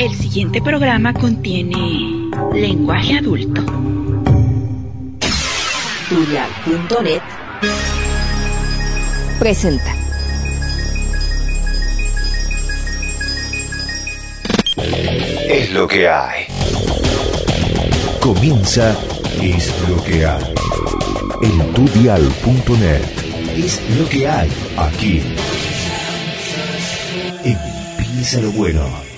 El 0.00 0.14
siguiente 0.14 0.62
programa 0.62 1.12
contiene 1.12 2.30
lenguaje 2.54 3.18
adulto. 3.18 3.60
Tutorial.net 6.08 7.20
presenta. 9.38 9.94
Es 15.50 15.70
lo 15.74 15.86
que 15.86 16.08
hay. 16.08 16.46
Comienza 18.20 18.96
Es 19.42 19.70
lo 19.86 20.02
que 20.02 20.24
hay. 20.24 20.44
El 21.42 21.72
tudial.net. 21.74 23.02
Es 23.54 23.82
lo 23.98 24.08
que 24.08 24.26
hay 24.26 24.50
aquí. 24.78 25.22
Empieza 27.44 28.40
lo 28.40 28.50
bueno. 28.52 29.09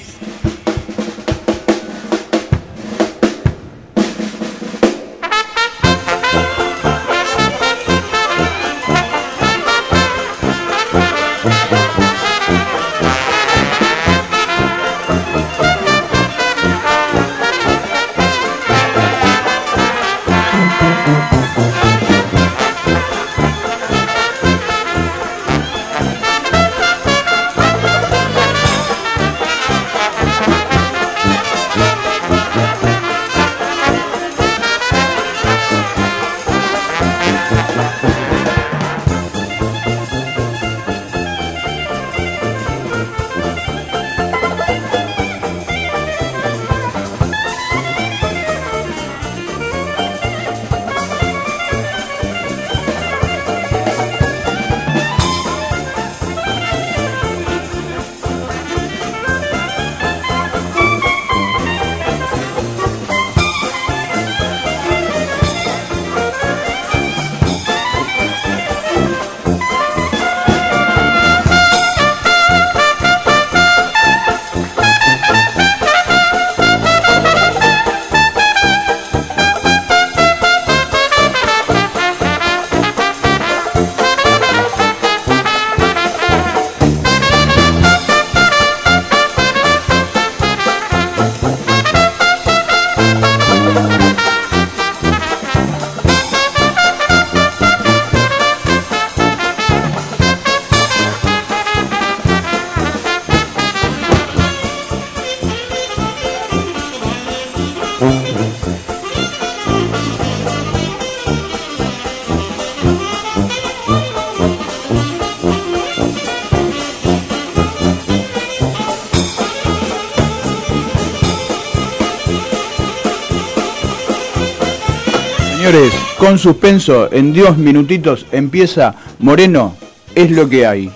Con 126.33 126.39
suspenso, 126.39 127.13
en 127.13 127.35
dos 127.35 127.59
minutitos 127.59 128.25
empieza 128.33 128.95
Moreno, 129.19 129.77
es 130.15 130.31
lo 130.31 130.49
que 130.49 130.67
hay. 130.67 130.91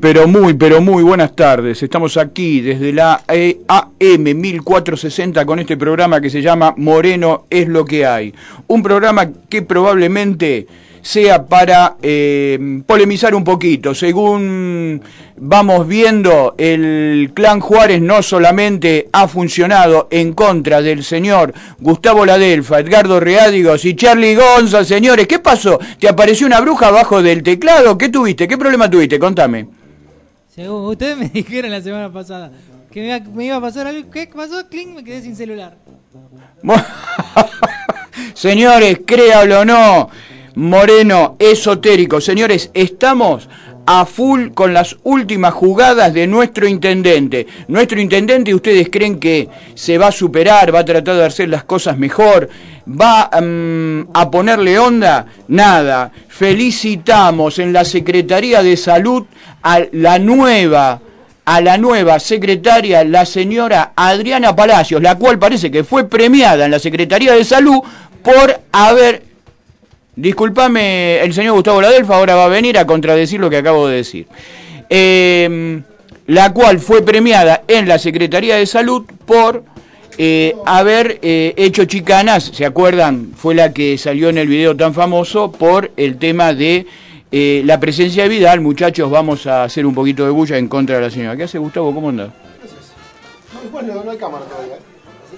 Pero 0.00 0.26
muy, 0.26 0.54
pero 0.54 0.80
muy 0.80 1.02
buenas 1.02 1.36
tardes. 1.36 1.82
Estamos 1.82 2.16
aquí 2.16 2.60
desde 2.60 2.92
la 2.92 3.22
eh, 3.28 3.60
AM 3.68 4.22
1460 4.22 5.44
con 5.44 5.58
este 5.58 5.76
programa 5.76 6.20
que 6.20 6.30
se 6.30 6.40
llama 6.40 6.74
Moreno 6.76 7.44
es 7.50 7.68
lo 7.68 7.84
que 7.84 8.06
hay. 8.06 8.34
Un 8.66 8.82
programa 8.82 9.28
que 9.48 9.62
probablemente 9.62 10.66
sea 11.02 11.46
para 11.46 11.96
eh, 12.02 12.82
polemizar 12.86 13.34
un 13.34 13.44
poquito. 13.44 13.94
Según 13.94 15.02
vamos 15.36 15.86
viendo, 15.86 16.54
el 16.56 17.32
clan 17.34 17.60
Juárez 17.60 18.00
no 18.00 18.22
solamente 18.22 19.08
ha 19.12 19.28
funcionado 19.28 20.08
en 20.10 20.32
contra 20.32 20.80
del 20.80 21.04
señor 21.04 21.52
Gustavo 21.78 22.24
Ladelfa, 22.24 22.80
Edgardo 22.80 23.20
Reádigos 23.20 23.84
y 23.84 23.96
Charlie 23.96 24.34
Gonza, 24.34 24.84
señores. 24.84 25.26
¿Qué 25.26 25.38
pasó? 25.38 25.78
¿Te 25.98 26.08
apareció 26.08 26.46
una 26.46 26.60
bruja 26.60 26.88
abajo 26.88 27.22
del 27.22 27.42
teclado? 27.42 27.98
¿Qué 27.98 28.08
tuviste? 28.08 28.48
¿Qué 28.48 28.56
problema 28.56 28.88
tuviste? 28.88 29.18
Contame. 29.18 29.79
Según 30.54 30.86
ustedes 30.86 31.16
me 31.16 31.28
dijeron 31.32 31.70
la 31.70 31.80
semana 31.80 32.12
pasada 32.12 32.50
que 32.90 33.22
me 33.32 33.44
iba, 33.44 33.56
a 33.56 33.60
pasar 33.60 33.86
algo. 33.86 34.10
¿Qué 34.10 34.26
pasó? 34.26 34.68
Cling, 34.68 34.96
me 34.96 35.04
quedé 35.04 35.22
sin 35.22 35.36
celular. 35.36 35.76
Señores, 38.34 39.00
créalo 39.06 39.60
o 39.60 39.64
no, 39.64 40.10
Moreno 40.56 41.36
esotérico. 41.38 42.20
Señores, 42.20 42.70
estamos 42.74 43.48
a 43.86 44.06
full 44.06 44.50
con 44.50 44.72
las 44.72 44.96
últimas 45.02 45.52
jugadas 45.52 46.12
de 46.14 46.26
nuestro 46.26 46.68
intendente. 46.68 47.46
Nuestro 47.68 48.00
intendente, 48.00 48.54
¿ustedes 48.54 48.88
creen 48.90 49.18
que 49.18 49.48
se 49.74 49.98
va 49.98 50.08
a 50.08 50.12
superar, 50.12 50.74
va 50.74 50.80
a 50.80 50.84
tratar 50.84 51.16
de 51.16 51.24
hacer 51.24 51.48
las 51.48 51.64
cosas 51.64 51.98
mejor, 51.98 52.48
va 52.88 53.30
mm, 53.40 54.10
a 54.14 54.30
ponerle 54.30 54.78
onda? 54.78 55.26
Nada. 55.48 56.12
Felicitamos 56.28 57.58
en 57.58 57.72
la 57.72 57.84
Secretaría 57.84 58.62
de 58.62 58.76
Salud 58.76 59.24
a 59.62 59.80
la 59.92 60.18
nueva 60.18 61.00
a 61.42 61.60
la 61.60 61.78
nueva 61.78 62.20
secretaria, 62.20 63.02
la 63.02 63.26
señora 63.26 63.92
Adriana 63.96 64.54
Palacios, 64.54 65.02
la 65.02 65.16
cual 65.16 65.36
parece 65.36 65.68
que 65.68 65.82
fue 65.82 66.08
premiada 66.08 66.66
en 66.66 66.70
la 66.70 66.78
Secretaría 66.78 67.32
de 67.32 67.44
Salud 67.44 67.80
por 68.22 68.60
haber 68.70 69.29
Disculpame, 70.20 71.20
el 71.20 71.32
señor 71.32 71.54
Gustavo 71.54 71.80
Ladelfa 71.80 72.16
ahora 72.16 72.34
va 72.34 72.44
a 72.44 72.48
venir 72.48 72.76
a 72.78 72.86
contradecir 72.86 73.40
lo 73.40 73.48
que 73.48 73.56
acabo 73.56 73.88
de 73.88 73.96
decir. 73.96 74.26
Eh, 74.88 75.80
la 76.26 76.52
cual 76.52 76.78
fue 76.78 77.02
premiada 77.02 77.62
en 77.66 77.88
la 77.88 77.98
Secretaría 77.98 78.56
de 78.56 78.66
Salud 78.66 79.04
por 79.26 79.64
eh, 80.18 80.54
haber 80.66 81.18
eh, 81.22 81.54
hecho 81.56 81.86
chicanas, 81.86 82.44
¿se 82.54 82.66
acuerdan? 82.66 83.32
Fue 83.34 83.54
la 83.54 83.72
que 83.72 83.96
salió 83.96 84.28
en 84.28 84.38
el 84.38 84.46
video 84.46 84.76
tan 84.76 84.92
famoso 84.92 85.50
por 85.50 85.90
el 85.96 86.18
tema 86.18 86.52
de 86.52 86.86
eh, 87.32 87.62
la 87.64 87.80
presencia 87.80 88.24
de 88.24 88.28
Vidal. 88.28 88.60
Muchachos, 88.60 89.10
vamos 89.10 89.46
a 89.46 89.64
hacer 89.64 89.86
un 89.86 89.94
poquito 89.94 90.24
de 90.24 90.30
bulla 90.30 90.58
en 90.58 90.68
contra 90.68 90.96
de 90.96 91.02
la 91.02 91.10
señora. 91.10 91.36
¿Qué 91.36 91.44
hace 91.44 91.58
Gustavo? 91.58 91.94
¿Cómo 91.94 92.10
anda? 92.10 92.32
Bueno, 93.72 94.02
no 94.04 94.10
hay 94.10 94.18
cámara 94.18 94.44
todavía. 94.44 94.76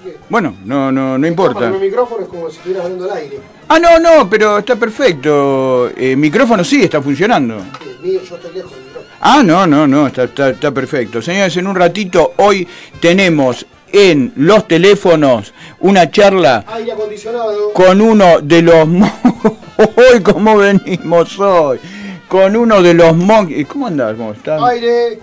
¿Eh? 0.05 0.17
Bueno, 0.29 0.55
no, 0.65 0.91
no, 0.91 1.17
no 1.17 1.27
importa. 1.27 1.69
Micrófono 1.69 2.21
es 2.23 2.27
como 2.27 2.49
si 2.49 2.57
estuvieras 2.57 2.85
hablando 2.85 3.11
al 3.11 3.17
aire. 3.17 3.39
Ah, 3.67 3.79
no, 3.79 3.99
no, 3.99 4.29
pero 4.29 4.59
está 4.59 4.75
perfecto. 4.75 5.89
El 5.95 6.17
micrófono 6.17 6.63
sí 6.63 6.83
está 6.83 7.01
funcionando. 7.01 7.55
El 7.55 7.99
mío, 7.99 8.21
yo 8.27 8.35
estoy 8.35 8.53
lejos 8.53 8.71
del 8.71 8.81
micrófono. 8.83 9.13
Ah, 9.21 9.41
no, 9.43 9.65
no, 9.65 9.87
no, 9.87 10.07
está, 10.07 10.23
está, 10.25 10.49
está 10.49 10.71
perfecto. 10.71 11.21
Señores, 11.21 11.55
en 11.57 11.67
un 11.67 11.75
ratito 11.75 12.33
hoy 12.37 12.67
tenemos 12.99 13.65
en 13.91 14.33
los 14.35 14.67
teléfonos 14.67 15.53
una 15.79 16.09
charla 16.09 16.65
Aire 16.67 16.91
acondicionado. 16.93 17.73
con 17.73 18.01
uno 18.01 18.39
de 18.41 18.61
los... 18.63 18.87
Hoy, 19.77 20.21
¿cómo 20.23 20.57
venimos 20.57 21.39
hoy? 21.39 21.79
Con 22.27 22.55
uno 22.55 22.81
de 22.81 22.93
los 22.93 23.15
monjes... 23.15 23.65
¿Cómo 23.67 23.87
andás? 23.87 24.15
¿Cómo 24.15 24.33
estás? 24.33 24.61
Aire. 24.63 25.19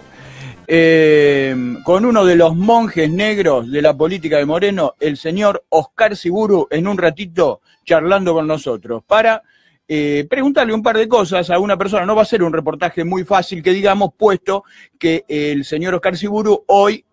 Eh, 0.72 1.52
con 1.82 2.04
uno 2.04 2.24
de 2.24 2.36
los 2.36 2.54
monjes 2.54 3.10
negros 3.10 3.68
de 3.72 3.82
la 3.82 3.96
política 3.96 4.36
de 4.36 4.46
Moreno, 4.46 4.94
el 5.00 5.16
señor 5.16 5.64
Oscar 5.68 6.14
Siburu, 6.14 6.68
en 6.70 6.86
un 6.86 6.96
ratito 6.96 7.60
charlando 7.84 8.34
con 8.34 8.46
nosotros, 8.46 9.02
para 9.04 9.42
eh, 9.88 10.28
preguntarle 10.30 10.72
un 10.72 10.84
par 10.84 10.96
de 10.96 11.08
cosas 11.08 11.50
a 11.50 11.58
una 11.58 11.76
persona. 11.76 12.06
No 12.06 12.14
va 12.14 12.22
a 12.22 12.24
ser 12.24 12.44
un 12.44 12.52
reportaje 12.52 13.02
muy 13.02 13.24
fácil 13.24 13.64
que 13.64 13.72
digamos, 13.72 14.10
puesto 14.16 14.62
que 14.96 15.24
el 15.26 15.64
señor 15.64 15.96
Oscar 15.96 16.16
Siburu 16.16 16.62
hoy 16.68 17.04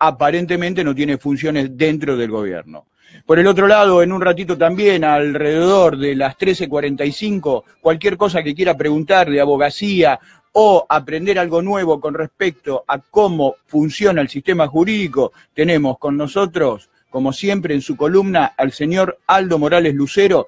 aparentemente 0.00 0.84
no 0.84 0.94
tiene 0.94 1.16
funciones 1.16 1.78
dentro 1.78 2.14
del 2.14 2.30
gobierno. 2.30 2.88
Por 3.24 3.38
el 3.38 3.46
otro 3.46 3.66
lado, 3.66 4.02
en 4.02 4.12
un 4.12 4.20
ratito 4.20 4.56
también, 4.56 5.04
alrededor 5.04 5.96
de 5.96 6.14
las 6.14 6.36
13.45, 6.36 7.62
cualquier 7.80 8.16
cosa 8.16 8.42
que 8.42 8.54
quiera 8.54 8.76
preguntar 8.76 9.30
de 9.30 9.40
abogacía 9.40 10.20
o 10.52 10.86
aprender 10.88 11.38
algo 11.38 11.62
nuevo 11.62 12.00
con 12.00 12.14
respecto 12.14 12.84
a 12.86 12.98
cómo 12.98 13.56
funciona 13.66 14.20
el 14.20 14.28
sistema 14.28 14.66
jurídico, 14.66 15.32
tenemos 15.54 15.98
con 15.98 16.16
nosotros, 16.16 16.90
como 17.10 17.32
siempre 17.32 17.74
en 17.74 17.82
su 17.82 17.96
columna, 17.96 18.54
al 18.56 18.72
señor 18.72 19.18
Aldo 19.26 19.58
Morales 19.58 19.94
Lucero, 19.94 20.46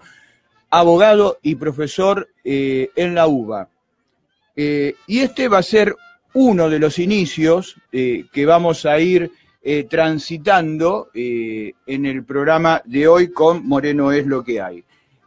abogado 0.70 1.38
y 1.42 1.56
profesor 1.56 2.28
eh, 2.44 2.90
en 2.96 3.14
la 3.14 3.26
UBA. 3.26 3.68
Eh, 4.56 4.94
y 5.06 5.20
este 5.20 5.48
va 5.48 5.58
a 5.58 5.62
ser 5.62 5.94
uno 6.32 6.70
de 6.70 6.78
los 6.78 6.98
inicios 6.98 7.76
eh, 7.92 8.24
que 8.32 8.46
vamos 8.46 8.86
a 8.86 8.98
ir 9.00 9.30
transitando 9.90 11.10
en 11.12 12.06
el 12.06 12.24
programa 12.24 12.80
de 12.86 13.06
hoy 13.06 13.30
con 13.30 13.68
Moreno 13.68 14.10
es 14.10 14.24
lo 14.24 14.42
que 14.42 14.58
hay. 14.58 14.82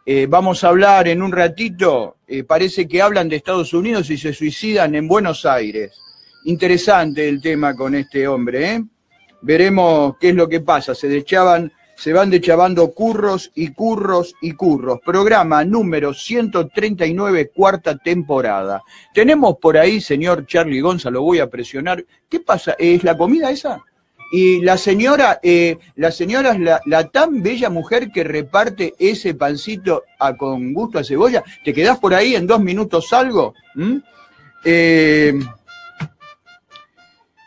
Eh, 0.05 0.27
vamos 0.29 0.63
a 0.63 0.67
hablar 0.67 1.07
en 1.07 1.21
un 1.21 1.31
ratito, 1.31 2.17
eh, 2.27 2.43
parece 2.43 2.89
que 2.89 3.01
hablan 3.01 3.29
de 3.29 3.37
Estados 3.37 3.73
Unidos 3.73 4.09
y 4.09 4.17
se 4.17 4.33
suicidan 4.33 4.95
en 4.95 5.07
Buenos 5.07 5.45
Aires. 5.45 5.93
Interesante 6.43 7.29
el 7.29 7.41
tema 7.41 7.73
con 7.73 7.95
este 7.95 8.27
hombre, 8.27 8.73
¿eh? 8.73 8.83
Veremos 9.41 10.17
qué 10.19 10.29
es 10.29 10.35
lo 10.35 10.49
que 10.49 10.59
pasa. 10.59 10.93
Se 10.93 11.07
dechaban, 11.07 11.71
se 11.95 12.11
van 12.11 12.29
dechavando 12.29 12.91
curros 12.91 13.49
y 13.55 13.69
curros 13.69 14.35
y 14.41 14.51
curros. 14.51 14.99
Programa 15.05 15.63
número 15.63 16.13
139, 16.13 17.51
cuarta 17.55 17.97
temporada. 17.97 18.81
Tenemos 19.13 19.55
por 19.57 19.77
ahí, 19.77 20.01
señor 20.01 20.45
Charlie 20.45 20.81
Gonzalo, 20.81 21.21
voy 21.21 21.39
a 21.39 21.49
presionar. 21.49 22.03
¿Qué 22.27 22.41
pasa? 22.41 22.75
¿Es 22.77 23.05
la 23.05 23.17
comida 23.17 23.51
esa? 23.51 23.81
Y 24.35 24.61
la 24.61 24.79
señora, 24.79 25.39
eh, 25.43 25.77
la 25.95 26.09
señora 26.11 26.53
es 26.53 26.59
la, 26.59 26.81
la 26.87 27.07
tan 27.07 27.43
bella 27.43 27.69
mujer 27.69 28.11
que 28.11 28.23
reparte 28.23 28.95
ese 28.97 29.35
pancito 29.35 30.05
a, 30.17 30.35
con 30.35 30.73
gusto 30.73 30.97
a 30.97 31.03
cebolla. 31.03 31.43
¿Te 31.63 31.71
quedás 31.71 31.99
por 31.99 32.15
ahí 32.15 32.33
en 32.35 32.47
dos 32.47 32.59
minutos 32.59 33.13
algo? 33.13 33.53
¿Mm? 33.75 33.97
Eh, 34.65 35.39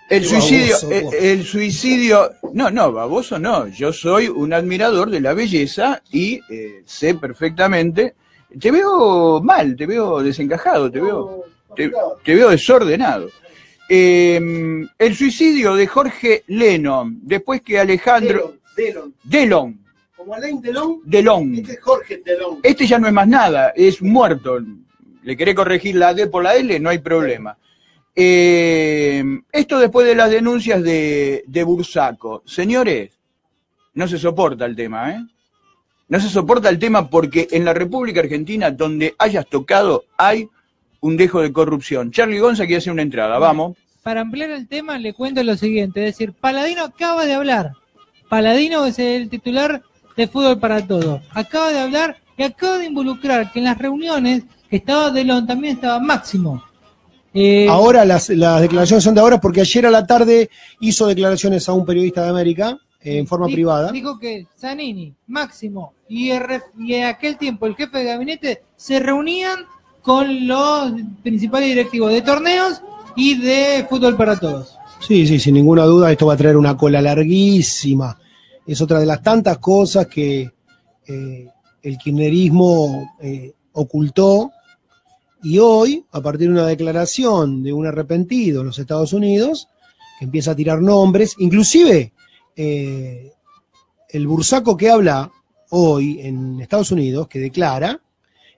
el 0.08 0.24
suicidio, 0.24 0.76
eh, 0.88 1.08
el 1.32 1.44
suicidio, 1.44 2.30
no, 2.52 2.70
no, 2.70 2.92
baboso 2.92 3.36
no, 3.36 3.66
yo 3.66 3.92
soy 3.92 4.28
un 4.28 4.52
admirador 4.52 5.10
de 5.10 5.20
la 5.20 5.34
belleza 5.34 6.00
y 6.12 6.40
eh, 6.48 6.84
sé 6.86 7.16
perfectamente, 7.16 8.14
te 8.60 8.70
veo 8.70 9.40
mal, 9.42 9.74
te 9.74 9.86
veo 9.86 10.22
desencajado, 10.22 10.88
te 10.88 11.00
veo, 11.00 11.46
te, 11.74 11.90
te 12.22 12.34
veo 12.36 12.50
desordenado. 12.50 13.28
Eh, 13.88 14.40
el 14.98 15.14
suicidio 15.16 15.74
de 15.74 15.86
Jorge 15.86 16.42
Lennon, 16.48 17.20
después 17.22 17.62
que 17.62 17.78
Alejandro 17.78 18.56
Delon. 18.76 19.14
Delon. 19.22 19.80
Como 20.16 20.34
Alain 20.34 20.60
Delon. 20.60 21.00
Delon, 21.04 21.54
Este 21.54 21.72
es 21.72 21.80
Jorge 21.80 22.22
Delon. 22.24 22.58
este 22.62 22.86
ya 22.86 22.98
no 22.98 23.06
es 23.06 23.12
más 23.12 23.28
nada, 23.28 23.72
es 23.76 24.02
muerto. 24.02 24.58
Le 25.22 25.36
querés 25.36 25.54
corregir 25.54 25.94
la 25.96 26.14
D 26.14 26.26
por 26.26 26.42
la 26.42 26.54
L, 26.56 26.78
no 26.80 26.90
hay 26.90 26.98
problema. 26.98 27.56
Eh, 28.14 29.22
esto 29.52 29.78
después 29.78 30.06
de 30.06 30.14
las 30.14 30.30
denuncias 30.30 30.82
de, 30.82 31.44
de 31.46 31.62
Bursaco. 31.62 32.42
Señores, 32.46 33.10
no 33.94 34.08
se 34.08 34.18
soporta 34.18 34.64
el 34.64 34.74
tema, 34.74 35.12
¿eh? 35.12 35.20
No 36.08 36.20
se 36.20 36.28
soporta 36.28 36.68
el 36.68 36.78
tema 36.78 37.10
porque 37.10 37.48
en 37.50 37.64
la 37.64 37.74
República 37.74 38.20
Argentina, 38.20 38.70
donde 38.70 39.14
hayas 39.18 39.46
tocado, 39.46 40.04
hay 40.16 40.48
un 41.06 41.16
dejo 41.16 41.40
de 41.40 41.52
corrupción. 41.52 42.10
Charlie 42.10 42.38
Gonza 42.38 42.64
quiere 42.66 42.78
hacer 42.78 42.92
una 42.92 43.02
entrada, 43.02 43.38
vamos. 43.38 43.76
Para 44.02 44.20
ampliar 44.20 44.50
el 44.50 44.68
tema, 44.68 44.98
le 44.98 45.12
cuento 45.12 45.42
lo 45.42 45.56
siguiente: 45.56 46.00
es 46.06 46.12
decir, 46.14 46.32
Paladino 46.32 46.84
acaba 46.84 47.24
de 47.26 47.34
hablar. 47.34 47.72
Paladino 48.28 48.84
es 48.86 48.98
el 48.98 49.28
titular 49.28 49.82
de 50.16 50.28
Fútbol 50.28 50.58
para 50.58 50.86
Todos. 50.86 51.20
Acaba 51.30 51.70
de 51.72 51.80
hablar 51.80 52.16
y 52.36 52.42
acaba 52.42 52.78
de 52.78 52.86
involucrar 52.86 53.52
que 53.52 53.58
en 53.60 53.64
las 53.66 53.78
reuniones 53.78 54.44
que 54.68 54.76
estaba 54.76 55.10
Delon 55.10 55.46
también 55.46 55.74
estaba 55.76 55.98
Máximo. 56.00 56.62
Eh, 57.34 57.66
Ahora 57.68 58.04
las, 58.04 58.30
las 58.30 58.62
declaraciones 58.62 59.04
son 59.04 59.14
de 59.14 59.20
ahora 59.20 59.40
porque 59.40 59.60
ayer 59.60 59.84
a 59.86 59.90
la 59.90 60.06
tarde 60.06 60.48
hizo 60.80 61.06
declaraciones 61.06 61.68
a 61.68 61.72
un 61.74 61.84
periodista 61.84 62.22
de 62.24 62.30
América 62.30 62.78
eh, 63.02 63.18
en 63.18 63.26
forma 63.26 63.46
di- 63.46 63.52
privada. 63.52 63.92
Dijo 63.92 64.18
que 64.18 64.46
Zanini, 64.58 65.12
Máximo 65.26 65.92
y, 66.08 66.30
el 66.30 66.42
ref- 66.42 66.70
y 66.78 66.94
en 66.94 67.04
aquel 67.04 67.36
tiempo 67.36 67.66
el 67.66 67.76
jefe 67.76 67.98
de 67.98 68.04
gabinete 68.04 68.62
se 68.76 68.98
reunían 69.00 69.66
con 70.06 70.46
los 70.46 70.92
principales 71.24 71.68
directivos 71.70 72.12
de 72.12 72.22
torneos 72.22 72.80
y 73.16 73.40
de 73.40 73.84
Fútbol 73.90 74.16
para 74.16 74.38
Todos. 74.38 74.78
Sí, 75.00 75.26
sí, 75.26 75.40
sin 75.40 75.54
ninguna 75.54 75.82
duda 75.82 76.12
esto 76.12 76.26
va 76.26 76.34
a 76.34 76.36
traer 76.36 76.56
una 76.56 76.76
cola 76.76 77.02
larguísima. 77.02 78.16
Es 78.64 78.80
otra 78.80 79.00
de 79.00 79.06
las 79.06 79.20
tantas 79.20 79.58
cosas 79.58 80.06
que 80.06 80.48
eh, 81.08 81.48
el 81.82 81.98
kirchnerismo 81.98 83.16
eh, 83.20 83.52
ocultó 83.72 84.52
Y 85.42 85.58
hoy, 85.58 86.04
a 86.12 86.20
partir 86.20 86.46
de 86.46 86.54
una 86.54 86.66
declaración 86.66 87.64
de 87.64 87.72
un 87.72 87.86
arrepentido 87.86 88.60
en 88.60 88.68
los 88.68 88.78
Estados 88.78 89.12
Unidos, 89.12 89.68
que 90.20 90.26
empieza 90.26 90.52
a 90.52 90.56
tirar 90.56 90.80
nombres, 90.80 91.34
inclusive 91.38 92.12
eh, 92.54 93.32
el 94.08 94.26
bursaco 94.28 94.76
que 94.76 94.88
habla 94.88 95.32
hoy 95.70 96.20
en 96.20 96.60
Estados 96.60 96.92
Unidos, 96.92 97.26
que 97.26 97.40
declara, 97.40 98.00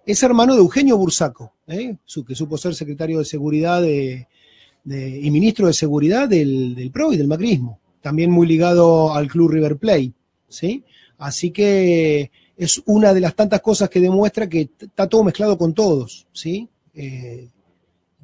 es 0.08 0.22
hermano 0.22 0.54
de 0.54 0.60
Eugenio 0.60 0.96
Bursaco, 0.96 1.52
¿eh? 1.66 1.96
Que 2.26 2.34
supo 2.34 2.56
ser 2.56 2.74
secretario 2.74 3.18
de 3.18 3.26
Seguridad 3.26 3.84
y 3.84 5.30
ministro 5.30 5.66
de 5.66 5.74
Seguridad 5.74 6.26
del, 6.26 6.90
PRO 6.90 7.12
y 7.12 7.18
del 7.18 7.28
macrismo, 7.28 7.78
también 8.00 8.30
muy 8.30 8.46
ligado 8.46 9.12
al 9.12 9.28
club 9.28 9.50
River 9.50 9.76
Plate, 9.76 10.14
¿sí? 10.48 10.82
Así 11.18 11.50
que 11.50 12.30
es 12.56 12.80
una 12.86 13.12
de 13.12 13.20
las 13.20 13.34
tantas 13.34 13.60
cosas 13.60 13.90
que 13.90 14.00
demuestra 14.00 14.48
que 14.48 14.70
está 14.80 15.06
todo 15.06 15.24
mezclado 15.24 15.58
con 15.58 15.74
todos, 15.74 16.26
¿sí? 16.32 16.66
Eh, 16.94 17.50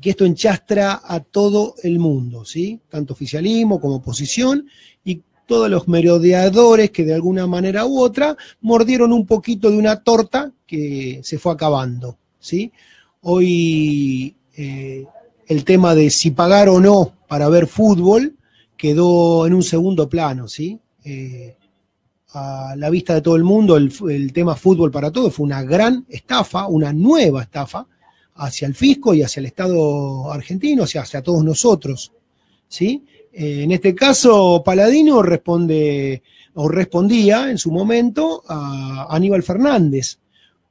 que 0.01 0.11
esto 0.11 0.25
enchastra 0.25 1.03
a 1.05 1.21
todo 1.21 1.75
el 1.83 1.99
mundo, 1.99 2.47
¿sí? 2.47 2.81
Tanto 2.89 3.13
oficialismo 3.13 3.79
como 3.79 3.97
oposición 3.97 4.67
y 5.05 5.21
todos 5.47 5.71
los 5.71 5.89
merodeadores 5.89 6.91
que 6.91 7.05
de 7.05 7.15
alguna 7.15 7.47
manera 7.47 7.87
u 7.87 8.01
otra 8.01 8.37
mordieron 8.61 9.13
un 9.13 9.27
poquito 9.27 9.71
de 9.71 9.77
una 9.77 10.03
torta 10.03 10.53
que 10.67 11.21
se 11.23 11.39
fue 11.39 11.53
acabando, 11.53 12.17
¿sí? 12.39 12.73
Hoy 13.23 14.35
eh, 14.57 15.05
el 15.47 15.65
tema 15.65 15.95
de 15.95 16.11
si 16.11 16.31
pagar 16.31 16.69
o 16.69 16.81
no 16.81 17.15
para 17.29 17.49
ver 17.49 17.67
fútbol 17.67 18.37
quedó 18.77 19.47
en 19.47 19.55
un 19.55 19.63
segundo 19.63 20.09
plano, 20.09 20.49
¿sí? 20.49 20.79
Eh, 21.05 21.57
a 22.33 22.75
la 22.77 22.91
vista 22.91 23.15
de 23.15 23.21
todo 23.21 23.37
el 23.37 23.45
mundo, 23.45 23.77
el, 23.77 24.33
tema 24.33 24.57
fútbol 24.57 24.91
para 24.91 25.13
todos 25.13 25.33
fue 25.33 25.45
una 25.45 25.63
gran 25.63 26.05
estafa, 26.09 26.67
una 26.67 26.93
nueva 26.93 27.43
estafa 27.43 27.87
hacia 28.35 28.67
el 28.67 28.75
fisco 28.75 29.15
y 29.15 29.23
hacia 29.23 29.41
el 29.41 29.47
Estado 29.47 30.33
argentino, 30.33 30.83
hacia, 30.83 31.03
hacia 31.03 31.23
todos 31.23 31.45
nosotros, 31.45 32.13
¿sí? 32.67 33.05
Eh, 33.37 33.65
en 33.65 33.73
este 33.73 33.95
caso, 33.95 34.63
Paladino 34.65 35.21
responde 35.21 36.23
o 36.55 36.69
respondía 36.69 37.51
en 37.51 37.59
su 37.59 37.73
momento 37.73 38.45
a 38.47 39.09
Aníbal 39.11 39.43
Fernández. 39.43 40.19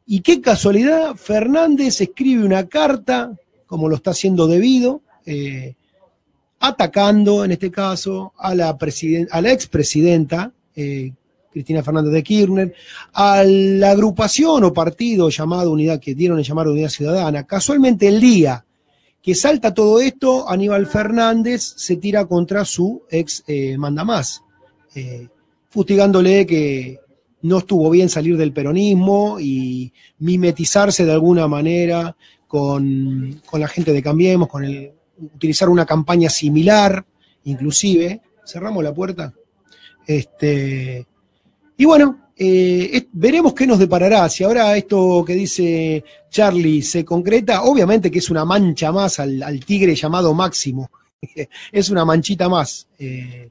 Y 0.05 0.21
qué 0.21 0.39
casualidad, 0.39 1.15
Fernández 1.15 1.99
escribe 1.99 2.45
una 2.45 2.67
carta, 2.67 3.33
como 3.65 3.89
lo 3.89 3.95
está 3.97 4.11
haciendo 4.11 4.47
debido, 4.47 5.01
eh, 5.25 5.75
atacando 6.59 7.43
en 7.43 7.51
este 7.51 7.69
caso 7.69 8.31
a 8.37 8.55
la, 8.55 8.77
a 9.31 9.41
la 9.41 9.51
expresidenta 9.51 10.53
eh, 10.73 11.11
Cristina 11.51 11.83
Fernández 11.83 12.13
de 12.13 12.23
Kirchner, 12.23 12.73
a 13.11 13.43
la 13.43 13.91
agrupación 13.91 14.63
o 14.63 14.73
partido 14.73 15.29
llamado 15.29 15.71
Unidad, 15.71 15.99
que 15.99 16.15
dieron 16.15 16.39
el 16.39 16.45
llamar 16.45 16.69
Unidad 16.69 16.89
Ciudadana. 16.89 17.43
Casualmente 17.43 18.07
el 18.07 18.21
día 18.21 18.65
que 19.23 19.33
salta 19.33 19.73
todo 19.73 20.01
esto, 20.01 20.49
Aníbal 20.49 20.85
Fernández 20.85 21.63
se 21.77 21.95
tira 21.95 22.25
contra 22.25 22.65
su 22.65 23.03
ex 23.09 23.41
eh, 23.47 23.77
mandamás, 23.77 24.43
eh, 24.93 25.29
fustigándole 25.69 26.45
que 26.45 26.99
no 27.43 27.59
estuvo 27.59 27.89
bien 27.89 28.09
salir 28.09 28.35
del 28.35 28.51
peronismo 28.51 29.37
y 29.39 29.93
mimetizarse 30.19 31.05
de 31.05 31.13
alguna 31.13 31.47
manera 31.47 32.15
con, 32.47 33.41
con 33.45 33.61
la 33.61 33.67
gente 33.69 33.93
de 33.93 34.03
Cambiemos, 34.03 34.49
con 34.49 34.65
el, 34.65 34.91
utilizar 35.17 35.69
una 35.69 35.85
campaña 35.85 36.29
similar, 36.29 37.05
inclusive. 37.45 38.21
Cerramos 38.45 38.83
la 38.83 38.93
puerta. 38.93 39.33
Este, 40.05 41.07
y 41.77 41.85
bueno, 41.85 42.22
eh, 42.35 43.07
veremos 43.11 43.53
qué 43.53 43.67
nos 43.67 43.79
deparará. 43.79 44.27
Si 44.29 44.43
ahora 44.43 44.75
esto 44.75 45.23
que 45.25 45.33
dice 45.33 46.03
Charlie 46.29 46.81
se 46.81 47.05
concreta, 47.05 47.63
obviamente 47.63 48.09
que 48.09 48.19
es 48.19 48.29
una 48.29 48.45
mancha 48.45 48.91
más 48.91 49.19
al, 49.19 49.63
tigre 49.65 49.95
llamado 49.95 50.33
Máximo. 50.33 50.89
es 51.71 51.89
una 51.89 52.05
manchita 52.05 52.49
más. 52.49 52.87
Eh, 52.97 53.49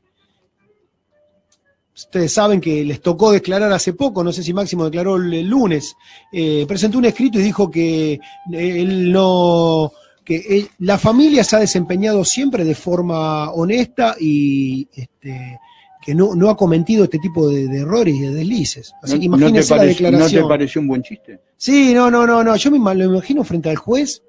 ustedes 1.94 2.32
saben 2.32 2.60
que 2.60 2.84
les 2.84 3.00
tocó 3.00 3.30
declarar 3.30 3.72
hace 3.72 3.92
poco, 3.92 4.24
no 4.24 4.32
sé 4.32 4.42
si 4.42 4.52
Máximo 4.52 4.86
declaró 4.86 5.16
el, 5.16 5.46
lunes, 5.46 5.94
eh, 6.32 6.64
presentó 6.66 6.98
un 6.98 7.04
escrito 7.04 7.38
y 7.38 7.42
dijo 7.42 7.70
que 7.70 8.18
él 8.50 9.12
no 9.12 9.92
que 10.24 10.68
la 10.78 10.98
familia 10.98 11.42
se 11.42 11.56
ha 11.56 11.58
desempeñado 11.58 12.24
siempre 12.24 12.64
de 12.64 12.76
forma 12.76 13.50
honesta 13.50 14.14
y 14.20 14.86
este, 14.94 15.58
que 16.04 16.14
no, 16.14 16.34
no 16.34 16.50
ha 16.50 16.56
cometido 16.56 17.04
este 17.04 17.18
tipo 17.18 17.48
de, 17.48 17.68
de 17.68 17.78
errores 17.78 18.14
y 18.14 18.20
de 18.20 18.34
deslices. 18.34 18.92
Así 19.02 19.20
que 19.20 19.28
¿No, 19.28 19.36
no 19.36 19.46
imagínense 19.46 19.70
la 19.74 19.76
parece- 19.82 20.02
¿No 20.02 20.08
declaración. 20.10 20.42
te 20.42 20.48
pareció 20.48 20.80
un 20.80 20.88
buen 20.88 21.02
chiste? 21.02 21.40
Sí, 21.56 21.94
no, 21.94 22.10
no, 22.10 22.26
no, 22.26 22.42
no. 22.42 22.56
Yo 22.56 22.70
me 22.70 22.94
lo 22.94 23.04
imagino 23.04 23.44
frente 23.44 23.70
al 23.70 23.76
juez, 23.76 24.22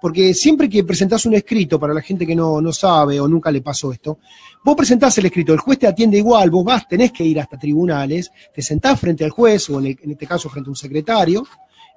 porque 0.00 0.32
siempre 0.32 0.68
que 0.68 0.84
presentás 0.84 1.26
un 1.26 1.34
escrito, 1.34 1.78
para 1.78 1.92
la 1.92 2.00
gente 2.00 2.26
que 2.26 2.34
no, 2.34 2.60
no 2.60 2.72
sabe 2.72 3.20
o 3.20 3.28
nunca 3.28 3.50
le 3.50 3.60
pasó 3.60 3.92
esto, 3.92 4.18
vos 4.64 4.74
presentás 4.76 5.18
el 5.18 5.26
escrito, 5.26 5.52
el 5.52 5.58
juez 5.58 5.78
te 5.78 5.86
atiende 5.86 6.16
igual, 6.18 6.50
vos 6.50 6.64
vas, 6.64 6.86
tenés 6.88 7.12
que 7.12 7.24
ir 7.24 7.38
hasta 7.40 7.58
tribunales, 7.58 8.30
te 8.54 8.62
sentás 8.62 8.98
frente 8.98 9.24
al 9.24 9.30
juez, 9.30 9.68
o 9.70 9.80
en, 9.80 9.86
el- 9.86 9.98
en 10.02 10.10
este 10.12 10.26
caso 10.26 10.48
frente 10.48 10.68
a 10.68 10.70
un 10.70 10.76
secretario, 10.76 11.44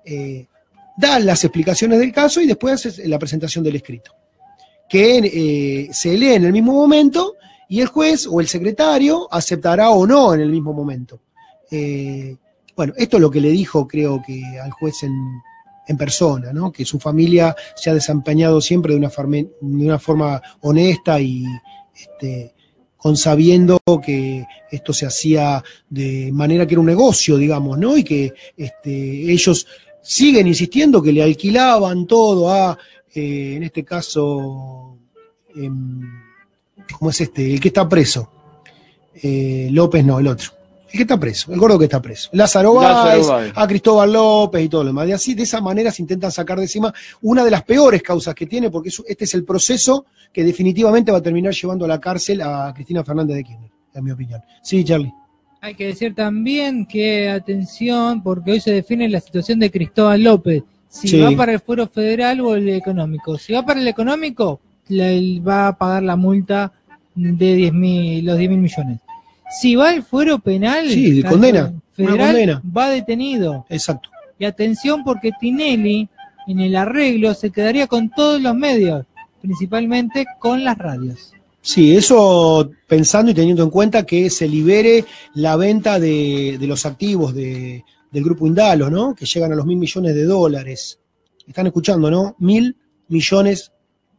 eh, 0.03 0.47
das 0.97 1.23
las 1.23 1.43
explicaciones 1.43 1.99
del 1.99 2.11
caso 2.11 2.41
y 2.41 2.47
después 2.47 2.73
haces 2.73 3.07
la 3.07 3.17
presentación 3.19 3.63
del 3.63 3.75
escrito. 3.77 4.11
Que 4.89 5.19
eh, 5.19 5.89
se 5.93 6.17
lee 6.17 6.33
en 6.33 6.43
el 6.45 6.51
mismo 6.51 6.73
momento 6.73 7.35
y 7.71 7.79
el 7.79 7.87
juez 7.87 8.27
o 8.29 8.41
el 8.41 8.47
secretario 8.49 9.29
aceptará 9.31 9.91
o 9.91 10.05
no 10.05 10.33
en 10.33 10.41
el 10.41 10.49
mismo 10.49 10.73
momento. 10.73 11.21
Eh, 11.71 12.35
bueno, 12.75 12.91
esto 12.97 13.15
es 13.15 13.21
lo 13.21 13.31
que 13.31 13.39
le 13.39 13.49
dijo, 13.49 13.87
creo 13.87 14.21
que 14.27 14.43
al 14.61 14.71
juez 14.71 15.03
en, 15.03 15.15
persona, 15.97 16.51
¿no? 16.53 16.71
Que 16.71 16.83
su 16.85 16.99
familia 16.99 17.53
se 17.75 17.89
ha 17.89 17.93
desempeñado 17.93 18.59
siempre 18.61 18.93
de 18.93 18.99
una, 18.99 19.09
farme- 19.09 19.49
de 19.61 19.85
una 19.85 19.99
forma 19.99 20.41
honesta 20.61 21.19
y 21.19 21.45
este, 21.93 22.53
consabiendo 22.97 23.77
que 24.05 24.45
esto 24.69 24.91
se 24.93 25.05
hacía 25.05 25.63
de 25.89 26.29
manera 26.33 26.65
que 26.65 26.73
era 26.75 26.81
un 26.81 26.87
negocio, 26.87 27.37
digamos, 27.37 27.77
¿no? 27.77 27.97
Y 27.97 28.03
que 28.03 28.33
este, 28.55 29.31
ellos 29.31 29.65
siguen 30.01 30.47
insistiendo 30.47 31.01
que 31.01 31.11
le 31.13 31.23
alquilaban 31.23 32.05
todo 32.05 32.49
a, 32.49 32.77
eh, 33.13 33.53
en 33.57 33.63
este 33.63 33.83
caso, 33.83 34.97
em, 35.55 36.01
¿cómo 36.91 37.11
es 37.11 37.21
este? 37.21 37.53
El 37.53 37.59
que 37.59 37.69
está 37.69 37.87
preso. 37.87 38.29
Eh, 39.21 39.69
López 39.71 40.03
no, 40.05 40.19
el 40.19 40.27
otro. 40.27 40.51
El 40.91 40.97
que 40.97 41.01
está 41.03 41.17
preso, 41.17 41.53
el 41.53 41.59
gordo 41.59 41.79
que 41.79 41.85
está 41.85 42.01
preso. 42.01 42.29
Lázaro 42.33 42.73
Báez, 42.73 43.25
a 43.55 43.65
Cristóbal 43.67 44.11
López 44.11 44.65
y 44.65 44.67
todo 44.69 44.83
lo 44.83 44.87
demás. 44.87 45.07
Y 45.07 45.13
así, 45.13 45.33
de 45.33 45.43
esa 45.43 45.61
manera 45.61 45.89
se 45.89 46.01
intentan 46.01 46.31
sacar 46.33 46.57
de 46.57 46.63
encima 46.63 46.93
una 47.21 47.45
de 47.45 47.51
las 47.51 47.63
peores 47.63 48.01
causas 48.03 48.35
que 48.35 48.45
tiene, 48.45 48.69
porque 48.69 48.89
es- 48.89 49.01
este 49.07 49.23
es 49.23 49.33
el 49.33 49.45
proceso 49.45 50.05
que 50.33 50.43
definitivamente 50.43 51.11
va 51.11 51.19
a 51.19 51.21
terminar 51.21 51.53
llevando 51.53 51.85
a 51.85 51.87
la 51.87 51.99
cárcel 51.99 52.41
a 52.41 52.73
Cristina 52.75 53.03
Fernández 53.05 53.37
de 53.37 53.43
Kirchner, 53.45 53.69
en 53.93 54.03
mi 54.03 54.11
opinión. 54.11 54.41
Sí, 54.61 54.83
Charlie. 54.83 55.13
Hay 55.61 55.75
que 55.75 55.87
decir 55.87 56.13
también 56.13 56.85
que, 56.85 57.29
atención, 57.29 58.21
porque 58.23 58.51
hoy 58.53 58.59
se 58.59 58.71
define 58.71 59.07
la 59.07 59.21
situación 59.21 59.59
de 59.59 59.71
Cristóbal 59.71 60.23
López. 60.23 60.63
Si 60.89 61.07
Sí. 61.07 61.19
va 61.21 61.31
para 61.37 61.53
el 61.53 61.59
fuero 61.61 61.87
federal 61.87 62.41
o 62.41 62.55
el 62.55 62.67
económico. 62.67 63.37
Si 63.37 63.53
va 63.53 63.63
para 63.63 63.79
el 63.79 63.87
económico, 63.87 64.59
él 64.89 65.41
va 65.47 65.67
a 65.69 65.77
pagar 65.77 66.03
la 66.03 66.17
multa 66.17 66.73
de 67.15 67.55
10 67.55 67.73
mil, 67.73 68.25
los 68.25 68.37
10 68.37 68.49
mil 68.49 68.59
millones. 68.59 68.99
Si 69.59 69.75
va 69.75 69.89
al 69.89 70.03
fuero 70.03 70.39
penal, 70.39 70.89
Sí, 70.89 71.21
condena, 71.23 71.73
una 71.97 72.17
condena. 72.17 72.61
va 72.75 72.89
detenido. 72.89 73.65
Exacto. 73.69 74.09
Y 74.39 74.45
atención 74.45 75.03
porque 75.03 75.31
Tinelli, 75.39 76.07
en 76.47 76.59
el 76.59 76.75
arreglo, 76.75 77.33
se 77.33 77.51
quedaría 77.51 77.87
con 77.87 78.09
todos 78.09 78.41
los 78.41 78.55
medios, 78.55 79.05
principalmente 79.41 80.25
con 80.39 80.63
las 80.63 80.77
radios. 80.77 81.33
Sí, 81.61 81.95
eso 81.95 82.71
pensando 82.87 83.31
y 83.31 83.35
teniendo 83.35 83.61
en 83.63 83.69
cuenta 83.69 84.03
que 84.05 84.29
se 84.31 84.47
libere 84.47 85.05
la 85.35 85.55
venta 85.57 85.99
de, 85.99 86.57
de 86.59 86.67
los 86.67 86.85
activos 86.87 87.35
de- 87.35 87.83
del 88.09 88.23
grupo 88.23 88.47
Indalo, 88.47 88.89
¿no? 88.89 89.13
Que 89.13 89.25
llegan 89.25 89.51
a 89.53 89.55
los 89.55 89.65
mil 89.65 89.77
millones 89.77 90.15
de 90.15 90.23
dólares. 90.23 90.99
Están 91.47 91.67
escuchando, 91.67 92.09
¿no? 92.09 92.35
Mil 92.39 92.75
millones 93.09 93.71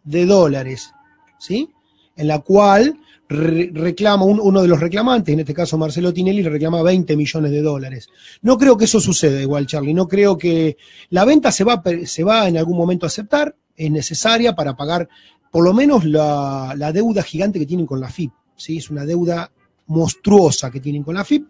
de 0.04 0.24
dólares, 0.24 0.92
¿sí? 1.38 1.68
En 2.16 2.28
la 2.28 2.40
cual 2.40 2.94
re- 3.28 3.70
reclama 3.72 4.24
un- 4.24 4.40
uno 4.40 4.60
de 4.62 4.68
los 4.68 4.78
reclamantes, 4.80 5.32
en 5.32 5.40
este 5.40 5.54
caso 5.54 5.78
Marcelo 5.78 6.12
Tinelli, 6.12 6.42
le 6.42 6.50
reclama 6.50 6.82
20 6.82 7.16
millones 7.16 7.50
de 7.50 7.62
dólares. 7.62 8.08
No 8.42 8.58
creo 8.58 8.76
que 8.76 8.84
eso 8.84 9.00
suceda 9.00 9.40
igual, 9.40 9.66
Charlie. 9.66 9.94
No 9.94 10.06
creo 10.08 10.36
que 10.36 10.76
la 11.10 11.24
venta 11.24 11.50
se 11.50 11.64
va, 11.64 11.82
se 12.04 12.22
va 12.24 12.48
en 12.48 12.58
algún 12.58 12.76
momento 12.76 13.06
a 13.06 13.08
aceptar, 13.08 13.56
es 13.76 13.90
necesaria 13.90 14.54
para 14.54 14.76
pagar 14.76 15.08
por 15.50 15.64
lo 15.64 15.72
menos 15.72 16.04
la, 16.04 16.74
la 16.76 16.92
deuda 16.92 17.22
gigante 17.22 17.58
que 17.58 17.66
tienen 17.66 17.86
con 17.86 18.00
la 18.00 18.08
FIP. 18.10 18.32
¿sí? 18.56 18.76
Es 18.78 18.90
una 18.90 19.04
deuda 19.06 19.50
monstruosa 19.86 20.70
que 20.70 20.80
tienen 20.80 21.02
con 21.02 21.14
la 21.14 21.24
FIP, 21.24 21.48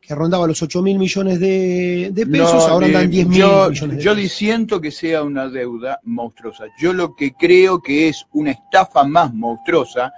que 0.00 0.14
rondaba 0.14 0.46
los 0.46 0.62
8 0.62 0.82
mil 0.82 0.98
millones 0.98 1.38
de, 1.38 2.10
de 2.12 2.26
pesos, 2.26 2.54
No, 2.54 2.72
ahora 2.72 2.86
eh, 2.86 2.96
andan 2.96 3.10
10 3.10 3.28
mil 3.28 3.38
yo, 3.38 3.70
millones 3.70 3.96
de 3.98 4.02
yo 4.02 4.14
disiento 4.14 4.80
que 4.80 4.90
sea 4.90 5.22
una 5.22 5.48
deuda 5.48 6.00
monstruosa. 6.04 6.64
Yo 6.80 6.92
lo 6.92 7.14
que 7.14 7.32
creo 7.32 7.80
que 7.80 8.08
es 8.08 8.26
una 8.32 8.52
estafa 8.52 9.04
más 9.04 9.32
monstruosa 9.34 10.12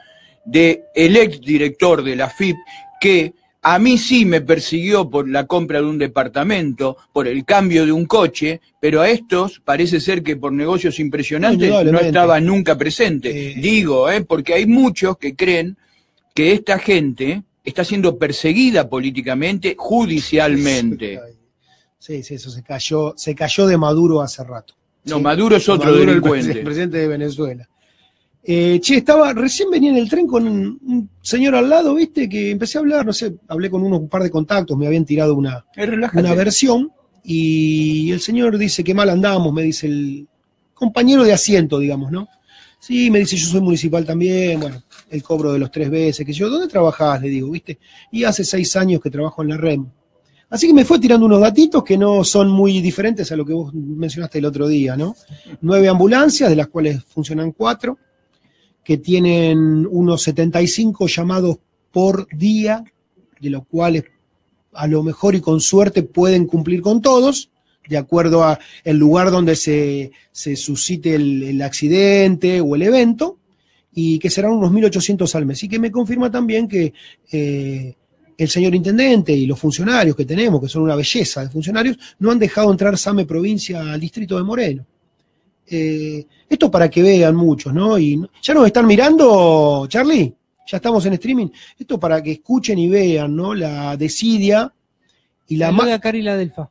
de 0.45 0.85
el 0.95 1.17
ex 1.17 1.41
director 1.41 2.03
de 2.03 2.17
la 2.17 2.29
FIP 2.29 2.57
que 3.01 3.33
A 3.65 3.79
mí 3.79 3.97
sí 3.97 4.25
me 4.25 4.41
persiguió 4.41 5.09
por 5.09 5.29
la 5.29 5.47
compra 5.47 5.81
de 5.81 5.87
un 5.87 5.97
departamento, 5.97 6.97
por 7.12 7.29
el 7.29 7.45
cambio 7.45 7.87
de 7.87 7.93
un 7.93 8.07
coche, 8.07 8.61
pero 8.81 9.01
a 9.01 9.09
estos 9.09 9.61
parece 9.65 10.01
ser 10.01 10.25
que 10.25 10.35
por 10.35 10.53
negocios 10.53 10.99
impresionantes 10.99 11.71
no 11.71 12.01
estaba 12.01 12.41
nunca 12.41 12.77
presente. 12.77 13.31
Eh. 13.31 13.55
Digo, 13.61 14.11
¿eh? 14.11 14.25
porque 14.25 14.55
hay 14.55 14.67
muchos 14.67 15.17
que 15.17 15.37
creen 15.37 15.77
que 16.35 16.53
esta 16.53 16.79
gente 16.81 17.45
está 17.64 17.85
siendo 17.85 18.19
perseguida 18.19 18.88
políticamente, 18.88 19.75
judicialmente. 19.78 21.21
Sí, 21.99 22.23
sí, 22.23 22.35
eso 22.35 22.50
se 22.50 22.62
cayó, 22.62 23.14
se 23.16 23.35
cayó 23.35 23.66
de 23.66 23.76
Maduro 23.78 24.21
hace 24.23 24.42
rato. 24.42 24.75
No, 25.04 25.16
Sí. 25.16 25.23
Maduro 25.23 25.57
es 25.57 25.69
otro 25.69 25.87
Maduro, 25.87 26.00
el 26.02 26.07
delincuente. 26.09 26.54
pres- 26.61 26.64
presidente 26.64 26.99
de 26.99 27.09
Venezuela. 27.09 27.69
Eh, 28.45 28.81
che, 28.81 28.97
estaba, 28.97 29.33
recién 29.33 29.71
venía 29.71 29.90
en 29.90 29.97
el 29.99 30.09
tren 30.09 30.26
con 30.26 30.47
un, 30.49 31.09
señor 31.21 31.54
al 31.54 31.69
lado, 31.71 31.95
viste, 31.95 32.28
que 32.28 32.50
empecé 32.50 32.76
a 32.76 32.81
hablar, 32.81 33.07
no 33.07 33.12
sé, 33.12 33.35
hablé 33.47 33.71
con 33.71 33.85
unos 33.85 34.00
un 34.00 34.09
par 34.09 34.23
de 34.25 34.31
contactos, 34.31 34.76
me 34.76 34.87
habían 34.88 35.04
tirado 35.04 35.37
una, 35.37 35.64
Eh, 35.76 35.88
una 36.14 36.35
versión, 36.35 36.90
y 37.23 38.11
el 38.11 38.21
señor 38.21 38.59
dice 38.59 38.83
que 38.83 38.95
mal 38.95 39.09
andamos, 39.11 39.52
me 39.52 39.62
dice 39.62 39.87
el 39.87 40.26
compañero 40.75 41.23
de 41.23 41.33
asiento, 41.33 41.78
digamos, 41.78 42.11
¿no? 42.11 42.26
Sí, 42.81 43.12
me 43.12 43.21
dice, 43.21 43.37
yo 43.37 43.47
soy 43.47 43.61
municipal 43.61 44.04
también, 44.04 44.59
bueno, 44.59 44.83
el 45.12 45.23
cobro 45.23 45.52
de 45.52 45.59
los 45.59 45.71
tres 45.71 45.90
veces, 45.90 46.25
que 46.25 46.33
yo, 46.33 46.49
¿dónde 46.49 46.69
trabajás? 46.69 47.21
Le 47.21 47.28
digo, 47.28 47.50
¿viste? 47.50 47.78
Y 48.11 48.25
hace 48.25 48.45
seis 48.45 48.75
años 48.76 49.00
que 49.00 49.11
trabajo 49.11 49.42
en 49.42 49.50
la 49.50 49.59
REM. 49.59 49.87
Así 50.49 50.66
que 50.66 50.75
me 50.75 50.85
fue 50.85 50.99
tirando 50.99 51.26
unos 51.26 51.40
datitos 51.40 51.85
que 51.85 51.99
no 51.99 52.25
son 52.25 52.50
muy 52.50 52.81
diferentes 52.81 53.31
a 53.31 53.37
lo 53.37 53.45
que 53.45 53.52
vos 53.52 53.73
mencionaste 53.75 54.38
el 54.38 54.47
otro 54.47 54.66
día, 54.69 54.97
¿no? 54.97 55.14
Nueve 55.61 55.88
ambulancias, 55.88 56.49
de 56.49 56.57
las 56.57 56.69
cuales 56.69 57.04
funcionan 57.04 57.52
cuatro, 57.52 57.99
que 58.83 58.99
tienen 58.99 59.87
unos 59.90 60.23
75 60.23 61.07
llamados 61.07 61.59
por 61.90 62.26
día, 62.35 62.85
de 63.38 63.50
los 63.50 63.66
cuales 63.66 64.04
a 64.73 64.87
lo 64.87 65.02
mejor 65.02 65.35
y 65.35 65.40
con 65.40 65.61
suerte 65.61 66.02
pueden 66.02 66.47
cumplir 66.47 66.81
con 66.81 67.02
todos, 67.02 67.50
de 67.87 67.99
acuerdo 67.99 68.45
a 68.45 68.59
el 68.85 68.97
lugar 68.97 69.31
donde 69.31 69.57
se, 69.57 70.12
se 70.31 70.57
suscite 70.57 71.14
el 71.14 71.61
accidente 71.61 72.61
o 72.61 72.75
el 72.76 72.83
evento, 72.83 73.38
y 73.95 74.19
que 74.19 74.31
serán 74.31 74.53
unos 74.53 74.71
1.800 74.73 75.35
al 75.35 75.47
mes. 75.47 75.63
Y 75.65 75.69
que 75.69 75.79
me 75.79 75.91
confirma 75.91 76.31
también 76.31 76.67
que 76.69 76.93
eh, 77.31 77.95
el 78.37 78.49
señor 78.49 78.75
intendente 78.75 79.33
y 79.33 79.47
los 79.47 79.59
funcionarios 79.59 80.17
que 80.17 80.25
tenemos, 80.25 80.61
que 80.61 80.69
son 80.69 80.83
una 80.83 80.95
belleza 80.97 81.43
de 81.43 81.51
funcionarios, 81.51 81.99
no 82.19 82.31
han 82.31 82.39
dejado 82.39 82.71
entrar 82.73 82.97
SAME 82.97 83.27
provincia 83.27 83.93
al 83.93 84.01
distrito 84.01 84.37
de 84.37 84.43
Moreno. 84.43 84.87
Eh, 85.67 86.27
esto 86.49 86.71
para 86.71 86.91
que 86.91 87.03
vean 87.03 87.35
muchos, 87.37 87.73
¿no? 87.73 87.99
Y 87.99 88.21
ya 88.43 88.53
nos 88.55 88.67
están 88.67 88.87
mirando, 88.87 89.87
Charlie, 89.89 90.35
ya 90.67 90.77
estamos 90.77 91.05
en 91.07 91.15
streaming. 91.15 91.49
Esto 91.79 91.99
para 92.01 92.23
que 92.23 92.33
escuchen 92.33 92.79
y 92.79 92.89
vean, 92.89 93.35
¿no? 93.35 93.55
La 93.55 93.97
desidia 93.97 94.73
y 95.49 95.57
la 95.57 95.71
ma- 95.71 95.79
Saluda 95.81 95.95
a 95.97 96.01
Cari 96.01 96.23
la 96.23 96.37
Delfa. 96.37 96.71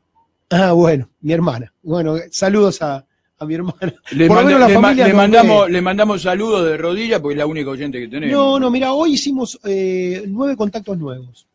Ah, 0.50 0.74
bueno, 0.74 1.10
mi 1.22 1.32
hermana. 1.34 1.74
Bueno, 1.82 2.16
saludos 2.30 2.82
a, 2.82 3.06
a 3.42 3.46
mi 3.46 3.56
hermana. 3.56 3.94
Le, 4.12 4.28
Por 4.28 4.36
lo 4.38 4.44
manda- 4.44 4.44
menos 4.46 4.60
la 4.62 4.68
le 4.68 4.74
ma- 4.76 4.82
familia 4.82 5.06
le 5.06 5.14
nos 5.14 5.18
mandamos, 5.18 5.66
ve. 5.66 5.72
le 5.72 5.82
mandamos 5.82 6.22
saludos 6.22 6.66
de 6.66 6.78
rodilla 6.78 7.20
porque 7.22 7.34
es 7.34 7.38
la 7.40 7.46
única 7.48 7.70
oyente 7.72 8.00
que 8.00 8.08
tenemos. 8.08 8.32
No, 8.36 8.60
no, 8.60 8.70
mira, 8.70 8.94
hoy 8.94 9.14
hicimos 9.14 9.60
eh, 9.66 10.24
nueve 10.28 10.56
contactos 10.56 10.98
nuevos 10.98 11.48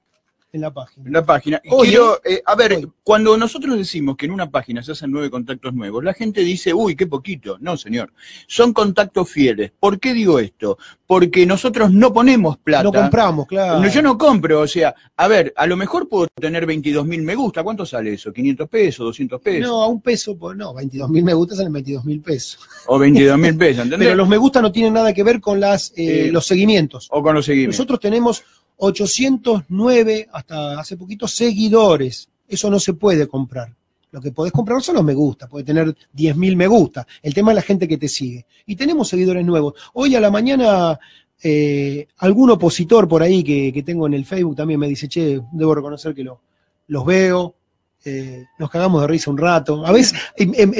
en 0.53 0.61
la 0.63 0.73
página. 0.73 1.07
En 1.07 1.13
la 1.13 1.25
página. 1.25 1.61
Y 1.63 1.69
Oye. 1.71 1.91
quiero, 1.91 2.21
eh, 2.25 2.43
a 2.47 2.55
ver, 2.55 2.73
Hoy. 2.73 2.89
cuando 3.03 3.37
nosotros 3.37 3.77
decimos 3.77 4.17
que 4.17 4.25
en 4.27 4.33
una 4.33 4.51
página 4.51 4.83
se 4.83 4.93
hacen 4.93 5.11
nueve 5.11 5.29
contactos 5.31 5.75
nuevos, 5.75 6.03
la 6.03 6.15
gente 6.15 6.41
dice, 6.43 6.73
uy, 6.73 6.97
qué 6.97 7.07
poquito. 7.07 7.59
No, 7.61 7.77
señor. 7.77 8.13
Son 8.47 8.73
contactos 8.73 9.29
fieles. 9.29 9.73
¿Por 9.79 10.01
qué 10.01 10.15
digo 10.15 10.39
esto? 10.41 10.79
Porque 11.07 11.45
nosotros 11.45 11.93
no 11.93 12.13
ponemos 12.13 12.57
plata. 12.57 12.85
No 12.85 12.93
compramos, 12.93 13.47
claro. 13.47 13.81
No, 13.81 13.89
yo 13.89 14.01
no 14.01 14.17
compro, 14.17 14.61
o 14.61 14.67
sea, 14.67 14.95
a 15.17 15.29
ver, 15.29 15.53
a 15.57 15.67
lo 15.67 15.77
mejor 15.77 16.09
puedo 16.09 16.27
tener 16.41 16.65
22 16.65 17.05
mil 17.07 17.23
me 17.23 17.35
gusta. 17.35 17.63
¿Cuánto 17.63 17.85
sale 17.85 18.15
eso? 18.15 18.33
¿500 18.33 18.67
pesos? 18.69 19.19
¿200 19.19 19.41
pesos? 19.41 19.69
No, 19.69 19.83
a 19.83 19.89
un 19.89 20.01
peso, 20.01 20.39
por- 20.39 20.57
no, 20.57 20.73
22 20.73 21.11
mil 21.11 21.23
me 21.25 21.35
gusta 21.35 21.55
salen 21.55 21.73
22 21.73 22.05
mil 22.07 22.21
pesos. 22.23 22.61
O 22.87 22.99
22 22.99 23.37
mil 23.39 23.57
pesos, 23.59 23.85
¿entendés? 23.85 24.07
Pero 24.09 24.17
los 24.17 24.29
me 24.29 24.37
gusta 24.39 24.63
no 24.63 24.73
tienen 24.73 24.95
nada 24.95 25.13
que 25.13 25.23
ver 25.23 25.41
con 25.41 25.61
las, 25.61 25.91
eh, 25.97 26.29
Eh, 26.29 26.33
los 26.33 26.47
seguimientos. 26.47 27.09
O 27.11 27.23
con 27.23 27.35
los 27.35 27.45
seguimientos. 27.45 27.79
Nosotros 27.79 28.01
tenemos 28.01 28.43
809 28.77 30.29
hasta 30.33 30.79
hace 30.81 30.97
poquito 30.97 31.27
seguidores. 31.29 32.29
Eso 32.49 32.71
no 32.71 32.79
se 32.79 32.95
puede 32.95 33.27
comprar. 33.27 33.75
Lo 34.13 34.21
que 34.21 34.33
podés 34.33 34.53
comprar 34.53 34.81
son 34.83 34.95
los 34.95 35.05
me 35.05 35.15
gusta, 35.15 35.47
puede 35.49 35.65
tener 35.65 35.95
10.000 36.15 36.57
me 36.57 36.67
gusta. 36.67 37.07
El 37.23 37.35
tema 37.35 37.51
es 37.53 37.57
la 37.57 37.63
gente 37.63 37.87
que 37.89 37.99
te 37.99 38.09
sigue. 38.09 38.47
Y 38.65 38.77
tenemos 38.77 39.09
seguidores 39.09 39.45
nuevos. 39.45 39.75
Hoy 39.95 40.15
a 40.15 40.21
la 40.21 40.31
mañana, 40.31 40.99
eh, 41.43 42.07
algún 42.19 42.51
opositor 42.51 43.07
por 43.09 43.23
ahí 43.23 43.43
que, 43.45 43.73
que 43.73 43.83
tengo 43.83 44.07
en 44.07 44.15
el 44.15 44.25
Facebook 44.25 44.57
también 44.57 44.81
me 44.81 44.89
dice, 44.89 45.09
che, 45.09 45.41
debo 45.53 45.75
reconocer 45.75 46.15
que 46.15 46.25
lo- 46.25 46.41
los 46.89 47.05
veo, 47.05 47.57
eh, 48.05 48.45
nos 48.59 48.71
cagamos 48.71 49.03
de 49.03 49.09
risa 49.09 49.31
un 49.31 49.37
rato. 49.39 49.85
A 49.85 49.91
veces, 49.93 50.19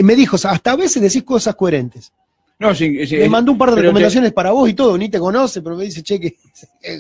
me 0.03 0.15
dijo, 0.15 0.37
hasta 0.43 0.71
a 0.73 0.77
veces 0.77 1.03
decís 1.03 1.25
cosas 1.25 1.57
coherentes. 1.57 2.13
No, 2.59 2.75
sí, 2.75 3.07
sí, 3.07 3.17
Me 3.17 3.29
mandó 3.29 3.53
un 3.53 3.59
par 3.59 3.71
de 3.71 3.77
te- 3.77 3.83
recomendaciones 3.83 4.33
para 4.33 4.51
vos 4.53 4.69
y 4.69 4.75
todo, 4.75 4.97
ni 4.97 5.09
te 5.11 5.19
conoce, 5.19 5.61
pero 5.63 5.77
me 5.77 5.85
dice, 5.85 6.03
che, 6.03 6.19
que 6.21 6.35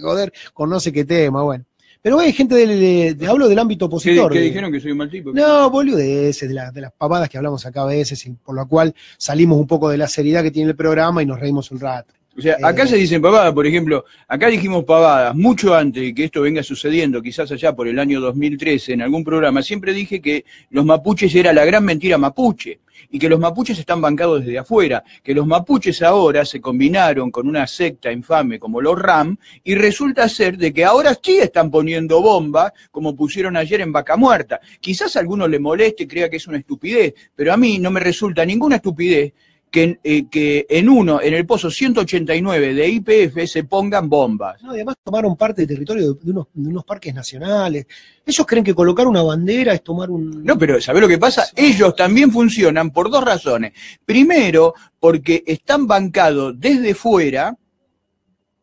joder, 0.00 0.32
conoce 0.52 0.92
qué 0.92 1.04
tema, 1.04 1.42
bueno. 1.42 1.64
Pero 2.02 2.20
hay 2.20 2.32
gente 2.32 2.54
del, 2.54 2.68
de- 2.78 3.14
de- 3.14 3.26
hablo 3.26 3.48
del 3.48 3.58
ámbito 3.58 3.86
¿Qué, 3.86 3.94
opositor. 3.94 4.32
qué 4.32 4.38
de- 4.40 4.44
dijeron 4.44 4.70
que 4.70 4.80
soy 4.80 4.92
un 4.92 4.98
mal 4.98 5.10
tipo? 5.10 5.32
No, 5.32 5.70
boludeces, 5.70 6.46
de, 6.48 6.54
la- 6.54 6.70
de 6.70 6.82
las 6.82 6.92
pavadas 6.92 7.28
que 7.28 7.38
hablamos 7.38 7.64
acá 7.66 7.82
a 7.82 7.86
veces, 7.86 8.24
y 8.26 8.30
por 8.32 8.54
lo 8.54 8.68
cual 8.68 8.94
salimos 9.16 9.58
un 9.58 9.66
poco 9.66 9.88
de 9.88 9.96
la 9.98 10.06
seriedad 10.08 10.42
que 10.42 10.50
tiene 10.50 10.70
el 10.70 10.76
programa 10.76 11.22
y 11.22 11.26
nos 11.26 11.40
reímos 11.40 11.70
un 11.70 11.80
rato. 11.80 12.12
O 12.36 12.40
sea, 12.42 12.56
acá 12.62 12.84
Eh, 12.84 12.88
se 12.88 12.96
dicen 12.96 13.22
pavadas, 13.22 13.54
por 13.54 13.66
ejemplo, 13.66 14.04
acá 14.28 14.48
dijimos 14.48 14.84
pavadas 14.84 15.34
mucho 15.34 15.74
antes 15.74 16.02
de 16.02 16.14
que 16.14 16.24
esto 16.24 16.42
venga 16.42 16.62
sucediendo, 16.62 17.22
quizás 17.22 17.50
allá 17.50 17.74
por 17.74 17.88
el 17.88 17.98
año 17.98 18.20
2013 18.20 18.92
en 18.92 19.02
algún 19.02 19.24
programa, 19.24 19.62
siempre 19.62 19.94
dije 19.94 20.20
que 20.20 20.44
los 20.70 20.84
mapuches 20.84 21.34
era 21.34 21.52
la 21.54 21.64
gran 21.64 21.84
mentira 21.84 22.18
mapuche 22.18 22.80
y 23.10 23.18
que 23.18 23.28
los 23.28 23.40
mapuches 23.40 23.78
están 23.78 24.02
bancados 24.02 24.44
desde 24.44 24.58
afuera, 24.58 25.02
que 25.22 25.32
los 25.32 25.46
mapuches 25.46 26.02
ahora 26.02 26.44
se 26.44 26.60
combinaron 26.60 27.30
con 27.30 27.48
una 27.48 27.66
secta 27.66 28.12
infame 28.12 28.58
como 28.58 28.82
los 28.82 28.98
RAM 28.98 29.38
y 29.64 29.74
resulta 29.74 30.28
ser 30.28 30.58
de 30.58 30.74
que 30.74 30.84
ahora 30.84 31.16
sí 31.22 31.38
están 31.38 31.70
poniendo 31.70 32.20
bombas 32.20 32.72
como 32.90 33.16
pusieron 33.16 33.56
ayer 33.56 33.80
en 33.80 33.92
Vaca 33.92 34.16
Muerta. 34.16 34.60
Quizás 34.80 35.16
a 35.16 35.20
alguno 35.20 35.48
le 35.48 35.58
moleste 35.58 36.02
y 36.02 36.06
crea 36.06 36.28
que 36.28 36.36
es 36.36 36.46
una 36.46 36.58
estupidez, 36.58 37.14
pero 37.34 37.52
a 37.52 37.56
mí 37.56 37.78
no 37.78 37.90
me 37.90 38.00
resulta 38.00 38.44
ninguna 38.44 38.76
estupidez 38.76 39.32
que, 39.70 39.82
en- 39.82 40.00
eh, 40.04 40.26
que 40.30 40.66
en 40.70 40.88
uno, 40.88 41.20
en 41.20 41.34
el 41.34 41.44
pozo 41.44 41.70
189 41.70 42.72
de 42.74 42.88
IPF 42.88 43.46
se 43.46 43.64
pongan 43.64 44.08
bombas. 44.08 44.62
No, 44.62 44.70
además 44.70 44.96
tomaron 45.02 45.36
parte 45.36 45.62
del 45.62 45.68
territorio 45.68 46.14
de, 46.14 46.18
de 46.24 46.30
unos, 46.30 46.46
de 46.54 46.68
unos 46.70 46.84
parques 46.84 47.14
nacionales. 47.14 47.86
Ellos 48.24 48.46
creen 48.46 48.64
que 48.64 48.74
colocar 48.74 49.06
una 49.06 49.22
bandera 49.22 49.74
es 49.74 49.82
tomar 49.82 50.10
un... 50.10 50.42
No, 50.44 50.56
pero 50.58 50.80
¿sabés 50.80 51.02
lo 51.02 51.08
que 51.08 51.18
pasa? 51.18 51.46
Ellos 51.54 51.94
también 51.94 52.30
funcionan 52.32 52.90
por 52.90 53.10
dos 53.10 53.22
razones. 53.24 53.72
Primero, 54.04 54.74
porque 54.98 55.42
están 55.46 55.86
bancados 55.86 56.54
desde 56.58 56.94
fuera, 56.94 57.56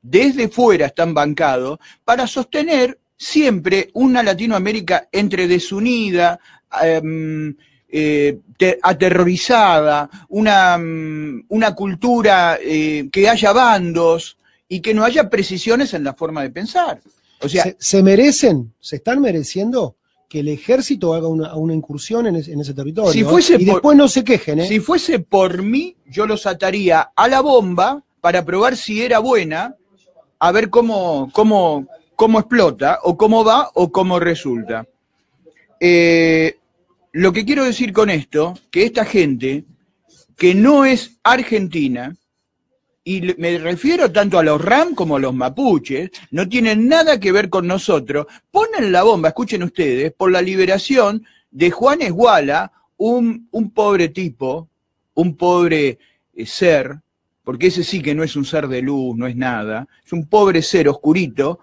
desde 0.01 0.47
fuera 0.49 0.87
están 0.87 1.13
bancados, 1.13 1.79
para 2.03 2.27
sostener 2.27 2.99
siempre 3.15 3.89
una 3.93 4.21
Latinoamérica 4.23 5.07
entre 5.11 5.47
desunida, 5.47 6.39
em, 6.81 7.55
eh, 7.95 8.39
te- 8.57 8.79
aterrorizada, 8.81 10.09
una, 10.29 10.77
mm, 10.79 11.45
una 11.49 11.75
cultura 11.75 12.57
eh, 12.59 13.07
que 13.11 13.29
haya 13.29 13.53
bandos 13.53 14.37
y 14.67 14.79
que 14.81 14.95
no 14.95 15.03
haya 15.03 15.29
precisiones 15.29 15.93
en 15.93 16.03
la 16.03 16.15
forma 16.15 16.41
de 16.41 16.49
pensar. 16.49 16.99
O 17.39 17.47
sea, 17.47 17.63
se, 17.63 17.75
se 17.77 18.01
merecen, 18.01 18.73
se 18.79 18.95
están 18.95 19.21
mereciendo 19.21 19.95
que 20.27 20.39
el 20.39 20.47
ejército 20.47 21.13
haga 21.13 21.27
una, 21.27 21.55
una 21.55 21.75
incursión 21.75 22.25
en 22.25 22.37
ese, 22.37 22.53
en 22.53 22.61
ese 22.61 22.73
territorio. 22.73 23.11
Si 23.11 23.19
¿eh? 23.19 23.25
fuese 23.25 23.53
y 23.59 23.65
por- 23.65 23.75
después 23.75 23.95
no 23.97 24.07
se 24.07 24.23
quejen, 24.23 24.61
¿eh? 24.61 24.67
Si 24.67 24.79
fuese 24.79 25.19
por 25.19 25.61
mí, 25.61 25.95
yo 26.07 26.25
los 26.25 26.47
ataría 26.47 27.11
a 27.15 27.27
la 27.27 27.41
bomba 27.41 28.01
para 28.21 28.43
probar 28.43 28.75
si 28.75 29.03
era 29.03 29.19
buena, 29.19 29.75
a 30.39 30.51
ver 30.51 30.71
cómo, 30.71 31.29
cómo, 31.31 31.85
cómo 32.15 32.39
explota, 32.39 32.99
o 33.03 33.15
cómo 33.17 33.43
va, 33.43 33.69
o 33.75 33.91
cómo 33.91 34.19
resulta. 34.19 34.87
Eh, 35.79 36.57
lo 37.13 37.31
que 37.31 37.45
quiero 37.45 37.63
decir 37.63 37.93
con 37.93 38.09
esto, 38.09 38.55
que 38.71 38.83
esta 38.83 39.05
gente, 39.05 39.65
que 40.35 40.55
no 40.55 40.83
es 40.83 41.19
argentina, 41.23 42.15
y 43.03 43.21
me 43.37 43.59
refiero 43.59 44.11
tanto 44.11 44.39
a 44.39 44.43
los 44.43 44.59
RAM 44.59 44.95
como 44.95 45.17
a 45.17 45.19
los 45.19 45.33
mapuches, 45.33 46.09
no 46.31 46.49
tienen 46.49 46.87
nada 46.87 47.19
que 47.19 47.31
ver 47.31 47.49
con 47.49 47.67
nosotros, 47.67 48.25
ponen 48.49 48.91
la 48.91 49.03
bomba, 49.03 49.29
escuchen 49.29 49.61
ustedes, 49.61 50.11
por 50.11 50.31
la 50.31 50.41
liberación 50.41 51.23
de 51.51 51.69
Juan 51.69 52.01
Esguala, 52.01 52.71
un, 52.97 53.47
un 53.51 53.71
pobre 53.71 54.09
tipo, 54.09 54.69
un 55.13 55.37
pobre 55.37 55.99
eh, 56.33 56.45
ser, 56.47 56.99
porque 57.43 57.67
ese 57.67 57.83
sí 57.83 58.01
que 58.01 58.15
no 58.15 58.23
es 58.23 58.35
un 58.35 58.45
ser 58.45 58.67
de 58.67 58.81
luz, 58.81 59.15
no 59.15 59.27
es 59.27 59.35
nada, 59.35 59.87
es 60.03 60.13
un 60.13 60.27
pobre 60.27 60.63
ser 60.63 60.89
oscurito, 60.89 61.59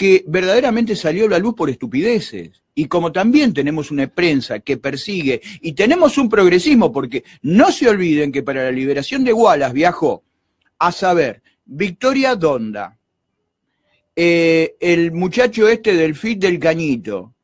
que 0.00 0.24
verdaderamente 0.26 0.96
salió 0.96 1.26
a 1.26 1.28
la 1.28 1.38
luz 1.38 1.52
por 1.54 1.68
estupideces. 1.68 2.62
Y 2.74 2.86
como 2.86 3.12
también 3.12 3.52
tenemos 3.52 3.90
una 3.90 4.06
prensa 4.06 4.60
que 4.60 4.78
persigue 4.78 5.42
y 5.60 5.74
tenemos 5.74 6.16
un 6.16 6.30
progresismo, 6.30 6.90
porque 6.90 7.22
no 7.42 7.70
se 7.70 7.86
olviden 7.86 8.32
que 8.32 8.42
para 8.42 8.64
la 8.64 8.70
liberación 8.70 9.24
de 9.24 9.34
Wallace 9.34 9.74
viajó 9.74 10.22
a 10.78 10.90
saber 10.90 11.42
Victoria 11.66 12.34
Donda 12.34 12.96
eh, 14.16 14.74
el 14.80 15.12
muchacho 15.12 15.68
este 15.68 15.94
del 15.94 16.14
FIT 16.14 16.38
del 16.38 16.58
Cañito. 16.58 17.34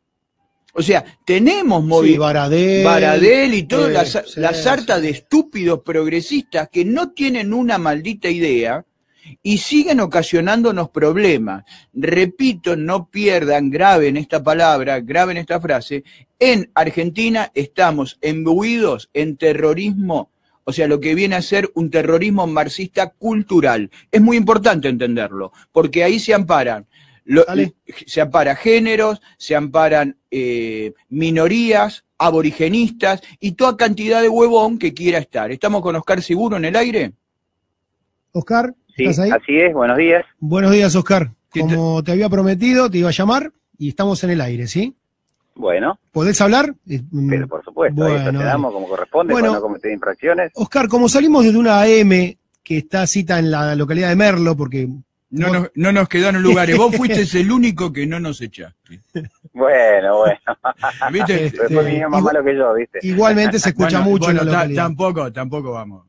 O 0.73 0.81
sea, 0.81 1.05
tenemos 1.27 1.85
Sí. 2.07 2.16
Baradel. 2.16 2.85
Baradel 2.87 3.53
y 3.53 3.64
toda 3.64 3.90
la, 3.90 4.07
sí, 4.07 4.19
la 4.37 4.55
sarta 4.55 4.97
sí. 4.97 5.03
de 5.03 5.11
estúpidos 5.11 5.83
progresistas 5.85 6.71
que 6.71 6.87
no 6.87 7.11
tienen 7.11 7.53
una 7.53 7.77
maldita 7.77 8.31
idea 8.31 8.83
y 9.43 9.59
siguen 9.59 10.01
ocasionándonos 10.01 10.91
problemas. 10.91 11.65
Repito, 11.93 12.77
no 12.77 13.09
pierdan, 13.09 13.71
graben 13.71 14.17
esta 14.17 14.43
palabra, 14.43 15.01
graben 15.01 15.37
esta 15.37 15.61
frase. 15.61 16.05
En 16.39 16.71
Argentina 16.75 17.51
estamos 17.55 18.19
embuidos 18.21 19.09
en 19.15 19.37
terrorismo, 19.37 20.31
o 20.65 20.73
sea, 20.73 20.87
lo 20.89 20.99
que 21.01 21.15
viene 21.15 21.37
a 21.37 21.43
ser 21.43 21.71
un 21.75 21.91
terrorismo 21.91 22.47
marxista 22.47 23.11
cultural. 23.11 23.91
Es 24.11 24.21
muy 24.21 24.37
importante 24.37 24.89
entenderlo, 24.89 25.53
porque 25.73 26.03
ahí 26.05 26.19
se 26.19 26.35
amparan. 26.35 26.87
lo- 27.29 27.45
se 28.07 28.21
ampara 28.21 28.55
géneros, 28.55 29.21
se 29.37 29.57
amparan 29.57 30.17
eh, 30.31 30.93
minorías, 31.09 32.05
aborigenistas 32.19 33.21
y 33.41 33.53
toda 33.53 33.77
cantidad 33.77 34.23
de 34.23 34.29
huevón 34.29 34.79
que 34.79 34.95
quiera 34.95 35.19
estar. 35.19 35.51
¿Estamos 35.51 35.83
con 35.83 35.97
Oscar 35.97 36.23
Seguro 36.23 36.57
en 36.57 36.67
el 36.67 36.77
aire? 36.77 37.12
Oscar, 38.33 38.75
Sí, 38.97 39.05
¿estás 39.05 39.19
ahí? 39.27 39.31
así 39.31 39.59
es, 39.61 39.75
buenos 39.75 39.97
días. 39.99 40.25
Buenos 40.41 40.71
días, 40.73 40.95
Oscar. 40.97 41.31
¿Qué 41.53 41.61
Como 41.61 42.03
te 42.03 42.13
había 42.13 42.29
prometido, 42.29 42.91
te 42.91 42.99
iba 42.99 43.09
a 43.09 43.13
llamar 43.13 43.53
y 43.79 43.89
estamos 43.91 44.23
en 44.25 44.31
el 44.31 44.41
aire, 44.41 44.67
¿sí? 44.67 44.95
Bueno, 45.55 45.99
¿Podés 46.13 46.39
hablar? 46.41 46.75
Eh, 46.89 47.01
mm, 47.11 47.31
pero 47.31 47.49
por 47.49 47.65
supuesto, 47.65 48.03
bueno, 48.03 48.17
estacionamos 48.17 48.73
como 48.75 48.89
corresponde 48.89 49.33
Bueno. 49.33 49.49
para 49.49 49.59
no 49.59 49.63
cometer 49.63 49.91
infracciones. 49.93 50.51
Oscar, 50.55 50.87
como 50.89 51.09
salimos 51.09 51.45
desde 51.45 51.59
una 51.59 51.81
AM 51.81 52.37
que 52.63 52.79
está 52.79 53.07
cita 53.07 53.39
en 53.39 53.51
la 53.51 53.75
localidad 53.75 54.09
de 54.11 54.17
Merlo, 54.17 54.55
porque 54.57 54.87
No 55.31 55.49
Vos- 55.49 55.53
nos, 55.59 55.71
no 55.75 55.93
nos 55.93 56.09
quedaron 56.09 56.43
lugares. 56.43 56.77
Vos 56.77 56.95
fuiste 56.95 57.23
el 57.41 57.51
único 57.51 57.91
que 57.93 58.07
no 58.07 58.21
nos 58.21 58.41
echaste. 58.43 59.01
Bueno, 59.53 60.19
bueno, 60.19 60.39
¿Viste? 61.13 61.47
Este, 61.47 61.69
más 61.75 61.87
igual- 61.91 62.23
malo 62.23 62.45
que 62.45 62.55
yo, 62.57 62.75
¿viste? 62.75 62.99
igualmente 63.03 63.59
se 63.59 63.71
escucha 63.71 63.99
Bueno, 64.01 64.11
mucho 64.11 64.25
bueno, 64.27 64.41
en 64.43 64.47
la 64.47 64.53
localidad. 64.53 64.83
tampoco, 64.85 65.33
tampoco 65.33 65.73
vamos. 65.73 66.06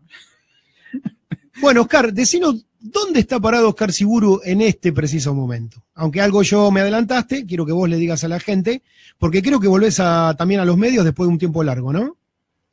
Bueno, 1.61 1.81
Oscar, 1.81 2.13
decinos, 2.13 2.65
¿dónde 2.79 3.19
está 3.19 3.39
parado 3.39 3.69
Oscar 3.69 3.91
Siburu 3.91 4.41
en 4.43 4.61
este 4.61 4.93
preciso 4.93 5.33
momento? 5.33 5.77
Aunque 5.95 6.21
algo 6.21 6.43
yo 6.43 6.69
me 6.71 6.81
adelantaste, 6.81 7.45
quiero 7.45 7.65
que 7.65 7.71
vos 7.71 7.89
le 7.89 7.97
digas 7.97 8.23
a 8.23 8.27
la 8.27 8.39
gente, 8.39 8.81
porque 9.17 9.41
creo 9.41 9.59
que 9.59 9.67
volvés 9.67 9.99
a, 9.99 10.35
también 10.37 10.59
a 10.61 10.65
los 10.65 10.77
medios 10.77 11.03
después 11.03 11.27
de 11.27 11.33
un 11.33 11.39
tiempo 11.39 11.63
largo, 11.63 11.91
¿no? 11.91 12.15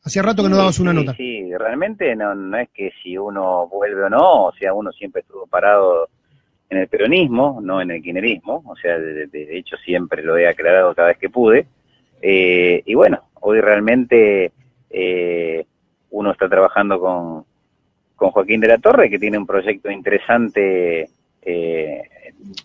Hacía 0.03 0.21
rato 0.23 0.43
que 0.43 0.51
no 0.51 0.57
dabas 0.59 0.79
una 0.81 0.91
sí, 0.91 0.97
nota. 0.97 1.15
Sí, 1.17 1.51
realmente 1.57 2.15
no, 2.15 2.35
no 2.35 2.59
es 2.59 2.69
que 2.75 2.93
si 3.03 3.17
uno 3.17 3.69
vuelve 3.69 4.05
o 4.05 4.11
no, 4.11 4.45
o 4.47 4.53
sea, 4.53 4.75
uno 4.75 4.93
siempre 4.93 5.23
estuvo 5.23 5.47
parado 5.47 6.09
en 6.69 6.79
el 6.79 6.89
peronismo, 6.89 7.61
no 7.63 7.81
en 7.81 7.91
el 7.91 8.03
kirchnerismo, 8.03 8.63
o 8.67 8.77
sea, 8.77 8.99
de, 8.99 9.15
de- 9.15 9.47
de 9.47 9.59
hecho 9.59 9.77
siempre 9.79 10.23
lo 10.23 10.37
he 10.37 10.47
aclarado 10.47 10.95
cada 10.95 11.09
vez 11.09 11.19
que 11.19 11.31
pude. 11.31 11.67
Eh, 12.21 12.83
y 12.85 12.95
bueno, 12.95 13.23
hoy 13.41 13.61
realmente 13.63 14.53
eh, 14.91 15.65
uno 16.11 16.33
está 16.33 16.51
trabajando 16.51 17.01
con, 17.01 17.45
con 18.25 18.31
Joaquín 18.33 18.61
de 18.61 18.69
la 18.69 18.79
Torre, 18.79 19.11
que 19.11 19.19
tiene 19.19 19.37
un 19.37 19.47
proyecto 19.47 19.91
interesante, 19.91 21.11
eh, 21.43 22.03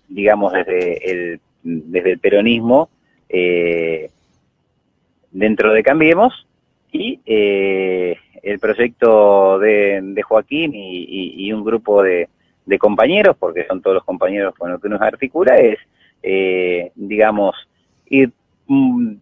digamos, 0.08 0.54
desde 0.54 1.12
el, 1.12 1.40
desde 1.64 2.12
el 2.12 2.20
peronismo, 2.20 2.90
eh, 3.28 4.10
dentro 5.32 5.74
de 5.74 5.84
Cambiemos, 5.84 6.48
y 6.94 7.20
eh, 7.26 8.16
el 8.42 8.60
proyecto 8.60 9.60
de, 9.60 10.00
de 10.02 10.22
Joaquín 10.24 10.72
y, 10.74 11.36
y- 11.46 11.52
un 11.52 11.66
grupo 11.66 12.02
de, 12.04 12.30
de 12.66 12.80
compañeros, 12.80 13.36
porque 13.38 13.66
son 13.68 13.82
todos 13.82 13.96
los 13.96 14.06
compañeros 14.06 14.56
con 14.58 14.72
los 14.72 14.82
que 14.82 14.88
nos 14.88 15.02
articula, 15.02 15.58
es, 15.58 15.78
eh, 16.24 16.92
digamos, 16.96 17.54
ir 18.08 18.32
mm, 18.68 19.14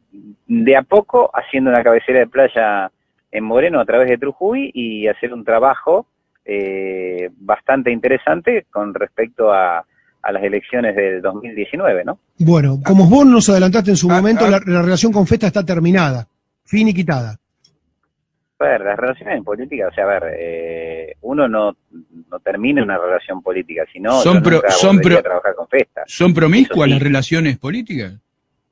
de 0.45 0.75
a 0.75 0.83
poco 0.83 1.31
haciendo 1.33 1.71
una 1.71 1.83
cabecera 1.83 2.19
de 2.19 2.27
playa 2.27 2.91
en 3.31 3.43
Moreno 3.43 3.79
a 3.79 3.85
través 3.85 4.07
de 4.07 4.19
Trujuy 4.19 4.69
y 4.73 5.07
hacer 5.07 5.33
un 5.33 5.43
trabajo 5.43 6.05
eh, 6.49 7.29
bastante 7.39 7.91
interesante 7.91 8.65
con 8.71 8.93
respecto 8.93 9.51
a, 9.51 9.79
a 10.21 10.31
las 10.31 10.43
elecciones 10.43 10.95
del 10.95 11.21
2019, 11.21 12.05
¿no? 12.05 12.19
Bueno, 12.39 12.79
como 12.85 13.07
vos 13.09 13.25
nos 13.25 13.49
adelantaste 13.49 13.91
en 13.91 13.97
su 13.97 14.09
Ah, 14.09 14.15
momento, 14.15 14.45
ah. 14.45 14.49
La, 14.51 14.61
la 14.65 14.81
relación 14.81 15.11
con 15.11 15.27
Festa 15.27 15.47
está 15.47 15.65
terminada, 15.65 16.25
finiquitada. 16.63 17.37
A 18.59 18.63
ver, 18.63 18.81
las 18.81 18.97
relaciones 18.97 19.37
en 19.37 19.43
política, 19.43 19.87
o 19.87 19.93
sea, 19.93 20.05
a 20.05 20.07
ver, 20.07 20.23
eh, 20.39 21.13
uno 21.21 21.47
no, 21.47 21.75
no 22.31 22.39
termina 22.39 22.81
una 22.81 22.97
relación 22.97 23.41
política, 23.43 23.83
sino 23.93 24.19
Son 24.21 24.37
yo 24.37 24.43
pro- 24.43 24.61
son 24.69 24.99
pro- 24.99 25.19
a 25.19 25.21
trabajar 25.21 25.53
con 25.53 25.67
Festa. 25.67 26.01
¿Son 26.07 26.33
promiscuas 26.33 26.85
sí. 26.87 26.93
las 26.93 27.01
relaciones 27.03 27.57
políticas? 27.59 28.13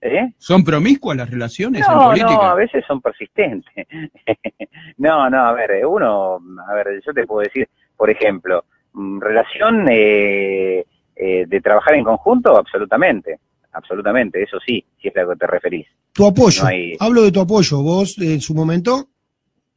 ¿Eh? 0.08 0.36
¿Son 0.38 0.63
promiscuas 0.63 1.18
las 1.18 1.28
relaciones 1.28 1.82
en 1.88 1.94
No, 1.96 2.04
política? 2.10 2.34
no, 2.36 2.41
a 2.44 2.54
veces 2.54 2.84
son 2.88 3.02
persistentes. 3.02 3.74
no, 4.98 5.30
no, 5.32 5.39
a 5.41 5.52
ver, 5.54 5.72
eh, 5.72 5.86
uno, 5.86 6.39
a 6.70 6.74
ver, 6.76 7.02
yo 7.04 7.12
te 7.12 7.26
puedo 7.26 7.41
decir, 7.41 7.68
por 7.98 8.10
ejemplo, 8.12 8.65
mm, 8.94 9.20
relación 9.20 9.88
eh, 9.89 10.86
eh, 11.15 11.46
de 11.48 11.62
trabajar 11.62 11.96
en 11.96 12.04
conjunto, 12.04 12.56
absolutamente, 12.56 13.39
absolutamente, 13.72 14.44
eso 14.44 14.60
sí, 14.63 14.86
si 15.02 15.08
es 15.08 15.18
a 15.18 15.24
lo 15.24 15.30
que 15.32 15.38
te 15.38 15.48
referís. 15.48 15.88
Tu 16.13 16.26
apoyo, 16.28 16.62
No 16.62 16.68
hay- 16.70 16.96
hablo 17.00 17.24
de 17.24 17.32
tu 17.32 17.39
apoyo, 17.41 17.82
vos 17.82 18.15
en 18.20 18.41
su 18.41 18.54
momento, 18.54 19.08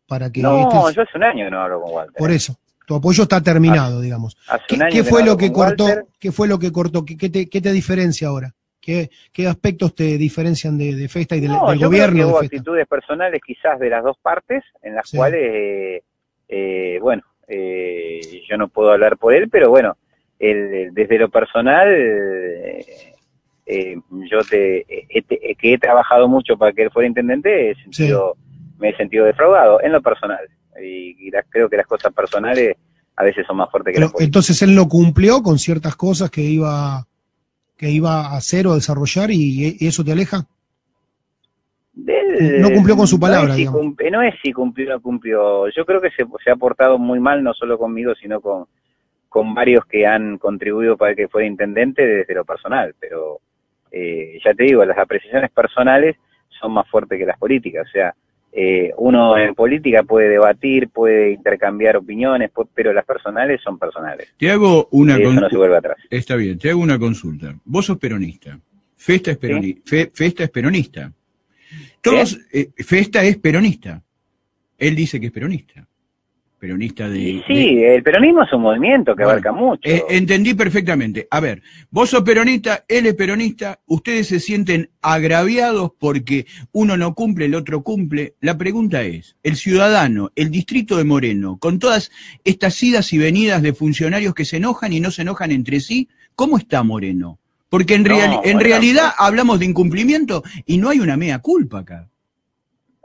para 0.07 0.31
que 0.31 0.43
No, 0.43 0.59
este- 0.61 0.95
yo 0.97 1.03
hace 1.03 1.17
un 1.17 1.25
año 1.25 1.45
que 1.47 1.51
no 1.51 1.61
hablo 1.63 1.81
con 1.81 1.93
Walter. 1.95 2.15
por 2.19 2.31
eso, 2.31 2.55
tu 2.87 2.95
apoyo 2.97 3.23
está 3.23 3.43
terminado, 3.43 4.03
digamos. 4.03 4.37
Hace 4.47 4.65
¿Qué, 4.91 5.05
fue 5.05 5.25
lo 5.25 5.39
que 5.39 5.51
cortó? 5.53 5.85
Walter. 5.87 6.05
¿Qué 6.21 6.33
fue 6.33 6.49
lo 6.49 6.59
que 6.59 6.71
cortó? 6.71 7.05
¿Qué, 7.05 7.17
qué 7.17 7.31
te, 7.31 7.49
qué 7.49 7.61
te 7.63 7.73
diferencia 7.73 8.29
ahora? 8.29 8.55
¿Qué, 8.89 9.11
qué 9.35 9.47
aspectos 9.47 9.95
te 9.95 10.17
diferencian 10.17 10.79
de, 10.79 10.95
de 10.95 11.09
Festa 11.11 11.37
y 11.37 11.41
del, 11.41 11.53
No, 11.53 11.69
del 11.69 11.79
yo 11.79 11.89
gobierno 11.89 12.15
creo 12.15 12.15
que 12.15 12.19
de 12.21 12.25
hubo 12.33 12.41
Festa? 12.41 12.57
actitudes 12.57 12.87
personales 12.87 13.41
quizás 13.47 13.79
de 13.79 13.91
las 13.91 14.03
dos 14.03 14.17
partes, 14.23 14.65
en 14.81 14.95
las 14.95 15.11
Sí. 15.11 15.19
cuales, 15.19 15.41
eh, 15.45 16.03
eh, 16.49 16.99
bueno, 17.03 17.23
eh, 17.49 18.19
yo 18.49 18.57
no 18.57 18.69
puedo 18.69 18.91
hablar 18.91 19.19
por 19.19 19.35
él, 19.35 19.51
pero 19.51 19.69
bueno, 19.69 19.99
desde 20.39 21.19
lo 21.19 21.29
personal, 21.29 21.87
eh, 21.95 23.13
eh, 23.67 23.97
yo 24.31 24.41
te, 24.49 24.87
te- 25.29 25.55
que 25.57 25.73
he 25.75 25.79
trabajado 25.79 26.27
mucho 26.27 26.57
para 26.57 26.73
que 26.73 26.85
él 26.85 26.91
fuera 26.91 27.07
intendente, 27.09 27.73
he 27.73 27.75
sentido, 27.83 28.37
me 28.79 28.89
he 28.89 28.97
sentido 28.97 29.27
defraudado, 29.27 29.83
en 29.83 29.93
lo 29.93 30.01
personal. 30.01 30.49
Y, 30.83 31.27
y 31.27 31.31
las- 31.31 31.45
creo 31.51 31.69
que 31.69 31.77
las 31.77 31.87
cosas 31.87 32.11
personales 32.15 32.75
a 33.17 33.23
veces 33.25 33.47
son 33.47 33.59
más 33.59 33.71
fuertes 33.71 33.93
que 33.93 33.97
Pero, 33.97 34.07
las 34.07 34.13
políticas. 34.13 34.29
entonces 34.29 34.63
él 34.63 34.75
no 34.75 34.89
cumplió 34.89 35.43
con 35.43 35.59
ciertas 35.59 35.95
cosas 35.95 36.31
que 36.31 36.41
iba 36.41 37.05
que 37.79 37.91
iba 37.91 38.27
a 38.27 38.37
hacer 38.37 38.67
o 38.67 38.75
desarrollar 38.75 39.31
y, 39.31 39.77
y 39.79 39.87
eso 39.87 40.05
te 40.05 40.13
aleja. 40.13 40.47
Del- 41.93 42.61
No 42.61 42.71
cumplió 42.71 42.97
con 42.97 43.07
su 43.07 43.19
palabra, 43.19 43.49
No 43.49 43.51
es, 43.53 43.57
si 43.57 43.61
digamos. 43.63 43.81
cum- 43.81 43.97
no 44.13 44.23
es 44.23 44.35
si 44.43 44.53
cumplió 44.53 44.89
o 44.91 44.93
no 44.95 45.01
cumplió. 45.01 45.69
Yo 45.71 45.85
creo 45.85 46.01
que 46.01 46.11
se, 46.11 46.25
se 46.45 46.51
ha 46.51 46.57
portado 46.57 46.99
muy 46.99 47.19
mal, 47.21 47.43
no 47.43 47.53
solo 47.55 47.79
conmigo, 47.79 48.15
sino 48.15 48.41
con, 48.41 48.67
con 49.29 49.55
varios 49.55 49.85
que 49.87 50.07
han 50.07 50.39
contribuido 50.39 50.97
para 50.97 51.15
que 51.15 51.29
fuera 51.29 51.47
intendente 51.47 52.07
desde 52.07 52.35
lo 52.35 52.45
personal. 52.45 52.95
Pero 53.01 53.41
eh, 53.91 54.39
ya 54.45 54.55
te 54.55 54.65
digo, 54.65 54.85
las 54.85 54.99
apreciaciones 54.99 55.51
personales 55.51 56.17
son 56.61 56.73
más 56.73 56.89
fuertes 56.89 57.19
que 57.19 57.27
las 57.27 57.39
políticas. 57.39 57.87
O 57.89 57.91
sea, 57.91 58.15
eh, 58.53 58.93
uno 58.97 59.37
en 59.39 59.55
política 59.55 60.03
puede 60.03 60.29
debatir, 60.29 60.89
puede 60.89 61.33
intercambiar 61.33 61.97
opiniones, 61.97 62.51
pero 62.75 62.93
las 62.93 63.05
personales 63.05 63.61
son 63.63 63.79
personales. 63.79 64.29
Te 64.37 64.51
hago 64.51 64.89
una 64.93 65.15
no 65.15 65.19
se 65.19 65.25
consulta. 65.25 65.57
vuelve 65.57 65.77
atrás. 65.77 65.97
Está 66.11 66.37
bien, 66.37 66.59
te 66.59 66.71
hago 66.71 66.81
una 66.81 66.99
consulta. 66.99 67.55
Vos 67.65 67.87
sos 67.87 67.99
peronista. 67.99 68.59
Festa 68.97 69.31
es, 69.33 69.41
peroni- 69.41 69.81
Fe- 69.85 70.11
Festa 70.13 70.45
es 70.45 70.51
peronista. 70.51 71.13
Todos, 72.01 72.39
eh, 72.53 72.71
Festa 72.77 73.25
es 73.25 73.37
peronista. 73.39 74.03
Él 74.77 74.95
dice 74.95 75.19
que 75.19 75.27
es 75.27 75.33
peronista. 75.33 75.88
Peronista 76.59 77.09
de... 77.09 77.43
Sí, 77.47 77.85
el 77.85 78.03
peronismo 78.03 78.43
es 78.43 78.53
un 78.53 78.63
movimiento 78.63 79.15
que 79.15 79.23
Bueno, 79.23 79.31
abarca 79.31 79.53
mucho. 79.53 79.89
Eh, 79.89 80.03
entendí 80.11 80.55
perfectamente. 80.55 81.29
A 81.31 81.39
ver, 81.39 81.63
vos 81.91 82.11
sos 82.11 82.23
peronista, 82.23 82.85
él 82.89 83.07
es 83.07 83.15
peronista, 83.15 83.79
ustedes 83.87 84.27
se 84.27 84.41
sienten 84.41 84.91
agraviados 85.01 85.93
porque 85.99 86.47
uno 86.73 86.97
no 86.97 87.15
cumple, 87.15 87.45
el 87.45 87.55
otro 87.55 87.83
cumple. 87.83 88.35
La 88.41 88.59
pregunta 88.59 89.03
es, 89.03 89.37
el 89.45 89.55
ciudadano, 89.55 90.33
el 90.35 90.51
distrito 90.51 90.97
de 90.97 91.05
Moreno, 91.05 91.59
con 91.59 91.79
todas 91.79 92.11
estas 92.43 92.83
idas 92.83 93.13
y 93.13 93.19
venidas 93.19 93.63
de 93.63 93.73
funcionarios 93.73 94.35
que 94.35 94.45
se 94.45 94.57
enojan 94.57 94.93
y 94.93 94.99
no 94.99 95.13
se 95.13 95.23
enojan 95.23 95.53
entre 95.53 95.79
sí, 95.79 96.09
¿cómo 96.35 96.59
está 96.59 96.83
Moreno? 96.83 97.39
Porque 97.69 97.95
en, 97.95 98.03
No, 98.03 98.41
en 98.45 98.59
realidad 98.61 99.13
pues. 99.17 99.29
hablamos 99.29 99.61
de 99.61 99.67
incumplimiento 99.67 100.43
y 100.67 100.79
no 100.79 100.89
hay 100.89 101.01
una 101.01 101.17
mea 101.17 101.39
culpa 101.39 101.81
acá. 101.81 102.09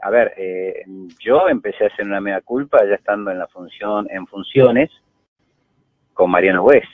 A 0.04 0.10
ver, 0.10 0.34
eh, 0.36 0.84
yo 1.18 1.48
empecé 1.48 1.84
a 1.84 1.86
hacer 1.86 2.06
una 2.06 2.20
mea 2.20 2.40
culpa 2.42 2.84
ya 2.86 2.94
estando 2.94 3.30
en 3.30 3.38
la 3.38 3.46
función, 3.46 4.06
en 4.10 4.26
funciones 4.26 4.90
con 6.12 6.30
Mariano 6.30 6.62
West. 6.62 6.88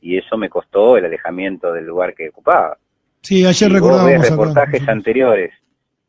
Y 0.00 0.16
eso 0.18 0.36
me 0.38 0.48
costó 0.48 0.96
el 0.96 1.04
alejamiento 1.04 1.72
del 1.72 1.84
lugar 1.84 2.14
que 2.14 2.28
ocupaba. 2.30 2.78
Sí, 3.22 3.42
ayer 3.44 3.54
Si 3.54 3.64
vos 3.66 3.72
recordábamos 3.74 4.10
ves 4.12 4.20
acá. 4.20 4.30
reportajes 4.30 4.88
anteriores 4.88 5.52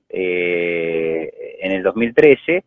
eh, 0.10 1.30
en 1.62 1.72
el 1.72 1.84
2013, 1.84 2.64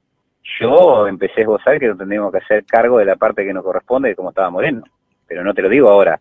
yo 0.61 1.07
empecé 1.07 1.41
a 1.41 1.43
esbozar 1.43 1.79
que 1.79 1.89
no 1.89 1.97
tendríamos 1.97 2.33
que 2.33 2.39
hacer 2.39 2.65
cargo 2.65 2.99
de 2.99 3.05
la 3.05 3.17
parte 3.17 3.45
que 3.45 3.53
nos 3.53 3.65
corresponde 3.65 4.11
de 4.11 4.15
cómo 4.15 4.31
estaba 4.31 4.51
Moreno. 4.51 4.83
Pero 5.27 5.45
no 5.45 5.53
te 5.55 5.63
lo 5.63 5.69
digo 5.69 5.89
ahora 5.89 6.21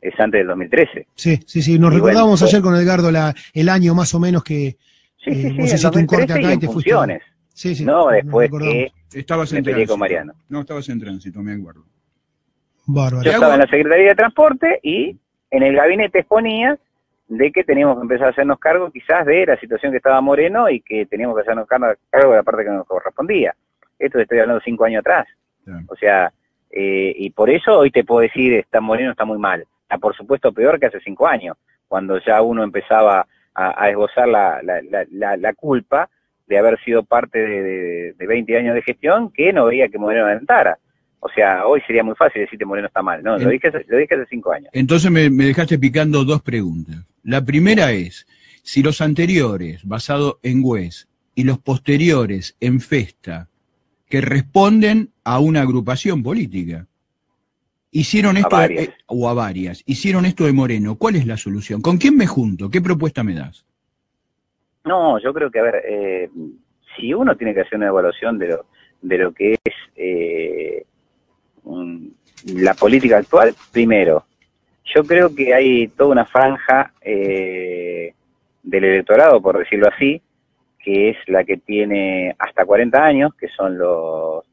es 0.00 0.18
antes 0.20 0.40
del 0.40 0.48
2013. 0.48 1.06
Sí, 1.14 1.40
sí, 1.46 1.62
sí. 1.62 1.78
Nos 1.78 1.92
Y 1.92 1.96
recordábamos 1.96 2.40
fue- 2.40 2.48
ayer 2.48 2.60
con 2.60 2.74
Edgardo 2.76 3.10
la, 3.10 3.34
el 3.54 3.68
año 3.68 3.94
más 3.94 4.14
o 4.14 4.20
menos 4.20 4.44
que 4.44 4.76
Sí, 5.24 5.30
eh, 5.30 5.34
sí, 5.34 5.42
sí, 5.42 5.56
vos 5.58 5.58
en 5.58 5.74
hiciste 5.74 5.98
un 5.98 6.06
corte 6.06 6.26
2013 6.26 6.40
y 6.40 6.44
acá 6.44 6.50
y 6.50 6.54
en 6.54 6.60
te 6.60 6.66
fuiste. 6.68 7.20
Sí, 7.54 7.74
sí. 7.76 7.84
no 7.84 8.08
después 8.08 8.50
que 8.50 8.92
Estabas 9.12 9.52
me 9.52 9.58
en 9.58 9.64
peleé 9.64 9.74
tránsito. 9.76 9.92
con 9.92 10.00
Mariano. 10.00 10.32
No, 10.48 10.60
estabas 10.60 10.88
en 10.88 11.00
tránsito, 11.00 11.40
me 11.40 11.52
acuerdo. 11.52 11.84
Bárbaro. 12.86 13.22
Yo 13.22 13.30
estaba 13.30 13.54
en 13.54 13.60
la 13.60 13.66
Secretaría 13.66 14.08
de 14.08 14.14
Transporte 14.14 14.80
y 14.82 15.16
en 15.50 15.62
el 15.62 15.74
gabinete 15.76 16.18
exponía 16.18 16.78
de 17.28 17.52
que 17.52 17.64
teníamos 17.64 17.96
que 17.96 18.02
empezar 18.02 18.26
a 18.26 18.30
hacernos 18.30 18.58
cargo 18.58 18.90
quizás 18.90 19.24
de 19.24 19.46
la 19.46 19.58
situación 19.58 19.92
que 19.92 19.98
estaba 19.98 20.20
Moreno 20.20 20.68
y 20.68 20.80
que 20.80 21.06
teníamos 21.06 21.36
que 21.36 21.42
hacernos 21.42 21.66
cargo 21.66 21.94
cargo 22.10 22.30
de 22.32 22.36
la 22.36 22.42
parte 22.42 22.64
que 22.64 22.70
nos 22.70 22.86
correspondía. 22.86 23.54
Esto 23.98 24.18
te 24.18 24.22
estoy 24.24 24.40
hablando 24.40 24.60
cinco 24.64 24.84
años 24.84 25.00
atrás. 25.00 25.26
Claro. 25.64 25.84
O 25.88 25.96
sea, 25.96 26.32
eh, 26.70 27.14
y 27.16 27.30
por 27.30 27.48
eso 27.48 27.78
hoy 27.78 27.90
te 27.90 28.04
puedo 28.04 28.20
decir, 28.20 28.52
está 28.54 28.80
Moreno 28.80 29.12
está 29.12 29.24
muy 29.24 29.38
mal. 29.38 29.64
Está 29.82 29.96
por 29.96 30.14
supuesto 30.14 30.52
peor 30.52 30.78
que 30.78 30.86
hace 30.86 31.00
cinco 31.00 31.26
años, 31.26 31.56
cuando 31.88 32.18
ya 32.18 32.42
uno 32.42 32.62
empezaba 32.64 33.26
a, 33.54 33.82
a 33.84 33.90
esbozar 33.90 34.28
la, 34.28 34.60
la, 34.62 34.82
la, 34.82 35.04
la- 35.10 35.36
la 35.36 35.52
culpa 35.54 36.10
de 36.46 36.58
haber 36.58 36.78
sido 36.84 37.04
parte 37.04 37.38
de, 37.38 37.62
de, 37.62 38.12
de 38.12 38.26
20 38.26 38.56
años 38.58 38.74
de 38.74 38.82
gestión 38.82 39.30
que 39.32 39.52
no 39.52 39.66
veía 39.66 39.88
que 39.88 39.98
Moreno 39.98 40.28
entrara. 40.28 40.78
O 41.20 41.28
sea, 41.30 41.66
hoy 41.66 41.80
sería 41.86 42.04
muy 42.04 42.14
fácil 42.14 42.42
decirte 42.42 42.66
Moreno 42.66 42.88
está 42.88 43.02
mal. 43.02 43.22
No, 43.22 43.38
lo 43.38 43.48
dije, 43.50 43.68
hace- 43.68 43.84
lo 43.88 43.96
dije 43.96 44.14
hace 44.14 44.26
cinco 44.28 44.52
años. 44.52 44.68
Entonces 44.74 45.10
me, 45.10 45.30
me 45.30 45.46
dejaste 45.46 45.78
picando 45.78 46.24
dos 46.24 46.42
preguntas. 46.42 46.96
La 47.22 47.42
primera 47.42 47.92
es, 47.92 48.26
si 48.62 48.82
los 48.82 49.00
anteriores, 49.00 49.84
basados 49.86 50.36
en 50.42 50.60
Güez, 50.60 51.08
y 51.34 51.44
los 51.44 51.58
posteriores 51.58 52.56
en 52.60 52.80
Festa, 52.80 53.48
que 54.08 54.20
responden 54.20 55.10
a 55.24 55.38
una 55.38 55.62
agrupación 55.62 56.22
política, 56.22 56.86
hicieron 57.94 58.36
esto, 58.36 58.56
varias. 58.56 58.88
eh, 58.88 58.94
o 59.06 59.28
a 59.28 59.34
varias, 59.34 59.82
hicieron 59.86 60.26
esto 60.26 60.44
de 60.44 60.52
Moreno, 60.52 60.96
¿cuál 60.96 61.16
es 61.16 61.26
la 61.26 61.36
solución? 61.36 61.80
¿Con 61.80 61.96
quién 61.96 62.16
me 62.16 62.26
junto? 62.26 62.68
¿Qué 62.68 62.80
propuesta 62.82 63.22
me 63.22 63.34
das? 63.34 63.64
No, 64.84 65.18
yo 65.20 65.32
creo 65.32 65.50
que, 65.50 65.60
a 65.60 65.62
ver, 65.62 65.82
eh, 65.86 66.28
si 66.96 67.14
uno 67.14 67.36
tiene 67.36 67.54
que 67.54 67.60
hacer 67.60 67.78
una 67.78 67.86
evaluación 67.86 68.38
de 68.38 68.48
lo, 68.48 68.66
de 69.00 69.18
lo 69.18 69.32
que 69.32 69.54
es 69.64 69.74
eh, 69.96 70.84
la 72.46 72.74
política 72.74 73.18
actual, 73.18 73.54
primero, 73.72 74.26
yo 74.94 75.04
creo 75.04 75.34
que 75.34 75.54
hay 75.54 75.88
toda 75.88 76.10
una 76.10 76.26
franja 76.26 76.92
eh, 77.00 78.12
del 78.62 78.84
electorado, 78.84 79.40
por 79.40 79.56
decirlo 79.56 79.88
así, 79.88 80.20
que 80.80 81.10
es 81.10 81.16
la 81.28 81.44
que 81.44 81.58
tiene 81.58 82.34
hasta 82.38 82.66
40 82.66 83.02
años, 83.02 83.34
que 83.36 83.48
son 83.48 83.78
los, 83.78 84.44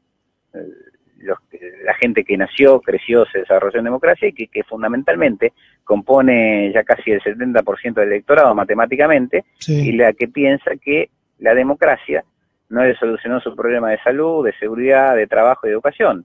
los 1.22 1.38
la 1.84 1.94
gente 1.94 2.24
que 2.24 2.36
nació, 2.36 2.80
creció, 2.80 3.24
se 3.26 3.40
desarrolló 3.40 3.78
en 3.78 3.84
democracia 3.84 4.28
y 4.28 4.32
que, 4.32 4.48
que 4.48 4.62
fundamentalmente 4.64 5.52
compone 5.84 6.70
ya 6.72 6.84
casi 6.84 7.10
el 7.10 7.20
70% 7.20 7.94
del 7.94 8.08
electorado 8.08 8.54
matemáticamente, 8.54 9.44
y 9.66 9.92
la 9.92 10.12
que 10.12 10.28
piensa 10.28 10.72
que 10.76 11.10
la 11.38 11.54
democracia 11.54 12.24
no 12.68 12.84
le 12.84 12.96
solucionó 12.96 13.40
su 13.40 13.54
problema 13.54 13.90
de 13.90 13.98
salud, 13.98 14.44
de 14.44 14.54
seguridad, 14.54 15.16
de 15.16 15.26
trabajo 15.26 15.66
y 15.66 15.68
de 15.68 15.74
educación. 15.74 16.24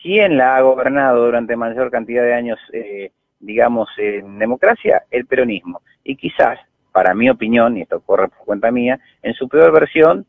¿Quién 0.00 0.36
la 0.36 0.56
ha 0.56 0.60
gobernado 0.60 1.24
durante 1.24 1.56
mayor 1.56 1.90
cantidad 1.90 2.22
de 2.22 2.34
años, 2.34 2.58
eh, 2.72 3.12
digamos, 3.38 3.88
en 3.98 4.38
democracia? 4.38 5.04
El 5.10 5.26
peronismo. 5.26 5.82
Y 6.02 6.16
quizás, 6.16 6.58
para 6.92 7.14
mi 7.14 7.30
opinión, 7.30 7.76
y 7.76 7.82
esto 7.82 8.00
corre 8.00 8.28
por 8.28 8.44
cuenta 8.44 8.70
mía, 8.70 8.98
en 9.22 9.34
su 9.34 9.48
peor 9.48 9.72
versión, 9.72 10.26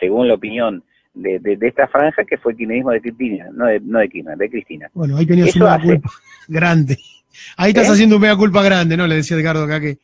según 0.00 0.28
la 0.28 0.34
opinión 0.34 0.82
de, 1.14 1.38
de- 1.38 1.56
de 1.56 1.68
esta 1.68 1.86
franja, 1.88 2.24
que 2.24 2.36
fue 2.38 2.52
el 2.52 2.58
kirchnerismo 2.58 2.90
de 2.90 3.00
Cristina, 3.00 3.48
no 3.52 3.66
de, 3.66 3.80
no 3.80 3.98
de 4.00 4.08
Kirchner, 4.08 4.36
de 4.36 4.50
Cristina. 4.50 4.90
Bueno, 4.94 5.16
ahí 5.16 5.26
tenías 5.26 5.48
Eso 5.48 5.58
un 5.60 5.64
mea 5.64 5.74
hace- 5.74 5.86
culpa 5.86 6.10
grande. 6.48 6.98
Ahí 7.56 7.70
estás 7.70 7.88
¿Eh? 7.88 7.92
haciendo 7.92 8.16
un 8.16 8.22
mea 8.22 8.36
culpa 8.36 8.62
grande, 8.62 8.96
¿no? 8.96 9.06
Le 9.06 9.16
decía 9.16 9.36
Edgardo 9.36 9.64
acá 9.64 9.80
que. 9.80 9.98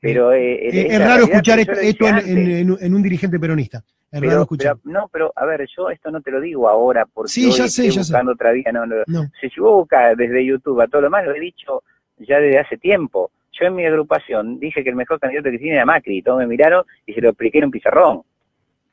Pero 0.00 0.32
eh, 0.32 0.68
Eh, 0.68 0.86
es 0.90 0.98
raro 0.98 1.24
escuchar 1.24 1.60
esto, 1.60 2.06
en, 2.06 2.94
un 2.94 3.02
dirigente 3.02 3.38
peronista. 3.38 3.82
Es 4.10 4.20
raro 4.20 4.42
escuchar. 4.42 4.76
pero- 4.82 4.92
no, 5.00 5.08
pero 5.12 5.32
a 5.36 5.46
ver, 5.46 5.66
yo 5.76 5.88
esto 5.90 6.10
no 6.10 6.20
te 6.20 6.30
lo 6.30 6.40
digo 6.40 6.68
ahora 6.68 7.06
porque 7.06 7.30
Sí, 7.32 7.46
ya 7.52 7.68
sé, 7.68 7.86
estoy 7.86 7.90
ya 7.90 8.04
sé. 8.04 8.28
otra 8.28 8.52
vía, 8.52 8.70
no, 8.72 8.84
no. 8.84 8.96
No. 9.06 9.20
Vos 9.58 9.76
buscas 9.76 10.16
desde 10.16 10.44
YouTube 10.44 10.80
a 10.80 10.88
todo 10.88 11.02
lo 11.02 11.10
más, 11.10 11.24
lo 11.24 11.34
he 11.34 11.40
dicho 11.40 11.82
ya 12.18 12.40
desde 12.40 12.58
hace 12.58 12.76
tiempo. 12.78 13.30
Yo 13.58 13.66
en 13.66 13.74
mi 13.76 13.86
agrupación 13.86 14.58
dije 14.58 14.82
que 14.82 14.90
el 14.90 14.96
mejor 14.96 15.20
candidato 15.20 15.50
que 15.50 15.58
tiene 15.58 15.76
era 15.76 15.84
Macri, 15.86 16.18
y 16.18 16.22
todos 16.22 16.38
me 16.40 16.46
miraron 16.46 16.84
y 17.06 17.12
se 17.14 17.20
lo 17.20 17.28
expliqué 17.30 17.58
en 17.58 17.64
un 17.66 17.70
pizarrón. 17.70 18.22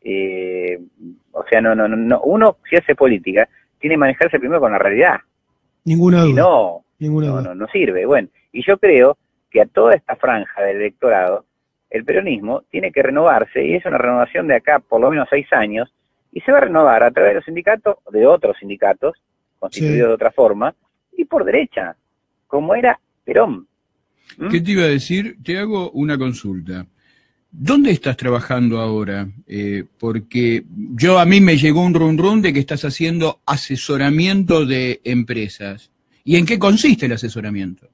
Eh, 0.01 0.79
o 1.39 1.45
sea, 1.49 1.61
no, 1.61 1.75
no, 1.75 1.87
no, 1.87 1.95
no, 1.95 2.21
uno 2.21 2.57
si 2.69 2.75
hace 2.75 2.95
política 2.95 3.47
tiene 3.79 3.95
que 3.95 3.99
manejarse 3.99 4.39
primero 4.39 4.59
con 4.59 4.71
la 4.71 4.77
realidad, 4.79 5.19
Ninguna 5.85 6.25
y 6.25 6.31
duda. 6.31 6.41
no, 6.41 6.85
ninguna 6.99 7.27
no, 7.27 7.33
duda. 7.33 7.41
no, 7.43 7.55
no 7.55 7.67
sirve. 7.67 8.05
Bueno, 8.05 8.27
y 8.51 8.63
yo 8.65 8.77
creo 8.77 9.17
que 9.49 9.61
a 9.61 9.65
toda 9.65 9.95
esta 9.95 10.15
franja 10.15 10.61
del 10.61 10.77
electorado, 10.77 11.45
el 11.89 12.03
peronismo 12.05 12.63
tiene 12.69 12.91
que 12.91 13.01
renovarse, 13.01 13.65
y 13.65 13.75
es 13.75 13.85
una 13.85 13.97
renovación 13.97 14.47
de 14.47 14.55
acá 14.55 14.79
por 14.79 15.01
lo 15.01 15.09
menos 15.09 15.27
seis 15.29 15.47
años, 15.51 15.91
y 16.31 16.41
se 16.41 16.51
va 16.51 16.59
a 16.59 16.61
renovar 16.61 17.01
a 17.03 17.09
través 17.11 17.31
de 17.31 17.35
los 17.35 17.45
sindicatos, 17.45 17.95
de 18.11 18.27
otros 18.27 18.57
sindicatos, 18.59 19.15
constituidos 19.57 19.95
Sí. 19.95 20.07
de 20.07 20.13
otra 20.13 20.31
forma, 20.31 20.75
y 21.17 21.25
por 21.25 21.43
derecha, 21.45 21.95
como 22.47 22.75
era 22.75 22.99
Perón. 23.23 23.65
¿Mm? 24.37 24.49
¿Qué 24.49 24.61
te 24.61 24.71
iba 24.71 24.83
a 24.83 24.87
decir? 24.87 25.37
Te 25.43 25.57
hago 25.57 25.89
una 25.91 26.17
consulta. 26.17 26.85
¿Dónde 27.51 27.91
estás 27.91 28.15
trabajando 28.15 28.79
ahora? 28.79 29.27
Eh, 29.47 29.83
porque 29.99 30.63
yo 30.95 31.17
a 31.17 31.25
mí 31.25 31.41
me 31.41 31.57
llegó 31.57 31.81
un 31.81 31.95
run 31.95 32.17
run 32.17 32.41
de 32.41 32.53
que 32.53 32.59
estás 32.59 32.85
haciendo 32.85 33.39
asesoramiento 33.45 34.65
de 34.65 35.01
empresas. 35.03 35.91
¿Y 36.23 36.37
en 36.37 36.45
qué 36.45 36.59
consiste 36.59 37.07
el 37.07 37.13
asesoramiento? 37.13 37.87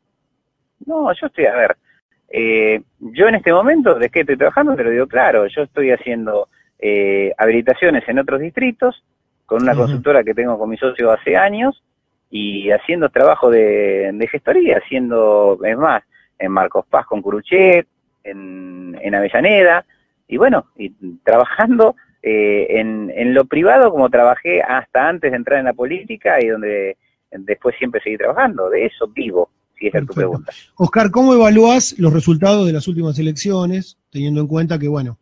No, 0.85 1.11
yo 1.13 1.27
estoy, 1.27 1.45
a 1.45 1.55
ver, 1.55 1.77
eh, 2.29 2.81
yo 2.99 3.29
en 3.29 3.35
este 3.35 3.53
momento, 3.53 3.97
¿de 3.97 4.09
qué 4.09 4.21
estoy 4.21 4.35
trabajando? 4.35 4.75
Te 4.75 4.83
lo 4.83 4.89
digo 4.89 5.07
claro, 5.07 5.47
yo 5.47 5.61
estoy 5.61 5.91
haciendo 5.91 6.49
eh, 6.77 7.31
habilitaciones 7.37 8.03
en 8.09 8.19
otros 8.19 8.41
distritos, 8.41 9.03
con 9.45 9.61
una 9.61 9.73
consultora 9.73 10.23
que 10.23 10.33
tengo 10.33 10.59
con 10.59 10.69
mi 10.69 10.77
socio 10.77 11.11
hace 11.11 11.37
años, 11.37 11.81
y 12.29 12.71
haciendo 12.71 13.07
trabajo 13.07 13.49
de, 13.49 14.11
de 14.11 14.27
gestoría, 14.27 14.79
haciendo, 14.83 15.57
es 15.63 15.77
más, 15.77 16.03
en 16.37 16.51
Marcos 16.51 16.85
Paz 16.89 17.05
con 17.05 17.21
Curuchet, 17.21 17.87
en, 18.25 18.97
en 19.01 19.15
Avellaneda, 19.15 19.85
y 20.27 20.37
bueno, 20.37 20.65
y 20.75 20.89
trabajando 21.23 21.95
eh, 22.21 22.79
en, 22.79 23.11
en 23.15 23.33
lo 23.33 23.45
privado 23.45 23.91
como 23.91 24.09
trabajé 24.09 24.61
hasta 24.61 25.07
antes 25.07 25.31
de 25.31 25.37
entrar 25.37 25.59
en 25.59 25.65
la 25.65 25.73
política 25.73 26.41
y 26.41 26.47
donde 26.47 26.97
después 27.31 27.75
siempre 27.77 28.01
seguí 28.01 28.17
trabajando, 28.17 28.69
de 28.69 28.85
eso 28.85 29.07
vivo, 29.07 29.49
si 29.77 29.87
esa 29.87 29.99
es 29.99 30.07
tu 30.07 30.13
pregunta. 30.13 30.51
Oscar, 30.75 31.11
¿cómo 31.11 31.33
evalúas 31.33 31.95
los 31.99 32.11
resultados 32.11 32.65
de 32.65 32.73
las 32.73 32.87
últimas 32.87 33.17
elecciones, 33.19 33.97
teniendo 34.09 34.41
en 34.41 34.47
cuenta 34.47 34.79
que, 34.79 34.87
bueno, 34.87 35.19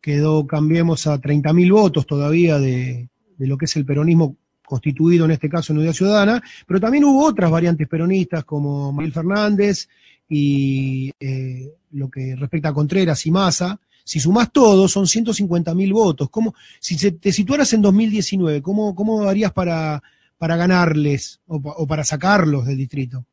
quedó, 0.00 0.46
cambiemos 0.46 1.06
a 1.06 1.20
30.000 1.20 1.72
votos 1.72 2.06
todavía 2.06 2.58
de, 2.58 3.08
de 3.36 3.46
lo 3.46 3.56
que 3.56 3.66
es 3.66 3.76
el 3.76 3.86
peronismo 3.86 4.36
constituido 4.64 5.24
en 5.26 5.32
este 5.32 5.48
caso 5.48 5.72
en 5.72 5.78
Unidad 5.78 5.92
Ciudadana, 5.92 6.42
pero 6.66 6.80
también 6.80 7.04
hubo 7.04 7.24
otras 7.24 7.50
variantes 7.50 7.86
peronistas 7.86 8.44
como 8.44 8.92
Manuel 8.92 9.12
Fernández 9.12 9.88
y 10.28 11.12
eh, 11.20 11.70
lo 11.94 12.10
que 12.10 12.34
respecta 12.36 12.68
a 12.70 12.74
Contreras 12.74 13.24
y 13.26 13.30
Massa. 13.30 13.78
Si 14.04 14.20
sumás 14.20 14.52
todo, 14.52 14.86
son 14.88 15.04
150.000 15.06 15.92
votos. 15.92 16.28
¿Cómo, 16.30 16.54
si 16.78 17.10
te 17.12 17.32
situaras 17.32 17.72
en 17.72 17.80
2019, 17.82 18.60
¿cómo, 18.60 18.94
cómo 18.94 19.22
harías 19.22 19.52
para, 19.52 20.02
para 20.36 20.56
ganarles 20.56 21.40
o, 21.46 21.60
pa- 21.62 21.72
o 21.76 21.86
para 21.86 22.04
sacarlos 22.04 22.66
del 22.66 22.76
distrito? 22.76 23.24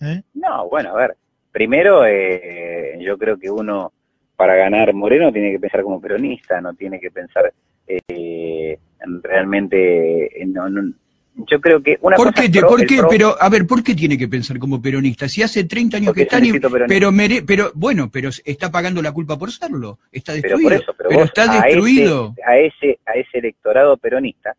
¿Eh? 0.00 0.22
No, 0.34 0.68
bueno, 0.68 0.90
a 0.90 0.94
ver, 0.96 1.16
primero 1.50 2.04
eh, 2.06 2.98
yo 3.00 3.18
creo 3.18 3.36
que 3.38 3.50
uno 3.50 3.92
para 4.36 4.54
ganar 4.54 4.92
Moreno 4.94 5.32
tiene 5.32 5.50
que 5.52 5.58
pensar 5.58 5.82
como 5.82 6.00
peronista, 6.00 6.60
no 6.60 6.74
tiene 6.74 7.00
que 7.00 7.10
pensar 7.10 7.52
eh, 7.88 8.78
en 9.00 9.22
realmente, 9.22 10.42
en- 10.42 10.52
no, 10.52 10.68
no- 10.68 10.92
yo 11.36 11.60
creo 11.60 11.82
que 11.82 11.98
una 12.00 12.16
¿Por 12.16 12.28
cosa 12.28 12.40
qué? 12.40 12.46
es 12.46 12.52
te- 12.52 12.58
pro- 12.60 12.68
por 12.70 12.86
qué? 12.86 12.96
pro- 12.98 13.08
Pero, 13.10 13.36
a 13.42 13.48
ver, 13.48 13.66
¿por 13.66 13.82
qué 13.82 13.94
tiene 13.94 14.16
que 14.16 14.26
pensar 14.28 14.58
como 14.58 14.80
peronista? 14.80 15.28
Si 15.28 15.42
hace 15.42 15.64
30 15.64 15.98
años 15.98 16.06
Porque 16.08 16.20
que 16.20 16.24
está, 16.24 16.38
peronista. 16.40 16.68
pero, 16.88 17.12
mere- 17.12 17.42
pero, 17.42 17.70
bueno, 17.74 18.10
pero 18.10 18.30
está 18.44 18.70
pagando 18.70 19.02
la 19.02 19.12
culpa 19.12 19.38
por 19.38 19.52
serlo. 19.52 19.98
Está 20.10 20.32
pero 20.32 20.56
destruido. 20.56 20.62
por 20.70 20.72
eso, 20.82 20.94
pero, 20.96 21.10
vos 21.10 21.24
está 21.28 21.52
a 21.52 21.62
destruido. 21.66 22.34
ese, 22.36 22.42
a 22.50 22.58
ese, 22.58 22.98
a 23.06 23.12
ese 23.12 23.38
electorado 23.38 23.96
peronista, 23.98 24.56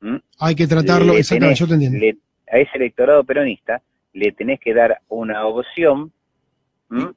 ¿m? 0.00 0.20
Hay 0.38 0.54
que 0.54 0.66
tratarlo, 0.66 1.12
exactamente, 1.14 1.60
yo 1.60 1.66
te 1.68 1.74
entiendo. 1.74 1.98
le- 1.98 2.16
a 2.50 2.58
ese 2.58 2.70
electorado 2.76 3.24
peronista 3.24 3.82
le 4.14 4.32
tenés 4.32 4.58
que 4.60 4.72
dar 4.72 5.00
una 5.08 5.44
opción. 5.46 6.12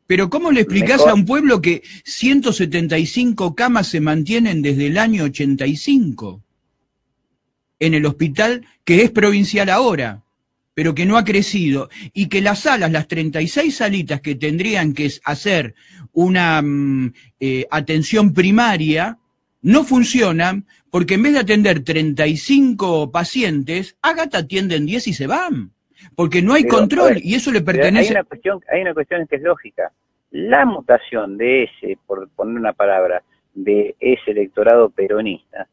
Pero 0.06 0.30
¿cómo 0.30 0.52
le 0.52 0.60
explicás 0.62 0.98
Mejor. 0.98 1.10
a 1.10 1.14
un 1.14 1.26
pueblo 1.26 1.62
que 1.62 1.82
175 2.04 3.56
camas 3.56 3.88
se 3.88 4.02
mantienen 4.02 4.62
desde 4.62 4.88
el 4.88 4.98
año 4.98 5.24
85 5.24 6.42
en 7.82 7.96
el 7.96 8.06
hospital 8.06 8.66
que 8.86 9.02
es 9.02 9.12
provincial 9.12 9.70
ahora, 9.70 10.22
pero 10.74 10.96
que 10.96 11.06
no 11.06 11.18
ha 11.18 11.26
crecido, 11.26 11.90
y 12.14 12.30
que 12.30 12.40
las 12.40 12.60
salas, 12.60 12.92
las 12.92 13.08
36 13.08 13.76
salitas 13.76 14.22
que 14.22 14.36
tendrían 14.36 14.94
que 14.94 15.10
hacer 15.26 15.74
una 16.14 16.62
mm, 16.62 17.14
eh, 17.40 17.66
atención 17.70 18.34
primaria, 18.34 19.18
no 19.64 19.84
funcionan 19.84 20.66
porque 20.92 21.16
en 21.16 21.24
vez 21.24 21.34
de 21.34 21.40
atender 21.40 21.84
35 21.84 23.12
pacientes, 23.12 23.98
Ágata 24.02 24.40
atienden 24.40 24.86
10 24.86 25.08
y 25.08 25.14
se 25.14 25.28
van. 25.28 25.72
Porque 26.16 26.42
no 26.42 26.54
hay 26.54 26.64
Pero, 26.64 26.78
control 26.78 27.14
ver, 27.16 27.26
y 27.26 27.36
eso 27.36 27.52
le 27.52 27.62
pertenece. 27.62 28.10
Hay 28.10 28.16
una 28.16 28.24
cuestión, 28.24 28.60
hay 28.70 28.82
una 28.82 28.94
cuestión 28.94 29.28
que 29.28 29.36
es 29.38 29.42
lógica. 29.42 29.92
La 30.32 30.66
mutación 30.66 31.38
de 31.38 31.64
ese, 31.64 31.98
por 32.06 32.28
poner 32.30 32.58
una 32.58 32.74
palabra, 32.74 33.24
de 33.54 33.96
ese 34.00 34.32
electorado 34.32 34.90
peronista 34.90 35.68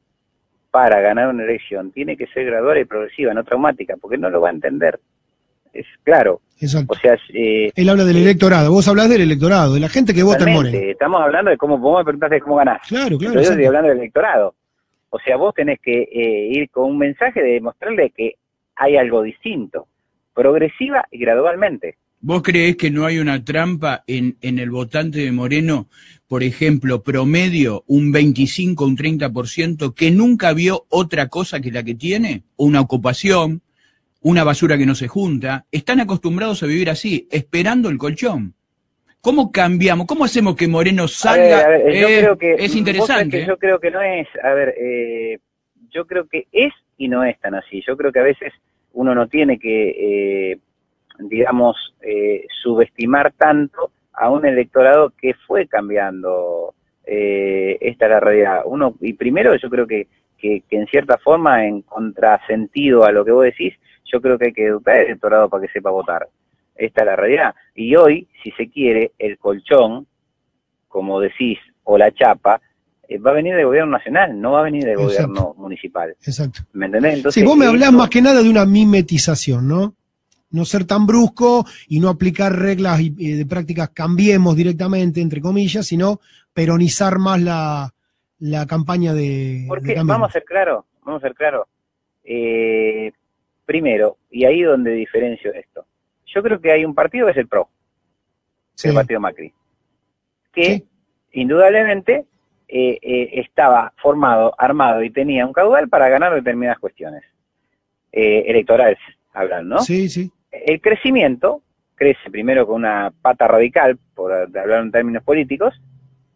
para 0.70 1.00
ganar 1.00 1.28
una 1.28 1.44
elección 1.44 1.92
tiene 1.92 2.16
que 2.16 2.26
ser 2.28 2.44
gradual 2.46 2.78
y 2.78 2.84
progresiva, 2.84 3.34
no 3.34 3.44
traumática, 3.44 3.96
porque 4.00 4.18
no 4.18 4.30
lo 4.30 4.40
va 4.40 4.48
a 4.48 4.52
entender. 4.52 5.00
Es 5.72 5.86
claro. 6.02 6.40
Exacto. 6.60 6.94
O 6.94 6.98
sea, 6.98 7.16
eh, 7.32 7.70
Él 7.74 7.88
habla 7.88 8.04
del 8.04 8.16
electorado, 8.16 8.72
vos 8.72 8.88
hablás 8.88 9.08
del 9.08 9.20
electorado, 9.20 9.74
de 9.74 9.80
la 9.80 9.88
gente 9.88 10.12
que 10.12 10.22
vota 10.22 10.44
en 10.44 10.54
Moreno. 10.54 10.78
estamos 10.78 11.20
hablando 11.20 11.50
de 11.50 11.56
cómo, 11.56 11.78
vos 11.78 11.98
me 11.98 12.04
preguntaste 12.04 12.36
de 12.36 12.40
cómo 12.40 12.56
ganás. 12.56 12.80
Claro, 12.88 13.16
claro. 13.16 13.34
Pero 13.34 13.44
yo 13.44 13.50
estoy 13.50 13.64
hablando 13.64 13.88
del 13.88 13.98
electorado. 13.98 14.54
O 15.10 15.18
sea, 15.20 15.36
vos 15.36 15.54
tenés 15.54 15.78
que 15.80 16.02
eh, 16.02 16.48
ir 16.52 16.70
con 16.70 16.90
un 16.90 16.98
mensaje 16.98 17.42
de 17.42 17.52
demostrarle 17.52 18.10
que 18.10 18.34
hay 18.76 18.96
algo 18.96 19.22
distinto, 19.22 19.86
progresiva 20.34 21.06
y 21.10 21.18
gradualmente. 21.18 21.96
¿Vos 22.20 22.42
creés 22.42 22.76
que 22.76 22.90
no 22.90 23.06
hay 23.06 23.18
una 23.18 23.44
trampa 23.44 24.02
en, 24.06 24.36
en 24.40 24.58
el 24.58 24.70
votante 24.70 25.20
de 25.20 25.30
Moreno, 25.30 25.86
por 26.28 26.42
ejemplo, 26.42 27.02
promedio, 27.02 27.84
un 27.86 28.12
25, 28.12 28.84
un 28.84 28.96
30%, 28.96 29.94
que 29.94 30.10
nunca 30.10 30.52
vio 30.52 30.84
otra 30.90 31.28
cosa 31.28 31.60
que 31.60 31.72
la 31.72 31.82
que 31.82 31.94
tiene? 31.94 32.42
Una 32.56 32.80
ocupación, 32.82 33.62
una 34.20 34.44
basura 34.44 34.76
que 34.76 34.84
no 34.86 34.94
se 34.94 35.08
junta. 35.08 35.64
Están 35.72 36.00
acostumbrados 36.00 36.62
a 36.62 36.66
vivir 36.66 36.90
así, 36.90 37.26
esperando 37.30 37.88
el 37.88 37.96
colchón. 37.96 38.54
¿Cómo 39.22 39.50
cambiamos? 39.50 40.06
¿Cómo 40.06 40.24
hacemos 40.24 40.54
que 40.54 40.68
Moreno 40.68 41.02
A 41.02 41.06
ver, 41.06 41.10
salga? 41.10 41.60
a 41.60 41.68
ver, 41.68 41.94
yo 41.98 42.08
Eh, 42.08 42.18
creo 42.20 42.38
que 42.38 42.54
es 42.54 42.76
interesante. 42.76 43.38
que 43.38 43.42
¿eh? 43.44 43.46
yo 43.48 43.56
creo 43.56 43.80
que 43.80 43.90
no 43.90 44.02
es, 44.02 44.28
a 44.44 44.52
ver, 44.52 44.74
eh, 44.80 45.38
yo 45.90 46.06
creo 46.06 46.28
que 46.28 46.46
es 46.52 46.72
y 46.98 47.08
no 47.08 47.24
es 47.24 47.38
tan 47.40 47.54
así. 47.54 47.82
Yo 47.86 47.96
creo 47.96 48.12
que 48.12 48.20
a 48.20 48.24
veces 48.24 48.52
uno 48.92 49.14
no 49.14 49.28
tiene 49.28 49.58
que, 49.58 50.52
eh, 50.52 50.58
digamos, 51.20 51.76
eh, 52.02 52.44
subestimar 52.62 53.32
tanto 53.32 53.92
a 54.18 54.30
un 54.30 54.44
electorado 54.46 55.10
que 55.10 55.34
fue 55.46 55.66
cambiando. 55.66 56.74
Eh, 57.04 57.78
esta 57.80 58.04
es 58.06 58.10
la 58.10 58.20
realidad. 58.20 58.62
Uno 58.66 58.94
y 59.00 59.14
primero 59.14 59.56
yo 59.56 59.70
creo 59.70 59.86
que, 59.86 60.08
que, 60.36 60.62
que 60.68 60.76
en 60.76 60.86
cierta 60.86 61.16
forma, 61.18 61.66
en 61.66 61.82
contrasentido 61.82 63.04
a 63.04 63.12
lo 63.12 63.24
que 63.24 63.32
vos 63.32 63.44
decís, 63.44 63.74
yo 64.04 64.20
creo 64.20 64.38
que 64.38 64.46
hay 64.46 64.52
que 64.52 64.66
educar 64.66 64.96
al 64.96 65.06
electorado 65.06 65.48
para 65.48 65.66
que 65.66 65.72
sepa 65.72 65.90
votar. 65.90 66.28
Esta 66.74 67.02
es 67.02 67.06
la 67.06 67.16
realidad. 67.16 67.54
Y 67.74 67.96
hoy, 67.96 68.28
si 68.42 68.50
se 68.52 68.68
quiere, 68.68 69.12
el 69.18 69.38
colchón, 69.38 70.06
como 70.86 71.20
decís, 71.20 71.58
o 71.84 71.96
la 71.98 72.12
chapa, 72.12 72.60
eh, 73.08 73.18
va 73.18 73.30
a 73.30 73.34
venir 73.34 73.54
del 73.56 73.66
gobierno 73.66 73.92
nacional, 73.92 74.38
no 74.38 74.52
va 74.52 74.60
a 74.60 74.64
venir 74.64 74.84
del 74.84 75.00
Exacto. 75.00 75.28
gobierno 75.32 75.54
municipal. 75.56 76.10
Exacto. 76.10 76.60
¿Me 76.72 76.86
entendés? 76.86 77.14
Entonces, 77.16 77.40
Sí, 77.42 77.46
vos 77.46 77.56
me 77.56 77.66
hablás 77.66 77.92
más 77.92 78.10
que 78.10 78.20
nada 78.22 78.42
de 78.42 78.50
una 78.50 78.66
mimetización, 78.66 79.66
¿no? 79.66 79.94
No 80.50 80.64
ser 80.64 80.84
tan 80.86 81.06
brusco 81.06 81.66
y 81.88 82.00
no 82.00 82.08
aplicar 82.08 82.56
reglas 82.58 83.00
y- 83.00 83.10
de 83.10 83.46
prácticas 83.46 83.90
cambiemos 83.90 84.56
directamente, 84.56 85.20
entre 85.20 85.40
comillas, 85.40 85.86
sino 85.86 86.20
peronizar 86.54 87.18
más 87.18 87.40
la, 87.40 87.92
la 88.38 88.66
campaña 88.66 89.12
de, 89.12 89.64
Porque, 89.68 89.94
vamos 89.94 90.30
a 90.30 90.32
ser 90.32 90.44
claros, 90.44 90.84
vamos 91.04 91.22
a 91.22 91.26
ser 91.26 91.34
claros. 91.34 91.66
Eh, 92.24 93.12
primero, 93.66 94.16
y 94.30 94.44
ahí 94.44 94.62
donde 94.62 94.92
diferencio 94.92 95.52
esto. 95.52 95.84
Yo 96.26 96.42
creo 96.42 96.60
que 96.60 96.72
hay 96.72 96.84
un 96.84 96.94
partido 96.94 97.26
que 97.26 97.32
es 97.32 97.38
el 97.38 97.48
PRO, 97.48 97.68
Sí, 98.74 98.88
el 98.88 98.94
partido 98.94 99.20
Macri, 99.20 99.52
que 100.52 100.64
Sí. 100.64 100.84
indudablemente 101.32 102.26
eh, 102.68 102.98
eh, 103.02 103.30
estaba 103.40 103.92
formado, 103.96 104.54
armado 104.58 105.02
y 105.02 105.10
tenía 105.10 105.46
un 105.46 105.52
caudal 105.52 105.88
para 105.88 106.08
ganar 106.10 106.34
determinadas 106.34 106.78
cuestiones 106.78 107.22
eh, 108.12 108.44
electorales, 108.46 108.98
hablan, 109.32 109.68
¿no? 109.68 109.78
sí, 109.82 110.08
sí. 110.08 110.30
El 110.50 110.80
crecimiento 110.80 111.62
crece 111.94 112.30
primero 112.30 112.66
con 112.66 112.76
una 112.76 113.12
pata 113.22 113.48
radical, 113.48 113.98
por 114.14 114.32
hablar 114.32 114.82
en 114.82 114.92
términos 114.92 115.22
políticos, 115.22 115.80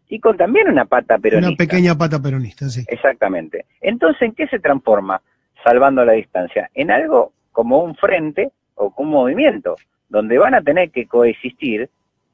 y 0.07 0.19
con 0.19 0.37
también 0.37 0.69
una 0.69 0.85
pata 0.85 1.17
peronista. 1.17 1.49
Una 1.49 1.57
pequeña 1.57 1.95
pata 1.95 2.21
peronista, 2.21 2.69
sí. 2.69 2.83
Exactamente. 2.87 3.65
Entonces, 3.81 4.21
¿en 4.21 4.33
qué 4.33 4.47
se 4.47 4.59
transforma, 4.59 5.21
salvando 5.63 6.05
la 6.05 6.11
distancia? 6.13 6.69
En 6.73 6.91
algo 6.91 7.33
como 7.51 7.79
un 7.79 7.95
frente 7.95 8.51
o 8.75 8.93
un 8.97 9.09
movimiento, 9.09 9.75
donde 10.09 10.37
van 10.37 10.53
a 10.53 10.61
tener 10.61 10.91
que 10.91 11.07
coexistir 11.07 11.89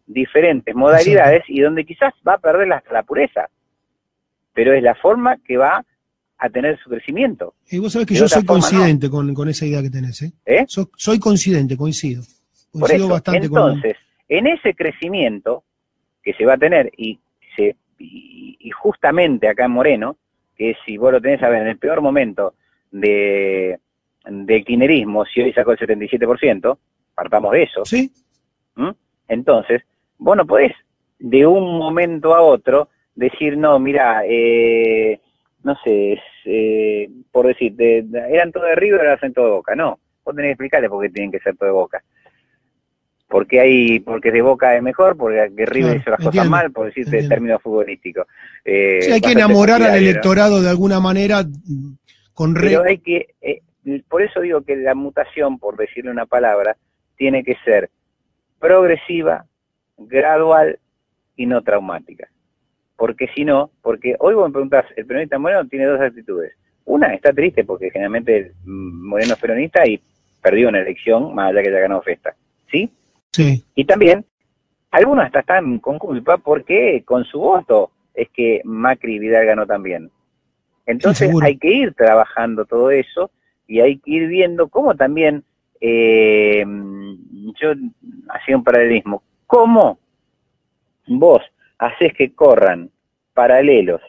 diferentes 0.07 0.73
modalidades 0.75 1.43
y 1.47 1.61
donde 1.61 1.85
quizás 1.85 2.13
va 2.27 2.33
a 2.33 2.39
perder 2.39 2.67
la, 2.67 2.83
la 2.91 3.03
pureza, 3.03 3.47
pero 4.53 4.73
es 4.73 4.81
la 4.81 4.95
forma 4.95 5.37
que 5.37 5.55
va 5.55 5.85
a 6.39 6.49
tener 6.49 6.79
su 6.79 6.89
crecimiento. 6.89 7.53
Y 7.69 7.77
vos 7.79 7.91
sabés 7.91 8.07
que 8.07 8.13
De 8.13 8.21
yo 8.21 8.27
soy 8.27 8.43
forma, 8.43 8.61
coincidente 8.61 9.09
con, 9.09 9.33
con 9.33 9.49
esa 9.49 9.65
idea 9.65 9.81
que 9.81 9.89
tenés, 9.89 10.21
¿eh? 10.21 10.31
¿eh? 10.45 10.65
So- 10.67 10.89
soy 10.95 11.19
coincidente, 11.19 11.75
coincido. 11.75 12.23
Coincido 12.71 13.05
eso, 13.05 13.07
bastante 13.09 13.49
con 13.49 13.59
entonces, 13.71 13.97
en 14.27 14.47
ese 14.47 14.73
crecimiento 14.73 15.63
que 16.23 16.33
se 16.33 16.45
va 16.45 16.53
a 16.53 16.57
tener 16.57 16.91
y, 16.97 17.19
se, 17.55 17.75
y, 17.97 18.55
y 18.59 18.69
justamente 18.71 19.47
acá 19.47 19.65
en 19.65 19.71
Moreno, 19.71 20.17
que 20.55 20.75
si 20.85 20.97
vos 20.97 21.11
lo 21.11 21.19
tenés 21.21 21.41
a 21.43 21.49
ver 21.49 21.63
en 21.63 21.67
el 21.69 21.77
peor 21.77 22.01
momento 22.01 22.53
de, 22.91 23.79
del 24.25 24.63
kirchnerismo, 24.65 25.25
si 25.25 25.41
hoy 25.41 25.51
sacó 25.53 25.71
el 25.71 25.77
77%, 25.79 26.77
partamos 27.15 27.51
de 27.51 27.63
eso, 27.63 27.83
Sí, 27.85 28.11
¿m? 28.77 28.93
entonces 29.27 29.81
vos 30.17 30.37
no 30.37 30.45
podés 30.45 30.71
de 31.17 31.45
un 31.45 31.77
momento 31.77 32.33
a 32.35 32.41
otro 32.41 32.89
decir, 33.15 33.57
no, 33.57 33.77
mira, 33.79 34.21
eh, 34.25 35.19
no 35.63 35.75
sé, 35.83 36.19
eh, 36.45 37.09
por 37.31 37.47
decir, 37.47 37.73
de- 37.73 38.03
de- 38.03 38.33
eran 38.33 38.51
todo 38.51 38.63
de 38.65 38.75
River, 38.75 38.99
ahora 39.01 39.13
hacen 39.13 39.33
todo 39.33 39.45
de 39.45 39.51
Boca. 39.51 39.75
No, 39.75 39.99
vos 40.23 40.35
tenés 40.35 40.49
que 40.49 40.51
explicarle 40.53 40.89
por 40.89 41.01
qué 41.03 41.09
tienen 41.09 41.31
que 41.31 41.39
ser 41.39 41.55
todo 41.57 41.67
de 41.67 41.73
Boca. 41.73 42.03
Porque 43.27 43.59
hay, 43.59 43.99
porque 43.99 44.31
de 44.31 44.41
Boca 44.41 44.75
es 44.75 44.81
mejor, 44.81 45.15
porque 45.15 45.51
que 45.55 45.65
River 45.65 45.91
Claro, 45.91 45.99
hizo 46.01 46.09
las 46.09 46.19
cosas 46.21 46.49
mal, 46.49 46.71
por 46.71 46.87
decirte 46.87 47.19
en 47.19 47.29
términos 47.29 47.61
futbolísticos. 47.61 48.25
Eh, 48.65 48.99
sí, 49.03 49.11
hay 49.11 49.21
que 49.21 49.31
enamorar 49.33 49.83
al 49.83 49.95
electorado 49.97 50.61
de 50.63 50.69
alguna 50.69 50.99
manera 50.99 51.43
con 52.33 52.55
re- 52.55 52.69
Pero 52.69 52.83
hay 52.83 52.97
que, 52.97 53.27
eh, 53.41 53.61
por 54.07 54.23
eso 54.23 54.41
digo 54.41 54.61
que 54.61 54.75
la 54.77 54.95
mutación, 54.95 55.59
por 55.59 55.77
decirle 55.77 56.09
una 56.09 56.25
palabra, 56.25 56.75
tiene 57.17 57.43
que 57.43 57.55
ser 57.63 57.89
progresiva, 58.57 59.45
gradual 59.97 60.79
y 61.35 61.45
no 61.45 61.61
traumática. 61.61 62.29
Porque 62.99 63.29
si 63.33 63.45
no, 63.45 63.71
porque 63.81 64.17
hoy 64.19 64.33
vos 64.33 64.47
me 64.49 64.51
preguntás, 64.51 64.85
el 64.97 65.05
peronista 65.05 65.39
Moreno 65.39 65.65
tiene 65.69 65.85
dos 65.85 66.01
actitudes. 66.01 66.51
Una, 66.83 67.13
está 67.13 67.31
triste 67.31 67.63
porque 67.63 67.89
generalmente 67.89 68.51
mm, 68.65 69.07
Moreno 69.07 69.35
es 69.35 69.39
peronista 69.39 69.87
y 69.87 70.01
perdió 70.41 70.67
una 70.67 70.81
elección, 70.81 71.33
más 71.33 71.49
allá 71.49 71.61
que 71.61 71.69
haya 71.69 71.79
ganado 71.79 72.01
Festa. 72.01 72.35
¿Sí? 72.69 72.91
Sí, 73.31 73.63
Y 73.73 73.85
también, 73.85 74.25
algunos 74.91 75.25
hasta 75.25 75.39
están 75.39 75.79
con 75.79 75.97
culpa 75.97 76.39
porque 76.39 77.01
con 77.05 77.23
su 77.23 77.39
voto 77.39 77.91
es 78.13 78.27
que 78.31 78.59
Macri 78.65 79.15
y 79.15 79.19
Vidal 79.19 79.45
ganó 79.45 79.65
también. 79.65 80.11
Entonces 80.85 81.31
hay 81.41 81.57
que 81.57 81.71
ir 81.71 81.93
trabajando 81.93 82.65
todo 82.65 82.91
eso 82.91 83.31
y 83.65 83.79
hay 83.79 83.97
que 83.99 84.11
ir 84.11 84.27
viendo 84.27 84.67
cómo 84.67 84.93
también, 84.95 85.45
eh, 85.79 86.65
yo 87.61 87.71
hacía 88.27 88.57
un 88.57 88.63
paralelismo, 88.65 89.23
cómo 89.47 89.99
vos 91.07 91.41
haces 91.79 92.13
que 92.13 92.33
corran 92.33 92.91
paralelos 93.33 94.01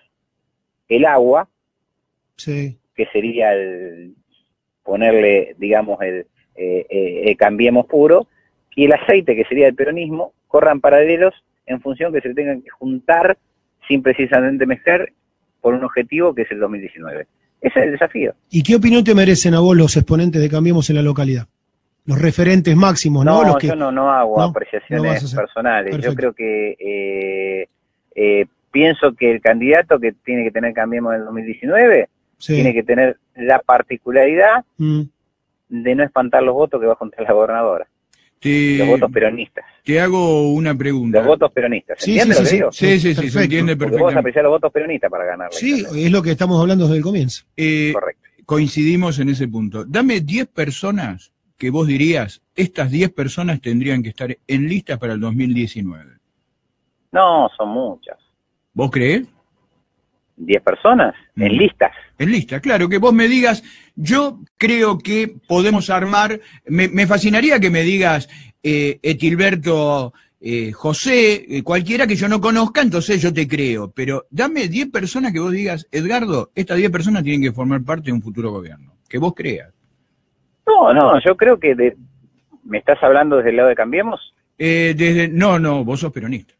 el 0.88 1.06
agua, 1.06 1.48
sí. 2.36 2.76
que 2.94 3.06
sería 3.06 3.54
el 3.54 4.14
ponerle, 4.82 5.54
digamos, 5.56 6.02
el, 6.02 6.26
eh, 6.56 6.86
eh, 6.90 7.22
el 7.26 7.36
cambiemos 7.36 7.86
puro, 7.86 8.26
y 8.74 8.86
el 8.86 8.92
aceite, 8.92 9.36
que 9.36 9.44
sería 9.44 9.68
el 9.68 9.74
peronismo, 9.74 10.32
corran 10.48 10.80
paralelos 10.80 11.32
en 11.66 11.80
función 11.80 12.12
que 12.12 12.20
se 12.20 12.34
tengan 12.34 12.62
que 12.62 12.70
juntar 12.70 13.38
sin 13.86 14.02
precisamente 14.02 14.66
mezclar 14.66 15.12
por 15.60 15.74
un 15.74 15.84
objetivo 15.84 16.34
que 16.34 16.42
es 16.42 16.50
el 16.50 16.58
2019. 16.58 17.26
Ese 17.60 17.78
es 17.78 17.84
el 17.86 17.92
desafío. 17.92 18.34
¿Y 18.50 18.62
qué 18.62 18.76
opinión 18.76 19.04
te 19.04 19.14
merecen 19.14 19.54
a 19.54 19.60
vos 19.60 19.76
los 19.76 19.96
exponentes 19.96 20.40
de 20.40 20.48
Cambiemos 20.48 20.88
en 20.90 20.96
la 20.96 21.02
localidad? 21.02 21.46
Los 22.06 22.20
referentes 22.20 22.74
máximos, 22.76 23.24
¿no? 23.24 23.42
No, 23.42 23.48
Los 23.48 23.56
que- 23.58 23.68
yo 23.68 23.76
no, 23.76 23.92
no 23.92 24.10
hago 24.10 24.36
no, 24.38 24.44
apreciaciones 24.44 25.22
no 25.32 25.40
personales. 25.40 25.90
Perfecto. 25.96 26.10
Yo 26.10 26.16
creo 26.16 26.32
que 26.32 26.76
eh, 26.80 27.68
eh, 28.14 28.46
pienso 28.70 29.12
que 29.14 29.30
el 29.32 29.40
candidato 29.40 29.98
que 30.00 30.12
tiene 30.24 30.44
que 30.44 30.50
tener 30.50 30.72
Cambiemos 30.74 31.12
en 31.14 31.20
el 31.20 31.26
2019 31.26 32.08
sí. 32.38 32.54
tiene 32.54 32.72
que 32.74 32.82
tener 32.82 33.18
la 33.36 33.58
particularidad 33.60 34.64
Mm, 34.78 35.02
de 35.68 35.94
no 35.94 36.02
espantar 36.02 36.42
los 36.42 36.54
votos 36.54 36.80
que 36.80 36.86
va 36.86 36.94
a 36.94 36.96
juntar 36.96 37.22
la 37.24 37.32
gobernadora. 37.32 37.86
Te, 38.40 38.78
Los 38.78 38.88
votos 38.88 39.12
peronistas. 39.12 39.64
te 39.84 40.00
hago 40.00 40.52
una 40.54 40.74
pregunta. 40.74 41.18
Los 41.18 41.26
votos 41.26 41.52
peronistas. 41.52 41.98
Sí, 42.00 42.12
¿Entiendes 42.18 42.36
sí, 42.38 42.42
lo 42.42 42.46
sí, 42.46 42.50
que 42.50 42.56
digo? 42.56 42.72
Sí, 42.72 42.98
sí, 43.00 43.14
sí, 43.14 43.30
se 43.30 43.42
entiende 43.44 43.76
Porque 43.76 43.84
vos 43.84 43.90
perfectamente. 43.90 44.18
apreciás 44.20 44.42
los 44.44 44.50
votos 44.52 44.72
peronistas 44.72 45.10
para 45.10 45.24
ganar. 45.26 45.48
Sí, 45.52 45.84
es 45.94 46.10
lo 46.10 46.22
que 46.22 46.30
estamos 46.30 46.58
hablando 46.58 46.84
desde 46.86 46.96
el 46.96 47.02
comienzo. 47.02 47.44
Eh, 47.56 47.90
Correcto. 47.92 48.22
coincidimos 48.46 49.18
en 49.18 49.28
ese 49.28 49.46
punto. 49.46 49.84
Dame 49.84 50.20
10 50.20 50.46
personas 50.48 51.30
que 51.60 51.68
vos 51.68 51.86
dirías, 51.86 52.40
estas 52.56 52.90
10 52.90 53.12
personas 53.12 53.60
tendrían 53.60 54.02
que 54.02 54.08
estar 54.08 54.34
en 54.46 54.66
lista 54.66 54.98
para 54.98 55.12
el 55.12 55.20
2019. 55.20 56.14
No, 57.12 57.50
son 57.54 57.68
muchas. 57.68 58.16
¿Vos 58.72 58.90
creés? 58.90 59.28
10 60.38 60.62
personas 60.62 61.14
en 61.36 61.52
Mm. 61.52 61.58
listas. 61.58 61.92
En 62.18 62.32
lista, 62.32 62.60
claro, 62.60 62.88
que 62.88 62.96
vos 62.96 63.12
me 63.12 63.28
digas, 63.28 63.62
yo 63.94 64.40
creo 64.56 64.96
que 64.96 65.34
podemos 65.46 65.90
armar, 65.90 66.40
me, 66.66 66.88
me 66.88 67.06
fascinaría 67.06 67.60
que 67.60 67.68
me 67.68 67.82
digas 67.82 68.26
eh, 68.62 68.98
Etilberto 69.02 70.14
eh, 70.40 70.72
José, 70.72 71.44
eh, 71.46 71.62
cualquiera 71.62 72.06
que 72.06 72.16
yo 72.16 72.26
no 72.26 72.40
conozca, 72.40 72.80
entonces 72.80 73.20
yo 73.20 73.34
te 73.34 73.46
creo, 73.46 73.90
pero 73.90 74.26
dame 74.30 74.68
10 74.68 74.88
personas 74.90 75.32
que 75.34 75.40
vos 75.40 75.52
digas, 75.52 75.86
Edgardo, 75.92 76.50
estas 76.54 76.78
10 76.78 76.90
personas 76.90 77.22
tienen 77.22 77.42
que 77.42 77.52
formar 77.52 77.82
parte 77.84 78.06
de 78.06 78.12
un 78.12 78.22
futuro 78.22 78.50
gobierno, 78.50 78.94
que 79.10 79.18
vos 79.18 79.34
creas. 79.36 79.74
No, 80.70 80.92
no, 80.94 81.20
yo 81.20 81.36
creo 81.36 81.58
que 81.58 81.74
de- 81.74 81.96
me 82.64 82.78
estás 82.78 83.02
hablando 83.02 83.36
desde 83.36 83.50
el 83.50 83.56
lado 83.56 83.68
de 83.68 83.74
Cambiemos. 83.74 84.34
Eh, 84.58 84.94
desde, 84.96 85.28
no, 85.28 85.58
no, 85.58 85.84
vos 85.84 86.00
sos 86.00 86.12
peronista. 86.12 86.54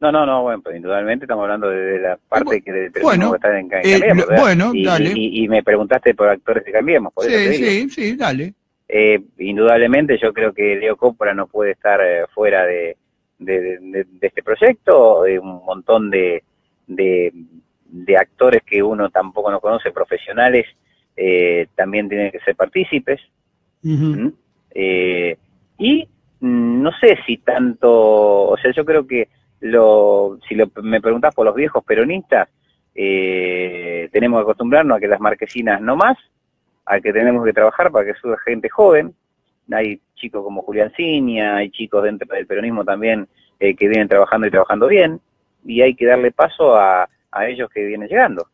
No, 0.00 0.12
no, 0.12 0.26
no, 0.26 0.42
bueno, 0.42 0.60
pues 0.62 0.76
indudablemente 0.76 1.24
estamos 1.24 1.44
hablando 1.44 1.70
de 1.70 1.98
la 1.98 2.18
parte 2.28 2.60
que 2.62 2.72
del 2.72 2.90
bueno, 3.02 3.30
periodismo 3.30 3.30
que 3.32 3.36
está 3.36 3.58
en, 3.58 4.02
en 4.12 4.18
eh, 4.20 4.24
bueno, 4.38 4.70
y, 4.74 4.84
dale. 4.84 5.12
Y, 5.14 5.44
y 5.44 5.48
me 5.48 5.62
preguntaste 5.62 6.14
por 6.14 6.28
actores 6.28 6.64
de 6.64 6.72
Cambiemos, 6.72 7.12
por 7.14 7.24
eso 7.26 7.34
te 7.34 7.54
Sí, 7.54 7.64
sí, 7.64 7.90
sí, 7.90 8.16
dale. 8.16 8.52
Eh, 8.88 9.22
indudablemente 9.38 10.18
yo 10.18 10.32
creo 10.34 10.52
que 10.52 10.76
Leo 10.76 10.96
Coppola 10.96 11.32
no 11.32 11.46
puede 11.46 11.70
estar 11.72 12.00
eh, 12.02 12.26
fuera 12.34 12.66
de, 12.66 12.96
de, 13.38 13.60
de- 13.60 13.78
de- 13.78 14.04
de 14.04 14.26
este 14.26 14.42
proyecto, 14.42 15.22
de 15.22 15.38
un 15.38 15.64
montón 15.64 16.10
de, 16.10 16.42
de, 16.86 17.32
de 17.86 18.16
actores 18.18 18.62
que 18.62 18.82
uno 18.82 19.08
tampoco 19.08 19.50
no 19.50 19.60
conoce, 19.60 19.90
profesionales, 19.90 20.66
eh, 21.16 21.68
también 21.74 22.08
tienen 22.08 22.30
que 22.30 22.40
ser 22.40 22.56
partícipes. 22.56 23.20
Eh, 24.74 25.36
y 25.78 26.08
mm, 26.40 26.82
no 26.82 26.90
sé 26.98 27.18
si 27.26 27.38
tanto, 27.38 28.48
o 28.48 28.56
sea, 28.56 28.72
yo 28.72 28.84
creo 28.84 29.06
que 29.06 29.28
lo, 29.60 30.38
si 30.48 30.54
lo, 30.54 30.70
me 30.82 31.00
preguntás 31.00 31.34
por 31.34 31.46
los 31.46 31.54
viejos 31.54 31.84
peronistas, 31.84 32.48
eh, 32.94 34.08
tenemos 34.12 34.38
que 34.38 34.42
acostumbrarnos 34.42 34.96
a 34.96 35.00
que 35.00 35.08
las 35.08 35.20
marquesinas 35.20 35.80
no 35.80 35.96
más, 35.96 36.16
a 36.86 37.00
que 37.00 37.12
tenemos 37.12 37.44
que 37.44 37.52
trabajar 37.52 37.90
para 37.90 38.06
que 38.06 38.18
suba 38.18 38.36
gente 38.44 38.68
joven. 38.68 39.14
Hay 39.72 40.00
chicos 40.14 40.44
como 40.44 40.62
Julián 40.62 40.92
Ciña, 40.96 41.56
hay 41.56 41.70
chicos 41.70 42.02
dentro 42.04 42.28
del 42.34 42.46
peronismo 42.46 42.84
también 42.84 43.26
eh, 43.58 43.74
que 43.74 43.88
vienen 43.88 44.08
trabajando 44.08 44.46
y 44.46 44.50
trabajando 44.50 44.86
bien, 44.86 45.20
y 45.64 45.80
hay 45.80 45.94
que 45.94 46.06
darle 46.06 46.30
paso 46.30 46.76
a, 46.76 47.08
a 47.30 47.48
ellos 47.48 47.70
que 47.70 47.84
vienen 47.84 48.08
llegando. 48.08 48.46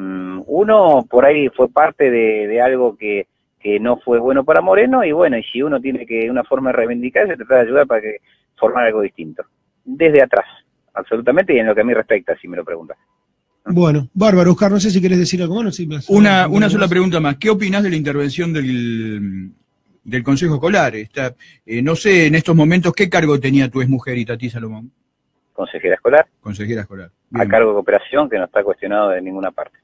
Mm, 0.00 0.42
uno 0.46 1.04
por 1.08 1.26
ahí 1.26 1.48
fue 1.50 1.68
parte 1.68 2.10
de, 2.10 2.46
de 2.46 2.60
algo 2.62 2.96
que, 2.96 3.26
que 3.60 3.78
no 3.78 3.98
fue 3.98 4.18
bueno 4.18 4.44
para 4.44 4.62
Moreno, 4.62 5.04
y 5.04 5.12
bueno, 5.12 5.36
y 5.36 5.42
si 5.44 5.60
uno 5.62 5.78
tiene 5.80 6.06
que 6.06 6.30
una 6.30 6.42
forma 6.42 6.70
de 6.70 6.76
reivindicarse, 6.76 7.36
tratar 7.36 7.58
de 7.58 7.62
ayudar 7.68 7.86
para 7.86 8.00
que 8.00 8.16
formar 8.56 8.86
algo 8.86 9.02
distinto. 9.02 9.42
Desde 9.84 10.22
atrás, 10.22 10.46
absolutamente, 10.94 11.54
y 11.54 11.58
en 11.58 11.66
lo 11.66 11.74
que 11.74 11.82
a 11.82 11.84
mí 11.84 11.92
respecta, 11.92 12.34
si 12.40 12.48
me 12.48 12.56
lo 12.56 12.64
preguntas. 12.64 12.96
Bueno, 13.66 14.08
bárbaro, 14.14 14.52
Oscar, 14.52 14.70
no 14.70 14.80
sé 14.80 14.90
si 14.90 15.02
querés 15.02 15.18
decir 15.18 15.42
algo 15.42 15.62
más. 15.62 15.74
Sí, 15.76 15.86
me 15.86 15.96
hace- 15.96 16.10
Una, 16.12 16.48
una 16.48 16.66
más. 16.66 16.72
sola 16.72 16.88
pregunta 16.88 17.20
más. 17.20 17.36
¿Qué 17.36 17.50
opinás 17.50 17.82
de 17.82 17.90
la 17.90 17.96
intervención 17.96 18.54
del, 18.54 19.50
del 20.02 20.22
Consejo 20.22 20.54
Escolar? 20.54 20.96
Está, 20.96 21.34
eh, 21.66 21.82
no 21.82 21.94
sé 21.94 22.26
en 22.26 22.36
estos 22.36 22.56
momentos 22.56 22.94
qué 22.94 23.10
cargo 23.10 23.38
tenía 23.38 23.68
tu 23.70 23.82
exmujer 23.82 24.16
Itatí 24.16 24.48
Salomón, 24.48 24.90
Consejera 25.52 25.94
escolar, 25.96 26.26
consejera 26.40 26.80
escolar. 26.82 27.10
a 27.34 27.46
cargo 27.46 27.68
de 27.68 27.74
cooperación, 27.74 28.30
que 28.30 28.38
no 28.38 28.44
está 28.46 28.64
cuestionado 28.64 29.10
de 29.10 29.20
ninguna 29.20 29.50
parte. 29.50 29.78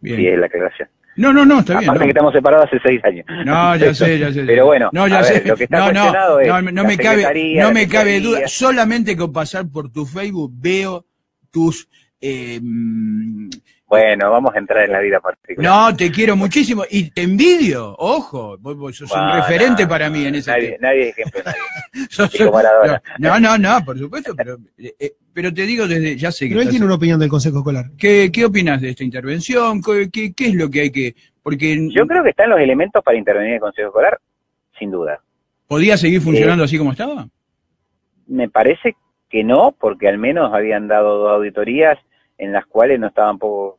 Bien. 0.00 0.16
Sí, 0.16 0.26
es 0.26 0.38
la 0.38 0.46
aclaración. 0.46 0.88
No, 1.16 1.32
no, 1.32 1.44
no, 1.44 1.58
está 1.60 1.78
bien. 1.78 1.90
Aparte 1.90 1.98
no. 2.00 2.06
que 2.06 2.10
estamos 2.10 2.32
separados 2.32 2.66
hace 2.66 2.78
seis 2.84 3.04
años. 3.04 3.26
No, 3.44 3.76
ya 3.76 3.92
sé, 3.92 4.18
ya 4.18 4.32
sé. 4.32 4.44
Pero 4.44 4.66
bueno, 4.66 4.88
no, 4.92 5.08
ya 5.08 5.18
a 5.18 5.22
ver, 5.22 5.42
sé. 5.42 5.48
lo 5.48 5.56
que 5.56 5.64
está 5.64 5.78
no, 5.78 6.12
no, 6.12 6.38
es 6.40 6.72
no, 6.72 6.84
me 6.84 6.96
cabe, 6.96 7.54
no 7.56 7.72
me 7.72 7.88
cabe 7.88 8.20
duda. 8.20 8.46
Solamente 8.46 9.16
con 9.16 9.32
pasar 9.32 9.68
por 9.68 9.90
tu 9.90 10.06
Facebook 10.06 10.52
veo 10.54 11.04
tus. 11.50 11.88
eh, 12.20 12.60
Bueno, 13.88 14.30
vamos 14.30 14.54
a 14.54 14.58
entrar 14.58 14.84
en 14.84 14.92
la 14.92 15.00
vida 15.00 15.18
particular. 15.18 15.70
no, 15.90 15.96
te 15.96 16.10
quiero 16.10 16.36
muchísimo 16.36 16.84
y 16.90 17.10
te 17.10 17.22
envidio. 17.22 17.94
Ojo, 17.98 18.58
vos, 18.58 18.76
vos 18.76 18.94
sos 18.96 19.10
un 19.10 19.32
referente 19.32 19.84
no, 19.84 19.88
para 19.88 20.10
mí 20.10 20.26
en 20.26 20.34
ese 20.34 20.50
nadie, 20.50 20.68
tema. 20.72 20.78
nadie 20.88 21.08
es 21.08 21.18
ejemplo, 21.18 21.40
nadie. 21.44 22.06
Sos- 22.10 22.38
no, 23.18 23.40
no, 23.40 23.56
no, 23.56 23.84
por 23.86 23.98
supuesto, 23.98 24.34
pero, 24.36 24.58
eh, 24.76 24.94
eh, 25.00 25.12
pero 25.32 25.54
te 25.54 25.62
digo 25.62 25.88
desde. 25.88 26.16
Ya 26.16 26.30
sé 26.30 26.46
que. 26.46 26.50
Pero 26.54 26.62
él 26.62 26.68
tiene 26.68 26.84
una 26.84 26.96
opinión 26.96 27.18
del 27.18 27.30
Consejo 27.30 27.58
Escolar. 27.58 27.86
¿Qué, 27.96 28.30
¿Qué 28.30 28.44
opinas 28.44 28.80
de 28.82 28.90
esta 28.90 29.04
intervención? 29.04 29.80
¿Qué, 29.82 30.10
qué, 30.12 30.32
qué 30.34 30.48
es 30.48 30.54
lo 30.54 30.68
que 30.68 30.80
hay 30.82 30.90
que.? 30.92 31.14
Porque 31.42 31.88
Yo 31.90 32.06
creo 32.06 32.22
que 32.22 32.30
están 32.30 32.50
los 32.50 32.60
elementos 32.60 33.02
para 33.02 33.16
intervenir 33.16 33.48
en 33.50 33.54
el 33.54 33.60
Consejo 33.60 33.88
Escolar, 33.88 34.20
sin 34.78 34.90
duda. 34.90 35.18
podía 35.66 35.96
seguir 35.96 36.20
funcionando 36.20 36.62
así 36.64 36.76
como 36.76 36.92
estaba. 36.92 37.26
Me 38.26 38.50
parece 38.50 38.96
que 39.30 39.44
no, 39.44 39.74
porque 39.80 40.08
al 40.08 40.18
menos 40.18 40.52
habían 40.52 40.88
dado 40.88 41.16
dos 41.18 41.32
auditorías 41.32 41.96
en 42.38 42.52
las 42.52 42.64
cuales 42.66 42.98
no 42.98 43.08
estaban 43.08 43.38
poco, 43.38 43.78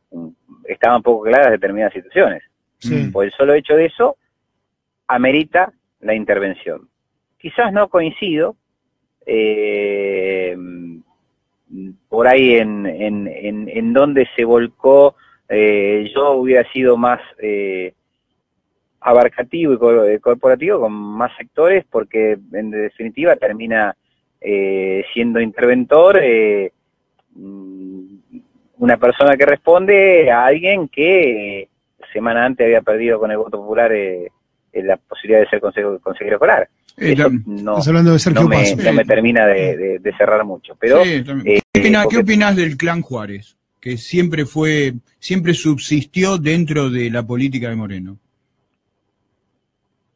estaban 0.64 1.02
poco 1.02 1.24
claras 1.24 1.50
determinadas 1.50 1.92
situaciones. 1.94 2.42
Sí. 2.78 2.94
Mm. 2.94 3.12
Por 3.12 3.24
el 3.24 3.32
solo 3.32 3.54
hecho 3.54 3.74
de 3.74 3.86
eso, 3.86 4.16
amerita 5.08 5.72
la 6.00 6.14
intervención. 6.14 6.88
Quizás 7.38 7.72
no 7.72 7.88
coincido 7.88 8.56
eh, 9.26 10.56
por 12.08 12.26
ahí 12.26 12.56
en, 12.56 12.86
en, 12.86 13.26
en, 13.28 13.68
en 13.68 13.92
donde 13.92 14.28
se 14.36 14.44
volcó, 14.44 15.14
eh, 15.48 16.10
yo 16.14 16.32
hubiera 16.32 16.70
sido 16.72 16.96
más 16.96 17.20
eh, 17.38 17.92
abarcativo 19.00 19.72
y 19.74 19.78
co- 19.78 20.20
corporativo 20.20 20.80
con 20.80 20.92
más 20.92 21.34
sectores 21.36 21.84
porque 21.90 22.38
en 22.52 22.70
definitiva 22.70 23.36
termina 23.36 23.96
eh, 24.40 25.04
siendo 25.12 25.40
interventor 25.40 26.18
eh, 26.22 26.72
mm, 27.34 28.16
una 28.80 28.96
persona 28.96 29.36
que 29.36 29.46
responde 29.46 30.30
a 30.30 30.44
alguien 30.46 30.88
que 30.88 31.60
eh, 31.62 31.68
semana 32.12 32.44
antes 32.44 32.64
había 32.64 32.82
perdido 32.82 33.18
con 33.20 33.30
el 33.30 33.36
voto 33.38 33.58
popular 33.58 33.92
eh, 33.92 34.26
eh, 34.72 34.82
la 34.82 34.96
posibilidad 34.96 35.40
de 35.40 35.48
ser 35.48 35.60
consejo, 35.60 35.98
consejero 36.00 36.36
escolar. 36.36 36.68
Eh, 36.96 37.12
Eso 37.12 37.30
no, 37.46 37.76
hablando 37.76 38.12
de 38.12 38.18
Sergio 38.18 38.42
no 38.42 38.48
me, 38.48 38.56
Paso. 38.56 38.76
no 38.82 38.92
me 38.92 39.04
termina 39.04 39.46
de, 39.46 39.76
de- 39.76 39.98
de 40.00 40.16
cerrar 40.16 40.44
mucho. 40.44 40.74
Pero 40.78 41.04
Sí, 41.04 41.22
eh, 41.44 41.60
¿Qué, 41.72 41.80
opina- 41.80 42.02
porque- 42.02 42.16
qué 42.16 42.22
opinás 42.22 42.56
del 42.56 42.76
clan 42.76 43.00
Juárez? 43.02 43.56
Que 43.80 43.96
siempre 43.96 44.44
fue, 44.44 44.94
siempre 45.18 45.54
subsistió 45.54 46.36
dentro 46.38 46.90
de 46.90 47.10
la 47.10 47.22
política 47.26 47.68
de 47.70 47.76
Moreno. 47.76 48.18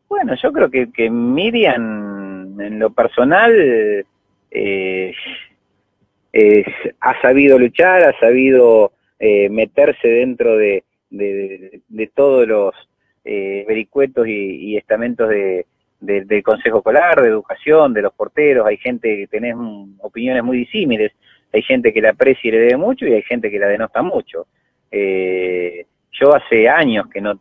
Bueno, 0.08 0.34
yo 0.42 0.52
creo 0.52 0.70
que, 0.70 0.90
que 0.92 1.10
Miriam, 1.10 2.60
en 2.60 2.78
lo 2.78 2.90
personal, 2.90 3.52
eh, 4.50 5.14
ha 7.00 7.20
sabido 7.22 7.58
luchar, 7.58 8.02
ha 8.02 8.18
sabido 8.18 8.92
eh, 9.18 9.48
meterse 9.48 10.08
dentro 10.08 10.56
de, 10.56 10.82
todos 12.14 12.48
los 12.48 12.74
eh, 13.24 13.64
vericuetos 13.68 14.26
y, 14.26 14.76
estamentos 14.76 15.28
de, 15.28 15.66
de- 16.00 16.24
del 16.24 16.42
Consejo 16.42 16.78
Escolar, 16.78 17.22
de 17.22 17.28
educación, 17.28 17.94
de 17.94 18.02
los 18.02 18.12
porteros. 18.12 18.66
Hay 18.66 18.78
gente 18.78 19.16
que 19.16 19.26
tenés 19.28 19.54
opiniones 20.00 20.42
muy 20.42 20.58
disímiles, 20.58 21.12
hay 21.52 21.62
gente 21.62 21.92
que 21.92 22.02
la 22.02 22.10
aprecia 22.10 22.48
y 22.48 22.50
le 22.50 22.58
debe 22.58 22.76
mucho 22.76 23.06
y 23.06 23.12
hay 23.12 23.22
gente 23.22 23.50
que 23.50 23.58
la 23.60 23.68
denosta 23.68 24.02
mucho. 24.02 24.48
Eh, 24.90 25.86
yo 26.12 26.34
hace 26.34 26.68
años 26.68 27.06
que 27.08 27.20
no, 27.20 27.38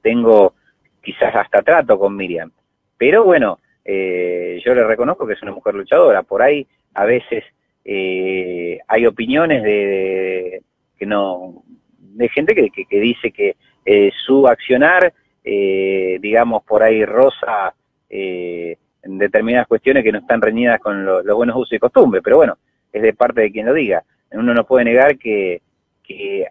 tengo 0.00 0.54
quizás 1.02 1.34
hasta 1.34 1.62
trato 1.62 1.98
con 1.98 2.16
Miriam. 2.16 2.50
Pero 2.96 3.24
bueno, 3.24 3.58
yo 3.84 4.74
le 4.74 4.84
reconozco 4.84 5.26
que 5.26 5.34
es 5.34 5.42
una 5.42 5.52
mujer 5.52 5.74
luchadora. 5.74 6.22
Por 6.22 6.42
ahí 6.42 6.66
a 6.94 7.04
veces 7.04 7.44
eh, 7.88 8.80
hay 8.88 9.06
opiniones 9.06 9.62
de, 9.62 9.70
de- 9.70 10.62
que 10.98 11.06
no 11.06 11.62
de 11.98 12.28
gente 12.30 12.54
que, 12.54 12.70
que, 12.70 13.00
dice 13.00 13.30
que 13.30 13.54
eh, 13.84 14.10
su 14.26 14.48
accionar, 14.48 15.12
eh, 15.44 16.18
digamos 16.20 16.64
por 16.64 16.82
ahí 16.82 17.04
rosa 17.04 17.74
eh, 18.10 18.76
en 19.02 19.18
determinadas 19.18 19.68
cuestiones 19.68 20.02
que 20.02 20.10
no 20.10 20.18
están 20.18 20.42
reñidas 20.42 20.80
con 20.80 21.04
lo- 21.04 21.22
los 21.22 21.36
buenos 21.36 21.54
usos 21.56 21.74
y 21.74 21.78
costumbres. 21.78 22.22
Pero 22.24 22.36
bueno, 22.38 22.58
es 22.92 23.02
de 23.02 23.12
parte 23.14 23.42
de 23.42 23.52
quien 23.52 23.66
lo 23.66 23.74
diga. 23.74 24.02
Uno 24.32 24.52
no 24.52 24.64
puede 24.66 24.84
negar 24.86 25.16
que, 25.18 25.62
que 26.02 26.46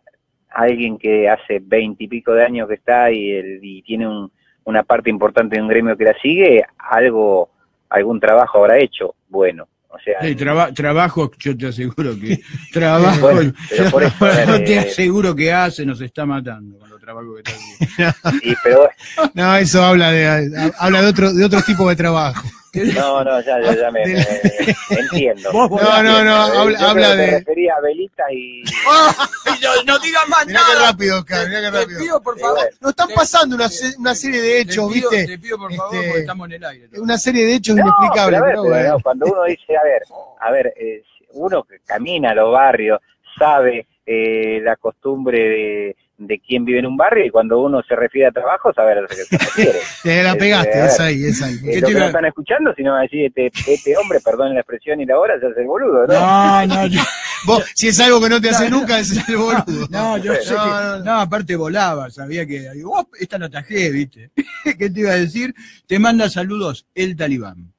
alguien 0.49 0.97
que 0.97 1.27
hace 1.27 1.59
veintipico 1.61 2.31
de 2.33 2.45
años 2.45 2.67
que 2.69 2.75
está 2.75 3.11
y, 3.11 3.59
y 3.61 3.81
tiene 3.81 4.07
un, 4.07 4.31
una 4.63 4.83
parte 4.83 5.09
importante 5.09 5.57
de 5.57 5.61
un 5.61 5.67
gremio 5.67 5.97
que 5.97 6.05
la 6.05 6.13
sigue, 6.21 6.63
algo, 6.77 7.49
algún 7.89 8.19
trabajo 8.19 8.59
habrá 8.59 8.77
hecho 8.77 9.15
bueno. 9.27 9.67
O 9.95 9.99
sea, 10.03 10.15
Sí, 10.21 10.35
traba- 10.35 10.73
trabajo, 10.73 11.31
yo 11.39 11.57
te 11.57 11.67
aseguro 11.67 12.19
que 12.19 12.39
trabajo, 12.73 13.19
Bueno, 13.21 13.53
pero 13.69 13.89
por 13.91 14.03
eso, 14.03 14.15
ver, 14.25 14.47
yo 14.47 14.63
te 14.63 14.73
eh, 14.73 14.79
aseguro 14.79 15.35
que 15.35 15.51
hace, 15.53 15.85
nos 15.85 16.01
está 16.01 16.25
matando 16.25 16.77
con 16.77 16.89
los 16.89 16.99
trabajos 16.99 17.35
que 17.43 17.51
está 17.51 18.09
haciendo. 18.29 18.39
y, 18.43 18.55
pero 18.63 18.89
No, 19.33 19.55
eso 19.55 19.83
habla 19.83 20.11
de 20.11 20.71
habla 20.77 21.01
de 21.01 21.07
otro 21.07 21.33
de 21.33 21.45
otro 21.45 21.61
tipo 21.61 21.87
de 21.89 21.95
trabajo. 21.95 22.45
No, 22.93 23.23
no, 23.23 23.41
ya, 23.41 23.59
ya, 23.61 23.75
ya 23.75 23.91
me, 23.91 24.05
me- 24.05 24.13
me 24.15 24.99
entiendo. 24.99 25.51
Vos. 25.51 25.69
No, 25.81 26.03
no, 26.03 26.23
no, 26.23 26.35
habla, 26.35 26.79
yo 26.79 26.87
habla 26.87 27.05
creo 27.13 27.15
te 27.17 27.21
de. 27.31 27.39
refería 27.39 27.73
a 27.75 28.31
y... 28.33 28.63
no, 29.61 29.83
no 29.85 29.99
digas 29.99 30.27
más 30.27 30.45
Mirá 30.45 30.59
qué 30.67 30.73
nada. 30.73 30.91
rápido, 30.91 31.19
Oscar, 31.19 31.47
mirá 31.47 31.59
qué 31.61 31.65
Te 31.71 31.79
rápido. 31.81 31.99
pido, 31.99 32.21
por 32.21 32.39
favor. 32.39 32.69
Nos 32.81 32.89
están 32.91 33.07
Te- 33.07 33.13
pasando 33.15 33.55
una, 33.55 33.69
una 33.99 34.15
serie 34.15 34.41
de 34.41 34.59
hechos, 34.61 34.87
te 34.89 34.93
pido, 34.95 35.09
¿viste? 35.09 35.25
Te 35.27 35.39
pido, 35.39 35.57
por 35.57 35.73
favor, 35.73 35.95
Este, 35.95 36.07
porque 36.07 36.19
estamos 36.21 36.45
en 36.47 36.53
el 36.53 36.65
aire. 36.65 36.89
Una 36.99 37.17
serie 37.17 37.45
de 37.45 37.53
hechos 37.55 37.75
No, 37.75 37.81
inexplicables, 37.83 38.39
pero 38.39 38.43
a 38.43 38.45
ver, 38.47 38.51
pero 38.55 38.61
pero 38.63 38.73
bueno. 38.75 38.89
no, 38.89 38.99
cuando 38.99 39.25
uno 39.27 39.43
dice, 39.45 39.77
a 39.77 39.83
ver, 39.83 40.01
a 40.39 40.51
ver, 40.51 40.73
eh, 40.77 41.03
uno 41.33 41.63
que 41.63 41.79
camina 41.85 42.31
a 42.31 42.35
los 42.35 42.51
barrios, 42.51 42.99
sabe 43.37 43.87
eh, 44.05 44.59
la 44.63 44.75
costumbre 44.75 45.39
de, 45.39 45.95
de 46.17 46.39
quién 46.39 46.63
vive 46.63 46.79
en 46.79 46.85
un 46.85 46.95
barrio 46.95 47.25
y 47.25 47.29
cuando 47.29 47.59
uno 47.59 47.81
se 47.87 47.95
refiere 47.95 48.27
a 48.27 48.31
trabajo 48.31 48.71
sabe 48.73 48.93
a 48.93 49.01
lo 49.01 49.07
que 49.07 49.15
se 49.15 49.37
refiere. 49.37 49.79
Te 50.03 50.23
la 50.23 50.31
Es, 50.31 50.35
pegaste, 50.37 50.79
eh, 50.79 50.85
es 50.85 50.99
ahí, 50.99 51.23
es 51.25 51.41
ahí. 51.41 51.55
Eh, 51.55 51.59
¿Qué 51.73 51.81
lo 51.81 51.87
te 51.87 51.93
que 51.93 51.99
no 51.99 52.05
están 52.05 52.25
escuchando, 52.25 52.73
sino 52.75 52.95
decir, 52.97 53.25
este, 53.35 53.51
este 53.73 53.97
hombre, 53.97 54.19
perdón 54.23 54.53
la 54.53 54.59
expresión 54.61 55.01
y 55.01 55.05
la 55.05 55.17
hora, 55.19 55.39
se 55.39 55.47
hace 55.47 55.61
el 55.61 55.67
boludo, 55.67 56.05
¿no? 56.07 56.13
No, 56.13 56.65
no, 56.67 56.87
yo, 56.87 57.01
Vos, 57.47 57.63
si 57.75 57.87
es 57.89 57.99
algo 57.99 58.21
que 58.21 58.29
no 58.29 58.39
te 58.39 58.49
hace 58.49 58.69
nunca, 58.69 58.99
es 58.99 59.11
el 59.27 59.35
boludo. 59.37 59.87
no, 59.89 60.17
yo 60.19 60.33
sé 60.35 60.53
No, 60.53 60.63
que, 60.63 60.69
no, 60.69 60.97
no. 60.99 61.03
no, 61.03 61.11
aparte 61.19 61.55
volaba, 61.55 62.09
sabía 62.09 62.45
que, 62.45 62.67
"Oh, 62.85 63.07
esta 63.19 63.37
no 63.37 63.49
tajé, 63.49 63.91
viste. 63.91 64.29
¿Qué 64.79 64.89
te 64.89 64.99
iba 64.99 65.11
a 65.11 65.15
decir? 65.15 65.53
Te 65.87 65.99
manda 65.99 66.29
saludos 66.29 66.85
el 66.95 67.15
talibán. 67.15 67.71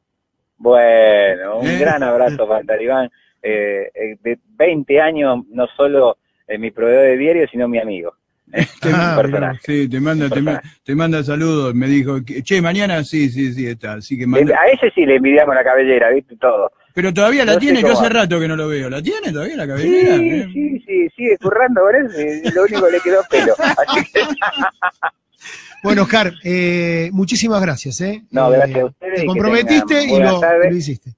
Bueno, 0.59 1.59
un 1.59 1.67
Eh. 1.69 1.79
gran 1.79 2.03
abrazo 2.03 2.47
para 2.49 2.61
el 2.61 2.67
Talibán. 2.67 3.11
Eh, 3.49 3.91
eh, 3.95 4.17
de 4.23 4.39
20 4.57 5.01
años, 5.01 5.45
no 5.51 5.67
solo 5.77 6.19
eh, 6.49 6.59
mi 6.59 6.71
proveedor 6.73 7.05
de 7.05 7.17
diario, 7.17 7.47
sino 7.49 7.69
mi 7.69 7.79
amigo. 7.79 8.15
Te- 8.81 8.91
Ah. 8.93 9.53
Sí, 9.63 9.89
te 9.89 10.01
manda, 10.01 10.29
te, 10.29 10.41
ma- 10.41 10.61
te 10.85 10.95
manda 10.95 11.23
saludos, 11.23 11.75
me 11.75 11.87
dijo, 11.87 12.25
que, 12.25 12.43
che, 12.43 12.61
mañana 12.63 13.03
sí, 13.05 13.29
sí, 13.29 13.53
sí, 13.53 13.67
está, 13.67 13.95
así 13.95 14.19
que 14.19 14.27
manda. 14.27 14.59
A 14.59 14.67
ese 14.71 14.91
sí 14.95 15.05
le 15.07 15.17
envidiamos 15.17 15.55
la 15.55 15.63
cabellera, 15.65 16.11
¿viste? 16.11 16.37
Todo. 16.37 16.71
Pero 16.95 17.13
todavía 17.13 17.45
la 17.45 17.55
no 17.55 17.59
tiene, 17.59 17.83
yo 17.83 17.93
hace 17.93 18.09
rato 18.09 18.41
que 18.41 18.49
no 18.49 18.57
lo 18.57 18.69
veo. 18.69 18.89
¿La 18.89 19.03
tiene 19.03 19.31
todavía 19.33 19.57
la 19.57 19.65
Sí, 19.65 19.69
cabellera? 19.69 20.15
Eh. 20.17 20.49
sí, 20.53 20.81
sí, 20.87 21.09
sigue 21.15 21.37
currando 21.39 21.83
con 21.83 21.95
él, 21.95 22.41
y 22.45 22.51
lo 22.53 22.63
único 22.63 22.87
que 22.87 22.93
le 22.93 23.01
quedó 23.01 23.21
pelo. 23.31 23.55
Así 23.59 24.01
que, 24.13 24.21
Bueno, 25.83 26.03
Oscar, 26.03 26.33
eh, 26.43 27.11
muchísimas 27.13 27.61
gracias. 27.61 28.01
¿eh? 28.01 28.23
No, 28.31 28.53
Eh, 28.53 28.57
gracias 28.57 28.81
a 28.81 28.85
ustedes 28.87 29.19
y 29.19 29.21
Te 29.21 29.27
comprometiste 29.27 30.05
y 30.05 30.19
lo 30.19 30.77
hiciste. 30.77 31.11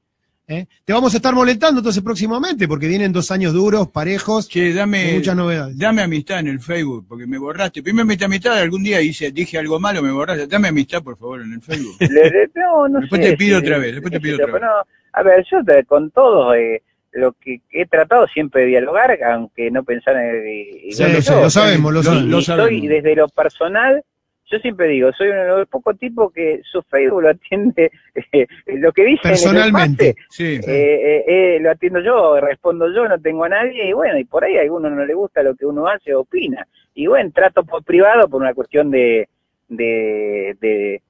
¿Eh? 0.49 0.67
Te 0.85 0.93
vamos 0.93 1.13
a 1.15 1.19
estar 1.19 1.35
molestando 1.35 1.79
entonces 1.81 2.03
próximamente 2.03 2.67
porque 2.67 2.89
vienen 2.89 3.13
dos 3.13 3.31
años 3.31 3.53
duros, 3.53 3.89
parejos, 3.89 4.49
Che, 4.49 4.69
y 4.69 4.73
dame, 4.73 5.13
muchas 5.15 5.37
novedades. 5.37 5.79
dame 5.79 6.03
amistad 6.03 6.41
en 6.41 6.49
el 6.49 6.61
Facebook, 6.61 7.05
porque 7.09 7.27
me 7.27 7.39
borraste. 7.39 7.83
Primero 7.83 8.07
me 8.07 8.17
amistad, 8.21 8.59
algún 8.59 8.83
día 8.83 9.01
hice, 9.01 9.31
dije 9.31 9.59
algo 9.59 9.79
malo, 9.79 10.03
me 10.03 10.11
borraste. 10.11 10.47
Dame 10.47 10.69
amistad, 10.69 11.03
por 11.03 11.17
favor, 11.19 11.43
en 11.43 11.53
el 11.53 11.61
Facebook. 11.63 11.97
le- 12.01 12.51
no, 12.55 12.89
no 12.89 13.01
Después 13.01 13.23
sé 13.23 13.31
te 13.31 13.37
pido 13.37 13.59
otra 13.59 13.79
vez, 13.79 13.93
después 13.93 14.11
te 14.13 14.21
pido 14.21 14.37
otra 14.37 14.47
vez. 14.53 14.63
no, 14.63 14.69
a 15.13 15.23
ver, 15.23 15.45
yo 15.51 15.63
te- 15.65 15.85
con 15.85 16.11
todos 16.11 16.57
eh, 16.57 16.83
lo 17.13 17.33
que 17.33 17.61
he 17.71 17.87
tratado 17.87 18.27
siempre 18.29 18.63
de 18.63 18.69
dialogar, 18.69 19.19
aunque 19.25 19.71
no 19.71 19.83
pensar 19.85 20.17
en 20.17 20.43
Sí, 20.93 21.05
sí, 21.05 21.21
yo. 21.23 21.41
lo 21.43 21.51
sabemos, 21.51 21.93
lo 21.93 22.01
Y- 22.01 22.05
sabemos. 22.05 22.29
lo 22.31 22.39
y 22.39 22.43
sabemos. 22.45 22.69
soy 22.69 22.87
desde 22.89 23.17
lo 23.17 23.29
personal, 23.29 24.03
yo 24.51 24.59
siempre 24.61 24.89
digo, 24.89 25.13
soy 25.13 25.29
uno 25.29 25.43
de 25.43 25.49
los 25.49 25.69
pocos 25.69 25.99
tipos 25.99 26.33
que 26.33 26.61
su 26.71 26.83
Facebook 26.83 27.23
lo 27.23 27.29
atiende, 27.31 27.91
eh, 28.33 28.47
lo 28.67 28.93
que 28.93 29.05
dice 29.05 29.23
Personalmente. 29.23 30.15
Sí. 30.31 30.55
eh, 30.57 30.61
eh, 30.67 31.25
eh, 31.27 31.59
lo 31.61 31.71
atiendo 31.71 32.01
yo, 32.01 32.41
respondo 32.41 32.93
yo, 32.93 33.07
no 33.09 33.21
tengo 33.21 33.45
a 33.45 33.49
nadie, 33.51 33.89
y 33.89 33.93
bueno, 33.93 34.19
y 34.19 34.25
por 34.25 34.45
ahí 34.45 34.57
a 34.57 34.63
alguno 34.63 34.89
no 34.91 35.05
le 35.05 35.15
gusta 35.15 35.43
lo 35.43 35.55
que 35.55 35.67
uno 35.67 35.87
hace 35.87 36.15
o 36.15 36.21
opina. 36.21 36.67
Y 36.95 37.07
bueno, 37.07 37.31
trato 37.35 37.63
por 37.65 37.85
privado 37.85 38.29
por 38.29 38.41
una 38.41 38.55
cuestión 38.55 38.91
de, 38.91 39.29
de, 39.69 40.57
de 40.61 41.03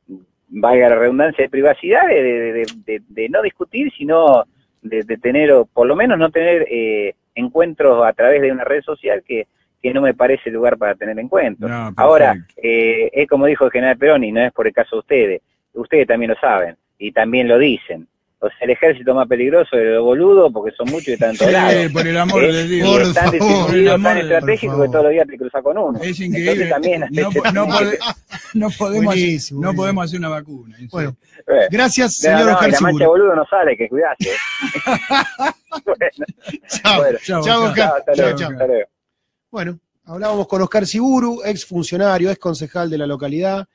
valga 0.48 0.88
la 0.90 0.96
redundancia, 0.96 1.44
de 1.44 1.50
privacidad, 1.50 2.06
de, 2.08 2.22
de, 2.22 2.52
de- 2.52 2.66
de- 2.84 3.02
de 3.08 3.28
no 3.28 3.42
discutir, 3.42 3.92
sino 3.96 4.44
de, 4.82 5.02
de 5.02 5.16
tener, 5.18 5.52
o 5.52 5.64
por 5.66 5.86
lo 5.86 5.94
menos 5.96 6.18
no 6.18 6.30
tener 6.30 6.66
eh, 6.70 7.14
encuentros 7.34 8.04
a 8.04 8.12
través 8.12 8.42
de 8.42 8.50
una 8.52 8.64
red 8.64 8.82
social 8.82 9.22
que, 9.26 9.46
que 9.82 9.92
no 9.94 10.00
me 10.02 10.14
parece 10.14 10.50
lugar 10.50 10.76
para 10.76 10.94
tener 10.94 11.18
encuentros. 11.18 11.70
No, 11.70 11.76
perfecto. 11.76 12.02
Ahora, 12.02 12.36
eh, 12.56 13.10
es 13.12 13.28
como 13.28 13.46
dijo 13.46 13.64
el 13.66 13.70
general 13.70 13.96
Perón, 13.96 14.24
y 14.24 14.32
no 14.32 14.40
es 14.40 14.52
por 14.52 14.66
el 14.66 14.72
caso 14.72 14.96
de 14.96 15.00
ustedes, 15.00 15.42
ustedes 15.74 16.06
también 16.06 16.30
lo 16.32 16.36
saben, 16.40 16.76
y 16.98 17.12
también 17.12 17.46
lo 17.48 17.58
dicen. 17.58 18.08
O 18.40 18.46
sea, 18.48 18.58
el 18.60 18.70
ejército 18.70 19.16
más 19.16 19.26
peligroso 19.26 19.76
es 19.76 19.84
los 19.84 20.04
boludos, 20.04 20.52
porque 20.52 20.70
son 20.76 20.86
muchos 20.90 21.08
y 21.08 21.12
están 21.14 21.30
en 21.30 21.38
todos 21.38 21.50
lados. 21.50 21.74
Eh, 21.74 21.90
por 21.92 22.06
el 22.06 22.16
amor 22.16 22.44
Eh, 22.44 22.52
de 22.52 22.68
Dios. 22.68 22.88
por 22.88 23.02
están 23.02 23.32
favor, 23.32 23.74
el 23.74 23.88
amor 23.90 24.12
tan 24.12 24.40
por 24.40 24.46
que 24.56 24.66
todos 24.92 25.02
los 25.04 25.10
días 25.10 25.26
te 25.26 25.38
cruzas 25.38 25.62
con 25.62 25.76
uno. 25.78 25.98
Es 25.98 26.20
Entonces 26.20 26.20
increíble. 26.26 26.66
también 26.66 27.04
No, 27.10 27.30
po- 27.32 27.50
no 27.52 27.66
pode- 27.66 27.98
no 28.54 28.68
podemos, 28.78 29.04
Buenísimo, 29.06 29.60
no 29.60 29.66
buenísimo. 29.66 29.74
podemos 29.82 30.04
hacer 30.04 30.18
una 30.20 30.28
vacuna. 30.28 30.76
en 30.78 30.86
Bueno, 30.88 31.16
Eh, 31.48 31.66
gracias, 31.68 32.06
no, 32.22 32.30
señor 32.30 32.40
no, 32.40 32.68
la 32.68 32.80
mancha 32.80 33.06
boludo 33.08 33.34
no 33.34 33.44
sale, 33.46 33.76
que 33.76 33.88
cuidate. 33.88 34.28
bueno, 35.84 35.98
Chao, 36.68 36.98
Bueno, 37.00 37.18
chao, 37.24 37.42
chao, 37.42 37.74
chao, 37.74 37.96
hasta 37.96 38.12
Chao, 38.14 38.24
luego, 38.36 38.38
chao. 38.38 38.88
Bueno, 39.50 39.78
hablábamos 40.04 40.46
con 40.46 40.62
Oscar 40.62 40.86
Siburu, 40.86 41.40
ex 41.44 41.64
funcionario, 41.64 42.30
ex 42.30 42.38
concejal 42.38 42.90
de 42.90 42.98
la 42.98 43.06
localidad. 43.06 43.66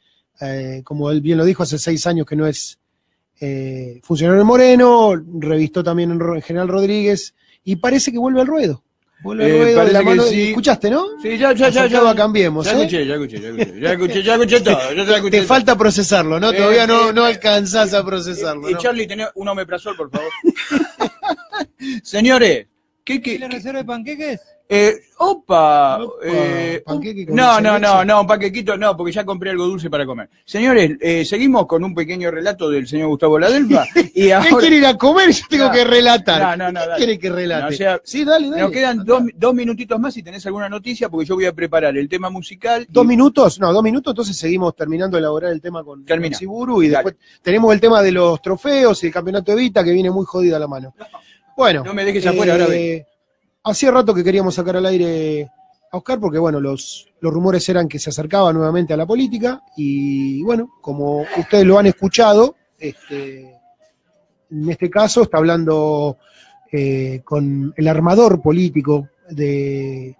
Eh, 0.41 0.81
como 0.83 1.09
él 1.11 1.21
bien 1.21 1.37
lo 1.37 1.45
dijo, 1.45 1.63
hace 1.63 1.77
seis 1.79 2.05
años 2.07 2.25
que 2.25 2.35
no 2.35 2.45
es 2.47 2.77
eh, 3.39 3.99
funcionario 4.03 4.41
en 4.41 4.47
Moreno, 4.47 5.13
revistó 5.39 5.83
también 5.83 6.11
en, 6.11 6.41
General 6.41 6.67
Rodríguez 6.67 7.33
y 7.63 7.75
parece 7.77 8.11
que 8.11 8.17
vuelve 8.19 8.41
al 8.41 8.47
ruedo. 8.47 8.83
Vuelve 9.23 9.45
al 9.45 9.51
Eh, 9.51 9.61
ruedo 9.63 9.85
de 9.85 9.93
la 9.93 10.01
mano. 10.03 10.23
sí. 10.23 10.49
¿Escuchaste, 10.49 10.89
no? 10.89 11.05
Sí, 11.21 11.37
ya, 11.37 11.53
ya, 11.53 11.69
ya, 11.69 11.87
ya. 11.87 12.09
a 12.09 12.15
Cambiemos, 12.15 12.65
Ya 12.65 12.73
¿eh? 12.73 12.75
escuché, 12.79 13.05
ya 13.07 13.13
escuché, 13.15 13.39
ya 13.41 13.49
escuché, 13.49 13.79
ya 13.81 13.91
escuché, 13.93 14.23
ya 14.23 14.33
escuché 14.33 14.61
todo. 14.61 14.93
Ya 14.93 15.05
Te, 15.05 15.13
escuché 15.15 15.31
te 15.31 15.37
todo. 15.37 15.47
falta 15.47 15.75
procesarlo, 15.77 16.39
¿no? 16.39 16.51
Eh, 16.51 16.57
Todavía 16.57 16.85
no, 16.87 17.11
no 17.13 17.25
eh, 17.25 17.29
alcanzás 17.29 17.93
a 17.93 18.03
procesarlo. 18.05 18.69
Y 18.69 18.73
¿no? 18.73 18.79
Charlie, 18.79 19.07
tenés 19.07 19.29
un 19.35 19.47
omeprazol, 19.47 19.95
por 19.95 20.11
favor. 20.11 20.29
Señores, 22.03 22.67
¿qué, 23.03 23.21
qué, 23.21 23.39
¿Le 23.39 23.47
qué- 23.49 23.55
reserva 23.55 23.79
de 23.79 23.85
panqueques? 23.85 24.41
Eh, 24.69 24.95
opa, 25.17 26.01
Opa, 26.03 26.15
eh, 26.25 26.83
no, 27.29 27.61
no, 27.61 27.77
no, 27.77 28.03
no, 28.03 28.25
panquequito 28.27 28.75
no, 28.77 28.97
porque 28.97 29.11
ya 29.11 29.23
compré 29.23 29.51
algo 29.51 29.65
dulce 29.65 29.89
para 29.89 30.05
comer. 30.05 30.29
Señores, 30.45 30.97
eh, 30.99 31.23
seguimos 31.25 31.67
con 31.67 31.83
un 31.83 31.93
pequeño 31.93 32.31
relato 32.31 32.69
del 32.69 32.87
señor 32.87 33.07
Gustavo 33.09 33.37
Ladelfa 33.39 33.85
y 34.13 34.29
quiere 34.59 34.77
ir 34.77 34.85
a 34.85 34.97
comer 34.97 35.31
yo 35.31 35.45
tengo 35.49 35.65
No, 35.65 35.71
que 35.71 35.83
relatar. 35.83 36.57
no, 36.57 36.71
no, 36.71 36.71
no, 36.71 36.81
¿Qué 36.91 36.97
quiere 36.97 37.19
que 37.19 37.29
relate? 37.29 37.61
No, 37.61 37.67
o 37.69 37.71
sea, 37.71 38.01
sí, 38.03 38.25
dale, 38.25 38.49
dale. 38.49 38.61
nos 38.63 38.71
quedan 38.71 39.05
dos, 39.05 39.23
dos 39.35 39.53
minutitos 39.53 39.99
más 39.99 40.13
si 40.13 40.23
tenés 40.23 40.45
alguna 40.45 40.67
noticia, 40.69 41.09
porque 41.09 41.25
yo 41.27 41.35
voy 41.35 41.45
a 41.45 41.53
preparar 41.53 41.95
el 41.97 42.09
tema 42.09 42.29
musical. 42.29 42.83
y- 42.83 42.91
¿Dos 42.91 43.05
minutos? 43.05 43.59
No, 43.59 43.71
dos 43.71 43.83
minutos, 43.83 44.11
entonces 44.11 44.35
seguimos 44.35 44.75
terminando 44.75 45.17
de 45.17 45.21
elaborar 45.21 45.51
el 45.51 45.61
tema 45.61 45.83
con, 45.83 46.03
Termina. 46.05 46.37
Siburu 46.37 46.81
y 46.81 46.89
Dale. 46.89 47.11
después 47.11 47.41
tenemos 47.41 47.73
el 47.73 47.79
tema 47.79 48.01
de 48.01 48.11
los 48.11 48.41
trofeos 48.41 49.03
y 49.03 49.07
el 49.07 49.13
campeonato 49.13 49.51
de 49.51 49.57
Vita 49.57 49.83
que 49.83 49.91
viene 49.91 50.09
muy 50.09 50.25
jodido 50.25 50.55
a 50.55 50.59
la 50.59 50.67
mano. 50.67 50.93
Bueno. 51.55 51.83
No 51.85 51.93
me 51.93 52.03
dejes 52.03 52.25
afuera, 52.25 52.53
ahora 52.53 52.65
ve. 52.67 53.05
Hacía 53.63 53.91
rato 53.91 54.13
que 54.13 54.23
queríamos 54.23 54.55
sacar 54.55 54.75
al 54.75 54.85
aire 54.85 55.49
a 55.91 55.97
Oscar 55.97 56.19
porque, 56.19 56.39
bueno, 56.39 56.59
los, 56.59 57.07
los 57.21 57.33
rumores 57.33 57.67
eran 57.69 57.87
que 57.87 57.99
se 57.99 58.09
acercaba 58.09 58.51
nuevamente 58.51 58.93
a 58.93 58.97
la 58.97 59.05
política 59.05 59.61
y, 59.77 60.43
bueno, 60.43 60.73
como 60.81 61.21
ustedes 61.37 61.65
lo 61.65 61.79
han 61.79 61.85
escuchado, 61.85 62.55
este, 62.77 63.55
en 64.51 64.69
este 64.69 64.89
caso 64.89 65.23
está 65.23 65.37
hablando 65.37 66.17
eh, 66.71 67.21
con 67.23 67.73
el 67.77 67.87
armador 67.87 68.41
político 68.41 69.09
de, 69.29 70.17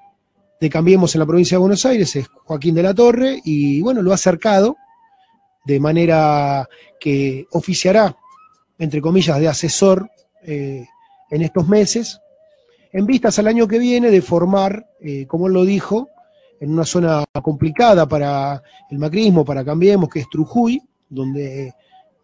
de 0.62 0.70
Cambiemos 0.70 1.14
en 1.14 1.20
la 1.20 1.26
provincia 1.26 1.56
de 1.56 1.62
Buenos 1.62 1.86
Aires, 1.86 2.16
es 2.16 2.28
Joaquín 2.46 2.76
de 2.76 2.84
la 2.84 2.94
Torre, 2.94 3.42
y 3.44 3.82
bueno, 3.82 4.02
lo 4.02 4.12
ha 4.12 4.16
acercado 4.16 4.78
de 5.66 5.80
manera 5.80 6.70
que 7.00 7.48
oficiará, 7.52 8.16
entre 8.78 9.02
comillas, 9.02 9.40
de 9.40 9.48
asesor 9.50 10.10
eh, 10.44 10.86
en 11.30 11.42
estos 11.42 11.68
meses, 11.68 12.20
en 12.94 13.06
vistas 13.08 13.40
al 13.40 13.48
año 13.48 13.68
que 13.68 13.80
viene 13.80 14.12
de 14.12 14.22
formar, 14.22 14.88
eh, 15.02 15.26
como 15.26 15.48
él 15.48 15.54
lo 15.54 15.66
dijo, 15.66 16.10
en 16.60 16.72
una 16.72 16.86
zona 16.86 17.26
complicada 17.42 18.08
para 18.08 18.62
el 18.90 19.00
macrismo, 19.00 19.44
para 19.44 19.66
Cambiemos, 19.66 20.08
que 20.08 20.20
es 20.20 20.30
Trujuy, 20.30 20.82
donde 21.10 21.74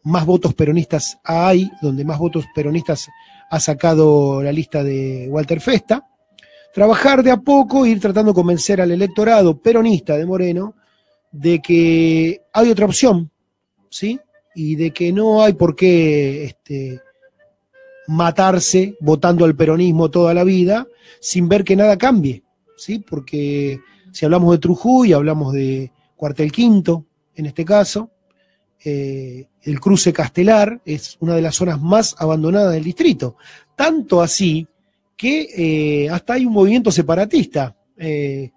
más 0.04 0.26
votos 0.26 0.54
peronistas 0.54 1.18
hay, 1.24 1.70
donde 1.82 2.06
más 2.06 2.20
votos 2.20 2.46
peronistas 2.56 3.10
ha 3.50 3.60
sacado 3.60 4.42
la 4.42 4.52
lista 4.52 4.84
de 4.84 5.28
Walter 5.30 5.60
Festa, 5.60 6.08
trabajar 6.74 7.24
de 7.24 7.32
a 7.32 7.38
poco, 7.38 7.86
ir 7.86 8.00
tratando 8.00 8.32
de 8.32 8.36
convencer 8.36 8.80
al 8.80 8.92
electorado 8.92 9.60
peronista 9.60 10.18
de 10.18 10.26
Moreno 10.26 10.76
de 11.32 11.60
que 11.60 12.42
hay 12.54 12.70
otra 12.70 12.86
opción, 12.86 13.30
¿sí? 13.90 14.20
Y 14.56 14.76
de 14.76 14.92
que 14.92 15.12
no 15.12 15.42
hay 15.42 15.54
por 15.54 15.76
qué 15.76 16.46
este, 16.46 17.02
matarse 18.10 18.98
votando 19.00 19.46
al 19.46 19.56
peronismo 19.56 20.10
toda 20.10 20.34
la 20.34 20.44
vida 20.44 20.88
sin 21.20 21.48
ver 21.48 21.64
que 21.64 21.76
nada 21.76 21.98
cambie, 21.98 22.44
¿sí? 22.76 23.00
Porque 23.00 23.80
si 24.12 24.26
hablamos 24.26 24.52
de 24.52 24.58
Trujuy, 24.58 25.14
hablamos 25.14 25.54
de 25.54 25.92
Cuartel 26.16 26.52
Quinto, 26.52 27.06
en 27.36 27.46
este 27.46 27.64
caso, 27.64 28.10
eh, 28.84 29.48
el 29.62 29.80
cruce 29.80 30.12
Castelar 30.12 30.82
es 30.86 31.18
una 31.20 31.36
de 31.36 31.44
las 31.44 31.56
zonas 31.56 31.80
más 31.80 32.16
abandonadas 32.18 32.74
del 32.74 32.84
distrito. 32.84 33.36
Tanto 33.76 34.22
así 34.22 34.68
que 35.16 36.06
eh, 36.06 36.10
hasta 36.10 36.34
hay 36.34 36.46
un 36.48 36.54
movimiento 36.54 36.92
separatista. 36.92 37.76
Eh, 37.96 38.52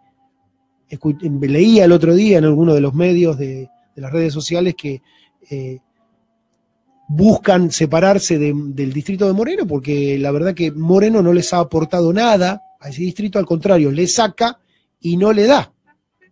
leía 1.40 1.84
el 1.84 1.92
otro 1.92 2.14
día 2.14 2.38
en 2.38 2.44
alguno 2.44 2.74
de 2.74 2.80
los 2.80 2.94
medios 2.94 3.36
de, 3.36 3.68
las 3.96 4.12
redes 4.12 4.32
sociales 4.32 4.74
que 4.74 5.02
buscan 7.14 7.70
separarse 7.70 8.38
de- 8.38 8.54
del 8.54 8.92
distrito 8.92 9.26
de 9.26 9.34
Moreno 9.34 9.66
porque 9.66 10.18
la 10.18 10.30
verdad 10.30 10.54
que 10.54 10.70
Moreno 10.70 11.22
no 11.22 11.32
les 11.32 11.52
ha 11.52 11.58
aportado 11.58 12.12
nada 12.12 12.62
a 12.80 12.88
ese 12.88 13.02
distrito, 13.02 13.38
al 13.38 13.46
contrario, 13.46 13.90
le 13.90 14.06
saca 14.06 14.58
y 15.00 15.16
no 15.16 15.32
le 15.32 15.46
da. 15.46 15.72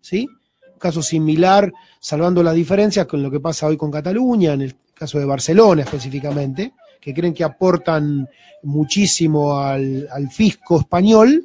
¿sí? 0.01 0.27
Un 0.73 0.79
caso 0.79 1.03
similar, 1.03 1.71
salvando 2.01 2.43
las 2.43 2.55
diferencias 2.55 3.07
con 3.07 3.23
lo 3.23 3.31
que 3.31 3.41
pasa 3.41 3.67
hoy 3.67 3.77
con 3.77 3.91
Cataluña, 3.91 4.55
en 4.55 4.63
el 4.63 4.75
caso 4.95 5.19
de 5.19 5.27
Barcelona 5.27 5.83
específicamente, 5.83 6.73
que 7.01 7.13
creen 7.15 7.35
que 7.35 7.45
aportan 7.45 8.29
muchísimo 8.63 9.59
al, 9.59 10.09
fisco 10.31 10.81
español 10.81 11.45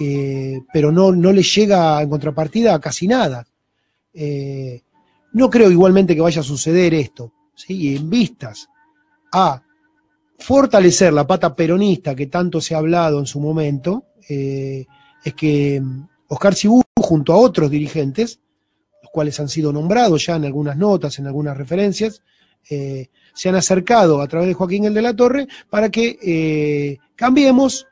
eh, 0.00 0.60
pero 0.72 0.92
no, 0.92 1.10
no 1.10 1.32
le 1.32 1.42
llega 1.42 2.00
en 2.00 2.08
contrapartida 2.08 2.72
a 2.74 2.80
casi 2.80 3.08
nada. 3.08 3.44
Eh, 4.14 4.82
no 5.32 5.50
creo 5.50 5.70
igualmente 5.70 6.14
que 6.14 6.20
vaya 6.20 6.40
a 6.40 6.44
suceder 6.44 6.94
esto, 6.94 7.32
Y 7.66 7.96
en 7.96 8.08
vistas 8.08 8.68
a 9.32 9.62
fortalecer 10.38 11.12
la 11.12 11.26
pata 11.26 11.54
peronista 11.54 12.14
que 12.14 12.26
tanto 12.26 12.60
se 12.60 12.74
ha 12.74 12.78
hablado 12.78 13.18
en 13.18 13.26
su 13.26 13.40
momento, 13.40 14.04
eh, 14.28 14.86
es 15.24 15.34
que 15.34 15.80
mm, 15.80 16.08
Oscar 16.28 16.54
Cibú, 16.54 16.82
junto 16.96 17.32
a 17.32 17.36
otros 17.36 17.70
dirigentes, 17.70 18.40
los 19.02 19.10
cuales 19.10 19.38
han 19.40 19.48
sido 19.48 19.72
nombrados 19.72 20.26
ya 20.26 20.36
en 20.36 20.44
algunas 20.44 20.76
notas, 20.76 21.18
en 21.18 21.26
algunas 21.26 21.56
referencias, 21.56 22.22
eh, 22.70 23.08
se 23.34 23.48
han 23.48 23.54
acercado 23.54 24.20
a 24.20 24.28
través 24.28 24.48
de 24.48 24.54
Joaquín 24.54 24.84
el 24.84 24.94
de 24.94 25.02
la 25.02 25.16
Torre 25.16 25.48
para 25.70 25.90
que 25.90 26.18
eh, 26.22 26.98
cambiemos, 27.16 27.86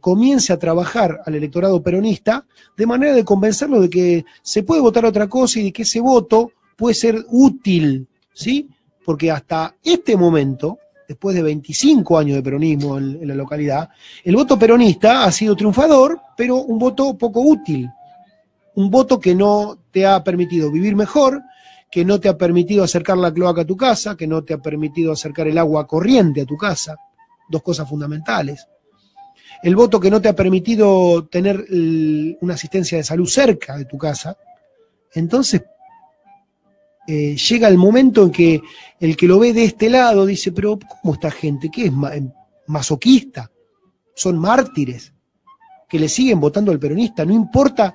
comience 0.00 0.50
a 0.50 0.58
trabajar 0.58 1.20
al 1.26 1.34
electorado 1.34 1.82
peronista 1.82 2.46
de 2.74 2.86
manera 2.86 3.12
de 3.12 3.22
convencerlo 3.22 3.82
de 3.82 3.90
que 3.90 4.24
se 4.40 4.62
puede 4.62 4.80
votar 4.80 5.04
otra 5.04 5.28
cosa 5.28 5.60
y 5.60 5.64
de 5.64 5.72
que 5.74 5.82
ese 5.82 6.00
voto 6.00 6.52
puede 6.74 6.94
ser 6.94 7.22
útil, 7.28 8.08
¿sí? 8.32 8.66
Porque 9.08 9.30
hasta 9.30 9.74
este 9.82 10.18
momento, 10.18 10.80
después 11.08 11.34
de 11.34 11.40
25 11.40 12.18
años 12.18 12.36
de 12.36 12.42
peronismo 12.42 12.98
en, 12.98 13.26
la 13.26 13.34
localidad, 13.34 13.88
el 14.22 14.36
voto 14.36 14.58
peronista 14.58 15.24
ha 15.24 15.32
sido 15.32 15.56
triunfador, 15.56 16.20
pero 16.36 16.56
un 16.56 16.78
voto 16.78 17.16
poco 17.16 17.40
útil. 17.40 17.88
Un 18.74 18.90
voto 18.90 19.18
que 19.18 19.34
no 19.34 19.78
te 19.90 20.04
ha 20.04 20.22
permitido 20.22 20.70
vivir 20.70 20.94
mejor, 20.94 21.40
que 21.90 22.04
no 22.04 22.20
te 22.20 22.28
ha 22.28 22.36
permitido 22.36 22.84
acercar 22.84 23.16
la 23.16 23.32
cloaca 23.32 23.62
a 23.62 23.64
tu 23.64 23.78
casa, 23.78 24.14
que 24.14 24.26
no 24.26 24.44
te 24.44 24.52
ha 24.52 24.58
permitido 24.58 25.12
acercar 25.12 25.48
el 25.48 25.56
agua 25.56 25.86
corriente 25.86 26.42
a 26.42 26.44
tu 26.44 26.58
casa, 26.58 26.94
dos 27.48 27.62
cosas 27.62 27.88
fundamentales. 27.88 28.68
El 29.62 29.74
voto 29.74 29.98
que 29.98 30.10
no 30.10 30.20
te 30.20 30.28
ha 30.28 30.36
permitido 30.36 31.26
tener 31.28 31.64
una 32.42 32.52
asistencia 32.52 32.98
de 32.98 33.04
salud 33.04 33.26
cerca 33.26 33.78
de 33.78 33.86
tu 33.86 33.96
casa. 33.96 34.36
Entonces, 35.14 35.62
eh, 37.08 37.36
llega 37.36 37.68
el 37.68 37.78
momento 37.78 38.22
en 38.24 38.30
que 38.30 38.60
el 39.00 39.16
que 39.16 39.26
lo 39.26 39.38
ve 39.38 39.52
de 39.54 39.64
este 39.64 39.88
lado 39.88 40.26
dice, 40.26 40.52
pero 40.52 40.78
¿cómo 40.78 41.14
esta 41.14 41.30
gente? 41.30 41.70
¿Qué 41.70 41.86
es 41.86 41.92
ma- 41.92 42.12
masoquista? 42.66 43.50
Son 44.14 44.38
mártires 44.38 45.12
que 45.88 45.98
le 45.98 46.08
siguen 46.08 46.38
votando 46.38 46.70
al 46.70 46.78
peronista, 46.78 47.24
no 47.24 47.32
importa, 47.32 47.94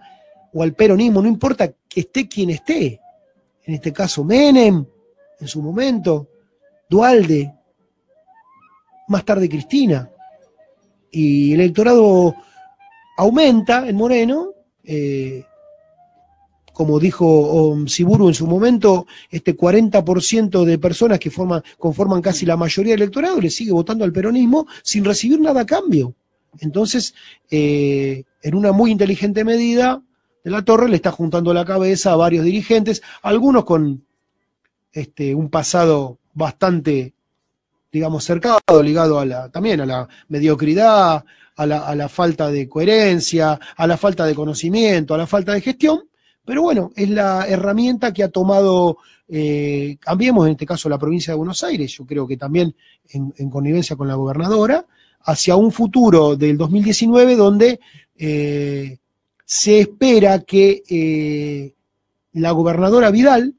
o 0.52 0.64
al 0.64 0.74
peronismo, 0.74 1.22
no 1.22 1.28
importa 1.28 1.72
que 1.88 2.00
esté 2.02 2.28
quien 2.28 2.50
esté 2.50 3.00
en 3.66 3.76
este 3.76 3.94
caso 3.94 4.24
Menem, 4.24 4.86
en 5.40 5.48
su 5.48 5.62
momento, 5.62 6.28
Dualde, 6.90 7.54
más 9.08 9.24
tarde 9.24 9.48
Cristina. 9.48 10.10
Y 11.12 11.54
el 11.54 11.62
electorado 11.62 12.36
aumenta 13.18 13.88
en 13.88 13.96
Moreno, 13.96 14.50
eh, 14.84 15.44
como 16.74 17.00
dijo 17.00 17.26
um, 17.26 17.88
Siburu 17.88 18.28
en 18.28 18.34
su 18.34 18.48
momento, 18.48 19.06
este 19.30 19.56
40% 19.56 20.66
de 20.66 20.78
personas 20.80 21.20
que 21.20 21.30
forman, 21.30 21.64
conforman 21.78 22.22
casi 22.22 22.46
la 22.46 22.58
mayoría 22.58 22.94
del 22.94 23.04
electorado 23.04 23.40
le 23.40 23.52
sigue 23.52 23.72
votando 23.72 24.04
al 24.04 24.12
peronismo 24.12 24.68
sin 24.82 25.06
recibir 25.06 25.40
nada 25.40 25.62
a 25.62 25.66
cambio. 25.66 26.16
Entonces, 26.60 27.14
eh, 27.50 28.24
en 28.42 28.56
una 28.56 28.72
muy 28.72 28.92
inteligente 28.92 29.44
medida, 29.44 30.02
de 30.44 30.52
la 30.52 30.64
Torre 30.64 30.90
le 30.90 30.98
está 30.98 31.12
juntando 31.12 31.54
la 31.54 31.64
cabeza 31.64 32.12
a 32.12 32.18
varios 32.18 32.44
dirigentes, 32.44 33.02
algunos 33.22 33.64
con 33.64 34.06
este, 34.92 35.34
un 35.34 35.50
pasado 35.50 36.20
bastante, 36.34 37.14
digamos, 37.92 38.24
cercano, 38.24 38.60
ligado 38.84 39.20
a 39.20 39.26
la, 39.26 39.50
también 39.50 39.80
a 39.82 39.86
la 39.86 40.08
mediocridad, 40.28 41.24
a 41.56 41.66
la 41.96 42.10
falta 42.10 42.50
de 42.50 42.68
coherencia, 42.68 43.60
a 43.78 43.88
la 43.88 43.96
falta 43.96 44.26
de 44.26 44.34
conocimiento, 44.34 45.14
a 45.14 45.20
la 45.20 45.28
falta 45.28 45.54
de 45.54 45.62
gestión, 45.62 46.04
pero 46.46 46.62
bueno, 46.62 46.92
es 46.96 47.10
la 47.10 47.48
herramienta 47.48 48.14
que 48.14 48.24
ha 48.24 48.30
tomado, 48.30 48.98
eh, 49.28 49.98
cambiemos 50.00 50.46
en 50.46 50.54
este 50.54 50.66
caso 50.66 50.90
la 50.90 51.00
provincia 51.00 51.32
de 51.32 51.38
Buenos 51.38 51.64
Aires, 51.64 51.92
yo 51.92 52.06
creo 52.06 52.28
que 52.28 52.38
también 52.38 52.76
en, 53.10 53.34
en 53.38 53.50
connivencia 53.50 53.96
con 53.96 54.08
la 54.08 54.16
gobernadora, 54.16 54.86
hacia 55.22 55.56
un 55.56 55.72
futuro 55.72 56.36
del 56.36 56.58
2019 56.58 57.36
donde 57.38 57.80
eh, 58.18 58.98
se 59.46 59.80
espera 59.80 60.42
que 60.42 60.84
eh, 60.90 61.74
la 62.34 62.52
gobernadora 62.52 63.10
Vidal 63.10 63.56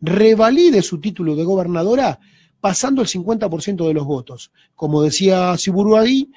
revalide 0.00 0.82
su 0.82 1.00
título 1.00 1.34
de 1.34 1.44
gobernadora 1.44 2.20
pasando 2.60 3.02
el 3.02 3.08
50% 3.08 3.88
de 3.88 3.94
los 3.94 4.06
votos. 4.06 4.52
Como 4.76 5.02
decía 5.02 5.56
Siburuadí, 5.56 6.30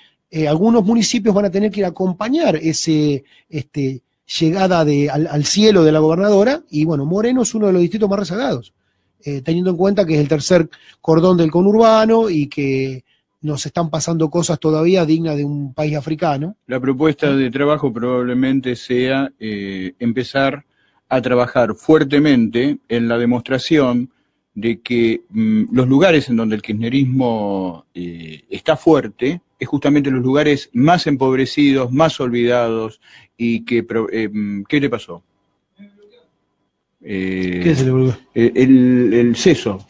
algunos 0.50 0.84
municipios 0.84 1.34
van 1.34 1.46
a 1.46 1.52
tener 1.52 1.72
que 1.72 1.80
ir 1.82 1.86
a 1.86 1.90
acompañar 1.90 2.58
ese 2.58 3.24
este, 3.48 4.02
llegada 4.40 4.84
de, 4.86 5.10
al, 5.10 5.28
al 5.28 5.46
cielo 5.46 5.84
de 5.84 5.92
la 5.92 6.00
gobernadora 6.00 6.62
y 6.70 6.86
bueno, 6.86 7.06
Moreno 7.06 7.44
es 7.44 7.54
uno 7.54 7.68
de 7.68 7.74
los 7.74 7.82
distritos 7.82 8.10
más 8.10 8.20
rezagados, 8.20 8.74
eh, 9.24 9.42
teniendo 9.42 9.72
en 9.72 9.78
cuenta 9.78 10.06
que 10.06 10.16
es 10.16 10.20
el 10.20 10.28
tercer 10.28 10.70
cordón 11.02 11.38
del 11.38 11.52
conurbano 11.52 12.30
y 12.30 12.48
que 12.48 13.04
nos 13.42 13.66
están 13.66 13.90
pasando 13.90 14.30
cosas 14.30 14.60
todavía 14.60 15.06
dignas 15.06 15.38
de 15.38 15.46
un 15.46 15.74
país 15.74 15.96
africano. 15.96 16.58
La 16.66 16.80
propuesta 16.80 17.36
de 17.36 17.52
trabajo 17.52 17.94
probablemente 17.94 18.76
sea 18.76 19.32
eh, 19.40 19.94
empezar 20.00 20.66
a 21.08 21.22
trabajar 21.22 21.76
fuertemente 21.76 22.80
en 22.90 23.08
la 23.08 23.20
demostración 23.20 24.10
de 24.56 24.80
que 24.82 25.22
mm, 25.30 25.66
los 25.76 25.88
lugares 25.88 26.30
en 26.30 26.38
donde 26.38 26.56
el 26.56 26.62
kirchnerismo 26.62 27.86
eh, 27.94 28.44
está 28.50 28.76
fuerte 28.78 29.42
es 29.60 29.68
justamente 29.68 30.10
los 30.10 30.24
lugares 30.24 30.70
más 30.74 31.06
empobrecidos, 31.08 31.92
más 31.92 32.20
olvidados 32.20 33.00
y 33.38 33.64
que... 33.66 33.86
eh, 34.12 34.30
mm, 34.32 34.64
¿Qué 34.64 34.80
le 34.80 34.90
pasó? 34.90 35.22
Eh, 37.02 37.60
¿Qué 37.64 37.76
se 37.76 37.86
le 37.86 37.92
volvió? 37.92 38.18
el, 38.34 39.14
el 39.14 39.36
ceso. 39.36 39.86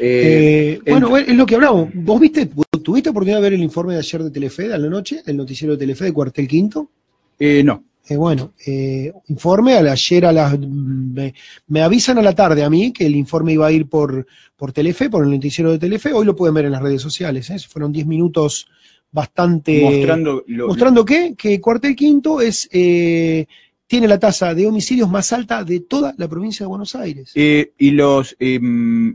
Eh, 0.00 0.80
el- 0.84 0.92
bueno, 0.92 1.16
es 1.16 1.36
lo 1.36 1.46
que 1.46 1.54
hablamos. 1.54 1.90
¿Vos 1.94 2.20
viste, 2.20 2.48
tuviste 2.82 3.10
oportunidad 3.10 3.38
de 3.38 3.42
ver 3.42 3.52
el 3.54 3.62
informe 3.62 3.92
de 3.94 4.00
ayer 4.00 4.22
de 4.22 4.30
Telefe, 4.30 4.72
a 4.72 4.78
la 4.78 4.88
noche, 4.88 5.22
el 5.26 5.36
noticiero 5.36 5.74
de 5.74 5.78
Telefe 5.78 6.04
de 6.06 6.12
Cuartel 6.12 6.48
Quinto? 6.48 6.90
eh, 7.38 7.62
no. 7.62 7.84
Eh, 8.10 8.16
bueno, 8.16 8.54
eh, 8.66 9.12
informe 9.28 9.74
a 9.74 9.82
la- 9.82 9.92
ayer 9.92 10.24
a 10.24 10.32
las... 10.32 10.58
Me, 10.58 11.34
me 11.66 11.82
avisan 11.82 12.16
a 12.18 12.22
la 12.22 12.34
tarde 12.34 12.64
a 12.64 12.70
mí 12.70 12.92
que 12.92 13.04
el 13.06 13.14
informe 13.16 13.52
iba 13.52 13.66
a 13.66 13.72
ir 13.72 13.86
por, 13.86 14.26
por 14.56 14.72
Telefe, 14.72 15.10
por 15.10 15.24
el 15.24 15.30
noticiero 15.30 15.70
de 15.72 15.78
Telefe. 15.78 16.12
Hoy 16.12 16.24
lo 16.24 16.34
pueden 16.34 16.54
ver 16.54 16.64
en 16.64 16.72
las 16.72 16.82
redes 16.82 17.02
sociales. 17.02 17.50
¿eh? 17.50 17.58
Fueron 17.58 17.92
10 17.92 18.06
minutos 18.06 18.66
bastante... 19.12 19.82
mostrando 19.82 20.42
lo, 20.46 20.68
¿Mostrando 20.68 21.04
qué? 21.04 21.34
Que 21.36 21.60
Cuartel 21.60 21.94
Quinto 21.96 22.40
es, 22.40 22.68
eh, 22.72 23.46
tiene 23.88 24.06
la 24.06 24.18
tasa 24.18 24.54
de 24.54 24.66
homicidios 24.66 25.10
más 25.10 25.32
alta 25.32 25.64
de 25.64 25.80
toda 25.80 26.14
la 26.18 26.28
provincia 26.28 26.64
de 26.64 26.68
Buenos 26.68 26.94
Aires. 26.94 27.32
Eh, 27.34 27.72
y 27.78 27.90
los 27.92 28.36
eh, 28.38 28.60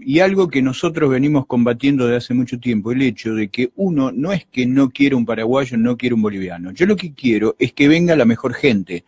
y 0.01 0.19
algo 0.19 0.47
que 0.49 0.63
nosotros 0.63 1.11
venimos 1.11 1.45
combatiendo 1.45 2.05
desde 2.05 2.17
hace 2.17 2.34
mucho 2.34 2.59
tiempo, 2.59 2.91
el 2.91 3.03
hecho 3.03 3.36
de 3.36 3.49
que 3.49 3.71
uno 3.76 4.11
no 4.11 4.34
es 4.34 4.45
que 4.45 4.65
no 4.65 4.89
quiera 4.89 5.15
un 5.15 5.26
paraguayo, 5.26 5.78
no 5.78 5.95
quiere 5.95 6.15
un 6.15 6.24
boliviano. 6.24 6.71
Yo 6.71 6.88
lo 6.88 6.95
que 6.95 7.13
quiero 7.13 7.55
es 7.59 7.71
que 7.71 7.88
venga 7.88 8.15
la 8.15 8.26
mejor 8.26 8.53
gente. 8.53 9.05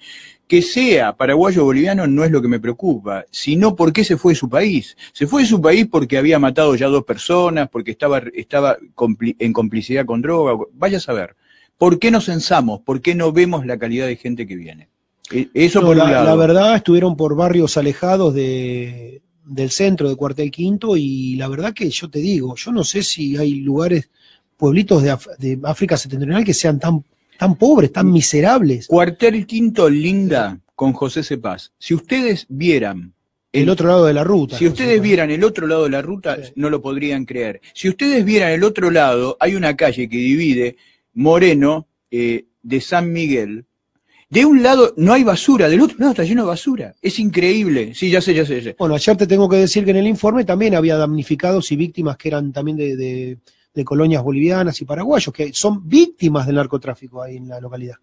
Que 0.47 0.61
sea 0.61 1.17
paraguayo 1.17 1.63
o 1.63 1.65
boliviano 1.65 2.05
no 2.05 2.23
es 2.23 2.29
lo 2.29 2.39
que 2.39 2.47
me 2.47 2.59
preocupa, 2.59 3.25
sino 3.31 3.75
por 3.75 3.91
qué 3.91 4.03
se 4.03 4.15
fue 4.17 4.33
de 4.33 4.39
su 4.39 4.47
país. 4.47 4.95
Se 5.11 5.25
fue 5.25 5.41
de 5.41 5.47
su 5.47 5.59
país 5.59 5.87
porque 5.87 6.19
había 6.19 6.37
matado 6.37 6.75
ya 6.75 6.85
dos 6.85 7.03
personas, 7.03 7.67
porque 7.69 7.89
estaba, 7.89 8.21
estaba 8.35 8.77
compli- 8.93 9.35
en 9.39 9.51
complicidad 9.51 10.05
con 10.05 10.21
droga. 10.21 10.63
Vaya 10.73 10.97
a 10.99 11.01
saber. 11.01 11.35
¿Por 11.79 11.97
qué 11.97 12.11
nos 12.11 12.25
censamos? 12.25 12.81
¿Por 12.81 13.01
qué 13.01 13.15
no 13.15 13.31
vemos 13.31 13.65
la 13.65 13.79
calidad 13.79 14.05
de 14.05 14.15
gente 14.17 14.45
que 14.45 14.55
viene? 14.55 14.89
Eh, 15.31 15.47
Eso 15.53 15.81
No, 15.81 15.87
por 15.87 15.97
la, 15.97 16.03
un 16.05 16.11
lado. 16.11 16.25
la 16.25 16.35
verdad, 16.35 16.75
estuvieron 16.75 17.15
por 17.17 17.35
barrios 17.35 17.77
alejados 17.77 18.33
de, 18.33 19.21
del 19.45 19.69
centro 19.71 20.09
de 20.09 20.15
Cuartel 20.15 20.51
Quinto 20.51 20.95
y 20.97 21.35
la 21.35 21.47
verdad 21.47 21.73
que 21.73 21.89
yo 21.89 22.09
te 22.09 22.19
digo, 22.19 22.55
yo 22.55 22.71
no 22.71 22.83
sé 22.83 23.01
si 23.03 23.35
hay 23.37 23.55
lugares, 23.55 24.09
pueblitos 24.57 25.01
de, 25.03 25.11
Af- 25.13 25.35
de 25.37 25.59
África 25.63 25.97
septentrional 25.97 26.43
que 26.45 26.53
sean 26.53 26.79
tan, 26.79 27.03
tan 27.37 27.55
pobres, 27.55 27.91
tan 27.91 28.11
miserables. 28.11 28.87
Cuartel 28.87 29.45
Quinto 29.47 29.89
Linda 29.89 30.59
con 30.75 30.93
José 30.93 31.23
Cepaz. 31.23 31.71
Si 31.79 31.93
ustedes 31.93 32.45
vieran 32.49 33.13
El 33.51 33.69
otro 33.69 33.87
lado 33.87 34.05
de 34.05 34.13
la 34.13 34.23
ruta. 34.23 34.57
si 34.57 34.65
¿no? 34.65 34.71
ustedes 34.71 35.01
vieran 35.01 35.31
el 35.31 35.43
otro 35.43 35.65
lado 35.67 35.85
de 35.85 35.89
la 35.89 36.01
ruta, 36.01 36.37
Sí. 36.43 36.51
no 36.55 36.69
lo 36.69 36.81
podrían 36.81 37.25
creer. 37.25 37.61
Si 37.73 37.87
ustedes 37.89 38.23
vieran 38.25 38.51
el 38.51 38.63
otro 38.63 38.91
lado, 38.91 39.37
hay 39.39 39.55
una 39.55 39.75
calle 39.75 40.07
que 40.09 40.17
divide 40.17 40.75
Moreno 41.13 41.87
eh, 42.11 42.45
de 42.61 42.81
San 42.81 43.11
Miguel. 43.11 43.65
De 44.35 44.45
un 44.45 44.61
lado 44.61 44.93
no 44.97 45.13
hay 45.13 45.23
basura, 45.23 45.67
del 45.69 45.81
otro 45.81 45.97
lado 45.97 46.11
está 46.11 46.23
lleno 46.23 46.43
de 46.43 46.47
basura. 46.49 46.93
Es 47.01 47.17
increíble. 47.19 47.93
Sí, 47.95 48.09
ya 48.11 48.21
sé, 48.21 48.33
ya 48.33 48.45
sé, 48.45 48.57
ya 48.57 48.63
sé. 48.71 48.75
Bueno, 48.77 48.95
ayer 48.95 49.15
te 49.17 49.25
tengo 49.27 49.47
que 49.49 49.55
decir 49.57 49.83
que 49.85 49.91
en 49.91 49.97
el 49.97 50.07
informe 50.07 50.43
también 50.45 50.75
había 50.75 50.97
damnificados 50.97 51.71
y 51.71 51.75
víctimas 51.75 52.17
que 52.17 52.27
eran 52.27 52.51
también 52.51 52.77
de, 52.77 52.95
de- 52.95 53.37
de 53.73 53.83
colonias 53.83 54.23
bolivianas 54.23 54.79
y 54.81 54.85
paraguayos, 54.85 55.33
que 55.33 55.51
son 55.53 55.87
víctimas 55.87 56.45
del 56.45 56.55
narcotráfico 56.55 57.21
ahí 57.21 57.35
en 57.37 57.49
la 57.49 57.59
localidad. 57.59 57.95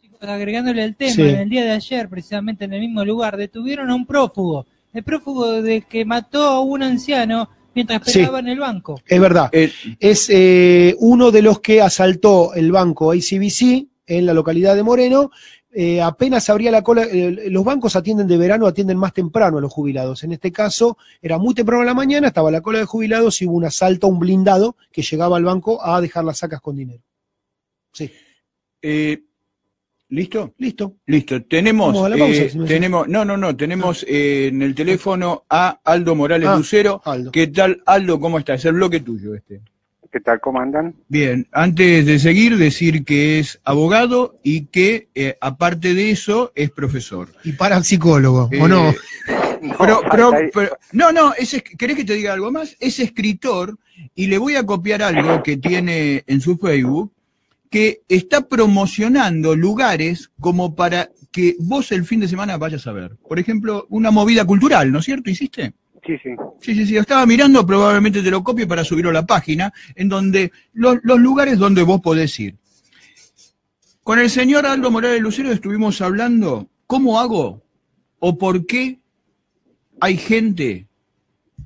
Chicos, 0.00 0.20
agregándole 0.22 0.84
el 0.84 0.94
tema, 0.94 1.12
Sí. 1.14 1.22
en 1.22 1.36
el 1.36 1.48
día 1.48 1.64
de 1.64 1.72
ayer, 1.72 2.08
precisamente 2.08 2.64
en 2.64 2.74
el 2.74 2.80
mismo 2.80 3.04
lugar, 3.04 3.36
detuvieron 3.36 3.90
a 3.90 3.94
un 3.96 4.06
prófugo. 4.06 4.66
El 4.92 5.02
prófugo 5.02 5.62
de 5.62 5.82
que 5.82 6.04
mató 6.04 6.44
a 6.44 6.60
un 6.60 6.82
anciano 6.84 7.48
mientras 7.74 8.02
Sí. 8.04 8.20
esperaba 8.20 8.38
en 8.38 8.48
el 8.48 8.60
banco. 8.60 9.00
Es 9.04 9.20
verdad. 9.20 9.48
Eh, 9.52 9.72
es 9.98 10.28
eh, 10.30 10.94
uno 11.00 11.32
de 11.32 11.42
los 11.42 11.58
que 11.58 11.80
asaltó 11.80 12.54
el 12.54 12.70
banco 12.70 13.10
ACBC 13.10 13.86
en 14.06 14.26
la 14.26 14.34
localidad 14.34 14.74
de 14.74 14.82
Moreno. 14.82 15.30
Eh, 15.76 16.00
apenas 16.00 16.48
abría 16.50 16.70
la 16.70 16.82
cola, 16.82 17.02
eh, 17.02 17.50
los 17.50 17.64
bancos 17.64 17.96
atienden 17.96 18.28
de 18.28 18.36
verano, 18.36 18.66
atienden 18.66 18.96
más 18.96 19.12
temprano 19.12 19.58
a 19.58 19.60
los 19.60 19.72
jubilados. 19.72 20.22
En 20.22 20.32
este 20.32 20.52
caso, 20.52 20.96
era 21.20 21.36
muy 21.38 21.52
temprano 21.54 21.82
en 21.82 21.86
la 21.86 21.94
mañana, 21.94 22.28
estaba 22.28 22.50
la 22.50 22.60
cola 22.60 22.78
de 22.78 22.84
jubilados 22.84 23.42
y 23.42 23.46
hubo 23.46 23.56
un 23.56 23.64
asalto 23.64 24.06
a 24.06 24.10
un 24.10 24.20
blindado 24.20 24.76
que 24.92 25.02
llegaba 25.02 25.36
al 25.36 25.44
banco 25.44 25.84
a 25.84 26.00
dejar 26.00 26.24
las 26.24 26.38
sacas 26.38 26.60
con 26.60 26.76
dinero. 26.76 27.02
Sí. 27.92 28.10
Eh, 28.82 29.20
¿Listo? 30.10 30.54
Listo. 30.58 30.96
Listo. 31.06 31.42
Tenemos, 31.44 31.88
Vamos 31.88 32.06
a 32.06 32.08
la 32.10 32.18
pausa, 32.18 32.42
eh, 32.42 32.50
si 32.50 32.58
tenemos, 32.60 33.08
no, 33.08 33.24
no, 33.24 33.36
no, 33.36 33.56
tenemos 33.56 34.04
eh, 34.08 34.48
en 34.48 34.62
el 34.62 34.74
teléfono 34.74 35.44
a 35.48 35.80
Aldo 35.82 36.14
Morales 36.14 36.48
Ah, 36.48 36.56
Lucero. 36.56 37.02
Aldo. 37.04 37.32
¿Qué 37.32 37.48
tal, 37.48 37.82
Aldo? 37.84 38.20
¿Cómo 38.20 38.38
estás? 38.38 38.60
Es 38.60 38.66
el 38.66 38.74
bloque 38.74 39.00
tuyo 39.00 39.34
este. 39.34 39.62
¿Qué 40.14 40.20
tal? 40.20 40.40
¿Cómo 40.40 40.60
andan? 40.60 40.94
Bien, 41.08 41.48
antes 41.50 42.06
de 42.06 42.20
seguir, 42.20 42.56
decir 42.56 43.04
que 43.04 43.40
es 43.40 43.60
abogado 43.64 44.38
y 44.44 44.66
que, 44.66 45.08
eh, 45.16 45.36
aparte 45.40 45.92
de 45.92 46.12
eso, 46.12 46.52
es 46.54 46.70
profesor. 46.70 47.30
Y 47.42 47.50
parapsicólogo, 47.54 48.44
¿o 48.44 48.52
Eh, 48.52 48.68
no? 48.68 48.94
No, 49.60 49.74
Pero- 49.78 49.94
falta 50.02 50.08
pero- 50.12 50.34
ahí- 50.36 50.50
pero- 50.54 50.78
no, 50.92 51.10
no, 51.10 51.34
es, 51.34 51.54
es- 51.54 51.64
¿querés 51.64 51.96
que 51.96 52.04
te 52.04 52.14
diga 52.14 52.32
algo 52.32 52.52
más? 52.52 52.76
Es 52.78 53.00
escritor 53.00 53.76
y 54.14 54.28
le 54.28 54.38
voy 54.38 54.54
a 54.54 54.64
copiar 54.64 55.02
algo 55.02 55.42
que 55.42 55.56
tiene 55.56 56.22
en 56.28 56.40
su 56.40 56.58
Facebook, 56.58 57.10
que 57.68 58.02
está 58.08 58.42
promocionando 58.42 59.56
lugares 59.56 60.30
como 60.38 60.76
para 60.76 61.08
que 61.32 61.56
vos 61.58 61.90
el 61.90 62.04
fin 62.04 62.20
de 62.20 62.28
semana 62.28 62.56
vayas 62.56 62.86
a 62.86 62.92
ver. 62.92 63.16
Por 63.28 63.40
ejemplo, 63.40 63.86
una 63.90 64.12
movida 64.12 64.44
cultural, 64.44 64.92
¿no 64.92 65.00
es 65.00 65.06
cierto? 65.06 65.28
¿Hiciste? 65.28 65.72
Sí, 66.06 66.18
sí. 66.18 66.34
Sí, 66.60 66.74
sí, 66.74 66.86
sí, 66.86 66.96
estaba 66.96 67.24
mirando, 67.24 67.66
probablemente 67.66 68.22
te 68.22 68.30
lo 68.30 68.44
copie 68.44 68.66
para 68.66 68.84
subirlo 68.84 69.10
a 69.10 69.14
la 69.14 69.26
página, 69.26 69.72
en 69.94 70.08
donde 70.08 70.52
los, 70.74 70.98
los 71.02 71.18
lugares 71.18 71.58
donde 71.58 71.82
vos 71.82 72.00
podés 72.00 72.38
ir. 72.40 72.56
Con 74.02 74.18
el 74.18 74.28
señor 74.28 74.66
Aldo 74.66 74.90
Morales 74.90 75.20
Lucero 75.20 75.50
estuvimos 75.50 76.02
hablando 76.02 76.68
cómo 76.86 77.18
hago 77.18 77.62
o 78.18 78.36
por 78.36 78.66
qué 78.66 78.98
hay 80.00 80.18
gente 80.18 80.86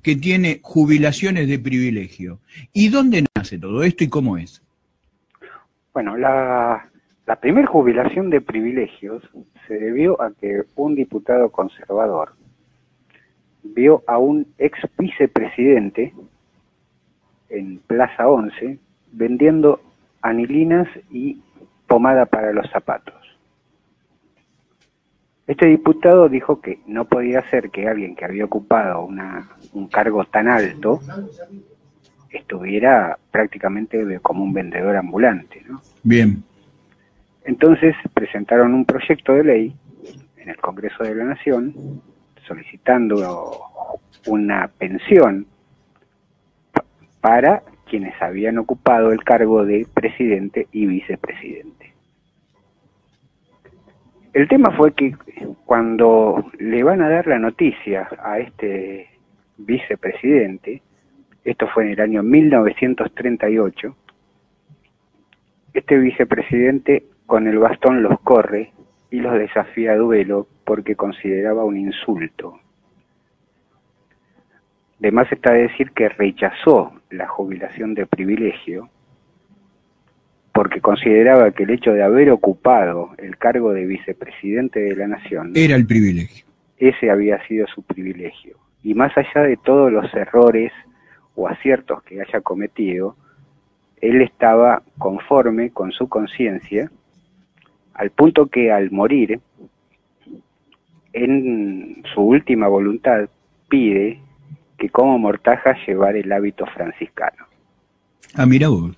que 0.02 0.14
tiene 0.14 0.60
jubilaciones 0.62 1.48
de 1.48 1.58
privilegio. 1.58 2.38
¿Y 2.72 2.88
dónde 2.88 3.24
nace 3.36 3.58
todo 3.58 3.82
esto 3.82 4.04
y 4.04 4.08
cómo 4.08 4.36
es? 4.36 4.62
Bueno, 5.92 6.16
la, 6.16 6.88
la 7.26 7.36
primer 7.40 7.66
jubilación 7.66 8.30
de 8.30 8.40
privilegios 8.40 9.22
se 9.66 9.74
debió 9.74 10.22
a 10.22 10.32
que 10.32 10.62
un 10.76 10.94
diputado 10.94 11.50
conservador 11.50 12.34
vio 13.62 14.02
a 14.06 14.18
un 14.18 14.46
ex 14.58 14.78
vicepresidente 14.96 16.14
en 17.48 17.78
Plaza 17.78 18.28
11 18.28 18.78
vendiendo 19.12 19.80
anilinas 20.22 20.88
y 21.10 21.40
pomada 21.86 22.26
para 22.26 22.52
los 22.52 22.68
zapatos. 22.70 23.14
Este 25.46 25.66
diputado 25.66 26.28
dijo 26.28 26.60
que 26.60 26.80
no 26.86 27.06
podía 27.06 27.48
ser 27.48 27.70
que 27.70 27.88
alguien 27.88 28.14
que 28.14 28.26
había 28.26 28.44
ocupado 28.44 29.02
una, 29.02 29.48
un 29.72 29.88
cargo 29.88 30.24
tan 30.26 30.46
alto 30.46 31.00
estuviera 32.30 33.18
prácticamente 33.30 34.20
como 34.20 34.44
un 34.44 34.52
vendedor 34.52 34.96
ambulante. 34.96 35.62
¿no? 35.66 35.80
Bien, 36.02 36.44
Entonces 37.44 37.94
presentaron 38.12 38.74
un 38.74 38.84
proyecto 38.84 39.32
de 39.32 39.44
ley 39.44 39.76
en 40.36 40.50
el 40.50 40.56
Congreso 40.58 41.02
de 41.04 41.14
la 41.14 41.24
Nación 41.24 42.02
solicitando 42.48 43.60
una 44.26 44.68
pensión 44.78 45.46
pa- 46.72 46.84
para 47.20 47.62
quienes 47.88 48.20
habían 48.20 48.58
ocupado 48.58 49.12
el 49.12 49.22
cargo 49.22 49.64
de 49.64 49.86
presidente 49.94 50.66
y 50.72 50.86
vicepresidente. 50.86 51.92
El 54.32 54.48
tema 54.48 54.70
fue 54.72 54.92
que 54.92 55.14
cuando 55.64 56.50
le 56.58 56.82
van 56.82 57.02
a 57.02 57.08
dar 57.08 57.26
la 57.26 57.38
noticia 57.38 58.08
a 58.22 58.38
este 58.38 59.08
vicepresidente, 59.56 60.82
esto 61.44 61.66
fue 61.68 61.84
en 61.84 61.90
el 61.92 62.00
año 62.00 62.22
1938, 62.22 63.96
este 65.72 65.98
vicepresidente 65.98 67.04
con 67.26 67.46
el 67.46 67.58
bastón 67.58 68.02
los 68.02 68.20
corre 68.20 68.72
y 69.10 69.20
los 69.20 69.32
desafía 69.34 69.92
a 69.92 69.96
duelo 69.96 70.46
porque 70.68 70.96
consideraba 70.96 71.64
un 71.64 71.78
insulto. 71.78 72.60
De 74.98 75.10
más 75.10 75.32
está 75.32 75.54
decir 75.54 75.92
que 75.92 76.10
rechazó 76.10 76.92
la 77.08 77.26
jubilación 77.26 77.94
de 77.94 78.04
privilegio 78.04 78.90
porque 80.52 80.82
consideraba 80.82 81.52
que 81.52 81.62
el 81.62 81.70
hecho 81.70 81.92
de 81.92 82.02
haber 82.02 82.30
ocupado 82.30 83.14
el 83.16 83.38
cargo 83.38 83.72
de 83.72 83.86
vicepresidente 83.86 84.80
de 84.80 84.94
la 84.94 85.06
nación, 85.06 85.52
era 85.54 85.74
el 85.74 85.86
privilegio. 85.86 86.44
ese 86.76 87.10
había 87.10 87.42
sido 87.46 87.66
su 87.68 87.82
privilegio. 87.82 88.58
Y 88.82 88.92
más 88.92 89.16
allá 89.16 89.46
de 89.46 89.56
todos 89.56 89.90
los 89.90 90.12
errores 90.12 90.70
o 91.34 91.48
aciertos 91.48 92.02
que 92.02 92.20
haya 92.20 92.42
cometido, 92.42 93.16
él 94.02 94.20
estaba 94.20 94.82
conforme 94.98 95.70
con 95.70 95.92
su 95.92 96.10
conciencia, 96.10 96.90
al 97.94 98.10
punto 98.10 98.48
que 98.48 98.70
al 98.70 98.90
morir, 98.90 99.40
en 101.24 102.02
su 102.14 102.20
última 102.20 102.68
voluntad, 102.68 103.28
pide 103.68 104.20
que 104.78 104.88
como 104.88 105.18
mortaja 105.18 105.76
llevar 105.86 106.16
el 106.16 106.30
hábito 106.32 106.64
franciscano. 106.66 107.46
Ah, 108.34 108.46
mira 108.46 108.68
vos. 108.68 108.96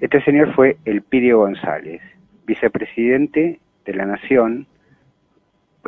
Este 0.00 0.22
señor 0.24 0.54
fue 0.54 0.76
Elpidio 0.84 1.38
González, 1.38 2.00
vicepresidente 2.46 3.60
de 3.84 3.94
la 3.94 4.06
Nación 4.06 4.66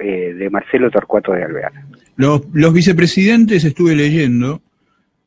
eh, 0.01 0.35
de 0.35 0.51
Marcelo 0.51 0.91
Torcuato 0.91 1.33
de 1.33 1.45
Alvear. 1.45 1.73
Los, 2.17 2.43
los 2.53 2.73
vicepresidentes, 2.73 3.65
estuve 3.65 3.97
leyendo, 3.97 4.63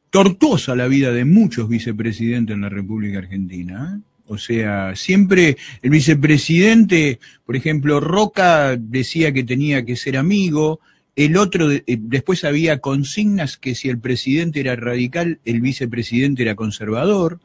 tortuosa 0.10 0.76
la 0.76 0.88
vida 0.88 1.12
de 1.12 1.26
muchos 1.26 1.68
vicepresidentes 1.68 2.56
en 2.56 2.62
la 2.62 2.70
República 2.70 3.20
Argentina. 3.20 3.98
¿eh? 3.98 4.02
O 4.28 4.38
sea, 4.38 4.96
siempre 4.96 5.58
el 5.82 5.90
vicepresidente, 5.90 7.20
por 7.46 7.56
ejemplo, 7.56 8.00
Roca 8.00 8.76
decía 8.78 9.32
que 9.32 9.44
tenía 9.44 9.86
que 9.86 9.96
ser 9.96 10.18
amigo, 10.18 10.80
el 11.16 11.36
otro, 11.38 11.72
eh, 11.72 11.84
después 11.88 12.44
había 12.44 12.80
consignas 12.80 13.58
que 13.58 13.74
si 13.74 13.90
el 13.90 14.00
presidente 14.00 14.60
era 14.60 14.76
radical, 14.76 15.40
el 15.46 15.62
vicepresidente 15.62 16.44
era 16.44 16.56
conservador. 16.56 17.40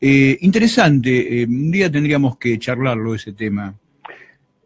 Eh, 0.00 0.36
interesante, 0.42 1.40
eh, 1.40 1.46
un 1.46 1.70
día 1.70 1.90
tendríamos 1.90 2.36
que 2.36 2.58
charlarlo 2.58 3.14
ese 3.14 3.32
tema. 3.32 3.74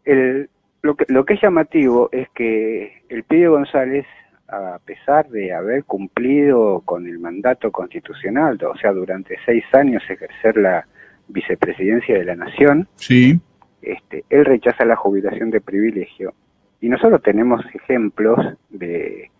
El- 0.03 0.49
lo, 0.81 0.95
que, 0.95 1.05
lo 1.07 1.23
que 1.25 1.35
es 1.35 1.41
llamativo 1.41 2.09
es 2.11 2.27
que 2.35 3.03
Elpidio 3.09 3.51
González, 3.51 4.05
a 4.47 4.79
pesar 4.83 5.29
de 5.29 5.53
haber 5.53 5.83
cumplido 5.83 6.81
con 6.83 7.05
el 7.07 7.19
mandato 7.19 7.71
constitucional, 7.71 8.57
o 8.63 8.77
sea, 8.77 8.91
durante 8.91 9.37
seis 9.45 9.63
años 9.73 10.01
ejercer 10.09 10.57
la 10.57 10.85
vicepresidencia 11.29 12.17
de 12.17 12.25
la 12.25 12.35
Nación, 12.35 12.87
Sí, 12.95 13.39
este, 13.81 14.25
él 14.29 14.43
rechaza 14.45 14.83
la 14.85 14.95
jubilación 14.97 15.49
de 15.51 15.61
privilegio. 15.61 16.33
Y 16.81 16.89
nosotros 16.89 17.21
tenemos 17.23 17.63
ejemplos 17.73 18.37
de 18.69 19.31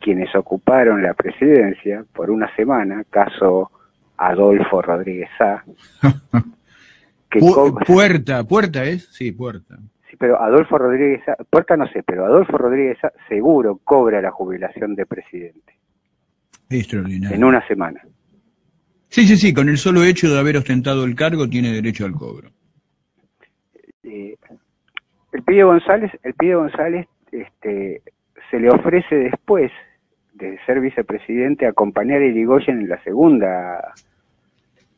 quienes 0.00 0.34
ocuparon 0.34 1.02
la 1.02 1.14
presidencia 1.14 2.04
por 2.12 2.30
una 2.30 2.54
semana, 2.56 3.04
caso 3.10 3.70
Adolfo 4.16 4.82
Rodríguez 4.82 5.28
Sá, 5.38 5.64
que 7.30 7.40
Pu- 7.40 7.84
puerta, 7.86 8.44
puerta 8.44 8.84
es, 8.84 9.06
sí, 9.12 9.32
puerta. 9.32 9.76
sí, 10.10 10.16
pero 10.18 10.40
Adolfo 10.40 10.78
Rodríguez 10.78 11.22
Sá, 11.24 11.36
Puerta 11.50 11.76
no 11.76 11.86
sé, 11.88 12.02
pero 12.04 12.24
Adolfo 12.26 12.56
Rodríguez 12.58 12.98
Sá 13.00 13.12
seguro 13.28 13.80
cobra 13.82 14.20
la 14.20 14.30
jubilación 14.30 14.94
de 14.94 15.06
presidente 15.06 15.74
Extraordinario. 16.70 17.36
en 17.36 17.44
una 17.44 17.66
semana. 17.66 18.00
Sí, 19.14 19.28
sí, 19.28 19.36
sí, 19.36 19.54
con 19.54 19.68
el 19.68 19.78
solo 19.78 20.02
hecho 20.02 20.28
de 20.28 20.40
haber 20.40 20.56
ostentado 20.56 21.04
el 21.04 21.14
cargo 21.14 21.48
tiene 21.48 21.70
derecho 21.70 22.04
al 22.04 22.14
cobro. 22.14 22.50
Eh, 24.02 24.34
el 25.32 25.42
Pío 25.44 25.68
González, 25.68 26.10
el 26.24 26.34
Pío 26.34 26.58
González 26.58 27.06
este, 27.30 28.02
se 28.50 28.58
le 28.58 28.70
ofrece 28.70 29.14
después 29.14 29.70
de 30.32 30.58
ser 30.66 30.80
vicepresidente 30.80 31.64
acompañar 31.64 32.22
a 32.22 32.26
Irigoyen 32.26 32.80
en 32.80 32.88
la 32.88 33.00
segunda 33.04 33.94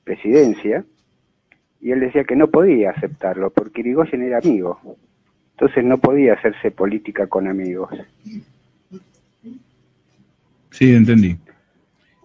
presidencia 0.03 0.83
y 1.83 1.91
él 1.91 2.01
decía 2.01 2.25
que 2.25 2.37
no 2.37 2.49
podía 2.49 2.93
aceptarlo 2.93 3.51
porque 3.51 3.83
Irigoyen 3.83 4.23
era 4.23 4.39
amigo. 4.39 4.81
Entonces 5.59 5.85
no 5.85 5.99
podía 5.99 6.33
hacerse 6.33 6.71
política 6.71 7.27
con 7.27 7.49
amigos. 7.49 7.91
Sí, 10.71 10.95
entendí. 10.95 11.37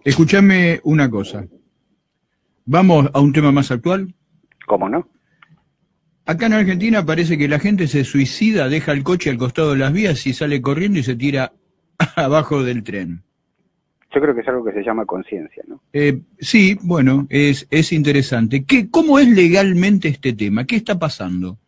Escúchame 0.02 0.80
una 0.84 1.10
cosa. 1.10 1.44
Vamos 2.64 3.10
a 3.12 3.20
un 3.20 3.32
tema 3.32 3.52
más 3.52 3.70
actual. 3.70 4.14
¿Cómo 4.66 4.88
no? 4.88 5.08
Acá 6.24 6.46
en 6.46 6.52
Argentina 6.52 7.04
parece 7.04 7.36
que 7.36 7.48
la 7.48 7.58
gente 7.58 7.88
se 7.88 8.04
suicida, 8.04 8.68
deja 8.68 8.92
el 8.92 9.02
coche 9.02 9.30
al 9.30 9.38
costado 9.38 9.72
de 9.72 9.78
las 9.78 9.92
vías 9.92 10.24
y 10.26 10.32
sale 10.32 10.62
corriendo 10.62 11.00
y 11.00 11.02
se 11.02 11.16
tira 11.16 11.52
abajo 12.16 12.62
del 12.62 12.84
tren. 12.84 13.22
yo 14.14 14.20
creo 14.20 14.34
que 14.34 14.42
es 14.42 14.48
algo 14.48 14.64
que 14.64 14.72
se 14.72 14.84
llama 14.84 15.04
conciencia, 15.04 15.64
¿no? 15.66 15.82
Eh, 15.92 16.20
sí, 16.38 16.78
bueno, 16.82 17.26
es, 17.28 17.66
es 17.70 17.92
interesante. 17.92 18.64
¿Qué, 18.64 18.88
¿Cómo 18.88 19.18
es 19.18 19.28
legalmente 19.28 20.08
este 20.08 20.32
tema? 20.32 20.64
¿Qué 20.64 20.76
está 20.76 20.96
pasando? 20.96 21.58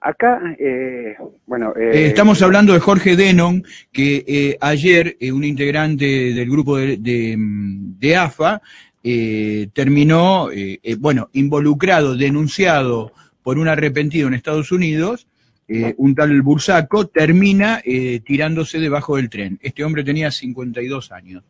Acá, 0.00 0.40
eh, 0.58 1.14
bueno... 1.46 1.74
Eh, 1.76 1.90
eh, 1.92 2.06
estamos 2.06 2.40
hablando 2.42 2.72
de 2.72 2.80
Jorge 2.80 3.16
Denon, 3.16 3.62
que 3.92 4.24
eh, 4.26 4.56
ayer 4.60 5.16
un 5.32 5.44
integrante 5.44 6.04
del 6.32 6.50
grupo 6.50 6.78
de, 6.78 6.96
de, 6.96 7.36
mm, 7.36 7.98
de 7.98 8.16
AFA 8.16 8.62
eh, 9.02 9.68
terminó, 9.72 10.50
eh, 10.50 10.78
eh, 10.82 10.96
bueno, 10.98 11.28
involucrado, 11.32 12.16
denunciado 12.16 13.12
por 13.42 13.58
un 13.58 13.68
arrepentido 13.68 14.28
en 14.28 14.34
Estados 14.34 14.70
Unidos, 14.72 15.26
eh, 15.68 15.94
un 15.98 16.14
tal 16.14 16.42
Bursaco, 16.42 17.06
termina 17.06 17.80
eh, 17.84 18.20
tirándose 18.20 18.78
debajo 18.78 19.16
del 19.16 19.30
tren. 19.30 19.58
Este 19.62 19.84
hombre 19.84 20.02
tenía 20.04 20.30
52 20.30 21.12
años. 21.12 21.44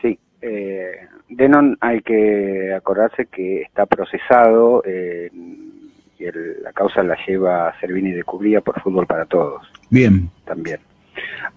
Sí, 0.00 0.18
eh, 0.40 0.92
Denon 1.28 1.76
hay 1.80 2.00
que 2.00 2.72
acordarse 2.74 3.26
que 3.26 3.62
está 3.62 3.84
procesado 3.86 4.82
y 4.86 6.24
el- 6.24 6.62
la 6.62 6.72
causa 6.72 7.02
la 7.02 7.16
lleva 7.26 7.74
Servini 7.80 8.12
de 8.12 8.22
Cubría 8.24 8.60
por 8.60 8.80
Fútbol 8.80 9.06
para 9.06 9.24
Todos 9.26 9.62
Bien. 9.90 10.30
también. 10.44 10.78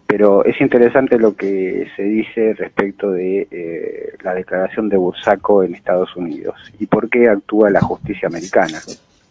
Pero 0.07 0.43
es 0.43 0.59
interesante 0.59 1.17
lo 1.17 1.35
que 1.35 1.87
se 1.95 2.03
dice 2.03 2.53
respecto 2.53 3.11
de 3.11 3.47
eh, 3.49 4.13
la 4.23 4.33
declaración 4.33 4.89
de 4.89 4.97
Bursaco 4.97 5.63
en 5.63 5.75
Estados 5.75 6.15
Unidos 6.15 6.55
y 6.79 6.85
por 6.85 7.09
qué 7.09 7.29
actúa 7.29 7.69
la 7.69 7.81
justicia 7.81 8.27
americana. 8.27 8.79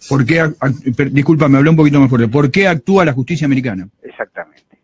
¿Por 0.09 0.25
qué, 0.25 0.51
disculpa, 1.11 1.49
me 1.49 1.59
hablé 1.59 1.71
un 1.71 1.77
poquito 1.77 2.01
más 2.01 2.09
fuerte. 2.09 2.29
¿Por 2.29 2.51
qué 2.51 2.67
actúa 2.67 3.05
la 3.05 3.13
justicia 3.13 3.45
americana? 3.45 3.89
Exactamente. 4.03 4.79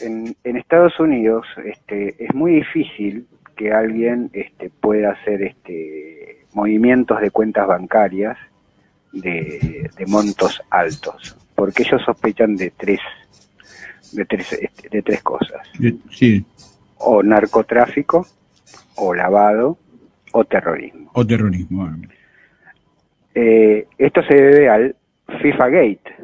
En, 0.00 0.36
en 0.44 0.56
Estados 0.56 0.98
Unidos 1.00 1.46
este, 1.64 2.14
es 2.24 2.32
muy 2.34 2.52
difícil 2.52 3.26
que 3.56 3.72
alguien 3.72 4.30
este, 4.32 4.70
pueda 4.70 5.12
hacer 5.12 5.42
este, 5.42 6.46
movimientos 6.52 7.20
de 7.20 7.30
cuentas 7.30 7.66
bancarias 7.66 8.36
de, 9.12 9.90
de 9.96 10.06
montos 10.06 10.60
altos, 10.70 11.36
porque 11.54 11.84
ellos 11.84 12.02
sospechan 12.04 12.56
de 12.56 12.70
tres, 12.70 13.00
de 14.12 14.24
tres, 14.24 14.52
este, 14.52 14.88
de 14.88 15.02
tres 15.02 15.22
cosas, 15.22 15.66
Sí, 16.10 16.44
o 16.98 17.22
narcotráfico, 17.22 18.26
o 18.96 19.14
lavado, 19.14 19.78
o 20.32 20.44
terrorismo. 20.44 21.10
o 21.14 21.26
terrorismo. 21.26 21.84
ah. 21.86 21.96
Eh, 23.34 23.86
esto 23.98 24.22
se 24.22 24.34
debe 24.34 24.68
al 24.68 24.96
FIFA 25.42 25.68
Gate, 25.68 26.14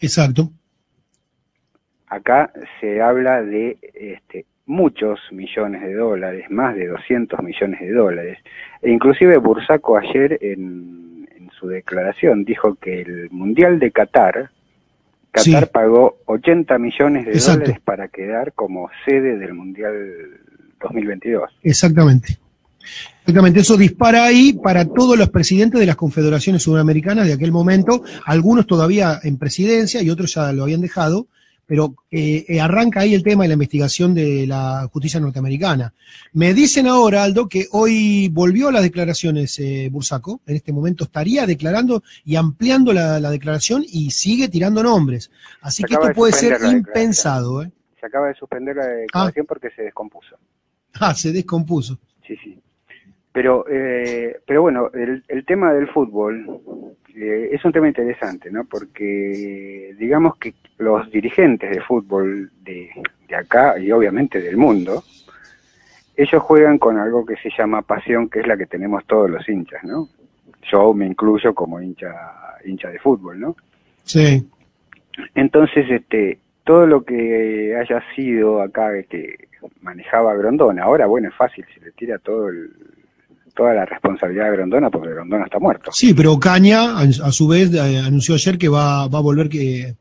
Exacto. 0.00 0.50
acá 2.06 2.50
se 2.80 3.02
habla 3.02 3.42
de 3.42 3.76
este, 3.94 4.46
muchos 4.64 5.20
millones 5.32 5.82
de 5.82 5.94
dólares, 5.94 6.46
más 6.50 6.74
de 6.74 6.86
200 6.86 7.40
millones 7.42 7.80
de 7.80 7.92
dólares. 7.92 8.38
E 8.82 8.90
inclusive 8.90 9.36
Bursaco 9.38 9.96
ayer 9.98 10.38
en, 10.40 11.28
en 11.36 11.50
su 11.50 11.68
declaración 11.68 12.44
dijo 12.44 12.74
que 12.76 13.02
el 13.02 13.30
Mundial 13.30 13.78
de 13.78 13.90
Qatar, 13.90 14.50
Qatar 15.36 15.64
Sí. 15.64 15.70
pagó 15.72 16.18
80 16.26 16.78
millones 16.78 17.26
de 17.26 17.32
Exacto. 17.32 17.60
dólares 17.60 17.80
para 17.84 18.08
quedar 18.08 18.52
como 18.54 18.88
sede 19.04 19.38
del 19.38 19.54
Mundial 19.54 19.94
2022. 20.80 21.50
Exactamente. 21.62 22.38
Exactamente, 23.20 23.60
eso 23.60 23.76
dispara 23.76 24.24
ahí 24.24 24.52
para 24.52 24.84
todos 24.84 25.18
los 25.18 25.28
presidentes 25.30 25.80
de 25.80 25.86
las 25.86 25.96
confederaciones 25.96 26.62
sudamericanas 26.62 27.26
de 27.26 27.32
aquel 27.32 27.50
momento, 27.50 28.02
algunos 28.24 28.66
todavía 28.66 29.18
en 29.24 29.36
presidencia 29.38 30.00
y 30.02 30.10
otros 30.10 30.32
ya 30.34 30.52
lo 30.52 30.62
habían 30.62 30.80
dejado, 30.80 31.26
pero 31.66 31.96
eh, 32.10 32.44
eh, 32.48 32.60
arranca 32.60 33.00
ahí 33.00 33.12
el 33.12 33.24
tema 33.24 33.42
de 33.42 33.48
la 33.48 33.54
investigación 33.54 34.14
de 34.14 34.46
la 34.46 34.88
justicia 34.92 35.18
norteamericana. 35.18 35.92
Me 36.32 36.54
dicen 36.54 36.86
ahora, 36.86 37.24
Aldo, 37.24 37.48
que 37.48 37.66
hoy 37.72 38.28
volvió 38.28 38.68
a 38.68 38.72
las 38.72 38.82
declaraciones 38.82 39.58
eh, 39.58 39.88
Bursaco, 39.90 40.40
en 40.46 40.56
este 40.56 40.72
momento 40.72 41.04
estaría 41.04 41.44
declarando 41.44 42.02
y 42.24 42.36
ampliando 42.36 42.92
la, 42.92 43.18
la 43.18 43.30
declaración 43.30 43.84
y 43.86 44.10
sigue 44.12 44.48
tirando 44.48 44.82
nombres. 44.82 45.30
Así 45.60 45.82
Se 45.82 45.88
que 45.88 45.94
esto 45.94 46.06
de 46.06 46.14
puede 46.14 46.32
ser 46.32 46.58
impensado. 46.64 47.62
¿eh? 47.62 47.70
Se 48.00 48.06
acaba 48.06 48.28
de 48.28 48.34
suspender 48.34 48.76
la 48.76 48.86
declaración 48.86 49.46
porque 49.46 49.70
se 49.70 49.82
descompuso. 49.82 50.36
Ah, 50.94 51.14
se 51.14 51.32
descompuso. 51.32 51.98
Sí, 52.26 52.36
sí. 52.42 52.58
Pero, 53.32 53.66
eh, 53.68 54.40
pero 54.46 54.62
bueno, 54.62 54.90
el, 54.94 55.22
el 55.28 55.44
tema 55.44 55.74
del 55.74 55.88
fútbol 55.88 56.96
eh, 57.16 57.48
es 57.52 57.64
un 57.64 57.72
tema 57.72 57.88
interesante, 57.88 58.50
¿no? 58.50 58.64
Porque 58.64 59.94
digamos 59.98 60.36
que 60.36 60.54
los 60.78 61.10
dirigentes 61.10 61.70
de 61.70 61.80
fútbol 61.80 62.50
de, 62.62 62.90
de 63.26 63.36
acá 63.36 63.78
y 63.78 63.90
obviamente 63.90 64.40
del 64.40 64.56
mundo, 64.56 65.02
ellos 66.16 66.42
juegan 66.42 66.78
con 66.78 66.98
algo 66.98 67.24
que 67.24 67.36
se 67.36 67.50
llama 67.56 67.82
pasión, 67.82 68.28
que 68.28 68.40
es 68.40 68.46
la 68.46 68.56
que 68.56 68.66
tenemos 68.66 69.04
todos 69.06 69.30
los 69.30 69.48
hinchas, 69.48 69.82
¿no? 69.84 70.08
Yo 70.70 70.92
me 70.92 71.06
incluyo 71.06 71.54
como 71.54 71.80
hincha, 71.80 72.12
hincha 72.64 72.90
de 72.90 72.98
fútbol, 72.98 73.40
¿no? 73.40 73.56
Sí. 74.04 74.46
Entonces, 75.34 75.86
este, 75.88 76.38
todo 76.64 76.86
lo 76.86 77.04
que 77.04 77.76
haya 77.76 78.02
sido 78.14 78.60
acá 78.60 78.90
que 79.04 79.48
manejaba 79.80 80.34
Grondona, 80.34 80.84
ahora 80.84 81.06
bueno, 81.06 81.28
es 81.28 81.34
fácil, 81.34 81.64
se 81.72 81.80
le 81.80 81.92
tira 81.92 82.18
todo 82.18 82.48
el, 82.48 82.70
toda 83.56 83.74
la 83.74 83.84
responsabilidad 83.84 84.46
a 84.48 84.50
Grondona 84.50 84.90
porque 84.90 85.08
Grondona 85.10 85.44
está 85.46 85.58
muerto. 85.58 85.90
Sí, 85.92 86.14
pero 86.14 86.38
Caña, 86.38 86.98
a, 87.00 87.32
su 87.32 87.48
vez, 87.48 87.72
eh, 87.74 87.98
anunció 87.98 88.34
ayer 88.36 88.56
que 88.58 88.68
va, 88.68 89.08
va 89.08 89.18
a 89.18 89.22
volver 89.22 89.48
que 89.48 89.96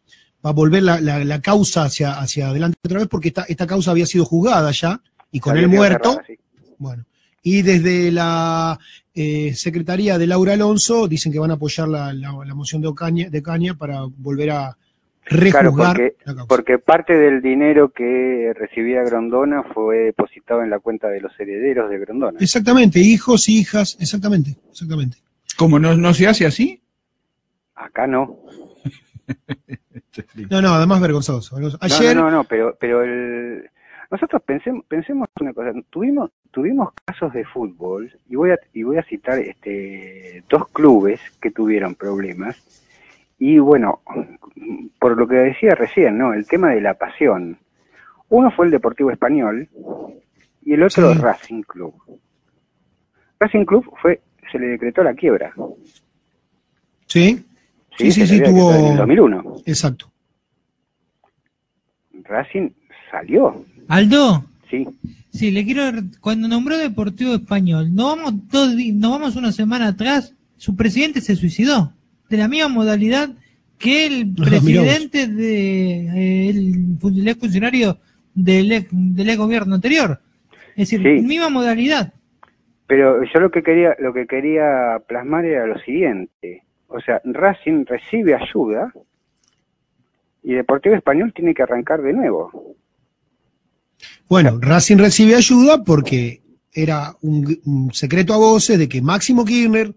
va 0.45 0.51
a 0.51 0.53
volver 0.53 0.83
la, 0.83 0.99
la- 1.01 1.23
la 1.25 1.41
causa 1.41 1.83
hacia, 1.85 2.19
hacia 2.19 2.49
adelante 2.49 2.77
otra 2.85 2.99
vez 2.99 3.07
porque 3.07 3.29
esta, 3.29 3.43
esta 3.47 3.65
causa 3.65 3.89
había 3.91 4.05
sido 4.05 4.25
juzgada 4.25 4.69
ya 4.71 5.01
y 5.31 5.39
con 5.39 5.57
él 5.57 5.67
muerto. 5.67 6.09
cerrada, 6.11 6.27
sí. 6.27 6.37
Bueno, 6.77 7.03
y 7.41 7.61
desde 7.63 8.11
la 8.11 8.77
eh, 9.15 9.53
Secretaría 9.55 10.17
de 10.17 10.27
Laura 10.27 10.53
Alonso 10.53 11.07
dicen 11.07 11.31
que 11.31 11.39
van 11.39 11.51
a 11.51 11.55
apoyar 11.55 11.87
la, 11.87 12.13
la- 12.13 12.33
la 12.45 12.53
moción 12.53 12.81
de 12.81 12.87
Ocaña, 12.89 13.29
de 13.29 13.41
Caña 13.41 13.73
para 13.75 14.01
volver 14.03 14.51
a 14.51 14.77
Claro, 15.25 15.73
porque, 15.75 16.15
porque 16.47 16.77
parte 16.77 17.17
del 17.17 17.41
dinero 17.41 17.89
que 17.89 18.53
recibía 18.55 19.01
Grondona 19.01 19.63
fue 19.63 19.97
depositado 19.97 20.61
en 20.61 20.69
la 20.69 20.79
cuenta 20.79 21.09
de 21.09 21.19
los 21.19 21.37
herederos 21.39 21.89
de 21.89 21.97
Grondona. 21.97 22.37
Exactamente, 22.39 22.99
hijos, 22.99 23.49
hijas, 23.49 23.97
exactamente, 23.99 24.55
exactamente. 24.69 25.17
¿Cómo 25.57 25.79
no, 25.79 25.95
no 25.95 26.13
se 26.13 26.27
hace 26.27 26.45
así? 26.45 26.81
Acá 27.75 28.07
no. 28.07 28.39
No, 30.49 30.61
no, 30.61 30.69
además 30.75 31.01
vergonzoso. 31.01 31.55
vergonzoso. 31.55 31.85
No, 31.85 31.93
Ayer, 31.93 32.15
no, 32.15 32.23
no, 32.23 32.31
no, 32.31 32.43
pero, 32.45 32.77
pero 32.79 33.03
el... 33.03 33.69
nosotros 34.09 34.41
pensemos, 34.45 34.85
pensemos 34.87 35.27
una 35.41 35.51
cosa. 35.51 35.73
Tuvimos, 35.89 36.31
tuvimos 36.51 36.93
casos 37.03 37.33
de 37.33 37.43
fútbol 37.43 38.17
y 38.29 38.35
voy 38.35 38.51
a, 38.51 38.59
y 38.71 38.83
voy 38.83 38.97
a 38.97 39.03
citar 39.03 39.39
este, 39.39 40.41
dos 40.49 40.69
clubes 40.69 41.19
que 41.41 41.51
tuvieron 41.51 41.95
problemas 41.95 42.84
y 43.39 43.57
bueno, 43.59 44.01
por 44.99 45.17
lo 45.17 45.27
que 45.27 45.35
decía 45.35 45.75
recién, 45.75 46.17
¿no? 46.17 46.33
El 46.33 46.47
tema 46.47 46.69
de 46.71 46.81
la 46.81 46.93
pasión. 46.95 47.57
Uno 48.29 48.51
fue 48.51 48.65
el 48.65 48.71
Deportivo 48.71 49.11
Español 49.11 49.69
y 50.63 50.73
el 50.73 50.83
otro 50.83 51.13
Sí. 51.13 51.19
Racing 51.19 51.61
Club. 51.63 51.93
Racing 53.39 53.65
Club 53.65 53.85
fue, 54.01 54.21
se 54.51 54.57
le 54.59 54.67
decretó 54.67 55.03
la 55.03 55.13
quiebra. 55.13 55.53
sí, 57.07 57.43
Sí, 57.97 58.11
sí, 58.11 58.27
sí, 58.27 58.41
tuvo- 58.43 58.73
En 58.75 58.85
el 58.87 58.97
2001. 58.97 59.55
exacto. 59.65 60.11
Racing 62.23 62.69
salió, 63.11 63.63
Aldo, 63.87 64.43
sí. 64.69 64.85
sí, 65.31 65.51
le 65.51 65.63
quiero. 65.63 66.01
Cuando 66.19 66.47
nombró 66.47 66.77
Deportivo 66.77 67.33
Español, 67.35 67.93
no 67.93 68.15
vamos, 68.15 68.33
dos 68.49 68.73
no 68.93 69.11
vamos 69.11 69.35
una 69.35 69.51
semana 69.51 69.87
atrás, 69.89 70.33
su 70.57 70.75
presidente 70.75 71.21
se 71.21 71.35
suicidó. 71.35 71.93
De 72.29 72.37
la 72.37 72.47
misma 72.47 72.69
modalidad 72.69 73.29
que 73.77 74.07
el 74.07 74.33
presidente 74.35 75.27
de. 75.27 76.47
eh, 76.47 76.49
el, 76.49 77.27
ex 77.27 77.39
funcionario 77.39 77.97
del 78.33 78.71
ex, 78.71 78.87
del 78.91 79.29
ex 79.29 79.37
gobierno 79.37 79.75
anterior. 79.75 80.19
Es 80.75 80.89
decir, 80.89 81.01
Sí. 81.01 81.21
misma 81.25 81.49
modalidad. 81.49 82.13
Pero 82.87 83.23
yo 83.23 83.39
lo 83.39 83.49
que 83.49 83.63
quería, 83.63 83.95
lo 83.99 84.13
que 84.13 84.27
quería 84.27 85.01
plasmar 85.07 85.45
era 85.45 85.65
lo 85.65 85.79
siguiente. 85.79 86.63
O 86.87 86.99
sea, 87.01 87.19
Racing 87.23 87.85
recibe 87.85 88.35
ayuda 88.35 88.93
y 90.43 90.53
Deportivo 90.53 90.93
Español 90.95 91.33
tiene 91.33 91.53
que 91.55 91.63
arrancar 91.63 92.01
de 92.03 92.13
nuevo. 92.13 92.75
Bueno, 94.29 94.59
Racing 94.61 94.97
recibe 94.97 95.35
ayuda 95.35 95.83
porque 95.83 96.41
era 96.73 97.15
un, 97.21 97.57
un 97.65 97.93
secreto 97.93 98.33
a 98.33 98.37
voces 98.37 98.77
de 98.77 98.87
que 98.89 99.01
Máximo 99.01 99.45
Kirchner, 99.45 99.93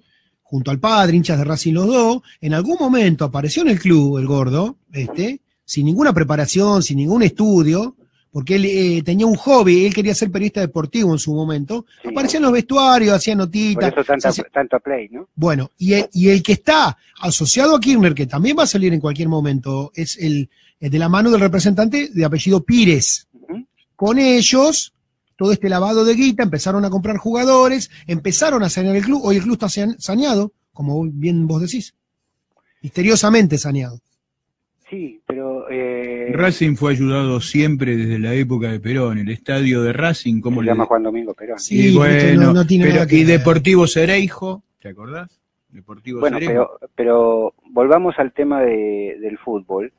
junto 0.50 0.70
al 0.70 0.78
padre, 0.80 1.14
hinchas 1.14 1.36
de 1.36 1.44
Racing 1.44 1.74
los 1.74 1.86
dos, 1.86 2.22
en 2.40 2.54
algún 2.54 2.78
momento 2.80 3.26
apareció 3.26 3.60
en 3.62 3.68
el 3.68 3.78
club, 3.78 4.16
el 4.16 4.26
gordo, 4.26 4.78
este, 4.90 5.42
sin 5.62 5.84
ninguna 5.84 6.14
preparación, 6.14 6.82
sin 6.82 6.96
ningún 6.96 7.22
estudio, 7.22 7.96
porque 8.30 8.54
él 8.56 8.64
eh, 8.64 9.02
tenía 9.04 9.26
un 9.26 9.34
hobby, 9.36 9.84
él 9.84 9.92
quería 9.92 10.14
ser 10.14 10.30
periodista 10.30 10.60
deportivo 10.62 11.12
en 11.12 11.18
su 11.18 11.34
momento, 11.34 11.84
Sí. 12.02 12.08
aparecía 12.08 12.38
en 12.38 12.44
los 12.44 12.52
vestuarios, 12.52 13.14
hacía 13.14 13.34
Por 13.34 13.44
notitas. 13.44 13.92
eso 13.98 14.28
hacía- 14.28 14.44
tanto 14.50 14.80
play, 14.80 15.08
¿no? 15.10 15.28
bueno, 15.34 15.70
y 15.76 15.92
el, 15.92 16.08
y 16.14 16.28
el 16.30 16.42
que 16.42 16.52
está 16.52 16.96
asociado 17.20 17.76
a 17.76 17.80
Kirchner, 17.80 18.14
que 18.14 18.26
también 18.26 18.56
va 18.58 18.62
a 18.62 18.66
salir 18.66 18.94
en 18.94 19.00
cualquier 19.00 19.28
momento, 19.28 19.92
es 19.94 20.16
el, 20.18 20.48
el 20.80 20.90
de 20.90 20.98
la 20.98 21.10
mano 21.10 21.30
del 21.30 21.40
representante 21.40 22.08
de 22.08 22.24
apellido 22.24 22.62
Pires. 22.64 23.26
Con 23.96 24.18
ellos 24.18 24.94
todo 25.38 25.52
este 25.52 25.68
lavado 25.68 26.04
de 26.04 26.14
guita, 26.16 26.42
empezaron 26.42 26.84
a 26.84 26.90
comprar 26.90 27.16
jugadores, 27.16 27.90
empezaron 28.08 28.64
a 28.64 28.68
sanear 28.68 28.96
el 28.96 29.04
club, 29.04 29.20
hoy 29.24 29.36
el 29.36 29.42
club 29.42 29.54
está 29.54 29.68
san- 29.68 29.98
saneado, 30.00 30.52
como 30.72 31.04
bien 31.04 31.46
vos 31.46 31.62
decís, 31.62 31.94
misteriosamente 32.82 33.56
saneado. 33.56 34.00
Sí, 34.90 35.20
pero... 35.26 35.70
Eh, 35.70 36.32
Racing 36.32 36.74
fue 36.74 36.92
ayudado 36.92 37.40
siempre 37.40 37.94
desde 37.96 38.18
la 38.18 38.34
época 38.34 38.70
de 38.72 38.80
Perón. 38.80 39.18
El 39.18 39.28
estadio 39.30 39.82
de 39.82 39.92
Racing, 39.92 40.40
¿cómo 40.40 40.60
se 40.60 40.64
le 40.66 40.72
llama 40.72 40.86
Juan 40.86 41.02
Domingo 41.02 41.34
Perón. 41.34 41.58
Sí, 41.58 41.90
y 41.90 41.94
bueno, 41.96 42.42
no- 42.46 42.52
no 42.54 42.66
tiene 42.66 42.84
pero- 42.84 42.94
nada 42.96 43.06
que 43.06 43.16
y 43.16 43.24
ver. 43.24 43.38
Deportivo 43.38 43.86
Cereijo, 43.86 44.62
¿te 44.80 44.88
acordás? 44.88 45.38
Deportivo 45.68 46.20
Bueno, 46.20 46.38
Cereijo. 46.38 46.70
pero, 46.80 46.90
pero 46.96 47.54
volvamos 47.70 48.14
al 48.18 48.32
tema 48.32 48.62
de, 48.62 49.18
del 49.20 49.38
fútbol 49.38 49.92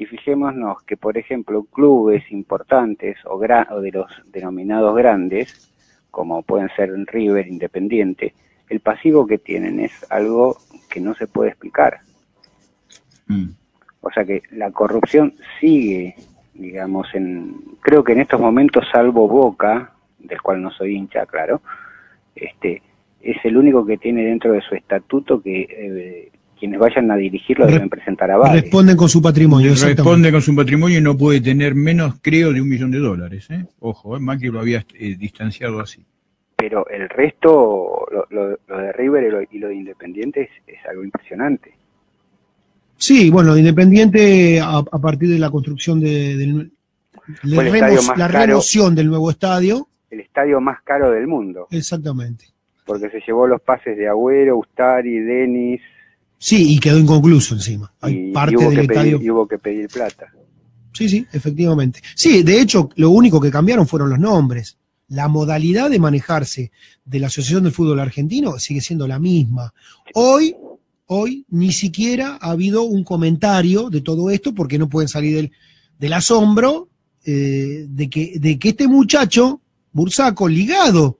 y 0.00 0.06
fijémonos 0.06 0.82
que, 0.84 0.96
por 0.96 1.18
ejemplo, 1.18 1.64
clubes 1.64 2.24
importantes 2.32 3.18
o, 3.26 3.34
o 3.34 3.80
de 3.82 3.92
los 3.92 4.10
denominados 4.32 4.96
grandes, 4.96 5.70
como 6.10 6.42
pueden 6.42 6.70
ser 6.74 6.90
River, 7.06 7.46
Independiente, 7.46 8.32
el 8.70 8.80
pasivo 8.80 9.26
que 9.26 9.36
tienen 9.36 9.78
es 9.78 9.92
algo 10.08 10.56
que 10.88 11.02
no 11.02 11.14
se 11.14 11.26
puede 11.26 11.50
explicar. 11.50 12.00
Mm. 13.26 13.50
O 14.00 14.10
sea 14.10 14.24
que 14.24 14.42
la 14.52 14.70
corrupción 14.70 15.34
sigue, 15.60 16.14
digamos, 16.54 17.14
en 17.14 17.56
creo 17.82 18.02
que 18.02 18.12
en 18.12 18.22
estos 18.22 18.40
momentos, 18.40 18.86
salvo 18.90 19.28
Boca, 19.28 19.92
del 20.18 20.40
cual 20.40 20.62
no 20.62 20.70
soy 20.70 20.96
hincha, 20.96 21.26
claro, 21.26 21.60
este 22.34 22.80
es 23.20 23.36
el 23.44 23.58
único 23.58 23.84
que 23.84 23.98
tiene 23.98 24.24
dentro 24.24 24.52
de 24.52 24.62
su 24.62 24.74
estatuto 24.74 25.42
que 25.42 25.60
eh, 25.68 26.32
quienes 26.60 26.78
vayan 26.78 27.10
a 27.10 27.16
dirigirlo 27.16 27.66
Re- 27.66 27.72
deben 27.72 27.88
presentar 27.88 28.30
avales. 28.30 28.62
Responden 28.62 28.96
con 28.96 29.08
su 29.08 29.20
patrimonio. 29.20 29.72
Responde 29.74 30.30
con 30.30 30.42
su 30.42 30.54
patrimonio 30.54 30.98
y 30.98 31.02
no 31.02 31.16
puede 31.16 31.40
tener 31.40 31.74
menos, 31.74 32.14
creo, 32.22 32.52
de 32.52 32.60
un 32.60 32.68
millón 32.68 32.92
de 32.92 32.98
dólares. 32.98 33.50
¿eh? 33.50 33.64
Ojo, 33.80 34.16
¿eh? 34.16 34.20
Macri 34.20 34.48
lo 34.50 34.60
había 34.60 34.84
eh, 34.94 35.16
distanciado 35.18 35.80
así. 35.80 36.04
Pero 36.56 36.86
el 36.88 37.08
resto, 37.08 38.06
lo, 38.12 38.26
lo- 38.30 38.58
lo 38.68 38.78
de 38.78 38.92
River 38.92 39.24
y 39.24 39.30
lo, 39.30 39.42
y 39.42 39.58
lo 39.58 39.68
de 39.68 39.74
Independiente 39.74 40.42
es, 40.42 40.50
es 40.66 40.78
algo 40.88 41.02
impresionante. 41.02 41.72
Sí, 42.96 43.30
bueno, 43.30 43.56
Independiente 43.56 44.60
a, 44.60 44.76
a 44.78 44.98
partir 45.00 45.30
de 45.30 45.38
la 45.38 45.50
construcción 45.50 46.00
de, 46.00 46.36
del 46.36 46.70
remo- 47.42 48.14
la 48.16 48.28
caro. 48.28 48.46
remoción 48.46 48.94
del 48.94 49.06
nuevo 49.08 49.30
estadio, 49.30 49.88
El 50.10 50.20
estadio 50.20 50.60
más 50.60 50.82
caro 50.82 51.10
del 51.10 51.26
mundo, 51.26 51.66
exactamente. 51.70 52.44
porque 52.84 53.08
se 53.08 53.20
llevó 53.26 53.46
los 53.46 53.60
pases 53.62 53.96
de 53.96 54.06
Agüero, 54.08 54.58
Ustari, 54.58 55.18
Denis, 55.20 55.80
Sí, 56.42 56.72
y 56.74 56.80
quedó 56.80 56.98
inconcluso 56.98 57.54
encima. 57.54 57.92
Hay 58.00 58.14
y, 58.14 58.28
y 58.30 58.32
parte 58.32 58.56
hubo 58.56 58.70
del 58.70 58.74
que 58.74 58.80
estadio. 58.80 59.18
pedir, 59.18 59.26
y 59.26 59.30
hubo 59.30 59.46
que 59.46 59.58
pedir 59.58 59.88
plata. 59.88 60.32
Sí, 60.94 61.06
sí, 61.06 61.26
efectivamente. 61.32 62.00
Sí, 62.14 62.42
de 62.42 62.60
hecho, 62.62 62.88
lo 62.96 63.10
único 63.10 63.40
que 63.40 63.50
cambiaron 63.50 63.86
fueron 63.86 64.08
los 64.08 64.18
nombres. 64.18 64.78
La 65.08 65.28
modalidad 65.28 65.90
de 65.90 65.98
manejarse 65.98 66.72
de 67.04 67.20
la 67.20 67.26
Asociación 67.26 67.64
del 67.64 67.72
Fútbol 67.72 68.00
Argentino 68.00 68.58
sigue 68.58 68.80
siendo 68.80 69.06
la 69.06 69.18
misma. 69.18 69.74
Hoy, 70.14 70.56
hoy 71.06 71.44
ni 71.50 71.72
siquiera 71.72 72.38
ha 72.40 72.52
habido 72.52 72.84
un 72.84 73.04
comentario 73.04 73.90
de 73.90 74.00
todo 74.00 74.30
esto 74.30 74.54
porque 74.54 74.78
no 74.78 74.88
pueden 74.88 75.08
salir 75.08 75.36
del, 75.36 75.52
del 75.98 76.12
asombro 76.14 76.88
eh, 77.24 77.84
de, 77.86 78.08
que, 78.08 78.38
de 78.38 78.58
que 78.58 78.70
este 78.70 78.88
muchacho, 78.88 79.60
Bursaco, 79.92 80.48
ligado 80.48 81.18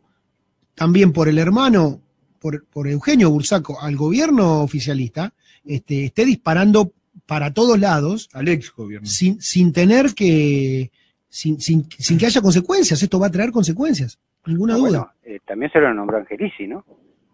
también 0.74 1.12
por 1.12 1.28
el 1.28 1.36
hermano, 1.36 2.00
por, 2.40 2.64
por 2.66 2.88
Eugenio 2.88 3.30
Bursaco, 3.30 3.80
al 3.80 3.96
gobierno 3.96 4.62
oficialista, 4.62 5.32
este, 5.64 6.06
esté 6.06 6.24
disparando 6.24 6.92
para 7.26 7.52
todos 7.52 7.78
lados 7.78 8.28
Al 8.32 8.48
ex 8.48 8.72
gobierno. 8.74 9.06
sin, 9.06 9.40
sin 9.40 9.72
tener 9.72 10.14
que, 10.14 10.90
sin, 11.28 11.60
sin, 11.60 11.86
sin 11.98 12.18
que 12.18 12.26
haya 12.26 12.40
consecuencias. 12.40 13.02
Esto 13.02 13.20
va 13.20 13.28
a 13.28 13.30
traer 13.30 13.52
consecuencias. 13.52 14.18
Ninguna 14.46 14.74
Ah, 14.74 14.76
duda. 14.78 14.88
bueno, 14.88 15.10
eh, 15.22 15.38
también 15.46 15.70
se 15.70 15.78
lo 15.80 15.92
nombró 15.94 16.16
Angelici, 16.18 16.66
¿no? 16.66 16.84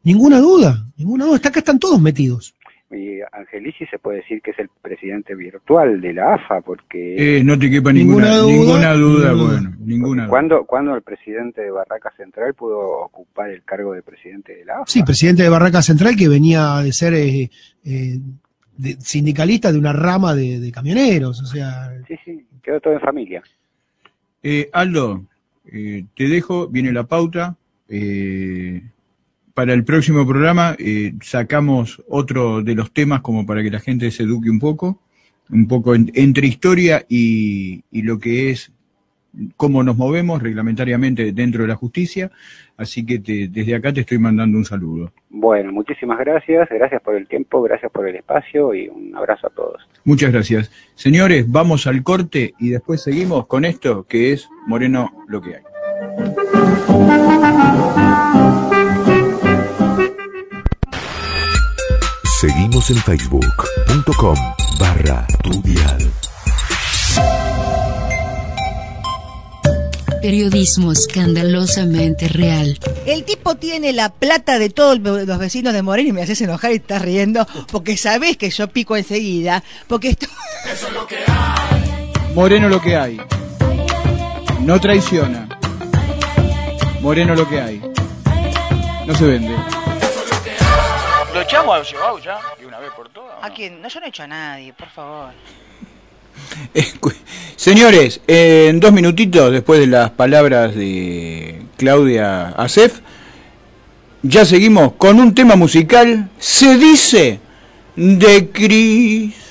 Ninguna 0.02 0.40
duda. 0.40 0.86
Ninguna 0.96 1.24
duda. 1.26 1.36
Está, 1.36 1.48
acá 1.50 1.60
están 1.60 1.78
todos 1.78 2.00
metidos. 2.00 2.54
Y 2.88 3.18
Angelici 3.32 3.84
se 3.86 3.98
puede 3.98 4.18
decir 4.18 4.40
que 4.40 4.52
es 4.52 4.58
el 4.60 4.68
presidente 4.80 5.34
virtual 5.34 6.00
de 6.00 6.12
la 6.14 6.34
AFA, 6.34 6.60
porque 6.60 7.38
Eh, 7.38 7.42
no 7.44 7.58
te 7.58 7.68
quepa 7.68 7.92
Ninguna 7.92 8.36
ninguna, 8.36 8.38
duda, 8.38 8.52
ninguna 8.52 8.92
duda, 8.94 9.28
ninguna 9.32 9.44
bueno, 9.52 9.76
ninguna 9.80 10.22
duda. 10.22 10.30
¿cuándo, 10.30 10.64
cuándo 10.66 10.94
el 10.94 11.02
presidente 11.02 11.62
de 11.62 11.70
Barraca 11.72 12.12
Central 12.16 12.54
pudo 12.54 12.78
ocupar 13.00 13.50
el 13.50 13.64
cargo 13.64 13.92
de 13.92 14.02
presidente 14.02 14.54
de 14.54 14.64
la 14.64 14.74
AFA? 14.74 14.84
Sí, 14.86 15.02
presidente 15.02 15.42
de 15.42 15.48
Barraca 15.48 15.82
Central 15.82 16.14
que 16.16 16.28
venía 16.28 16.76
de 16.82 16.92
ser 16.92 17.14
eh, 17.14 17.50
eh, 17.84 18.18
de- 18.76 18.96
sindicalista 19.00 19.72
de 19.72 19.78
una 19.78 19.92
rama 19.92 20.34
de, 20.36 20.60
de 20.60 20.70
camioneros. 20.70 21.40
O 21.42 21.46
sea, 21.46 21.92
sí, 22.06 22.14
sí, 22.24 22.46
quedó 22.62 22.80
todo 22.80 22.92
en 22.94 23.00
familia. 23.00 23.42
Eh, 24.44 24.70
Aldo, 24.72 25.24
eh, 25.72 26.04
te 26.16 26.28
dejo, 26.28 26.68
viene 26.68 26.92
la 26.92 27.02
pauta. 27.02 27.56
eh, 27.88 28.80
para 29.56 29.72
el 29.72 29.84
próximo 29.84 30.26
programa 30.26 30.76
eh, 30.78 31.14
sacamos 31.22 32.02
otro 32.10 32.62
de 32.62 32.74
los 32.74 32.92
temas 32.92 33.22
como 33.22 33.46
para 33.46 33.62
que 33.62 33.70
la 33.70 33.80
gente 33.80 34.10
se 34.10 34.24
eduque 34.24 34.50
un 34.50 34.58
poco, 34.58 35.00
un 35.48 35.66
poco 35.66 35.94
en- 35.94 36.12
entre 36.14 36.46
historia 36.46 37.06
y, 37.08 37.82
y 37.90 38.02
lo 38.02 38.18
que 38.18 38.50
es 38.50 38.70
cómo 39.56 39.82
nos 39.82 39.96
movemos 39.96 40.42
reglamentariamente 40.42 41.32
dentro 41.32 41.62
de 41.62 41.68
la 41.68 41.74
justicia. 41.74 42.30
Así 42.76 43.06
que 43.06 43.18
te- 43.18 43.48
desde 43.48 43.74
acá 43.74 43.94
te 43.94 44.00
estoy 44.00 44.18
mandando 44.18 44.58
un 44.58 44.66
saludo. 44.66 45.10
Bueno, 45.30 45.72
muchísimas 45.72 46.18
gracias, 46.18 46.68
gracias 46.68 47.00
por 47.00 47.14
el 47.16 47.26
tiempo, 47.26 47.62
gracias 47.62 47.90
por 47.90 48.06
el 48.06 48.16
espacio 48.16 48.74
y 48.74 48.88
un 48.88 49.16
abrazo 49.16 49.46
a 49.46 49.50
todos. 49.50 49.88
Muchas 50.04 50.32
gracias. 50.32 50.70
Señores, 50.96 51.50
vamos 51.50 51.86
al 51.86 52.02
corte 52.02 52.52
y 52.58 52.68
después 52.68 53.02
seguimos 53.02 53.46
con 53.46 53.64
esto 53.64 54.04
que 54.06 54.32
es 54.34 54.46
Moreno 54.66 55.10
lo 55.28 55.40
que 55.40 55.54
hay. 55.56 57.25
Seguimos 62.40 62.90
en 62.90 62.98
facebook.com 62.98 64.36
barra 64.78 65.26
tu 65.42 65.62
dial. 65.62 66.12
Periodismo 70.20 70.92
escandalosamente 70.92 72.28
real. 72.28 72.78
El 73.06 73.24
tipo 73.24 73.54
tiene 73.54 73.94
la 73.94 74.10
plata 74.10 74.58
de 74.58 74.68
todos 74.68 74.98
los 74.98 75.38
vecinos 75.38 75.72
de 75.72 75.80
Moreno 75.80 76.10
y 76.10 76.12
me 76.12 76.20
haces 76.20 76.42
enojar 76.42 76.72
y 76.72 76.74
estás 76.74 77.00
riendo 77.00 77.46
porque 77.72 77.96
sabés 77.96 78.36
que 78.36 78.50
yo 78.50 78.68
pico 78.68 78.98
enseguida. 78.98 79.64
Porque 79.86 80.10
esto. 80.10 80.26
Moreno 82.34 82.68
lo 82.68 82.82
que 82.82 82.96
hay. 82.96 83.18
No 84.60 84.78
traiciona. 84.78 85.48
Moreno 87.00 87.34
lo 87.34 87.48
que 87.48 87.60
hay. 87.62 87.82
No 89.06 89.14
se 89.14 89.24
vende. 89.24 89.54
¿Lo 91.46 91.50
echamos 91.50 91.94
a 91.94 92.20
ya? 92.24 92.40
De 92.58 92.66
una 92.66 92.80
vez 92.80 92.90
por 92.90 93.08
todas. 93.08 93.36
¿A 93.40 93.50
quién? 93.50 93.80
No, 93.80 93.86
yo 93.86 94.00
no 94.00 94.06
he 94.06 94.08
hecho 94.08 94.24
a 94.24 94.26
nadie, 94.26 94.72
por 94.72 94.88
favor. 94.88 95.30
Señores, 97.56 98.20
en 98.26 98.80
dos 98.80 98.92
minutitos 98.92 99.52
después 99.52 99.78
de 99.78 99.86
las 99.86 100.10
palabras 100.10 100.74
de 100.74 101.62
Claudia 101.76 102.48
Acef, 102.48 102.98
ya 104.22 104.44
seguimos 104.44 104.94
con 104.94 105.20
un 105.20 105.36
tema 105.36 105.54
musical, 105.54 106.28
se 106.36 106.76
dice, 106.78 107.38
de 107.94 108.50
Cris. 108.50 109.45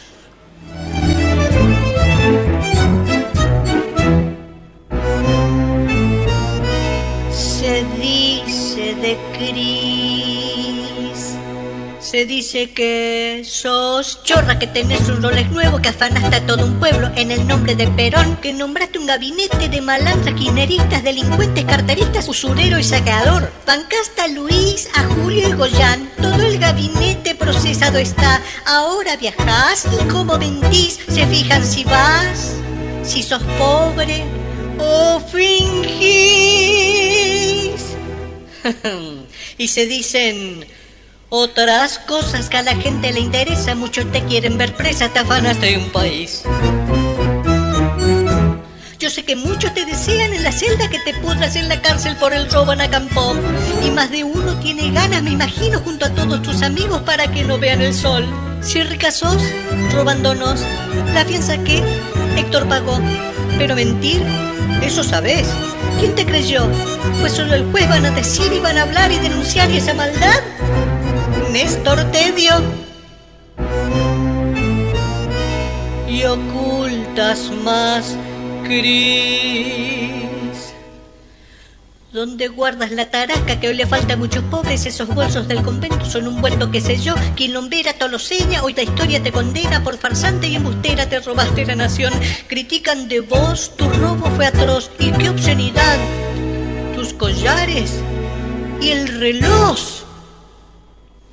Se 12.16 12.26
dice 12.26 12.72
que 12.72 13.42
sos 13.44 14.24
chorra, 14.24 14.58
que 14.58 14.68
tenés 14.68 15.10
un 15.10 15.22
Rolex 15.22 15.52
nuevo, 15.52 15.82
que 15.82 15.90
afanaste 15.90 16.34
a 16.38 16.46
todo 16.46 16.66
un 16.66 16.80
pueblo 16.80 17.12
en 17.18 17.30
el 17.30 17.46
nombre 17.46 17.76
de 17.76 17.90
Perón, 17.90 18.38
que 18.38 18.54
nombraste 18.54 19.00
un 19.00 19.06
gabinete 19.06 19.68
de 19.68 19.82
malandras, 19.82 20.34
quineristas, 20.34 21.04
delincuentes, 21.04 21.66
carteristas, 21.66 22.30
usurero 22.30 22.80
y 22.80 22.86
saqueador. 22.86 23.52
Bancaste 23.68 24.22
a 24.22 24.30
Luis, 24.30 24.88
a 24.96 25.04
Julio 25.08 25.50
y 25.50 25.52
Goyán, 25.56 26.10
todo 26.22 26.42
el 26.42 26.58
gabinete 26.58 27.36
procesado 27.36 27.98
está. 27.98 28.42
Ahora 28.66 29.18
viajás 29.18 29.86
y 29.92 29.98
como 30.06 30.38
mentís, 30.38 30.98
se 31.10 31.28
fijan 31.28 31.66
si 31.66 31.84
vas, 31.84 32.54
si 33.04 33.24
sos 33.24 33.44
pobre 33.60 34.24
o 34.80 35.20
fingís. 35.20 36.16
y 39.58 39.68
se 39.68 39.86
dicen 39.86 40.66
otras 41.30 42.00
cosas 42.00 42.50
que 42.50 42.58
a 42.58 42.64
la 42.64 42.76
gente 42.76 43.12
le 43.12 43.20
interesa. 43.20 43.76
Muchos 43.76 44.12
te 44.12 44.24
quieren 44.24 44.58
ver 44.58 44.74
presa, 44.76 45.10
te 45.10 45.20
afanaste 45.20 45.68
de 45.68 45.78
un 45.78 45.90
país. 45.92 46.44
Yo 49.00 49.10
sé 49.10 49.24
que 49.24 49.36
muchos 49.36 49.74
te 49.74 49.86
desean 49.86 50.34
en 50.34 50.44
la 50.44 50.52
celda 50.52 50.90
que 50.90 51.00
te 51.00 51.14
pudras 51.16 51.56
en 51.56 51.70
la 51.70 51.82
cárcel 51.82 52.16
por 52.16 52.34
el 52.34 52.50
robo 52.50 52.74
en 52.74 52.82
Acampó. 52.82 53.36
Y 53.86 53.92
más 53.92 54.10
de 54.10 54.24
uno 54.24 54.58
tiene 54.60 54.92
ganas, 54.92 55.22
me 55.22 55.32
imagino, 55.32 55.80
junto 55.82 56.06
a 56.06 56.10
todos 56.10 56.42
tus 56.42 56.62
amigos 56.62 57.02
para 57.04 57.28
que 57.32 57.44
no 57.44 57.60
vean 57.60 57.82
el 57.82 57.94
sol. 57.94 58.26
Si 58.62 58.82
rica 58.82 59.12
sos, 59.12 59.44
robándonos. 59.94 60.62
La 61.14 61.24
fianza 61.24 61.58
que 61.60 61.84
Héctor 62.36 62.68
pagó. 62.68 63.00
Pero 63.58 63.76
mentir, 63.76 64.24
eso 64.82 65.04
sabes. 65.04 65.48
¿Quién 66.00 66.16
te 66.16 66.26
creyó? 66.26 66.68
Pues 67.20 67.34
solo 67.34 67.54
el 67.54 67.70
juez 67.72 67.88
van 67.88 68.06
a 68.06 68.12
decir 68.12 68.52
y 68.52 68.60
van 68.60 68.78
a 68.78 68.84
hablar 68.84 69.12
y 69.12 69.20
denunciar 69.20 69.70
esa 69.72 69.94
maldad. 69.94 70.42
Néstor 71.52 72.04
Tedio. 72.12 72.54
Y 76.08 76.24
ocultas 76.24 77.52
más 77.64 78.16
gris. 78.64 80.16
¿Dónde 82.16 82.48
guardas 82.48 82.92
la 82.92 83.10
taraca 83.10 83.60
que 83.60 83.68
hoy 83.68 83.76
le 83.76 83.86
falta 83.86 84.14
a 84.14 84.18
muchos 84.18 84.42
pobres? 84.46 84.86
Esos 84.86 85.14
bolsos 85.14 85.50
del 85.50 85.62
convento 85.64 86.06
son 86.06 86.28
un 86.28 86.40
vuelto 86.40 86.72
que 86.72 86.80
sé 86.80 86.96
yo. 86.96 87.14
Quilombera, 87.36 87.92
toloseña, 87.92 88.64
hoy 88.64 88.74
la 88.74 88.84
historia 88.84 89.22
te 89.22 89.34
condena 89.34 89.84
por 89.84 89.98
farsante 89.98 90.48
y 90.48 90.56
embustera 90.56 91.10
te 91.10 91.20
robaste 91.20 91.66
la 91.66 91.76
nación. 91.76 92.14
Critican 92.48 93.10
de 93.10 93.20
vos, 93.20 93.76
tu 93.76 93.90
robo 93.90 94.30
fue 94.38 94.46
atroz. 94.46 94.92
¿Y 94.98 95.12
qué 95.12 95.30
obscenidad? 95.30 95.98
Tus 96.96 97.14
collares 97.14 97.96
y 98.82 98.92
el 98.92 99.20
reloj. 99.20 100.05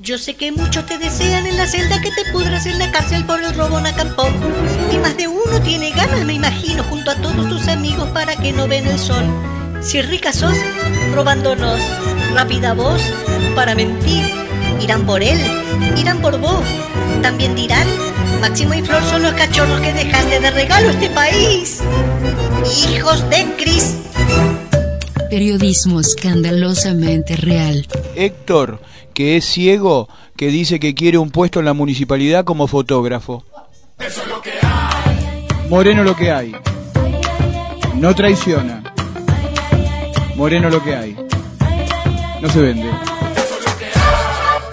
Yo 0.03 0.19
sé 0.19 0.35
que 0.35 0.51
muchos 0.51 0.85
te 0.87 0.99
desean 0.99 1.47
en 1.47 1.57
la 1.57 1.65
celda 1.69 2.01
que 2.01 2.11
te 2.11 2.33
pudras 2.33 2.67
en 2.67 2.77
la 2.81 2.91
cárcel 2.91 3.25
por 3.25 3.41
el 3.41 3.55
robo 3.55 3.81
Nacampón. 3.81 4.35
Y 4.93 4.99
más 4.99 5.17
de 5.17 5.29
uno 5.29 5.61
tiene 5.63 5.93
ganas, 5.93 6.25
me 6.25 6.33
imagino, 6.33 6.83
junto 6.83 7.13
a 7.13 7.15
todos 7.15 7.49
tus 7.49 7.69
amigos 7.69 8.09
para 8.11 8.35
que 8.35 8.51
no 8.51 8.67
ven 8.67 8.85
el 8.89 8.99
sol. 8.99 9.23
Si 9.81 10.03
rica 10.03 10.33
sos, 10.33 10.57
robándonos. 11.15 11.79
Rápida 12.35 12.75
voz, 12.75 13.01
para 13.55 13.77
mentir. 13.77 14.25
Irán 14.81 15.07
por 15.07 15.23
él, 15.23 15.39
irán 15.97 16.21
por 16.21 16.37
vos. 16.41 16.65
También 17.23 17.55
dirán, 17.55 17.87
Máximo 18.41 18.75
y 18.75 18.83
Flor 18.83 19.05
son 19.05 19.23
los 19.23 19.35
cachorros 19.35 19.81
que 19.83 19.93
dejaste 19.93 20.41
de 20.41 20.51
regalo 20.51 20.89
a 20.89 20.93
este 20.95 21.11
país. 21.11 21.79
Hijos 22.91 23.31
de 23.31 23.47
Cris. 23.57 23.99
Periodismo 25.31 26.01
escandalosamente 26.01 27.37
real. 27.37 27.87
Héctor, 28.17 28.81
que 29.15 29.37
es 29.37 29.45
ciego, 29.45 30.09
que 30.37 30.49
dice 30.49 30.81
que 30.81 30.95
quiere 30.95 31.19
un 31.19 31.31
puesto 31.31 31.59
en 31.61 31.67
la 31.67 31.73
municipalidad 31.73 32.45
como 32.45 32.67
fotógrafo. 32.67 33.45
Moreno 35.69 36.03
lo 36.03 36.17
que 36.17 36.31
hay. 36.31 36.55
No 37.95 38.15
traiciona. 38.15 38.83
Moreno 40.37 40.69
lo 40.71 40.83
que 40.83 40.97
hay. 40.97 41.17
No 42.41 42.49
se 42.49 42.61
vende. 42.61 42.91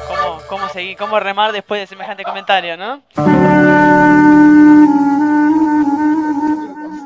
¿Cómo, 0.08 0.42
cómo 0.48 0.70
seguir, 0.70 0.98
cómo 0.98 1.20
remar 1.20 1.52
después 1.52 1.82
de 1.82 1.88
semejante 1.88 2.24
comentario, 2.24 2.76
no? 2.78 3.02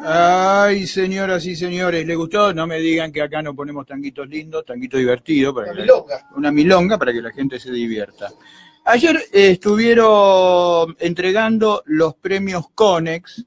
Ay, 0.05 0.85
señoras 0.85 1.45
y 1.45 1.55
señores, 1.55 2.05
¿le 2.05 2.15
gustó? 2.15 2.53
No 2.53 2.67
me 2.67 2.79
digan 2.79 3.11
que 3.11 3.21
acá 3.21 3.41
no 3.41 3.55
ponemos 3.55 3.85
tanguitos 3.85 4.27
lindos, 4.27 4.65
tanguito 4.65 4.97
divertido. 4.97 5.53
Para 5.53 5.67
Una 5.71 5.75
la- 5.75 5.81
milonga. 5.81 6.29
una 6.35 6.51
milonga 6.51 6.97
para 6.97 7.13
que 7.13 7.21
la 7.21 7.31
gente 7.31 7.59
se 7.59 7.71
divierta. 7.71 8.29
Ayer 8.85 9.15
eh, 9.31 9.51
estuvieron 9.51 10.95
entregando 10.99 11.83
los 11.85 12.15
premios 12.15 12.65
Conex, 12.75 13.45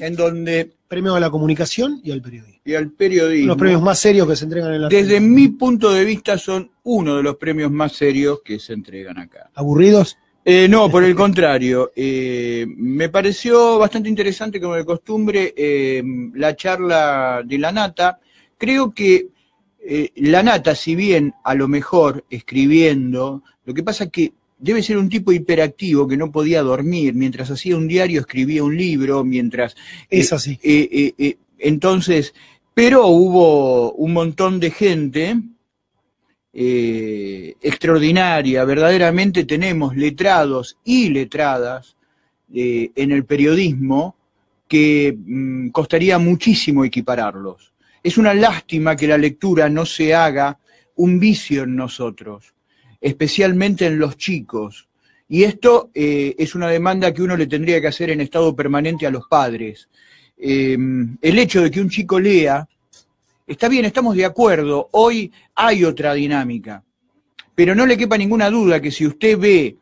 en 0.00 0.16
donde... 0.16 0.72
Premio 0.86 1.16
a 1.16 1.20
la 1.20 1.30
comunicación 1.30 2.00
y 2.04 2.12
al 2.12 2.22
periodismo. 2.22 2.60
Y 2.64 2.74
al 2.76 2.92
periodismo. 2.92 3.48
Los 3.48 3.56
premios 3.56 3.82
más 3.82 3.98
serios 3.98 4.28
que 4.28 4.36
se 4.36 4.44
entregan 4.44 4.72
en 4.72 4.82
la 4.82 4.88
Desde 4.88 5.18
mi 5.18 5.48
punto 5.48 5.90
de 5.92 6.04
vista 6.04 6.38
son 6.38 6.70
uno 6.84 7.16
de 7.16 7.24
los 7.24 7.36
premios 7.38 7.72
más 7.72 7.92
serios 7.94 8.40
que 8.44 8.60
se 8.60 8.72
entregan 8.74 9.18
acá. 9.18 9.50
¿Aburridos? 9.54 10.16
Eh, 10.48 10.68
no, 10.68 10.88
por 10.88 11.02
el 11.02 11.16
contrario. 11.16 11.90
eh, 11.96 12.64
me 12.68 13.08
pareció 13.08 13.78
bastante 13.78 14.08
interesante, 14.08 14.60
como 14.60 14.74
de 14.76 14.84
costumbre, 14.84 15.52
eh, 15.56 16.02
la 16.34 16.54
charla 16.54 17.42
de 17.44 17.58
la 17.58 17.72
Nata. 17.72 18.20
Creo 18.56 18.92
que 18.94 19.26
eh, 19.84 20.10
la 20.16 20.44
Nata, 20.44 20.76
si 20.76 20.94
bien 20.94 21.34
a 21.42 21.52
lo 21.54 21.66
mejor 21.66 22.24
escribiendo, 22.30 23.42
lo 23.64 23.74
que 23.74 23.82
pasa 23.82 24.08
que 24.08 24.32
debe 24.58 24.84
ser 24.84 24.98
un 24.98 25.08
tipo 25.08 25.32
hiperactivo 25.32 26.06
que 26.06 26.16
no 26.16 26.30
podía 26.30 26.62
dormir. 26.62 27.14
Mientras 27.14 27.50
hacía 27.50 27.76
un 27.76 27.88
diario, 27.88 28.20
escribía 28.20 28.62
un 28.62 28.76
libro, 28.76 29.24
mientras... 29.24 29.74
Es 30.08 30.30
eh, 30.30 30.34
así. 30.36 30.58
eh, 30.62 30.88
eh, 30.92 31.14
eh, 31.18 31.38
entonces, 31.58 32.34
pero 32.72 33.08
hubo 33.08 33.92
un 33.94 34.12
montón 34.12 34.60
de 34.60 34.70
gente 34.70 35.36
eh, 36.58 37.54
extraordinaria, 37.60 38.64
verdaderamente 38.64 39.44
tenemos 39.44 39.94
letrados 39.94 40.78
y 40.84 41.10
letradas 41.10 41.98
eh, 42.50 42.92
en 42.94 43.12
el 43.12 43.26
periodismo 43.26 44.16
que 44.66 45.14
mm, 45.14 45.68
costaría 45.68 46.18
muchísimo 46.18 46.82
equipararlos. 46.82 47.74
Es 48.02 48.16
una 48.16 48.32
lástima 48.32 48.96
que 48.96 49.06
la 49.06 49.18
lectura 49.18 49.68
no 49.68 49.84
se 49.84 50.14
haga 50.14 50.58
un 50.94 51.20
vicio 51.20 51.64
en 51.64 51.76
nosotros, 51.76 52.54
especialmente 53.02 53.84
en 53.84 53.98
los 53.98 54.16
chicos. 54.16 54.88
Y 55.28 55.42
esto 55.42 55.90
eh, 55.92 56.36
es 56.38 56.54
una 56.54 56.68
demanda 56.68 57.12
que 57.12 57.20
uno 57.20 57.36
le 57.36 57.48
tendría 57.48 57.82
que 57.82 57.88
hacer 57.88 58.08
en 58.08 58.22
estado 58.22 58.56
permanente 58.56 59.06
a 59.06 59.10
los 59.10 59.28
padres. 59.28 59.90
El 60.38 61.18
hecho 61.20 61.60
de 61.60 61.70
que 61.70 61.82
un 61.82 61.90
chico 61.90 62.18
lea, 62.18 62.66
está 63.46 63.68
bien, 63.68 63.84
estamos 63.84 64.16
de 64.16 64.24
acuerdo, 64.24 64.88
hoy 64.92 65.32
hay 65.54 65.84
otra 65.84 66.14
dinámica, 66.14 66.82
pero 67.54 67.74
no 67.74 67.86
le 67.86 67.96
quepa 67.96 68.18
ninguna 68.18 68.50
duda 68.50 68.80
que 68.80 68.90
si 68.90 69.06
usted 69.06 69.38
ve 69.38 69.76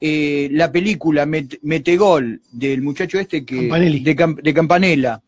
eh, 0.00 0.48
la 0.52 0.70
película 0.70 1.24
Met- 1.26 1.58
Metegol 1.62 2.40
del 2.52 2.82
muchacho 2.82 3.18
este 3.18 3.44
que 3.44 3.56
Campanelli. 3.60 4.00
de, 4.00 4.34
de 4.42 4.54
Campanella, 4.54 5.22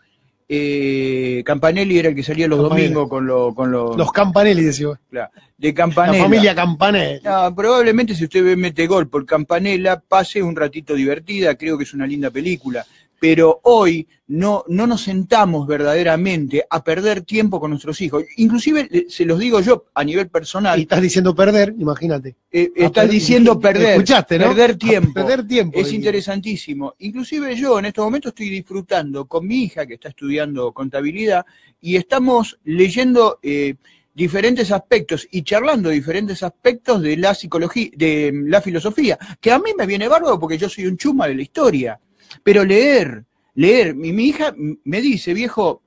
eh, 0.51 1.43
Campanelli 1.45 1.99
era 1.99 2.09
el 2.11 2.15
que 2.15 2.23
salía 2.23 2.47
los 2.49 2.59
Campanella. 2.61 2.85
domingos 2.89 3.09
con, 3.09 3.27
lo- 3.27 3.55
con 3.55 3.71
los, 3.71 3.97
Los 3.97 4.13
Campanelli, 4.13 4.65
claro, 5.11 5.31
de 5.57 5.75
Campanella. 5.75 6.19
La 6.19 6.25
familia 6.25 6.55
Campanelli. 6.55 7.21
No, 7.23 7.55
probablemente 7.55 8.15
si 8.15 8.25
usted 8.25 8.45
ve 8.45 8.57
Metegol 8.57 9.09
por 9.09 9.27
Campanella, 9.27 10.01
pase 10.07 10.43
un 10.43 10.55
ratito 10.57 10.95
divertida, 10.95 11.55
creo 11.57 11.77
que 11.77 11.85
es 11.85 11.93
una 11.95 12.07
linda 12.07 12.31
película. 12.31 12.85
Pero 13.21 13.61
hoy 13.65 14.07
no, 14.29 14.65
no 14.69 14.87
nos 14.87 15.03
sentamos 15.03 15.67
verdaderamente 15.67 16.65
a 16.69 16.85
perder 16.85 17.23
tiempo 17.23 17.59
con 17.59 17.71
nuestros 17.71 18.01
hijos. 18.01 18.25
Inclusive, 18.37 19.07
se 19.09 19.25
los 19.25 19.39
digo 19.39 19.61
yo 19.61 19.87
a 19.95 20.05
nivel 20.05 20.29
personal, 20.29 20.79
Y 20.79 20.83
estás 20.83 21.01
diciendo 21.03 21.35
perder, 21.35 21.75
imagínate. 21.79 22.37
eh, 22.53 22.71
estás 22.77 23.09
diciendo 23.11 23.59
perder, 23.61 23.91
Escuchaste, 23.93 24.39
¿no? 24.39 24.49
perder 24.49 24.77
tiempo. 24.77 25.13
perder 25.15 25.47
tiempo. 25.47 25.79
Es 25.79 25.93
interesantísimo. 25.93 26.95
Inclusive 26.99 27.57
yo 27.57 27.79
en 27.79 27.87
estos 27.87 28.05
momentos 28.05 28.31
estoy 28.31 28.51
disfrutando 28.51 29.27
con 29.27 29.47
mi 29.47 29.65
hija 29.65 29.87
que 29.87 29.95
está 29.95 30.11
estudiando 30.11 30.73
contabilidad 30.73 31.45
y 31.81 31.97
estamos 31.97 32.59
leyendo 32.65 33.39
eh, 33.43 33.75
diferentes 34.15 34.71
aspectos 34.73 35.27
y 35.31 35.43
charlando 35.43 35.91
diferentes 35.91 36.43
aspectos 36.43 37.01
de 37.03 37.17
la 37.17 37.35
psicología, 37.35 37.91
de 37.97 38.33
la 38.47 38.61
filosofía, 38.61 39.17
que 39.41 39.53
a 39.53 39.59
mí 39.59 39.71
me 39.79 39.87
viene 39.87 40.09
bárbaro 40.09 40.39
porque 40.41 40.59
yo 40.59 40.69
soy 40.69 40.87
un 40.87 40.97
chuma 40.97 41.29
de 41.29 41.37
la 41.37 41.43
historia. 41.43 41.99
Pero 42.43 42.65
leer, 42.65 43.25
leer, 43.55 43.95
mi, 43.95 44.13
mi 44.13 44.27
hija 44.27 44.53
mm, 44.57 44.73
me 44.85 45.01
dice, 45.01 45.35
viejo, 45.35 45.83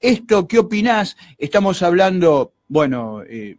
esto, 0.00 0.46
¿qué 0.46 0.58
opinás? 0.58 1.16
Estamos 1.38 1.82
hablando, 1.82 2.52
bueno, 2.68 3.22
eh, 3.28 3.56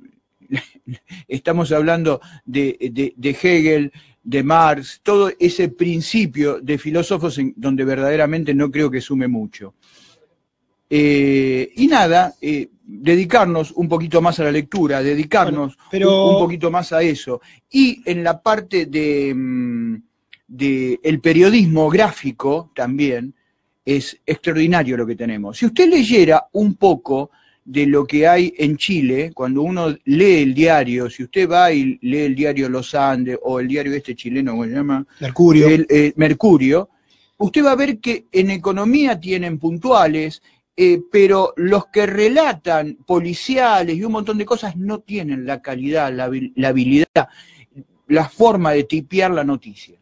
estamos 1.27 1.71
hablando 1.71 2.21
de, 2.45 2.77
de- 2.91 3.13
de 3.15 3.29
Hegel, 3.29 3.91
de 4.23 4.43
Marx, 4.43 4.99
todo 5.03 5.31
ese 5.39 5.69
principio 5.69 6.59
de 6.61 6.77
filósofos 6.77 7.37
en 7.37 7.53
donde 7.55 7.85
verdaderamente 7.85 8.53
no 8.53 8.69
creo 8.69 8.91
que 8.91 8.99
sume 9.01 9.27
mucho. 9.27 9.73
Eh, 10.89 11.71
y 11.75 11.87
nada, 11.87 12.33
eh, 12.41 12.69
dedicarnos 12.83 13.71
un 13.73 13.89
poquito 13.89 14.21
más 14.21 14.39
a 14.39 14.45
la 14.45 14.51
lectura, 14.51 15.01
dedicarnos 15.03 15.75
Bueno, 15.75 15.89
pero- 15.91 16.25
un, 16.29 16.35
un 16.35 16.41
poquito 16.41 16.71
más 16.71 16.93
a 16.93 17.01
eso. 17.01 17.41
Y 17.69 18.01
en 18.05 18.23
la 18.23 18.41
parte 18.41 18.85
de, 18.85 19.33
mm, 20.47 20.55
de 20.55 20.99
el 21.03 21.19
periodismo 21.19 21.89
gráfico 21.89 22.71
también 22.75 23.33
es 23.87 24.19
extraordinario 24.25 24.97
lo 24.97 25.07
que 25.07 25.15
tenemos. 25.15 25.57
Si 25.57 25.65
usted 25.65 25.89
leyera 25.89 26.47
un 26.51 26.75
poco 26.75 27.31
de 27.63 27.85
lo 27.85 28.05
que 28.05 28.27
hay 28.27 28.53
en 28.57 28.77
Chile, 28.77 29.31
cuando 29.33 29.61
uno 29.61 29.95
lee 30.05 30.41
el 30.43 30.53
diario, 30.53 31.09
si 31.09 31.23
usted 31.23 31.49
va 31.49 31.71
y 31.71 31.97
lee 32.01 32.19
el 32.19 32.35
diario 32.35 32.69
Los 32.69 32.95
Andes 32.95 33.37
o 33.41 33.59
el 33.59 33.67
diario 33.67 33.93
este 33.93 34.15
chileno, 34.15 34.51
¿cómo 34.51 34.63
se 34.65 34.71
llama? 34.71 35.05
Mercurio. 35.19 35.67
El, 35.67 35.85
eh, 35.89 36.13
Mercurio, 36.15 36.89
usted 37.37 37.63
va 37.63 37.71
a 37.71 37.75
ver 37.75 37.99
que 37.99 38.25
en 38.31 38.51
economía 38.51 39.19
tienen 39.19 39.59
puntuales, 39.59 40.41
eh, 40.75 41.01
pero 41.11 41.53
los 41.57 41.87
que 41.87 42.05
relatan 42.05 42.97
policiales 43.05 43.97
y 43.97 44.03
un 44.03 44.13
montón 44.13 44.37
de 44.37 44.45
cosas 44.45 44.77
no 44.77 44.99
tienen 44.99 45.45
la 45.45 45.61
calidad, 45.61 46.13
la, 46.13 46.29
la 46.55 46.67
habilidad, 46.69 47.27
la 48.07 48.29
forma 48.29 48.71
de 48.71 48.83
tipear 48.83 49.31
la 49.31 49.43
noticia. 49.43 49.97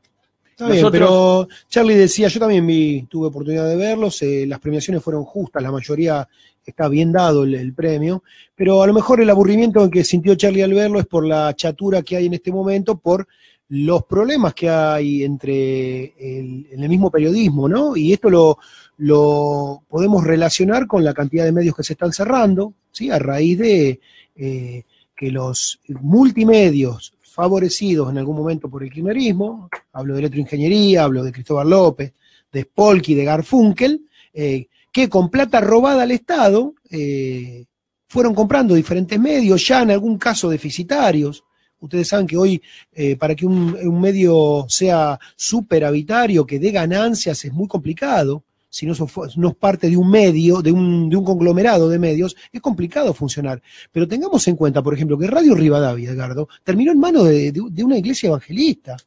Está 0.58 0.70
bien, 0.70 0.88
pero 0.90 1.50
Charlie 1.68 1.96
decía, 1.96 2.30
yo 2.30 2.40
también 2.40 2.66
vi, 2.66 3.04
tuve 3.10 3.28
oportunidad 3.28 3.68
de 3.68 3.76
verlos, 3.76 4.22
eh, 4.22 4.46
las 4.48 4.60
premiaciones 4.60 5.04
fueron 5.04 5.26
justas, 5.26 5.62
la 5.62 5.70
mayoría 5.70 6.26
está 6.66 6.88
bien 6.88 7.12
dado 7.12 7.44
el, 7.44 7.56
el 7.56 7.74
premio, 7.74 8.24
pero 8.56 8.82
a 8.82 8.88
lo 8.88 8.94
mejor 8.94 9.20
el 9.20 9.30
aburrimiento 9.30 9.90
que 9.90 10.06
sintió 10.06 10.34
Charlie 10.36 10.64
al 10.64 10.74
verlo 10.74 10.98
es 11.02 11.08
por 11.08 11.26
la 11.26 11.54
chatura 11.58 12.04
que 12.04 12.16
hay 12.16 12.28
en 12.28 12.36
este 12.36 12.54
momento, 12.54 12.98
por 12.98 13.28
los 13.68 14.06
problemas 14.06 14.54
que 14.54 14.70
hay 14.70 15.24
entre 15.24 16.14
el, 16.18 16.68
en 16.72 16.84
el 16.84 16.88
mismo 16.88 17.12
periodismo, 17.12 17.68
¿no? 17.68 17.98
Y 17.98 18.14
esto 18.14 18.30
lo, 18.30 18.58
lo 18.98 19.84
podemos 19.90 20.24
relacionar 20.24 20.88
con 20.88 21.04
la 21.04 21.14
cantidad 21.14 21.44
de 21.44 21.52
medios 21.52 21.76
que 21.76 21.84
se 21.84 21.94
están 21.94 22.14
cerrando, 22.14 22.74
¿sí? 22.92 23.10
A 23.10 23.20
raíz 23.20 23.58
de 23.58 24.00
eh, 24.36 24.84
que 25.16 25.32
los 25.32 25.80
multimedios 26.02 27.15
favorecidos 27.36 28.10
en 28.10 28.18
algún 28.18 28.38
momento 28.38 28.70
por 28.70 28.82
el 28.82 28.90
kirchnerismo, 28.90 29.70
hablo 29.92 30.14
de 30.14 30.22
electroingeniería, 30.22 31.04
hablo 31.04 31.22
de 31.22 31.34
Cristóbal 31.34 31.70
López, 31.70 32.14
de 32.50 32.62
Spolky, 32.62 33.14
de 33.14 33.26
Garfunkel, 33.26 34.06
eh, 34.34 34.68
que 34.90 35.10
con 35.10 35.30
plata 35.30 35.60
robada 35.60 36.04
al 36.04 36.12
Estado 36.12 36.76
eh, 36.90 37.66
fueron 38.08 38.34
comprando 38.34 38.74
diferentes 38.74 39.20
medios, 39.20 39.68
ya 39.68 39.82
en 39.82 39.92
algún 39.92 40.18
caso 40.18 40.50
deficitarios. 40.50 41.44
Ustedes 41.82 42.08
saben 42.08 42.26
que 42.26 42.38
hoy, 42.38 42.62
eh, 42.94 43.18
para 43.18 43.36
que 43.36 43.46
un, 43.46 43.76
un 43.84 44.00
medio 44.00 44.66
sea 44.70 45.20
superavitario, 45.36 46.46
que 46.46 46.58
dé 46.58 46.72
ganancias, 46.72 47.44
es 47.44 47.52
muy 47.52 47.68
complicado 47.68 48.46
si 48.76 48.86
no, 48.86 48.94
sos- 48.94 49.38
parte 49.56 49.90
de 49.90 49.96
un 49.96 50.10
medio, 50.10 50.62
de 50.62 50.70
un, 50.70 51.10
conglomerado 51.24 51.88
de 51.88 51.98
medios, 51.98 52.36
es 52.52 52.60
complicado 52.60 53.14
funcionar. 53.14 53.62
Pero 53.90 54.06
tengamos 54.06 54.46
en 54.50 54.58
cuenta, 54.58 54.84
por 54.84 54.94
ejemplo, 54.94 55.18
que 55.18 55.28
Radio 55.28 55.56
Rivadavia, 55.56 56.12
Edgardo, 56.12 56.50
terminó 56.62 56.92
en 56.92 57.00
manos 57.00 57.24
de, 57.24 57.54
una 57.86 57.98
iglesia 57.98 58.28
evangelista. 58.28 58.98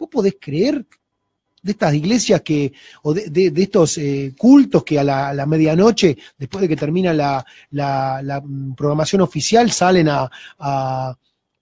¿Vos 0.00 0.08
podés 0.10 0.34
creer 0.40 0.84
de 1.62 1.70
estas 1.70 1.94
iglesias 1.94 2.42
que, 2.42 2.72
o 3.04 3.14
de, 3.14 3.30
de- 3.30 3.62
estos 3.62 3.98
eh, 3.98 4.34
cultos 4.36 4.82
que 4.82 4.98
a 4.98 5.04
la, 5.04 5.46
medianoche, 5.46 6.18
después 6.36 6.62
de 6.62 6.68
que 6.68 6.74
termina 6.76 7.12
la, 7.14 7.44
mm, 8.42 8.72
programación 8.72 9.20
oficial, 9.22 9.70
salen 9.70 10.08
a- 10.08 10.28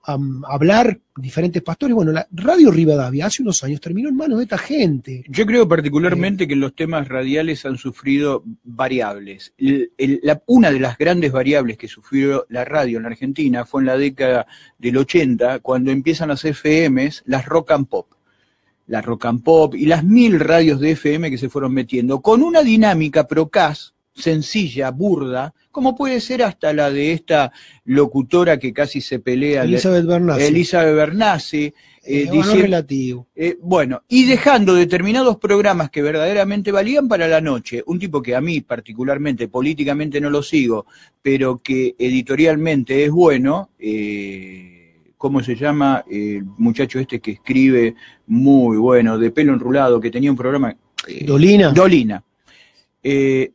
a, 0.06 0.18
hablar 0.48 1.00
diferentes 1.16 1.62
pastores? 1.62 1.94
Bueno, 1.94 2.12
la 2.12 2.26
Radio 2.30 2.70
Rivadavia 2.70 3.26
hace 3.26 3.42
unos 3.42 3.62
años 3.64 3.80
terminó 3.80 4.08
en 4.08 4.16
manos 4.16 4.38
de 4.38 4.44
esta 4.44 4.58
gente. 4.58 5.24
Yo 5.28 5.44
creo 5.46 5.66
particularmente 5.68 6.46
que 6.46 6.56
los 6.56 6.74
temas 6.74 7.08
radiales 7.08 7.66
han 7.66 7.76
sufrido 7.78 8.44
variables. 8.64 9.52
El- 9.58 9.90
el- 9.98 10.20
la- 10.22 10.42
una 10.46 10.70
de 10.70 10.80
las 10.80 10.96
grandes 10.96 11.32
variables 11.32 11.76
que 11.76 11.88
sufrió 11.88 12.46
la 12.48 12.64
radio 12.64 12.98
en 12.98 13.02
la 13.02 13.08
Argentina 13.08 13.64
fue 13.64 13.82
en 13.82 13.86
la 13.86 13.96
década 13.98 14.46
del 14.78 14.96
80, 14.96 15.58
cuando 15.58 15.90
empiezan 15.90 16.28
las 16.28 16.44
FMs, 16.44 17.22
las 17.26 17.46
rock 17.46 17.72
and 17.72 17.88
pop. 17.88 18.06
La 18.86 19.02
rock 19.02 19.24
and 19.26 19.42
pop 19.42 19.74
y 19.74 19.86
las 19.86 20.04
mil 20.04 20.38
radios 20.38 20.78
de 20.78 20.92
FM 20.92 21.28
que 21.28 21.38
se 21.38 21.48
fueron 21.48 21.74
metiendo, 21.74 22.20
con 22.22 22.42
una 22.44 22.62
dinámica 22.62 23.26
procas 23.26 23.94
sencilla, 24.16 24.90
burda, 24.90 25.52
como 25.70 25.94
puede 25.94 26.20
ser 26.20 26.42
hasta 26.42 26.72
la 26.72 26.90
de 26.90 27.12
esta 27.12 27.52
locutora 27.84 28.58
que 28.58 28.72
casi 28.72 29.00
se 29.00 29.18
pelea. 29.18 29.64
Elizabeth 29.64 30.06
Bernassi. 30.06 30.42
Elizabeth 30.44 30.94
Bernassi, 30.96 31.64
eh, 31.64 32.28
Eh, 32.32 32.42
relativo. 32.54 33.26
eh, 33.36 33.58
bueno, 33.60 34.02
y 34.08 34.24
dejando 34.24 34.74
determinados 34.74 35.36
programas 35.36 35.90
que 35.90 36.00
verdaderamente 36.02 36.72
valían 36.72 37.08
para 37.08 37.28
la 37.28 37.40
noche. 37.40 37.82
Un 37.86 37.98
tipo 37.98 38.22
que 38.22 38.34
a 38.34 38.40
mí 38.40 38.62
particularmente, 38.62 39.48
políticamente 39.48 40.20
no 40.20 40.30
lo 40.30 40.42
sigo, 40.42 40.86
pero 41.20 41.58
que 41.62 41.94
editorialmente 41.98 43.04
es 43.04 43.10
bueno, 43.10 43.70
eh, 43.78 45.12
¿cómo 45.18 45.42
se 45.42 45.56
llama? 45.56 46.04
El 46.10 46.44
muchacho 46.56 46.98
este 47.00 47.20
que 47.20 47.32
escribe 47.32 47.94
muy 48.28 48.78
bueno, 48.78 49.18
de 49.18 49.30
pelo 49.30 49.52
enrulado, 49.52 50.00
que 50.00 50.10
tenía 50.10 50.30
un 50.30 50.36
programa... 50.38 50.74
eh, 51.06 51.24
Dolina. 51.26 51.70
Dolina. 51.72 52.22
Eh, 53.02 53.52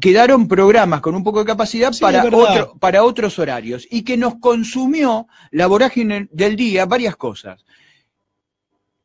quedaron 0.00 0.48
programas 0.48 1.00
con 1.00 1.14
un 1.14 1.22
poco 1.22 1.38
de 1.40 1.44
capacidad 1.46 1.92
Sí, 1.92 2.00
para, 2.00 2.24
otro- 2.24 2.74
para 2.80 3.04
otros 3.04 3.38
horarios 3.38 3.86
y 3.90 4.02
que 4.02 4.16
nos 4.16 4.36
consumió 4.36 5.26
la 5.50 5.66
vorágine 5.66 6.28
del 6.32 6.56
día 6.56 6.84
varias 6.86 7.16
cosas. 7.16 7.64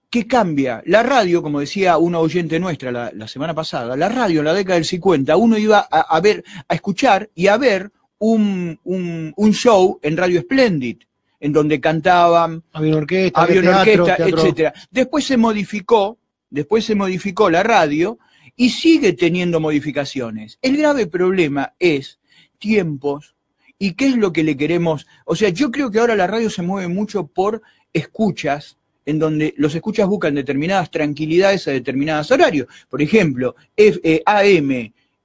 ¿Qué 0.10 0.26
cambia? 0.26 0.82
La 0.88 1.04
radio, 1.04 1.44
como 1.44 1.60
decía 1.60 1.98
una 2.00 2.18
oyente 2.20 2.60
nuestra 2.60 2.92
la, 2.92 3.12
la 3.14 3.28
semana 3.28 3.54
pasada, 3.54 3.96
la 3.96 4.10
radio 4.10 4.40
en 4.40 4.46
la 4.46 4.54
década 4.56 4.76
del 4.76 4.86
50, 4.86 5.36
uno 5.38 5.56
iba 5.58 5.88
a, 5.92 6.00
a 6.02 6.20
ver, 6.20 6.44
a 6.68 6.74
escuchar 6.74 7.30
y 7.36 7.46
a 7.46 7.58
ver 7.58 7.92
un, 8.18 8.80
un- 8.84 9.34
un 9.36 9.54
show 9.54 10.00
en 10.02 10.18
Radio 10.18 10.42
Splendid, 10.42 10.98
en 11.40 11.54
donde 11.54 11.80
cantaban, 11.80 12.64
Había 12.74 12.90
una 12.94 12.98
orquesta, 13.02 13.40
había 13.42 13.60
una 13.62 13.84
teatro, 13.84 14.04
orquesta, 14.04 14.16
teatro- 14.26 14.40
etcétera. 14.42 14.74
Después 14.90 15.26
se 15.26 15.38
modificó, 15.38 16.18
después 16.50 16.84
se 16.86 16.96
modificó 16.96 17.52
la 17.52 17.62
radio 17.62 18.18
y 18.60 18.72
sigue 18.72 19.14
teniendo 19.14 19.62
modificaciones. 19.62 20.60
El 20.62 20.76
grave 20.76 21.08
problema 21.08 21.76
es 21.80 22.20
tiempos 22.58 23.34
y 23.78 23.94
qué 23.94 24.08
es 24.08 24.18
lo 24.18 24.34
que 24.34 24.44
le 24.44 24.58
queremos. 24.58 25.08
O 25.24 25.34
sea, 25.34 25.48
yo 25.48 25.72
creo 25.72 25.90
que 25.90 26.00
ahora 26.00 26.18
la 26.18 26.28
radio 26.28 26.50
se 26.50 26.62
mueve 26.62 26.90
mucho 26.90 27.26
por 27.26 27.62
escuchas, 27.94 28.76
en 29.06 29.18
donde 29.18 29.54
los 29.56 29.74
escuchas 29.76 30.10
buscan 30.10 30.36
determinadas 30.36 30.92
tranquilidades 30.92 31.70
a 31.70 31.72
determinados 31.72 32.32
horarios. 32.32 32.68
Por 32.90 33.02
ejemplo, 33.02 33.56
F- 33.78 34.02
eh, 34.04 34.22
AM 34.26 34.72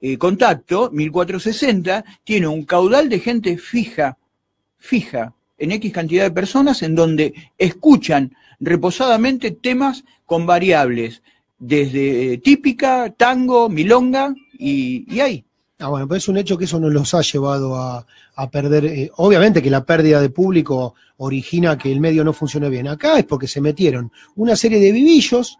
eh, 0.01 0.17
Contacto 0.17 0.91
1460 0.93 2.05
tiene 2.23 2.47
un 2.47 2.65
caudal 2.65 3.09
de 3.09 3.19
gente 3.19 3.59
fija, 3.59 4.17
fija, 4.79 5.35
en 5.59 5.73
X 5.73 5.93
cantidad 5.93 6.23
de 6.23 6.31
personas, 6.31 6.83
en 6.83 6.95
donde 6.95 7.35
escuchan 7.59 8.37
reposadamente 8.61 9.51
temas 9.51 10.05
con 10.25 10.47
variables, 10.47 11.23
desde 11.59 12.35
eh, 12.35 12.39
típica, 12.39 13.11
tango, 13.17 13.69
milonga 13.69 14.35
y, 14.59 15.05
y 15.15 15.21
ahí. 15.21 15.45
Ah, 15.79 15.89
bueno, 15.89 16.07
pero 16.07 16.19
es 16.19 16.29
un 16.29 16.37
hecho 16.37 16.57
que 16.57 16.65
eso 16.65 16.79
nos 16.79 16.93
los 16.93 17.13
ha 17.15 17.21
llevado 17.23 17.77
a, 17.77 18.07
a 18.37 18.51
perder. 18.51 18.85
eh, 18.87 19.11
obviamente 19.17 19.61
que 19.63 19.71
la 19.71 19.85
pérdida 19.85 20.21
de 20.21 20.31
público 20.31 20.95
origina 21.19 21.77
que 21.77 21.91
el 21.93 22.01
medio 22.01 22.25
no 22.25 22.33
funcione 22.33 22.69
bien. 22.69 22.89
Acá 22.89 23.19
es 23.19 23.25
porque 23.25 23.47
se 23.49 23.61
metieron 23.61 24.11
una 24.37 24.57
serie 24.57 24.79
de 24.81 24.93
vivillos, 24.93 25.57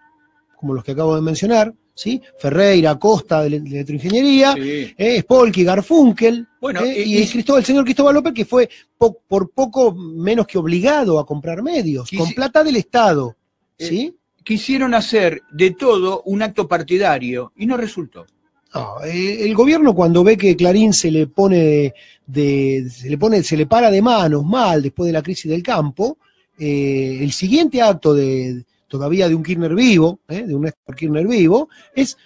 como 0.57 0.73
los 0.75 0.85
que 0.85 0.93
acabo 0.93 1.15
de 1.15 1.21
mencionar, 1.21 1.75
¿sí? 1.95 2.21
Ferreira, 2.39 2.99
Costa 2.99 3.43
de, 3.43 3.51
de 3.61 3.69
Electroingeniería, 3.71 4.55
eh, 4.97 5.21
Spolky, 5.21 5.65
Garfunkel, 5.65 6.47
Bueno, 6.61 6.81
eh, 6.85 7.03
y- 7.07 7.17
y, 7.19 7.23
y- 7.23 7.29
Cristóbal, 7.29 7.61
el 7.61 7.67
señor 7.67 7.85
Cristóbal 7.85 8.15
López, 8.15 8.33
que 8.33 8.45
fue 8.45 8.69
po- 8.97 9.19
por 9.29 9.51
poco 9.51 9.93
menos 9.95 10.47
que 10.47 10.59
obligado 10.59 11.19
a 11.19 11.27
comprar 11.27 11.63
medios, 11.63 12.09
con 12.19 12.33
plata 12.33 12.65
del 12.65 12.77
Estado. 12.77 13.37
¿Sí? 13.79 14.15
Quisieron 14.45 14.95
hacer 14.95 15.43
de 15.51 15.73
todo 15.73 16.23
un 16.27 16.43
acto 16.43 16.69
partidario 16.69 17.53
y 17.57 17.67
no 17.67 17.77
resultó. 17.77 18.27
No, 18.75 19.03
eh, 19.05 19.45
el 19.45 19.55
gobierno 19.55 19.95
cuando 19.95 20.23
ve 20.23 20.37
que 20.37 20.57
Clarín 20.57 20.93
se 20.93 21.11
le 21.11 21.27
pone 21.29 21.95
de, 22.27 22.89
se 22.91 23.09
le 23.09 23.19
pone, 23.19 23.43
se 23.43 23.57
le 23.57 23.67
para 23.67 23.91
de 23.91 24.03
manos 24.03 24.45
mal 24.45 24.83
después 24.83 25.07
de 25.07 25.13
la 25.13 25.23
crisis 25.23 25.51
del 25.51 25.63
campo, 25.63 26.19
eh, 26.59 27.19
el 27.21 27.33
siguiente 27.33 27.81
acto 27.81 28.15
de 28.15 28.65
todavía 28.89 29.29
de 29.29 29.35
un 29.35 29.43
Kirchner 29.43 29.75
vivo, 29.75 30.21
eh, 30.29 30.43
de 30.43 30.55
un 30.55 30.71
Kirchner 30.97 31.27
vivo, 31.27 31.69
es 31.95 32.17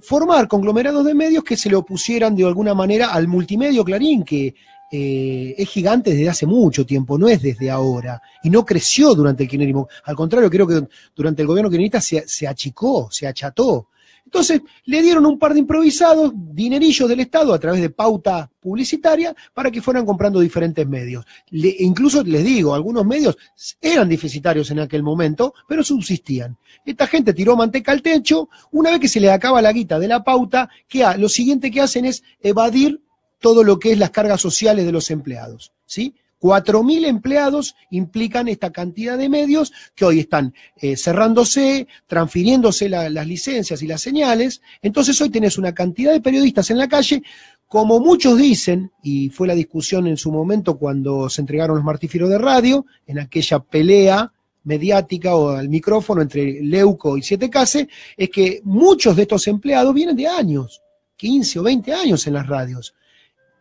formar 0.00 0.48
conglomerados 0.48 1.04
de 1.04 1.14
medios 1.14 1.44
que 1.44 1.56
se 1.56 1.70
le 1.70 1.76
opusieran 1.76 2.36
de 2.36 2.44
alguna 2.44 2.74
manera 2.74 3.08
al 3.12 3.28
multimedio 3.28 3.84
Clarín, 3.84 4.24
que 4.24 4.54
eh, 4.96 5.56
es 5.58 5.68
gigante 5.70 6.10
desde 6.10 6.28
hace 6.28 6.46
mucho 6.46 6.86
tiempo, 6.86 7.18
no 7.18 7.26
es 7.26 7.42
desde 7.42 7.68
ahora, 7.68 8.22
y 8.44 8.48
no 8.48 8.64
creció 8.64 9.12
durante 9.12 9.42
el 9.42 9.48
kirchnerismo. 9.48 9.88
Al 10.04 10.14
contrario, 10.14 10.48
creo 10.48 10.68
que 10.68 10.86
durante 11.16 11.42
el 11.42 11.48
gobierno 11.48 11.68
kirchnerista 11.68 12.00
se, 12.00 12.46
achicó, 12.46 13.08
se 13.10 13.26
acható. 13.26 13.88
Entonces, 14.24 14.60
le 14.84 15.02
dieron 15.02 15.26
un 15.26 15.36
par 15.36 15.52
de 15.52 15.58
improvisados, 15.58 16.32
dinerillos 16.32 17.08
del 17.08 17.18
Estado 17.18 17.52
a 17.52 17.58
través 17.58 17.80
de 17.80 17.90
pauta 17.90 18.48
publicitaria 18.60 19.34
para 19.52 19.68
que 19.72 19.82
fueran 19.82 20.06
comprando 20.06 20.38
diferentes 20.38 20.86
medios. 20.86 21.24
Incluso 21.50 22.22
les 22.22 22.44
digo, 22.44 22.72
algunos 22.72 23.04
medios 23.04 23.36
eran 23.80 24.08
deficitarios 24.08 24.70
en 24.70 24.78
aquel 24.78 25.02
momento, 25.02 25.54
pero 25.66 25.82
subsistían. 25.82 26.56
Esta 26.86 27.08
gente 27.08 27.34
tiró 27.34 27.56
manteca 27.56 27.90
al 27.90 28.00
techo, 28.00 28.48
una 28.70 28.90
vez 28.90 29.00
que 29.00 29.08
se 29.08 29.18
le 29.18 29.32
acaba 29.32 29.60
la 29.60 29.72
guita 29.72 29.98
de 29.98 30.06
la 30.06 30.22
pauta, 30.22 30.70
lo 31.18 31.28
siguiente 31.28 31.72
que 31.72 31.80
hacen 31.80 32.04
es 32.04 32.22
evadir 32.40 33.00
todo 33.44 33.62
lo 33.62 33.78
que 33.78 33.92
es 33.92 33.98
las 33.98 34.08
cargas 34.08 34.40
sociales 34.40 34.86
de 34.86 34.92
los 34.92 35.10
empleados. 35.10 35.70
¿sí? 35.84 36.14
4.000 36.40 37.04
empleados 37.04 37.74
implican 37.90 38.48
esta 38.48 38.72
cantidad 38.72 39.18
de 39.18 39.28
medios 39.28 39.70
que 39.94 40.06
hoy 40.06 40.20
están 40.20 40.54
eh, 40.78 40.96
cerrándose, 40.96 41.86
transfiriéndose 42.06 42.88
la- 42.88 43.10
las 43.10 43.26
licencias 43.26 43.82
y 43.82 43.86
las 43.86 44.00
señales. 44.00 44.62
Entonces 44.80 45.20
hoy 45.20 45.28
tenés 45.28 45.58
una 45.58 45.74
cantidad 45.74 46.14
de 46.14 46.22
periodistas 46.22 46.70
en 46.70 46.78
la 46.78 46.88
calle, 46.88 47.22
como 47.68 48.00
muchos 48.00 48.38
dicen, 48.38 48.90
y 49.02 49.28
fue 49.28 49.46
la 49.46 49.54
discusión 49.54 50.06
en 50.06 50.16
su 50.16 50.32
momento 50.32 50.78
cuando 50.78 51.28
se 51.28 51.42
entregaron 51.42 51.76
los 51.76 51.84
martíferos 51.84 52.30
de 52.30 52.38
radio, 52.38 52.86
en 53.06 53.18
aquella 53.18 53.58
pelea 53.58 54.32
mediática 54.62 55.36
o 55.36 55.50
al 55.50 55.68
micrófono 55.68 56.22
entre 56.22 56.62
Leuco 56.62 57.18
y 57.18 57.22
Siete 57.22 57.50
Case, 57.50 57.86
es 58.16 58.30
que 58.30 58.62
muchos 58.64 59.14
de 59.14 59.22
estos 59.22 59.46
empleados 59.48 59.92
vienen 59.92 60.16
de 60.16 60.28
años, 60.28 60.80
15 61.16 61.58
o 61.58 61.62
20 61.62 61.92
años 61.92 62.26
en 62.26 62.32
las 62.32 62.46
radios 62.46 62.94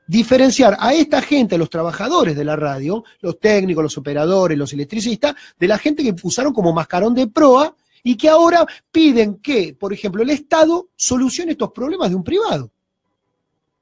diferenciar 0.08 0.76
a 0.80 0.94
esta 0.94 1.22
gente, 1.22 1.56
a 1.56 1.58
los 1.58 1.70
trabajadores 1.70 2.36
de 2.36 2.44
la 2.46 2.56
radio, 2.56 3.04
los 3.22 3.40
técnicos, 3.40 3.84
los 3.84 3.98
operadores, 3.98 4.58
los 4.58 4.74
electricistas, 4.74 5.36
de 5.60 5.68
la 5.68 5.78
gente 5.78 6.04
que 6.04 6.16
usaron 6.24 6.54
como 6.54 6.74
mascarón 6.74 7.14
de 7.14 7.28
proa 7.28 7.76
y 8.04 8.16
que 8.16 8.30
ahora 8.30 8.66
piden 8.92 9.36
que, 9.38 9.76
por 9.80 9.94
ejemplo, 9.94 10.24
el 10.24 10.30
Estado 10.30 10.90
solucione 10.96 11.54
estos 11.54 11.72
problemas 11.72 12.10
de 12.10 12.16
un 12.16 12.24
privado. 12.24 12.70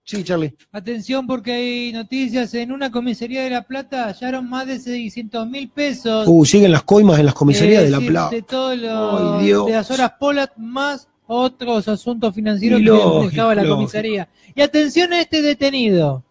Sí, 0.04 0.24
Charlie. 0.24 0.56
Atención 0.72 1.28
porque 1.28 1.54
hay 1.54 1.94
noticias. 1.94 2.54
En 2.56 2.72
una 2.72 2.92
comisaría 2.92 3.44
de 3.44 3.50
La 3.52 3.62
Plata 3.62 4.06
hallaron 4.08 4.50
más 4.50 4.66
de 4.68 4.80
600 4.80 5.48
mil 5.48 5.70
pesos. 5.70 6.26
Uh, 6.28 6.44
siguen 6.44 6.72
las 6.72 6.84
coimas 6.84 7.20
en 7.20 7.26
las 7.28 7.36
comisarías 7.36 7.84
Eh, 7.84 7.86
de 7.86 7.92
La 7.92 8.00
sí, 8.00 8.08
Plata. 8.08 8.30
De 8.36 8.44
Ay, 8.90 9.46
Dios. 9.46 9.68
de 9.68 9.72
las 9.74 9.92
horas 9.92 10.14
Polat 10.20 10.52
más 10.58 11.08
otros 11.34 11.88
asuntos 11.88 12.36
financieros 12.36 12.82
Y 12.82 12.84
que 12.84 12.90
lógico, 12.90 13.30
dejaba 13.30 13.56
la 13.56 13.62
lógico. 13.64 13.76
comisaría. 13.78 14.28
Y 14.54 14.62
atención 14.62 15.14
a 15.14 15.22
este 15.22 15.42
detenido. 15.42 16.24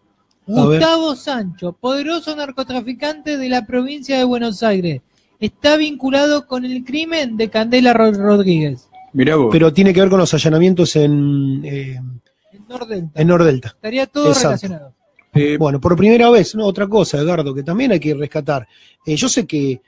A 0.47 0.65
ver. 0.65 0.79
Gustavo 0.79 1.15
Sancho, 1.15 1.73
poderoso 1.73 2.35
narcotraficante 2.35 3.37
de 3.37 3.49
la 3.49 3.65
provincia 3.65 4.17
de 4.17 4.23
Buenos 4.23 4.61
Aires. 4.63 5.01
Está 5.39 5.75
vinculado 5.77 6.45
con 6.45 6.65
el 6.65 6.83
crimen 6.83 7.35
de 7.37 7.49
Candela 7.49 7.93
Ro- 7.93 8.11
Rodríguez. 8.11 8.87
Mirá 9.13 9.35
vos. 9.37 9.49
Pero 9.51 9.73
tiene 9.73 9.93
que 9.93 10.01
ver 10.01 10.09
con 10.09 10.19
los 10.19 10.33
allanamientos 10.33 10.95
en, 10.95 11.61
eh, 11.65 11.99
En 12.53 12.67
Nordelta. 12.67 13.21
en 13.21 13.27
Nordelta. 13.27 13.67
Estaría 13.69 14.05
todo 14.07 14.27
Exacto. 14.27 14.47
relacionado. 14.49 14.93
Eh, 15.33 15.57
Bueno, 15.57 15.79
por 15.81 15.95
primera 15.95 16.29
vez, 16.29 16.53
¿no? 16.55 16.65
Otra 16.65 16.87
cosa, 16.87 17.17
Edgardo, 17.17 17.53
que 17.55 17.63
también 17.63 17.91
hay 17.91 17.99
que 17.99 18.13
rescatar. 18.13 18.67
Eh, 19.05 19.15
yo 19.15 19.29
sé 19.29 19.47
que 19.47 19.81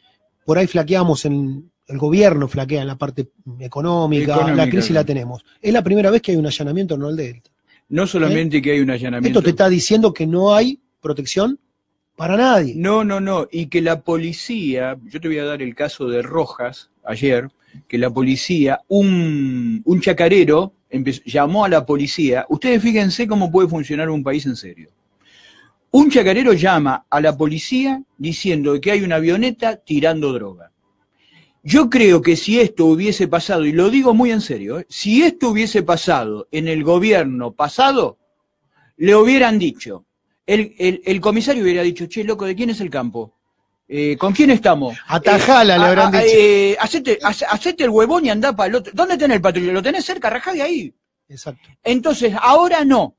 por 0.45 0.57
ahí 0.57 0.65
flaqueamos 0.67 1.25
en. 1.25 1.69
El 1.87 1.97
gobierno 1.97 2.47
flaquea 2.47 2.81
en 2.81 2.87
la 2.87 2.97
parte 2.97 3.29
económica, 3.59 4.33
Económica, 4.35 4.55
la 4.55 4.69
crisis 4.69 4.91
claro. 4.91 5.01
la 5.01 5.05
tenemos. 5.05 5.45
Es 5.61 5.73
la 5.73 5.81
primera 5.83 6.09
vez 6.11 6.21
que 6.21 6.31
hay 6.31 6.37
un 6.37 6.45
allanamiento 6.45 6.93
en 6.95 7.01
Nordelta. 7.01 7.49
no 7.89 8.07
solamente 8.07 8.61
que 8.61 8.71
hay 8.71 8.79
un 8.79 8.89
allanamiento. 8.89 9.39
Esto 9.39 9.43
te 9.43 9.49
está 9.51 9.67
diciendo 9.69 10.13
que 10.13 10.25
no 10.25 10.55
hay 10.55 10.79
protección 11.01 11.59
para 12.15 12.37
nadie. 12.37 12.73
No, 12.77 13.03
no, 13.03 13.19
no. 13.19 13.47
Y 13.51 13.65
que 13.67 13.81
la 13.81 14.01
policía, 14.01 14.97
yo 15.03 15.19
te 15.19 15.27
voy 15.27 15.39
a 15.39 15.43
dar 15.45 15.61
el 15.61 15.75
caso 15.75 16.07
de 16.07 16.21
Rojas 16.21 16.89
ayer, 17.03 17.49
que 17.87 17.97
la 17.97 18.09
policía, 18.09 18.79
un, 18.87 19.81
un 19.83 19.99
chacarero 20.01 20.73
empezó- 20.89 21.21
llamó 21.25 21.65
a 21.65 21.69
la 21.69 21.85
policía. 21.85 22.45
Ustedes 22.49 22.81
fíjense 22.81 23.27
cómo 23.27 23.51
puede 23.51 23.67
funcionar 23.67 24.09
un 24.09 24.23
país 24.23 24.45
en 24.45 24.55
serio. 24.55 24.89
Un 25.91 26.09
chacarero 26.09 26.53
llama 26.53 27.05
a 27.09 27.19
la 27.21 27.35
policía 27.37 28.01
diciendo 28.17 28.79
que 28.79 28.91
hay 28.91 29.01
una 29.03 29.15
avioneta 29.17 29.75
tirando 29.77 30.31
droga. 30.33 30.71
Yo 31.65 31.89
creo 31.89 32.21
que 32.21 32.35
si 32.35 32.59
esto 32.59 32.85
hubiese 32.85 33.27
pasado, 33.29 33.65
y 33.65 33.71
lo 33.71 33.89
digo 33.89 34.13
muy 34.13 34.31
en 34.31 34.41
serio, 34.41 34.79
¿eh? 34.79 34.85
si 34.89 35.23
esto 35.23 35.49
hubiese 35.49 35.81
pasado 35.81 36.47
en 36.51 36.67
el 36.67 36.83
gobierno 36.83 37.53
pasado, 37.53 38.17
le 38.97 39.15
hubieran 39.15 39.57
dicho, 39.57 40.05
el, 40.45 40.75
el- 40.77 41.01
el 41.05 41.21
comisario 41.21 41.63
hubiera 41.63 41.81
dicho, 41.81 42.05
che, 42.07 42.23
loco, 42.25 42.45
¿de 42.45 42.55
quién 42.55 42.69
es 42.69 42.81
el 42.81 42.89
campo? 42.89 43.33
Eh, 43.87 44.17
¿Con 44.17 44.33
quién 44.33 44.49
estamos? 44.51 44.97
Atajala, 45.07 45.77
le 45.77 45.83
a- 45.85 45.87
habrán 45.87 46.15
a- 46.15 46.21
dicho. 46.21 46.35
eh, 46.37 46.75
hacete, 46.79 47.17
hace- 47.23 47.45
hacete 47.45 47.83
el 47.85 47.89
huevón 47.91 48.25
y 48.25 48.29
andá 48.29 48.53
para 48.53 48.67
el 48.67 48.75
otro. 48.75 48.91
¿Dónde 48.93 49.17
tenés 49.17 49.35
el 49.35 49.41
patrullero? 49.41 49.73
¿Lo 49.73 49.81
tenés 49.83 50.03
cerca? 50.03 50.29
Rajá 50.29 50.51
de 50.53 50.61
ahí. 50.63 50.93
Exacto. 51.29 51.69
Entonces, 51.83 52.33
ahora 52.41 52.83
no. 52.83 53.15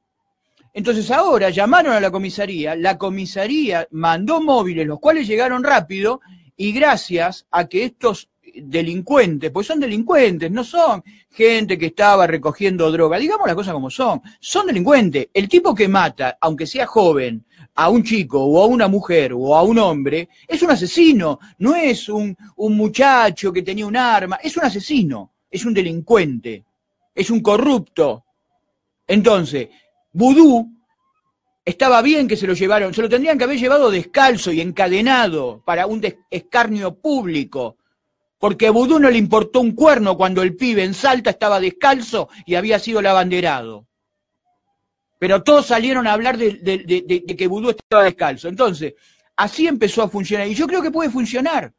Entonces, 0.74 1.10
ahora 1.10 1.48
llamaron 1.50 1.92
a 1.94 2.00
la 2.00 2.10
comisaría, 2.10 2.74
la 2.76 2.98
comisaría 2.98 3.86
mandó 3.92 4.42
móviles, 4.42 4.86
los 4.86 5.00
cuales 5.00 5.26
llegaron 5.26 5.62
rápido, 5.64 6.20
y 6.56 6.72
gracias 6.72 7.46
a 7.50 7.66
que 7.68 7.84
estos 7.84 8.28
delincuentes, 8.55 9.51
pues 9.51 9.66
son 9.66 9.81
delincuentes, 9.81 10.51
no 10.51 10.64
son 10.64 11.02
gente 11.31 11.76
que 11.76 11.86
estaba 11.86 12.26
recogiendo 12.26 12.90
droga, 12.90 13.18
digamos 13.18 13.47
las 13.47 13.56
cosas 13.56 13.74
como 13.74 13.90
son, 13.90 14.22
son 14.40 14.66
delincuentes. 14.66 15.28
El 15.32 15.48
tipo 15.48 15.74
que 15.74 15.89
mata, 15.89 16.39
aunque 16.40 16.66
sea 16.66 16.86
joven, 16.86 17.44
a 17.76 17.89
un 17.89 18.05
chico 18.05 18.43
o 18.43 18.62
a 18.62 18.66
una 18.66 18.89
mujer 18.89 19.32
o 19.35 19.56
a 19.56 19.62
un 19.62 19.78
hombre, 19.78 20.28
es 20.47 20.62
un 20.62 20.70
asesino, 20.70 21.40
no 21.59 21.74
es 21.74 22.09
un, 22.09 22.36
un 22.56 22.76
muchacho 22.76 23.52
que 23.52 23.62
tenía 23.62 23.86
un 23.86 23.97
arma, 23.97 24.39
es 24.43 24.56
un 24.56 24.64
asesino, 24.64 25.32
es 25.51 25.64
un 25.64 25.74
delincuente, 25.74 26.64
es 27.14 27.31
un 27.31 27.40
corrupto. 27.40 28.24
Entonces, 29.06 29.68
Vudú 30.12 30.70
estaba 31.64 32.02
bien 32.02 32.28
que 32.28 32.36
se 32.36 32.47
lo 32.47 32.55
llevaron, 32.55 32.94
se 32.94 33.02
lo 33.02 33.09
tendrían 33.09 33.39
que 33.39 33.44
haber 33.44 33.59
llevado 33.59 33.90
descalzo 33.90 34.52
y 34.52 34.60
encadenado 34.60 35.62
para 35.64 35.86
un 35.86 36.02
escarnio 36.31 36.94
público, 36.94 37.78
porque 38.44 38.68
Vudú 38.68 38.98
no 38.98 39.10
le 39.10 39.16
importó 39.16 39.62
un 39.62 39.72
cuerno 39.72 40.18
cuando 40.18 40.42
el 40.42 40.54
pibe 40.54 40.84
en 40.84 40.92
Salta 40.92 41.30
estaba 41.30 41.60
descalzo 41.60 42.28
y 42.44 42.56
había 42.56 42.78
sido 42.78 43.00
el 43.00 43.06
abanderado. 43.06 43.86
Pero 45.18 45.42
todos 45.42 45.64
salieron 45.64 46.06
a 46.06 46.12
hablar 46.12 46.36
de, 46.36 47.24
que 47.38 47.46
Vudú 47.46 47.70
estaba 47.70 48.04
descalzo. 48.04 48.48
Entonces, 48.48 48.96
así 49.34 49.66
empezó 49.66 50.02
a 50.02 50.10
funcionar. 50.10 50.46
Y 50.46 50.54
yo 50.54 50.66
creo 50.66 50.82
que 50.82 50.90
puede 50.90 51.08
funcionar, 51.08 51.72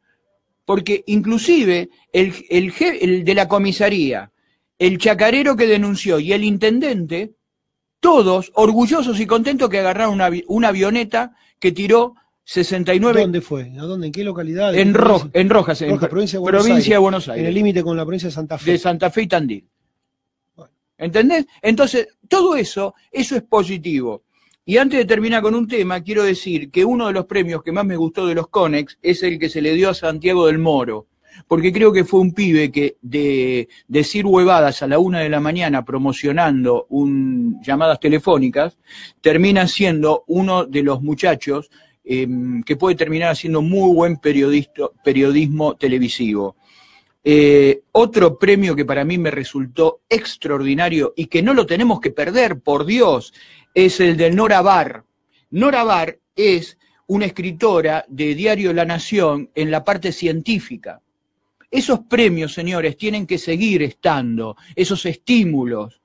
porque 0.64 1.04
inclusive 1.06 1.88
el, 2.12 2.34
el 2.50 2.74
el 2.80 3.24
de 3.24 3.34
la 3.36 3.46
comisaría, 3.46 4.32
el 4.76 4.98
chacarero 4.98 5.54
que 5.54 5.68
denunció 5.68 6.18
y 6.18 6.32
el 6.32 6.42
intendente, 6.42 7.34
todos 8.00 8.50
orgullosos 8.56 9.20
y 9.20 9.26
contentos 9.26 9.68
que 9.68 9.78
agarraron 9.78 10.20
una 10.48 10.68
avioneta 10.68 11.36
que 11.60 11.70
tiró 11.70 12.16
69 12.48 13.22
¿Dónde 13.22 13.40
fue? 13.40 13.72
¿A 13.76 13.82
dónde? 13.82 14.06
¿En 14.06 14.12
qué 14.12 14.22
localidad? 14.22 14.72
en, 14.72 14.88
¿En 14.88 14.94
Ro- 14.94 15.28
en 15.32 15.50
Rojas, 15.50 15.82
en 15.82 15.90
Rojas, 15.90 16.08
provincia 16.08 16.36
de 16.38 16.40
Buenos 16.42 16.62
provincia 16.62 16.76
Aires. 16.90 16.94
de 16.94 16.98
Buenos 16.98 17.26
En 17.26 17.32
Aires, 17.34 17.48
el 17.48 17.54
límite 17.54 17.82
con 17.82 17.96
la 17.96 18.04
provincia 18.04 18.28
de 18.28 18.34
Santa 18.34 18.56
Fe. 18.56 18.70
de 18.70 18.78
Santa 18.78 19.10
Fe 19.10 19.22
y 19.22 19.26
Tandil. 19.26 19.68
¿Entendés? 20.96 21.44
Entonces, 21.60 22.08
todo 22.28 22.54
eso, 22.56 22.94
eso 23.10 23.34
es 23.36 23.42
positivo. 23.42 24.22
Y 24.64 24.76
antes 24.78 24.98
de 25.00 25.04
terminar 25.04 25.42
con 25.42 25.54
un 25.56 25.66
tema, 25.66 26.00
quiero 26.02 26.22
decir 26.22 26.70
que 26.70 26.84
uno 26.84 27.08
de 27.08 27.12
los 27.12 27.26
premios 27.26 27.62
que 27.64 27.72
más 27.72 27.84
me 27.84 27.96
gustó 27.96 28.26
de 28.26 28.34
los 28.36 28.48
Conex 28.48 28.96
es 29.02 29.22
el 29.24 29.38
que 29.38 29.48
se 29.48 29.60
le 29.60 29.74
dio 29.74 29.90
a 29.90 29.94
Santiago 29.94 30.46
del 30.46 30.58
Moro, 30.58 31.06
porque 31.48 31.72
creo 31.72 31.92
que 31.92 32.04
fue 32.04 32.20
un 32.20 32.32
pibe 32.32 32.72
que 32.72 32.96
de 33.02 33.68
decir 33.88 34.24
huevadas 34.24 34.82
a 34.82 34.86
la 34.86 34.98
una 34.98 35.20
de 35.20 35.28
la 35.28 35.38
mañana 35.40 35.84
promocionando 35.84 36.86
un, 36.88 37.60
llamadas 37.62 38.00
telefónicas, 38.00 38.78
termina 39.20 39.66
siendo 39.68 40.22
uno 40.28 40.64
de 40.64 40.82
los 40.82 41.02
muchachos 41.02 41.70
eh, 42.08 42.28
que 42.64 42.76
puede 42.76 42.94
terminar 42.94 43.32
haciendo 43.32 43.60
muy 43.62 43.92
buen 43.92 44.18
periodismo 44.18 45.74
televisivo. 45.76 46.56
Eh, 47.28 47.80
otro 47.90 48.38
premio 48.38 48.76
que 48.76 48.84
para 48.84 49.04
mí 49.04 49.18
me 49.18 49.32
resultó 49.32 50.02
extraordinario 50.08 51.12
y 51.16 51.26
que 51.26 51.42
no 51.42 51.54
lo 51.54 51.66
tenemos 51.66 52.00
que 52.00 52.12
perder, 52.12 52.60
por 52.60 52.86
Dios, 52.86 53.34
es 53.74 53.98
el 53.98 54.16
de 54.16 54.30
Nora 54.30 54.62
Bar. 54.62 55.02
Nora 55.50 55.82
Bar 55.82 56.20
es 56.36 56.78
una 57.08 57.26
escritora 57.26 58.04
de 58.06 58.36
Diario 58.36 58.72
La 58.72 58.84
Nación 58.84 59.50
en 59.56 59.72
la 59.72 59.82
parte 59.82 60.12
científica. 60.12 61.00
Esos 61.68 61.98
premios, 62.08 62.54
señores, 62.54 62.96
tienen 62.96 63.26
que 63.26 63.38
seguir 63.38 63.82
estando, 63.82 64.56
esos 64.76 65.04
estímulos. 65.06 66.00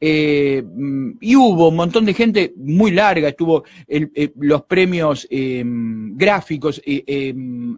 Eh, 0.00 0.62
mm, 0.62 1.10
y 1.20 1.34
hubo 1.34 1.68
un 1.68 1.76
montón 1.76 2.04
de 2.04 2.14
gente 2.14 2.52
muy 2.56 2.92
larga, 2.92 3.28
estuvo 3.28 3.64
eh, 3.86 4.30
los 4.36 4.62
premios 4.62 5.26
eh, 5.28 5.62
gráficos 5.64 6.80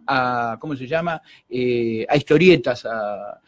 a, 0.05 0.57
¿cómo 0.59 0.75
se 0.75 0.87
llama? 0.87 1.13
A 1.13 2.15
historietas, 2.15 2.85
a, 2.85 3.39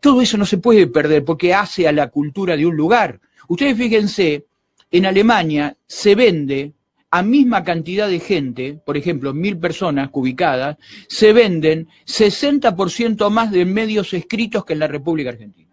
todo 0.00 0.20
eso 0.20 0.36
no 0.36 0.44
se 0.44 0.58
puede 0.58 0.86
perder 0.86 1.24
porque 1.24 1.54
hace 1.54 1.88
a 1.88 1.92
la 1.92 2.08
cultura 2.08 2.56
de 2.56 2.66
un 2.66 2.76
lugar. 2.76 3.20
Ustedes 3.48 3.76
fíjense, 3.76 4.46
en 4.90 5.06
Alemania 5.06 5.76
se 5.86 6.14
vende 6.14 6.72
a 7.10 7.22
misma 7.22 7.64
cantidad 7.64 8.06
de 8.08 8.20
gente, 8.20 8.78
por 8.84 8.98
ejemplo, 8.98 9.32
mil 9.32 9.58
personas 9.58 10.10
ubicadas, 10.12 10.76
se 11.08 11.32
venden 11.32 11.88
60% 12.06 13.30
más 13.30 13.50
de 13.50 13.64
medios 13.64 14.12
escritos 14.12 14.64
que 14.66 14.74
en 14.74 14.80
la 14.80 14.88
República 14.88 15.30
Argentina. 15.30 15.67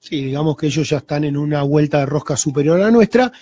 Sí, 0.00 0.24
digamos 0.24 0.56
que 0.56 0.66
ellos 0.66 0.88
ya 0.88 0.98
están 0.98 1.24
en 1.24 1.36
una 1.36 1.62
vuelta 1.62 1.98
de 1.98 2.06
rosca 2.06 2.36
superior 2.36 2.80
a 2.80 2.84
la 2.84 2.90
nuestra. 2.90 3.32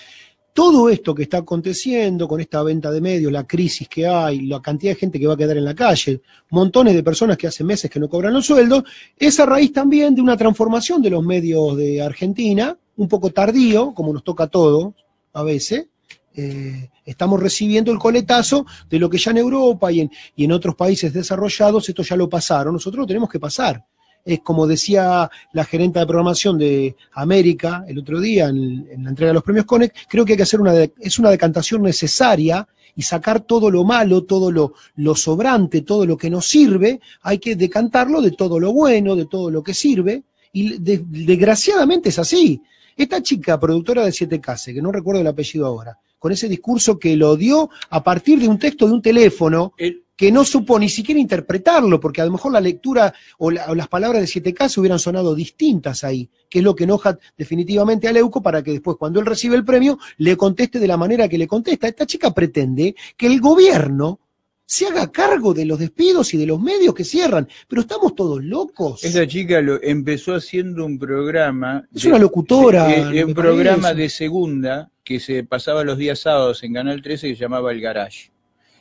Todo 0.54 0.88
esto 0.88 1.14
que 1.14 1.24
está 1.24 1.38
aconteciendo 1.38 2.26
con 2.26 2.40
esta 2.40 2.62
venta 2.62 2.90
de 2.90 3.02
medios, 3.02 3.30
la 3.30 3.46
crisis 3.46 3.86
que 3.88 4.06
hay, 4.06 4.46
la 4.46 4.62
cantidad 4.62 4.92
de 4.92 4.98
gente 4.98 5.20
que 5.20 5.26
va 5.26 5.34
a 5.34 5.36
quedar 5.36 5.58
en 5.58 5.66
la 5.66 5.74
calle, 5.74 6.22
montones 6.50 6.94
de 6.94 7.02
personas 7.02 7.36
que 7.36 7.46
hace 7.46 7.62
meses 7.62 7.90
que 7.90 8.00
no 8.00 8.08
cobran 8.08 8.32
los 8.32 8.46
sueldos, 8.46 8.84
es 9.18 9.38
a 9.38 9.44
raíz 9.44 9.70
también 9.70 10.14
de 10.14 10.22
una 10.22 10.34
transformación 10.34 11.02
de 11.02 11.10
los 11.10 11.22
medios 11.22 11.76
de 11.76 12.00
Argentina, 12.00 12.76
un 12.96 13.06
poco 13.06 13.30
tardío, 13.30 13.92
como 13.92 14.14
nos 14.14 14.24
toca 14.24 14.44
a 14.44 14.48
todos 14.48 14.94
a 15.34 15.42
veces. 15.42 15.88
Eh, 16.34 16.88
estamos 17.04 17.38
recibiendo 17.38 17.92
el 17.92 17.98
coletazo 17.98 18.64
de 18.88 18.98
lo 18.98 19.10
que 19.10 19.18
ya 19.18 19.32
en 19.32 19.38
Europa 19.38 19.92
y 19.92 20.00
en, 20.00 20.10
y 20.34 20.44
en 20.44 20.52
otros 20.52 20.74
países 20.74 21.12
desarrollados 21.12 21.86
esto 21.86 22.02
ya 22.02 22.16
lo 22.16 22.30
pasaron, 22.30 22.72
nosotros 22.72 23.02
lo 23.02 23.06
tenemos 23.06 23.28
que 23.28 23.40
pasar 23.40 23.84
es 24.26 24.40
como 24.40 24.66
decía 24.66 25.30
la 25.52 25.64
gerenta 25.64 26.00
de 26.00 26.06
programación 26.06 26.58
de 26.58 26.96
América 27.12 27.84
el 27.88 27.98
otro 28.00 28.20
día 28.20 28.48
en, 28.48 28.86
la 29.02 29.10
entrega 29.10 29.28
de 29.30 29.34
los 29.34 29.42
premios 29.44 29.64
Conec, 29.64 29.94
creo 30.08 30.24
que 30.24 30.32
hay 30.32 30.36
que 30.36 30.42
hacer 30.42 30.60
una, 30.60 30.74
es 30.74 31.18
una 31.18 31.30
decantación 31.30 31.82
necesaria 31.82 32.66
y 32.96 33.02
sacar 33.02 33.40
todo 33.40 33.70
lo 33.70 33.84
malo, 33.84 34.24
todo 34.24 34.50
lo, 34.50 34.74
lo 34.96 35.14
sobrante, 35.14 35.82
todo 35.82 36.04
lo 36.06 36.16
que 36.16 36.28
nos 36.30 36.46
sirve, 36.46 37.00
hay 37.22 37.38
que 37.38 37.54
decantarlo 37.54 38.20
de 38.20 38.32
todo 38.32 38.58
lo 38.58 38.72
bueno, 38.72 39.14
de 39.14 39.26
todo 39.26 39.50
lo 39.50 39.62
que 39.62 39.74
sirve, 39.74 40.24
y 40.52 40.78
de- 40.78 41.04
desgraciadamente 41.06 42.08
es 42.08 42.18
así. 42.18 42.60
Esta 42.96 43.22
chica, 43.22 43.60
productora 43.60 44.02
de 44.02 44.12
Siete 44.12 44.40
Case, 44.40 44.72
que 44.72 44.80
no 44.80 44.90
recuerdo 44.90 45.20
el 45.20 45.26
apellido 45.26 45.66
ahora, 45.66 45.98
con 46.18 46.32
ese 46.32 46.48
discurso 46.48 46.98
que 46.98 47.14
lo 47.14 47.36
dio 47.36 47.68
a 47.90 48.02
partir 48.02 48.40
de 48.40 48.48
un 48.48 48.58
texto 48.58 48.86
de 48.86 48.92
un 48.94 49.02
teléfono, 49.02 49.74
que 50.16 50.32
no 50.32 50.44
supo 50.44 50.78
ni 50.78 50.88
siquiera 50.88 51.20
interpretarlo, 51.20 52.00
porque 52.00 52.22
a 52.22 52.24
lo 52.24 52.32
mejor 52.32 52.50
la 52.52 52.60
lectura 52.60 53.12
o, 53.38 53.50
la- 53.50 53.66
o 53.70 53.74
las 53.74 53.86
palabras 53.88 54.22
de 54.22 54.26
7K 54.26 54.78
hubieran 54.78 54.98
sonado 54.98 55.34
distintas 55.34 56.02
ahí, 56.04 56.28
que 56.48 56.60
es 56.60 56.64
lo 56.64 56.74
que 56.74 56.84
enoja 56.84 57.18
definitivamente 57.36 58.08
a 58.08 58.12
Leuco 58.12 58.42
para 58.42 58.62
que 58.62 58.72
después, 58.72 58.96
cuando 58.96 59.20
él 59.20 59.26
recibe 59.26 59.56
el 59.56 59.64
premio, 59.64 59.98
le 60.18 60.36
conteste 60.36 60.78
de 60.78 60.86
la 60.88 60.96
manera 60.96 61.28
que 61.28 61.36
le 61.38 61.46
contesta. 61.46 61.86
Esta 61.86 62.06
chica 62.06 62.32
pretende 62.32 62.96
que 63.16 63.26
el 63.26 63.40
gobierno 63.40 64.20
se 64.68 64.86
haga 64.86 65.12
cargo 65.12 65.54
de 65.54 65.64
los 65.64 65.78
despidos 65.78 66.34
y 66.34 66.38
de 66.38 66.46
los 66.46 66.60
medios 66.60 66.92
que 66.94 67.04
cierran, 67.04 67.46
pero 67.68 67.82
estamos 67.82 68.14
todos 68.16 68.42
locos. 68.42 69.04
Esa 69.04 69.24
chica 69.26 69.60
lo, 69.60 69.80
empezó 69.82 70.34
haciendo 70.34 70.84
un 70.84 70.98
programa. 70.98 71.86
Es 71.94 72.04
una 72.06 72.18
locutora, 72.18 72.86
de- 72.88 73.24
un 73.24 73.34
programa 73.34 73.82
parece. 73.82 74.00
de 74.02 74.08
segunda 74.08 74.90
que 75.04 75.20
se 75.20 75.44
pasaba 75.44 75.84
los 75.84 75.98
días 75.98 76.18
sábados 76.20 76.64
en 76.64 76.74
Canal 76.74 77.00
13 77.00 77.28
que 77.28 77.34
se 77.36 77.40
llamaba 77.42 77.70
El 77.70 77.80
Garage. 77.80 78.32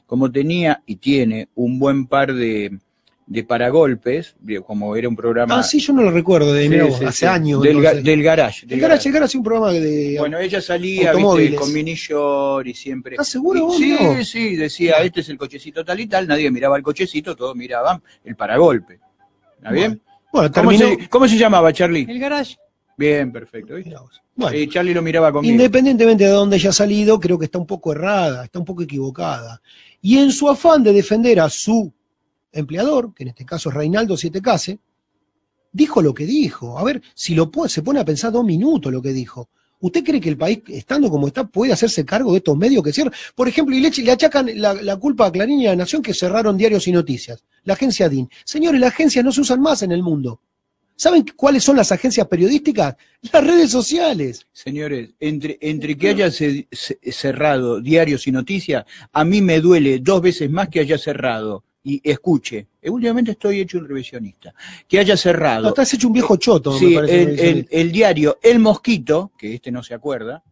Como 0.05 0.31
tenía 0.31 0.81
y 0.85 0.97
tiene 0.97 1.49
un 1.55 1.79
buen 1.79 2.05
par 2.07 2.33
de, 2.33 2.77
de 3.25 3.43
paragolpes, 3.43 4.35
como 4.65 4.95
era 4.95 5.09
un 5.09 5.15
programa. 5.15 5.57
Ah, 5.59 5.63
sí, 5.63 5.79
yo 5.79 5.93
no 5.93 6.03
lo 6.03 6.11
recuerdo, 6.11 6.53
de, 6.53 6.67
Sí, 6.69 7.03
hace 7.05 7.11
sí. 7.11 7.25
años. 7.25 7.61
Del, 7.63 7.77
ga- 7.77 8.01
del 8.01 8.21
Garage. 8.21 8.65
del 8.67 8.75
el 8.75 8.81
garage, 8.81 9.09
el 9.09 9.13
garage 9.13 9.37
un 9.37 9.43
programa 9.43 9.71
de. 9.71 10.15
Bueno, 10.19 10.37
ella 10.37 10.61
salía 10.61 11.11
¿viste, 11.13 11.55
con 11.55 11.73
mini 11.73 11.95
short 11.95 12.67
y 12.67 12.73
siempre. 12.75 13.15
¿Estás 13.15 13.29
seguro 13.29 13.57
y- 13.59 13.61
vos, 13.63 13.77
Sí, 13.77 13.97
no? 13.99 14.23
sí, 14.23 14.55
decía, 14.55 14.95
este 15.03 15.21
es 15.21 15.29
el 15.29 15.37
cochecito 15.37 15.83
tal 15.83 15.99
y 15.99 16.05
tal, 16.07 16.27
nadie 16.27 16.51
miraba 16.51 16.77
el 16.77 16.83
cochecito, 16.83 17.35
todos 17.35 17.55
miraban 17.55 18.01
el 18.23 18.35
paragolpe. 18.35 18.99
¿Está 19.57 19.71
bien? 19.71 19.99
Bueno, 20.31 20.51
¿Cómo, 20.51 20.69
terminó. 20.69 20.99
se, 21.01 21.09
cómo 21.09 21.27
se 21.27 21.37
llamaba, 21.37 21.73
Charlie? 21.73 22.05
El 22.07 22.19
garage. 22.19 22.57
Bien, 22.97 23.31
perfecto. 23.31 23.75
¿viste? 23.75 23.95
Bueno. 24.35 24.57
Charlie 24.69 24.93
lo 24.93 25.01
miraba 25.01 25.31
conmigo. 25.31 25.51
Independientemente 25.51 26.25
de 26.25 26.29
dónde 26.29 26.55
haya 26.55 26.71
salido, 26.71 27.19
creo 27.19 27.37
que 27.37 27.45
está 27.45 27.57
un 27.57 27.65
poco 27.65 27.91
errada, 27.91 28.45
está 28.45 28.59
un 28.59 28.65
poco 28.65 28.83
equivocada. 28.83 29.61
Y 30.01 30.17
en 30.17 30.31
su 30.31 30.49
afán 30.49 30.83
de 30.83 30.93
defender 30.93 31.39
a 31.39 31.49
su 31.49 31.91
empleador, 32.51 33.13
que 33.13 33.23
en 33.23 33.29
este 33.29 33.45
caso 33.45 33.69
es 33.69 33.75
Reinaldo 33.75 34.15
Siete 34.15 34.41
Case, 34.41 34.79
dijo 35.71 36.01
lo 36.01 36.13
que 36.13 36.25
dijo. 36.25 36.77
A 36.77 36.83
ver, 36.83 37.01
si 37.13 37.35
lo 37.35 37.51
puede, 37.51 37.69
se 37.69 37.81
pone 37.81 37.99
a 37.99 38.05
pensar 38.05 38.31
dos 38.31 38.45
minutos 38.45 38.91
lo 38.91 39.01
que 39.01 39.11
dijo. 39.13 39.49
¿Usted 39.81 40.03
cree 40.03 40.21
que 40.21 40.29
el 40.29 40.37
país, 40.37 40.59
estando 40.69 41.09
como 41.09 41.27
está, 41.27 41.45
puede 41.45 41.73
hacerse 41.73 42.05
cargo 42.05 42.31
de 42.31 42.37
estos 42.37 42.57
medios 42.57 42.81
que 42.81 42.93
cierran? 42.93 43.13
Por 43.35 43.47
ejemplo, 43.47 43.75
y 43.75 43.81
le, 43.81 43.89
le 43.89 44.11
achacan 44.11 44.49
la, 44.55 44.73
la 44.73 44.97
culpa 44.97 45.27
a 45.27 45.31
Clarín 45.31 45.59
y 45.59 45.67
a 45.67 45.71
la 45.71 45.75
Nación 45.75 46.01
que 46.01 46.13
cerraron 46.13 46.57
diarios 46.57 46.87
y 46.87 46.93
noticias. 46.93 47.43
La 47.65 47.73
agencia 47.73 48.07
DIN. 48.07 48.29
Señores, 48.45 48.79
las 48.79 48.93
agencias 48.93 49.23
no 49.23 49.31
se 49.31 49.41
usan 49.41 49.61
más 49.61 49.83
en 49.83 49.91
el 49.91 50.01
mundo. 50.01 50.39
¿Saben 50.97 51.25
cuáles 51.35 51.63
son 51.63 51.75
las 51.75 51.91
agencias 51.91 52.27
periodísticas? 52.27 52.95
Las 53.33 53.43
redes 53.45 53.69
sociales. 53.69 54.47
Señores, 54.53 55.09
entre, 55.19 55.57
entre 55.61 55.97
que 55.97 56.09
haya 56.09 56.31
ce- 56.31 56.67
ce- 56.71 56.97
cerrado 57.11 57.81
diarios 57.81 58.25
y 58.27 58.31
noticias, 58.31 58.85
a 59.11 59.25
mí 59.25 59.41
me 59.41 59.59
duele 59.59 59.99
dos 59.99 60.21
veces 60.21 60.49
más 60.49 60.69
que 60.69 60.79
haya 60.79 60.97
cerrado. 60.97 61.63
Y 61.83 62.01
escuche, 62.03 62.67
eh, 62.81 62.89
últimamente 62.89 63.31
estoy 63.31 63.59
hecho 63.59 63.77
un 63.77 63.87
revisionista. 63.87 64.53
Que 64.87 64.97
haya 64.99 65.15
cerrado. 65.17 65.63
No, 65.63 65.69
estás 65.69 65.93
hecho 65.93 66.07
un 66.07 66.13
viejo 66.13 66.37
choto, 66.37 66.71
me 66.73 66.79
Sí, 66.79 66.95
parece, 66.95 67.15
el, 67.21 67.25
Mauricio. 67.27 67.49
el- 67.49 67.67
el 67.69 67.91
diario 67.91 68.37
El 68.41 68.59
Mosquito, 68.59 69.31
que 69.37 69.53
este 69.55 69.71
no 69.71 69.83
se 69.83 69.93
acuerda. 69.93 70.43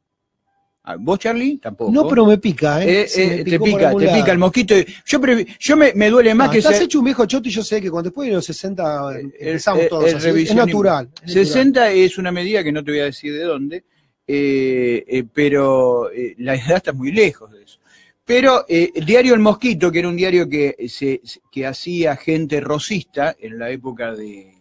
Ah, 0.85 0.97
¿Vos, 0.99 1.18
Charlie? 1.18 1.57
Tampoco. 1.60 1.91
No, 1.93 2.07
pero 2.10 2.26
me 2.26 2.38
pica, 2.38 2.84
¿eh? 2.84 3.03
Eh, 3.03 3.07
Sí, 3.07 3.22
eh, 3.22 3.27
me 3.38 3.43
te 3.45 3.60
pica, 3.60 3.95
te 3.95 4.05
lado. 4.05 4.19
pica 4.19 4.31
el 4.34 4.38
mosquito. 4.38 4.76
Yo, 5.05 5.19
yo 5.60 5.77
me, 5.77 5.93
me 5.93 6.10
duele 6.10 6.35
más 6.35 6.47
No, 6.47 6.51
que 6.51 6.57
estás 6.60 6.77
se- 6.77 6.84
hecho 6.84 6.99
un 6.99 7.05
viejo 7.05 7.26
choto 7.26 7.47
y 7.47 7.51
yo 7.51 7.64
sé 7.64 7.80
que 7.81 7.89
cuando 7.89 8.10
después 8.10 8.27
de 8.27 8.35
los 8.35 8.45
60 8.45 9.18
empezamos 9.39 9.84
el- 9.84 9.89
todos 9.89 10.03
el. 10.26 10.38
Es 10.39 10.53
natural. 10.53 11.10
es 11.15 11.22
natural. 11.22 11.45
60 11.45 11.91
es 11.91 12.18
una 12.18 12.34
medida 12.34 12.64
que 12.65 12.72
no 12.73 12.84
te 12.84 12.91
voy 12.91 12.99
a 12.99 13.05
decir 13.05 13.31
de 13.34 13.43
dónde, 13.43 13.84
eh, 14.27 15.05
eh, 15.07 15.23
pero 15.34 16.11
eh, 16.11 16.35
la 16.39 16.53
edad 16.55 16.77
está 16.77 16.91
muy 16.91 17.14
lejos 17.14 17.49
de 17.53 17.64
eso. 17.64 17.80
Pero 18.26 18.65
eh, 18.68 18.89
el 18.93 19.05
diario 19.05 19.34
El 19.35 19.39
Mosquito, 19.41 19.89
que 19.91 19.99
era 19.99 20.10
un 20.10 20.15
diario 20.18 20.49
que, 20.49 20.76
se, 20.89 21.22
que 21.51 21.65
hacía 21.65 22.15
gente 22.18 22.60
rosista 22.60 23.35
en 23.39 23.57
la 23.60 23.69
época 23.69 24.14
de 24.14 24.52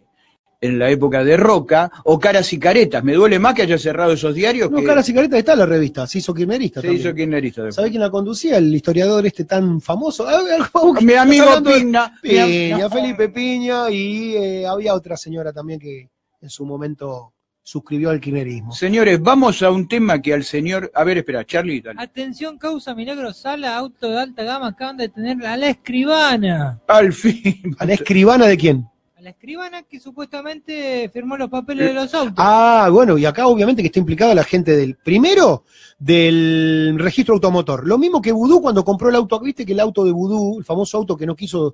en 0.63 0.79
la 0.79 0.89
época 0.89 1.23
de 1.23 1.37
Roca, 1.37 1.91
o 2.05 2.19
Caras 2.19 2.51
y 2.53 2.59
Caretas. 2.59 3.03
Me 3.03 3.13
duele 3.13 3.37
más 3.39 3.53
que 3.53 3.61
haya 3.63 3.77
cerrado 3.77 4.13
esos 4.13 4.33
diarios 4.33 4.71
No, 4.71 4.77
que 4.79 4.85
Caras 4.85 5.07
y 5.09 5.13
Caretas 5.13 5.39
está 5.39 5.55
la 5.55 5.65
revista, 5.65 6.07
se 6.07 6.19
hizo 6.19 6.33
kirchnerista 6.33 6.81
se 6.81 6.87
también. 6.87 7.01
hizo 7.07 7.15
kirchnerista 7.15 7.61
después. 7.61 7.75
¿Sabe 7.75 7.89
quién 7.89 8.01
la 8.01 8.09
conducía? 8.09 8.57
El 8.57 8.73
historiador 8.73 9.25
este 9.25 9.45
tan 9.45 9.79
famoso. 9.81 10.27
A 10.27 10.41
ver, 10.43 10.61
vamos, 10.73 11.01
Mi 11.03 11.13
amigo 11.13 11.59
de- 11.61 11.71
Piña. 11.73 12.13
Piña, 12.21 12.89
Felipe 12.89 13.29
Piña, 13.29 13.89
y 13.89 14.35
eh, 14.35 14.65
había 14.67 14.93
otra 14.93 15.17
señora 15.17 15.51
también 15.53 15.79
que 15.79 16.09
en 16.41 16.49
su 16.49 16.65
momento 16.65 17.33
suscribió 17.65 18.09
al 18.09 18.19
kirchnerismo. 18.19 18.73
Señores, 18.73 19.21
vamos 19.21 19.61
a 19.63 19.71
un 19.71 19.87
tema 19.87 20.21
que 20.21 20.33
al 20.33 20.43
señor... 20.43 20.91
A 20.93 21.05
ver, 21.05 21.19
espera, 21.19 21.45
Charlie, 21.45 21.79
dale. 21.79 22.01
Atención, 22.01 22.57
causa 22.57 22.93
milagro, 22.93 23.31
sala, 23.33 23.77
auto 23.77 24.09
de 24.09 24.19
alta 24.19 24.43
gama, 24.43 24.67
acaban 24.67 24.97
de 24.97 25.07
tener 25.07 25.45
a 25.45 25.55
la 25.55 25.69
escribana. 25.69 26.81
Al 26.87 27.13
fin. 27.13 27.75
¿A 27.79 27.85
la 27.85 27.93
escribana 27.93 28.47
de 28.47 28.57
quién? 28.57 28.85
A 29.23 29.27
la 29.27 29.29
escribana 29.29 29.83
que 29.83 30.01
supuestamente 30.01 31.07
firmó 31.07 31.37
los 31.37 31.49
papeles 31.49 31.87
de 31.87 31.93
los 31.93 32.13
autos. 32.13 32.33
Ah, 32.35 32.89
bueno, 32.91 33.17
y 33.17 33.25
acá 33.25 33.47
obviamente 33.47 33.81
que 33.81 33.85
está 33.85 33.99
implicada 33.99 34.35
la 34.35 34.43
gente 34.43 34.75
del, 34.75 34.97
primero, 34.97 35.63
del 35.97 36.97
registro 36.99 37.35
automotor. 37.35 37.87
Lo 37.87 37.97
mismo 37.97 38.21
que 38.21 38.33
Vudú 38.33 38.61
cuando 38.61 38.83
compró 38.83 39.07
el 39.07 39.15
auto, 39.15 39.39
viste 39.39 39.65
que 39.65 39.71
el 39.71 39.79
auto 39.79 40.03
de 40.03 40.11
Vudú, 40.11 40.59
el 40.59 40.65
famoso 40.65 40.97
auto 40.97 41.15
que 41.15 41.25
no 41.25 41.37
quiso 41.37 41.73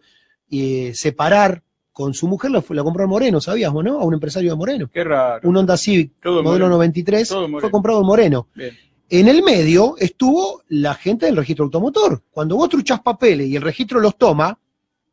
eh, 0.52 0.92
separar 0.94 1.64
con 1.92 2.14
su 2.14 2.28
mujer, 2.28 2.52
lo 2.52 2.84
compró 2.84 3.06
en 3.06 3.10
Moreno, 3.10 3.42
¿sabíamos, 3.42 3.84
no? 3.84 4.00
A 4.00 4.04
un 4.04 4.14
empresario 4.14 4.52
de 4.52 4.56
Moreno. 4.56 4.88
Qué 4.94 5.04
raro. 5.04 5.50
Un 5.50 5.58
Honda 5.58 5.76
Civic, 5.76 6.22
Todo 6.22 6.44
modelo 6.44 6.66
Moreno. 6.66 6.78
93, 6.78 7.30
Todo 7.30 7.42
Moreno. 7.42 7.60
fue 7.62 7.72
comprado 7.72 8.02
en 8.02 8.06
Moreno. 8.06 8.48
Bien. 8.54 8.78
En 9.10 9.28
el 9.28 9.42
medio 9.42 9.96
estuvo 9.98 10.62
la 10.68 10.94
gente 10.94 11.26
del 11.26 11.36
registro 11.36 11.66
automotor. 11.66 12.22
Cuando 12.30 12.58
vos 12.58 12.70
truchás 12.70 13.02
papeles 13.02 13.48
y 13.48 13.56
el 13.56 13.64
registro 13.64 14.00
los 14.00 14.20
toma, 14.20 14.56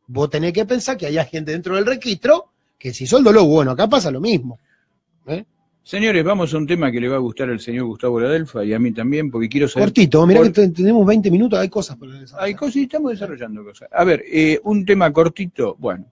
vos 0.06 0.30
tenés 0.30 0.52
que 0.52 0.64
pensar 0.64 0.96
que 0.96 1.06
hay 1.06 1.16
gente 1.26 1.52
dentro 1.52 1.74
del 1.76 1.86
registro 1.86 2.50
que 2.78 2.92
si 2.92 3.04
el 3.04 3.24
dolor, 3.24 3.44
bueno, 3.46 3.70
acá 3.72 3.88
pasa 3.88 4.10
lo 4.10 4.20
mismo. 4.20 4.58
Señores, 5.82 6.24
vamos 6.24 6.52
a 6.52 6.56
un 6.56 6.66
tema 6.66 6.90
que 6.90 7.00
le 7.00 7.08
va 7.08 7.14
a 7.14 7.20
gustar 7.20 7.48
al 7.48 7.60
señor 7.60 7.84
Gustavo 7.86 8.18
Ladelfa 8.18 8.64
y 8.64 8.72
a 8.74 8.78
mí 8.78 8.90
también, 8.92 9.30
porque 9.30 9.48
quiero 9.48 9.68
saber... 9.68 9.86
Cortito, 9.90 10.26
mirá 10.26 10.40
por- 10.40 10.48
que 10.48 10.52
te- 10.52 10.68
tenemos 10.70 11.06
20 11.06 11.30
minutos, 11.30 11.58
hay 11.60 11.68
cosas 11.68 11.96
para 11.96 12.10
desarrollar. 12.12 12.44
Hay 12.44 12.54
cosas 12.56 12.76
y 12.76 12.82
estamos 12.82 13.12
desarrollando 13.12 13.62
cosas. 13.62 13.88
A 13.92 14.02
ver, 14.02 14.24
eh, 14.28 14.58
un 14.64 14.84
tema 14.84 15.12
cortito. 15.12 15.76
Bueno, 15.78 16.06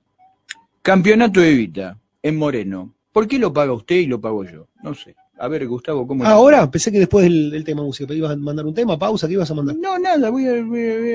campeonato 0.80 1.40
de 1.40 1.50
Evita 1.50 1.98
en 2.22 2.36
Moreno. 2.36 2.94
¿Por 3.12 3.26
qué 3.26 3.36
lo 3.38 3.52
paga 3.52 3.72
usted 3.72 3.96
y 3.96 4.06
lo 4.06 4.20
pago 4.20 4.44
yo? 4.44 4.68
No 4.84 4.94
sé. 4.94 5.16
A 5.36 5.48
ver, 5.48 5.66
Gustavo, 5.66 6.06
¿cómo? 6.06 6.24
Ah, 6.24 6.30
Ahora, 6.30 6.70
pensé 6.70 6.92
que 6.92 6.98
después 7.00 7.24
del, 7.24 7.50
del 7.50 7.64
tema 7.64 7.82
música, 7.82 8.06
pero 8.06 8.18
ibas 8.18 8.32
a 8.32 8.36
mandar 8.36 8.64
un 8.66 8.72
tema, 8.74 8.96
pausa, 8.96 9.26
¿qué 9.26 9.34
ibas 9.34 9.50
a 9.50 9.54
mandar? 9.54 9.74
No, 9.76 9.98
nada, 9.98 10.30
voy 10.30 10.46
a, 10.46 10.50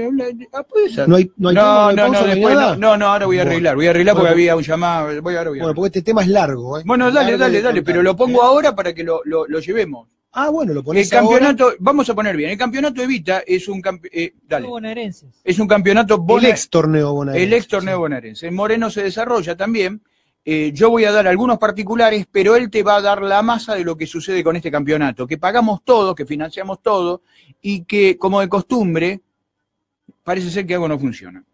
hablar. 0.05 0.27
Ah. 0.51 0.63
No 1.07 1.15
hay, 1.15 1.31
no 1.37 1.49
hay 1.49 1.55
no, 1.55 1.61
tema, 1.61 1.93
no 1.93 1.95
no, 1.95 1.95
pausa, 2.11 2.21
no, 2.21 2.27
después 2.27 2.55
no, 2.55 2.75
no, 2.75 2.97
no, 2.97 3.05
ahora 3.07 3.25
voy 3.27 3.39
a 3.39 3.41
arreglar, 3.43 3.75
voy 3.75 3.87
a 3.87 3.89
arreglar 3.91 4.15
porque 4.15 4.23
Bueno, 4.29 4.33
había 4.33 4.55
un 4.57 4.63
llamado, 4.63 5.21
voy 5.21 5.35
ahora 5.35 5.49
voy 5.51 5.59
a 5.59 5.63
Bueno, 5.63 5.75
porque 5.75 5.87
este 5.87 6.01
tema 6.01 6.21
es 6.21 6.27
largo, 6.27 6.77
¿eh? 6.79 6.83
Bueno, 6.85 7.05
dale, 7.05 7.31
Largo 7.31 7.37
dale, 7.39 7.61
dale, 7.61 7.81
pero 7.81 8.03
lo 8.03 8.15
pongo 8.15 8.43
ahora 8.43 8.75
para 8.75 8.93
que 8.93 9.03
lo, 9.03 9.21
lo, 9.23 9.47
lo 9.47 9.59
llevemos. 9.59 10.07
Ah, 10.33 10.49
bueno, 10.49 10.73
lo 10.73 10.81
El 10.81 10.85
pones 10.85 11.11
ahora. 11.13 11.27
campeonato, 11.27 11.73
vamos 11.79 12.09
a 12.09 12.13
poner 12.13 12.35
bien, 12.37 12.51
el 12.51 12.57
campeonato 12.57 13.01
Evita 13.01 13.39
es 13.47 13.67
un 13.69 13.81
campe- 13.81 14.09
eh, 14.11 14.33
dale, 14.47 14.67
bonaerenses. 14.67 15.29
es 15.43 15.57
un 15.59 15.67
campeonato 15.67 16.15
El 16.15 16.21
bona- 16.21 16.49
ex 16.49 16.69
torneo 16.69 17.13
bonaerense. 17.13 17.47
el 17.47 17.53
ex 17.53 17.67
torneo 17.67 17.99
bonaerense. 17.99 18.47
En 18.47 18.53
Moreno 18.53 18.89
se 18.91 19.01
desarrolla 19.01 19.55
también. 19.57 20.01
Eh, 20.51 20.71
yo 20.73 20.89
voy 20.89 21.05
a 21.05 21.11
dar 21.11 21.27
algunos 21.27 21.59
particulares, 21.59 22.25
pero 22.31 22.55
él 22.55 22.71
te 22.71 22.81
va 22.81 22.95
a 22.95 23.01
dar 23.01 23.21
la 23.21 23.43
masa 23.43 23.75
de 23.75 23.83
lo 23.83 23.95
que 23.95 24.07
sucede 24.07 24.43
con 24.43 24.55
este 24.55 24.71
campeonato, 24.71 25.27
que 25.27 25.37
pagamos 25.37 25.81
todo, 25.83 26.15
que 26.15 26.25
financiamos 26.25 26.81
todo, 26.81 27.21
y 27.61 27.83
que, 27.83 28.17
como 28.17 28.41
de 28.41 28.49
costumbre, 28.49 29.21
parece 30.23 30.49
ser 30.49 30.65
que 30.65 30.73
algo 30.73 30.87
no 30.87 30.97
funciona. 30.97 31.45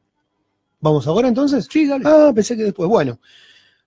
¿Vamos 0.80 1.06
ahora 1.08 1.28
entonces? 1.28 1.68
Sí, 1.70 1.86
dale. 1.86 2.06
Ah, 2.08 2.32
pensé 2.34 2.56
que 2.56 2.64
después. 2.64 2.88
Bueno, 2.88 3.20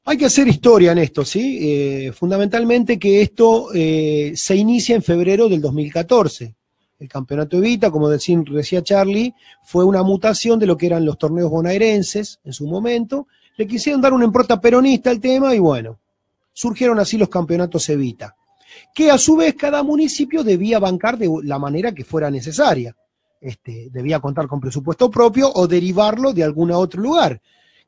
hay 0.04 0.18
que 0.18 0.26
hacer 0.26 0.46
historia 0.46 0.92
en 0.92 0.98
esto, 0.98 1.24
¿sí? 1.24 1.58
Eh, 1.58 2.12
fundamentalmente 2.12 2.98
que 2.98 3.22
esto 3.22 3.68
eh, 3.72 4.34
se 4.36 4.56
inicia 4.56 4.94
en 4.94 5.02
febrero 5.02 5.48
del 5.48 5.62
2014. 5.62 6.54
El 6.98 7.08
campeonato 7.08 7.56
Evita, 7.56 7.90
como 7.90 8.10
decía, 8.10 8.38
decía 8.50 8.82
Charlie, 8.82 9.32
fue 9.62 9.86
una 9.86 10.02
mutación 10.02 10.58
de 10.58 10.66
lo 10.66 10.76
que 10.76 10.84
eran 10.84 11.06
los 11.06 11.16
torneos 11.16 11.48
bonaerenses 11.48 12.40
en 12.44 12.52
su 12.52 12.66
momento. 12.66 13.26
Le 13.58 13.66
quisieron 13.66 14.00
dar 14.00 14.12
una 14.12 14.24
impronta 14.24 14.60
peronista 14.60 15.10
al 15.10 15.20
tema 15.20 15.54
y 15.54 15.58
bueno, 15.58 15.98
surgieron 16.52 17.00
así 17.00 17.18
los 17.18 17.28
campeonatos 17.28 17.88
Evita, 17.88 18.36
que 18.94 19.10
a 19.10 19.18
su 19.18 19.36
vez 19.36 19.54
cada 19.56 19.82
municipio 19.82 20.44
debía 20.44 20.78
bancar 20.78 21.18
de 21.18 21.28
la 21.42 21.58
manera 21.58 21.92
que 21.92 22.04
fuera 22.04 22.30
necesaria. 22.30 22.96
Este, 23.40 23.88
debía 23.90 24.20
contar 24.20 24.46
con 24.46 24.60
presupuesto 24.60 25.10
propio 25.10 25.50
o 25.52 25.66
derivarlo 25.66 26.32
de 26.32 26.44
algún 26.44 26.70
otro 26.70 27.02
lugar. 27.02 27.40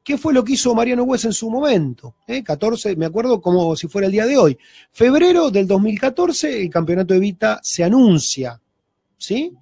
¿Qué 0.02 0.18
fue 0.18 0.32
lo 0.32 0.42
que 0.42 0.55
hizo 0.55 0.74
Mariano 0.74 1.05
Hues 1.05 1.24
en 1.26 1.32
su 1.32 1.48
momento? 1.48 2.16
¿Eh? 2.26 2.42
14, 2.42 2.97
me 2.97 3.06
acuerdo 3.06 3.40
como 3.40 3.76
si 3.76 3.86
fuera 3.86 4.06
el 4.06 4.12
día 4.12 4.26
de 4.26 4.38
hoy. 4.38 4.59
Febrero 4.90 5.51
del 5.51 5.68
2014, 5.68 6.62
el 6.62 6.70
campeonato 6.70 7.14
Evita 7.14 7.60
se 7.62 7.84
anuncia, 7.84 8.60
¿sí? 9.16 9.52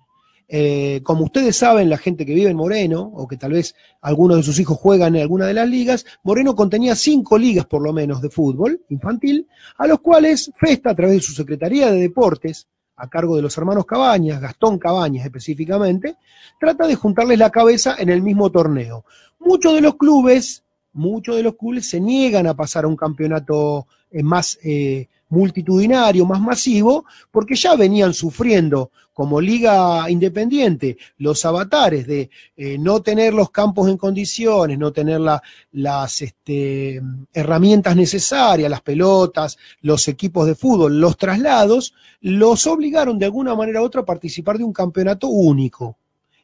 Eh, 0.51 1.03
como 1.03 1.25
ustedes 1.25 1.57
saben, 1.57 1.91
la 1.91 1.99
gente 1.99 2.25
que 2.25 2.35
vive 2.35 2.51
en 2.51 2.57
Moreno, 2.57 3.03
o 3.03 3.29
que 3.29 3.37
tal 3.37 3.53
vez 3.53 3.75
algunos 4.01 4.39
de 4.39 4.43
sus 4.43 4.59
hijos 4.59 4.79
juegan 4.79 5.15
en 5.15 5.23
alguna 5.23 5.47
de 5.47 5.55
las 5.55 5.69
ligas, 5.69 6.07
Moreno 6.23 6.55
contenía 6.55 6.95
cinco 6.97 7.37
ligas 7.37 7.67
por 7.67 7.83
lo 7.83 7.93
menos 7.93 8.23
de 8.23 8.31
fútbol 8.31 8.81
infantil, 8.89 9.47
a 9.77 9.87
los 9.87 10.01
cuales 10.01 10.51
Festa, 10.57 10.91
a 10.91 10.95
través 10.95 11.17
de 11.17 11.23
su 11.23 11.33
Secretaría 11.33 11.91
de 11.91 12.01
Deportes, 12.01 12.67
a 12.97 13.09
cargo 13.09 13.37
de 13.37 13.43
los 13.43 13.57
hermanos 13.59 13.85
Cabañas, 13.85 14.41
Gastón 14.41 14.79
Cabañas 14.79 15.25
específicamente, 15.25 16.17
trata 16.59 16.87
de 16.87 16.97
juntarles 16.97 17.39
la 17.39 17.51
cabeza 17.51 17.97
en 17.99 18.09
el 18.09 18.23
mismo 18.23 18.51
torneo. 18.51 19.05
Muchos 19.39 19.75
de 19.75 19.83
los 19.83 19.97
clubes, 19.97 20.65
muchos 20.95 21.37
de 21.37 21.43
los 21.43 21.57
clubes 21.57 21.89
se 21.89 22.01
niegan 22.01 22.47
a 22.47 22.55
pasar 22.55 22.85
a 22.85 22.89
un 22.89 22.97
campeonato 22.97 23.87
eh, 24.11 24.23
más 24.23 24.59
eh, 24.65 25.09
multitudinario, 25.31 26.25
más 26.27 26.41
masivo, 26.41 27.05
porque 27.31 27.55
ya 27.55 27.75
venían 27.77 28.15
sufriendo 28.15 28.91
como 29.13 29.41
liga 29.41 30.09
independiente 30.09 30.97
los 31.17 31.45
avatares 31.45 32.07
de 32.07 32.31
eh, 32.57 32.79
no 32.79 33.03
tener 33.03 33.35
los 33.35 33.51
campos 33.51 33.89
en 33.89 33.97
condiciones, 33.97 34.79
no 34.79 34.93
tener 34.93 35.21
la- 35.21 35.43
las 35.73 36.23
este, 36.23 37.03
herramientas 37.33 37.97
necesarias, 37.97 38.71
las 38.71 38.81
pelotas, 38.83 39.59
los 39.81 40.07
equipos 40.07 40.47
de 40.47 40.55
fútbol, 40.55 41.01
los 41.01 41.17
traslados, 41.17 41.95
los 42.21 42.67
obligaron 42.69 43.19
de 43.19 43.25
alguna 43.27 43.55
manera 43.57 43.83
u 43.83 43.85
otra 43.87 44.03
a 44.03 44.05
participar 44.05 44.57
de 44.57 44.65
un 44.65 44.73
campeonato 44.73 45.27
único, 45.29 45.99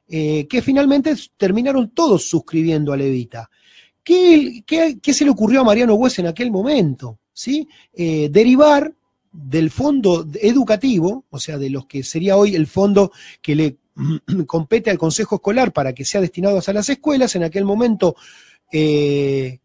eh, 0.08 0.46
que 0.48 0.60
finalmente 0.60 1.14
terminaron 1.36 1.90
todos 1.90 2.28
suscribiendo 2.28 2.92
a 2.92 2.96
Levita. 2.96 3.48
¿Qué, 4.02 4.62
qué- 4.66 4.98
qué 5.00 5.14
se 5.14 5.24
le 5.24 5.30
ocurrió 5.30 5.60
a 5.60 5.64
Mariano 5.64 5.94
Hues 5.94 6.18
en 6.18 6.26
aquel 6.26 6.50
momento? 6.50 7.18
¿Sí? 7.34 7.68
Eh, 7.92 8.28
derivar 8.30 8.94
del 9.30 9.70
fondo 9.70 10.26
educativo, 10.40 11.24
o 11.28 11.38
sea, 11.40 11.58
de 11.58 11.68
los 11.68 11.86
que 11.86 12.02
sería 12.04 12.36
hoy 12.36 12.54
el 12.54 12.66
fondo 12.68 13.10
que 13.42 13.54
le 13.56 13.76
compete 14.46 14.90
al 14.90 14.98
Consejo 14.98 15.34
Escolar 15.36 15.72
para 15.72 15.92
que 15.92 16.04
sea 16.04 16.20
destinado 16.20 16.60
a 16.64 16.72
las 16.72 16.88
escuelas, 16.88 17.34
en 17.34 17.42
aquel 17.42 17.64
momento 17.64 18.14
eh, 18.72 19.58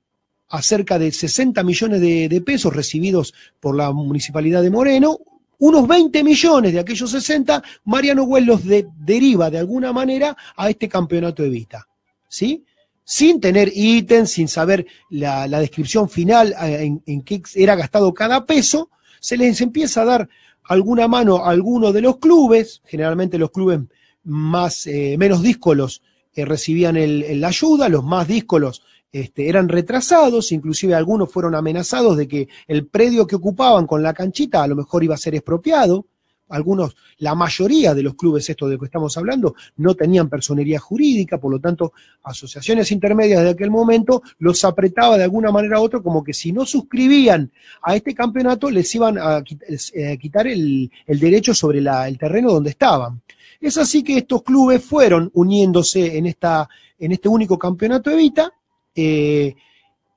a 0.49 0.61
cerca 0.63 0.97
de 0.97 1.11
60 1.11 1.61
millones 1.63 2.01
de, 2.01 2.27
de 2.27 2.41
pesos 2.41 2.75
recibidos 2.75 3.33
por 3.59 3.75
la 3.75 3.91
Municipalidad 3.91 4.63
de 4.63 4.71
Moreno, 4.71 5.19
unos 5.59 5.87
20 5.87 6.23
millones 6.23 6.73
de 6.73 6.79
aquellos 6.79 7.11
60, 7.11 7.61
Mariano 7.85 8.23
Güell 8.23 8.45
los 8.45 8.63
de- 8.65 8.87
deriva 8.97 9.49
de 9.51 9.59
alguna 9.59 9.93
manera 9.93 10.35
a 10.55 10.69
este 10.69 10.87
campeonato 10.89 11.43
Evita. 11.43 11.87
¿Sí? 12.27 12.63
Sin 13.11 13.41
tener 13.41 13.71
ítems, 13.73 14.29
sin 14.29 14.47
saber 14.47 14.85
la, 15.09 15.47
descripción 15.47 16.09
final 16.09 16.53
eh, 16.61 16.95
en, 17.03 17.21
qué 17.23 17.41
era 17.55 17.75
gastado 17.75 18.13
cada 18.13 18.45
peso, 18.45 18.91
se 19.19 19.35
les 19.35 19.59
empieza 19.61 20.03
a 20.03 20.05
dar 20.05 20.29
alguna 20.65 21.07
mano 21.07 21.37
a 21.37 21.49
algunos 21.49 21.91
de 21.91 22.01
los 22.01 22.19
clubes, 22.19 22.83
generalmente 22.85 23.39
los 23.39 23.49
clubes 23.49 23.79
más, 24.25 24.85
eh, 24.85 25.15
menos 25.17 25.41
díscolos 25.41 26.03
eh, 26.35 26.45
recibían 26.45 26.97
la 27.41 27.47
ayuda, 27.47 27.89
los 27.89 28.03
más 28.03 28.27
díscolos 28.27 28.83
este, 29.11 29.49
eran 29.49 29.69
retrasados, 29.69 30.51
inclusive 30.51 30.93
algunos 30.93 31.31
fueron 31.31 31.55
amenazados 31.55 32.15
de 32.15 32.27
que 32.27 32.47
el 32.67 32.85
predio 32.85 33.25
que 33.25 33.37
ocupaban 33.37 33.87
con 33.87 34.03
la 34.03 34.13
canchita 34.13 34.61
a 34.61 34.67
lo 34.67 34.75
mejor 34.75 35.03
iba 35.03 35.15
a 35.15 35.17
ser 35.17 35.33
expropiado. 35.33 36.05
Algunos, 36.49 36.95
la 37.19 37.35
mayoría 37.35 37.93
de 37.93 38.03
los 38.03 38.15
clubes, 38.15 38.49
esto 38.49 38.67
de 38.67 38.73
lo 38.73 38.79
que 38.79 38.85
estamos 38.85 39.15
hablando, 39.17 39.55
no 39.77 39.95
tenían 39.95 40.29
personería 40.29 40.79
jurídica, 40.79 41.37
por 41.37 41.51
lo 41.51 41.59
tanto, 41.59 41.93
asociaciones 42.23 42.91
intermedias 42.91 43.43
de 43.43 43.51
aquel 43.51 43.71
momento 43.71 44.21
los 44.39 44.63
apretaba 44.65 45.17
de 45.17 45.23
alguna 45.23 45.51
manera 45.51 45.79
u 45.79 45.83
otra, 45.83 46.01
como 46.01 46.23
que 46.23 46.33
si 46.33 46.51
no 46.51 46.65
suscribían 46.65 47.51
a 47.81 47.95
este 47.95 48.13
campeonato, 48.13 48.69
les 48.69 48.93
iban 48.95 49.17
a 49.17 49.43
eh, 49.93 50.17
quitar 50.17 50.47
el, 50.47 50.91
derecho 51.07 51.53
sobre 51.53 51.79
el 51.79 52.17
terreno 52.17 52.51
donde 52.51 52.71
estaban. 52.71 53.21
Es 53.61 53.77
así 53.77 54.03
que 54.03 54.17
estos 54.17 54.43
clubes 54.43 54.83
fueron 54.83 55.29
uniéndose 55.33 56.17
en, 56.17 56.25
esta, 56.25 56.67
en 56.97 57.11
este 57.11 57.29
único 57.29 57.57
campeonato 57.59 58.09
Evita. 58.09 58.51
eh, 58.95 59.55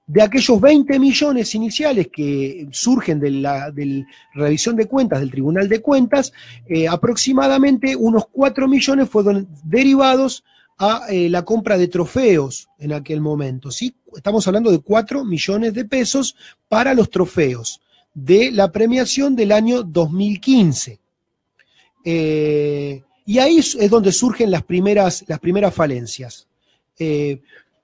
de 0.06 0.22
aquellos 0.22 0.60
20 0.60 0.98
millones 0.98 1.54
iniciales 1.54 2.08
que 2.12 2.66
surgen 2.70 3.20
de 3.20 3.30
la 3.30 3.72
revisión 4.34 4.76
de 4.76 4.86
cuentas 4.86 5.20
del 5.20 5.30
Tribunal 5.30 5.68
de 5.68 5.80
Cuentas, 5.80 6.32
eh, 6.66 6.88
aproximadamente 6.88 7.94
unos 7.94 8.26
4 8.32 8.68
millones 8.68 9.08
fueron 9.08 9.48
derivados 9.64 10.44
a 10.78 11.06
eh, 11.08 11.28
la 11.28 11.44
compra 11.44 11.78
de 11.78 11.88
trofeos 11.88 12.68
en 12.78 12.92
aquel 12.92 13.20
momento. 13.20 13.70
¿sí? 13.70 13.94
Estamos 14.14 14.46
hablando 14.46 14.70
de 14.70 14.80
4 14.80 15.24
millones 15.24 15.74
de 15.74 15.84
pesos 15.84 16.36
para 16.68 16.94
los 16.94 17.08
trofeos 17.08 17.80
de 18.12 18.50
la 18.50 18.72
premiación 18.72 19.36
del 19.36 19.52
año 19.52 19.82
2015. 19.82 20.98
Eh, 22.04 23.02
y 23.24 23.38
ahí 23.38 23.58
es 23.58 23.76
es 23.76 23.88
donde 23.88 24.10
surgen 24.10 24.50
las 24.50 24.64
primeras, 24.64 25.24
las 25.28 25.38
primeras 25.38 25.72
falencias. 25.72 26.48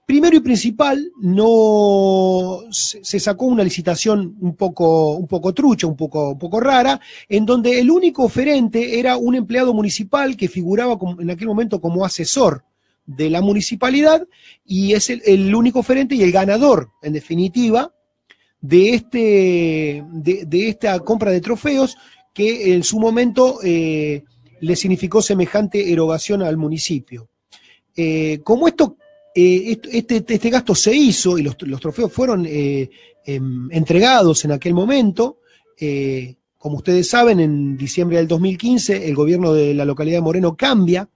Primero 0.09 0.39
y 0.39 0.41
principal, 0.41 1.13
no 1.21 2.61
se, 2.71 3.21
sacó 3.21 3.45
una 3.45 3.63
licitación 3.63 4.39
un 4.41 4.57
poco, 4.57 5.13
un 5.13 5.27
poco 5.27 5.53
trucha, 5.53 5.87
un 5.87 5.99
poco, 5.99 6.31
un 6.31 6.39
poco 6.39 6.61
rara, 6.61 6.99
en 7.29 7.45
donde 7.45 7.79
el 7.79 7.91
único 7.91 8.25
oferente 8.25 8.99
era 8.99 9.19
un 9.19 9.35
empleado 9.35 9.75
municipal 9.75 10.35
que 10.35 10.49
figuraba 10.49 10.97
en 11.19 11.29
aquel 11.29 11.47
momento 11.47 11.79
como 11.79 12.07
asesor 12.07 12.65
de 13.05 13.29
la 13.29 13.43
municipalidad 13.43 14.27
y 14.65 14.95
es 14.95 15.11
el, 15.11 15.55
único 15.55 15.81
oferente 15.81 16.15
y 16.15 16.23
el 16.23 16.33
ganador, 16.33 16.89
en 17.03 17.13
definitiva, 17.13 17.93
de, 18.63 18.95
este, 18.95 20.05
de 20.11 20.69
esta 20.71 20.99
compra 21.01 21.31
de 21.31 21.43
trofeos 21.43 21.99
que 22.33 22.73
en 22.73 22.83
su 22.83 22.99
momento 22.99 23.59
eh, 23.63 24.25
le 24.61 24.75
significó 24.75 25.21
semejante 25.21 25.93
erogación 25.93 26.43
al 26.43 26.57
municipio. 26.57 27.29
Eh, 27.95 28.41
como 28.43 28.69
esto, 28.69 28.97
eh, 29.41 29.79
este, 29.93 30.17
este 30.27 30.51
gasto 30.51 30.75
se 30.75 30.93
hizo 30.93 31.39
y 31.39 31.43
los, 31.43 31.55
los 31.61 31.81
trofeos 31.81 32.13
fueron 32.13 32.45
eh, 32.45 32.91
em, 33.25 33.71
entregados 33.71 34.45
en 34.45 34.51
aquel 34.51 34.75
momento, 34.75 35.39
eh, 35.79 36.35
como 36.57 36.79
ustedes 36.79 37.09
saben, 37.09 37.39
en 37.39 37.77
diciembre 37.77 38.17
del 38.17 38.27
2015 38.27 39.07
el 39.07 39.15
gobierno 39.15 39.53
de 39.53 39.75
la 39.75 39.85
localidad 39.85 40.17
de 40.17 40.23
Moreno 40.23 40.57
cambia, 40.57 41.09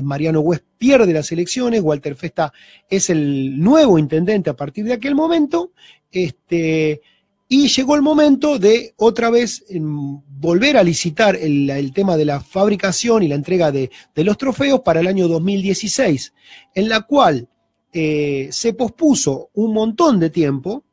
Mariano 0.00 0.40
West 0.40 0.64
pierde 0.78 1.12
las 1.12 1.30
elecciones, 1.30 1.82
Walter 1.82 2.14
Festa 2.14 2.54
es 2.88 3.10
el 3.10 3.60
nuevo 3.60 3.98
intendente 3.98 4.48
a 4.48 4.56
partir 4.56 4.86
de 4.86 4.94
aquel 4.94 5.14
momento, 5.14 5.72
este, 6.10 7.02
y 7.48 7.68
llegó 7.68 7.96
el 7.96 8.02
momento 8.02 8.58
de 8.58 8.94
otra 8.96 9.28
vez 9.28 9.62
em, 9.68 10.22
volver 10.26 10.78
a 10.78 10.82
licitar 10.82 11.36
el, 11.36 11.68
el 11.68 11.92
tema 11.92 12.16
de 12.16 12.24
la 12.24 12.40
fabricación 12.40 13.24
y 13.24 13.28
la 13.28 13.34
entrega 13.34 13.70
de, 13.70 13.90
de 14.14 14.24
los 14.24 14.38
trofeos 14.38 14.80
para 14.80 15.00
el 15.00 15.06
año 15.06 15.28
2016, 15.28 16.32
en 16.74 16.88
la 16.88 17.02
cual 17.02 17.46
eh, 17.92 18.48
se 18.50 18.74
pospuso 18.74 19.50
un 19.54 19.72
montón 19.72 20.20
de 20.20 20.30
tiempo 20.30 20.84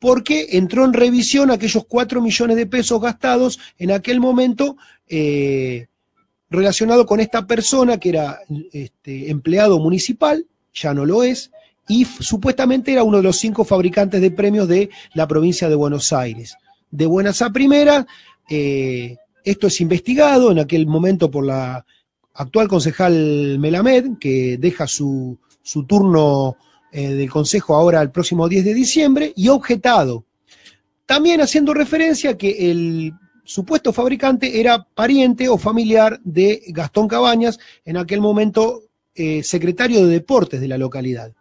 porque 0.00 0.48
entró 0.52 0.84
en 0.84 0.92
revisión 0.92 1.50
aquellos 1.50 1.86
4 1.86 2.20
millones 2.20 2.56
de 2.56 2.66
pesos 2.66 3.00
gastados 3.00 3.58
en 3.78 3.90
aquel 3.90 4.20
momento 4.20 4.76
eh, 5.08 5.86
relacionado 6.50 7.06
con 7.06 7.20
esta 7.20 7.46
persona 7.46 7.98
que 7.98 8.10
era 8.10 8.40
este, 8.72 9.30
empleado 9.30 9.78
municipal, 9.78 10.46
ya 10.74 10.92
no 10.92 11.06
lo 11.06 11.22
es, 11.22 11.50
y 11.88 12.04
supuestamente 12.04 12.92
era 12.92 13.02
uno 13.02 13.18
de 13.18 13.22
los 13.22 13.36
cinco 13.36 13.64
fabricantes 13.64 14.20
de 14.20 14.30
premios 14.30 14.68
de 14.68 14.90
la 15.14 15.26
provincia 15.26 15.68
de 15.68 15.74
Buenos 15.74 16.12
Aires. 16.12 16.56
De 16.90 17.06
buenas 17.06 17.42
a 17.42 17.50
primeras, 17.50 18.06
eh, 18.50 19.16
esto 19.42 19.66
es 19.66 19.80
investigado 19.80 20.50
en 20.50 20.58
aquel 20.58 20.86
momento 20.86 21.30
por 21.30 21.46
la 21.46 21.84
actual 22.34 22.68
concejal 22.68 23.58
Melamed, 23.58 24.18
que 24.18 24.56
deja 24.58 24.86
su, 24.86 25.38
su 25.64 25.84
turno 25.84 26.56
eh, 26.92 27.08
del 27.08 27.28
consejo 27.28 27.74
ahora 27.74 28.00
el 28.00 28.12
próximo 28.12 28.48
10 28.48 28.64
de 28.64 28.74
diciembre, 28.74 29.32
y 29.34 29.48
objetado. 29.48 30.24
También 31.06 31.40
haciendo 31.40 31.74
referencia 31.74 32.38
que 32.38 32.70
el 32.70 33.12
supuesto 33.42 33.92
fabricante 33.92 34.60
era 34.60 34.86
pariente 34.94 35.48
o 35.48 35.58
familiar 35.58 36.20
de 36.22 36.62
Gastón 36.68 37.08
Cabañas, 37.08 37.58
en 37.84 37.96
aquel 37.96 38.20
momento 38.20 38.84
eh, 39.14 39.42
secretario 39.42 40.06
de 40.06 40.12
deportes 40.12 40.60
de 40.60 40.68
la 40.68 40.78
localidad. 40.78 41.32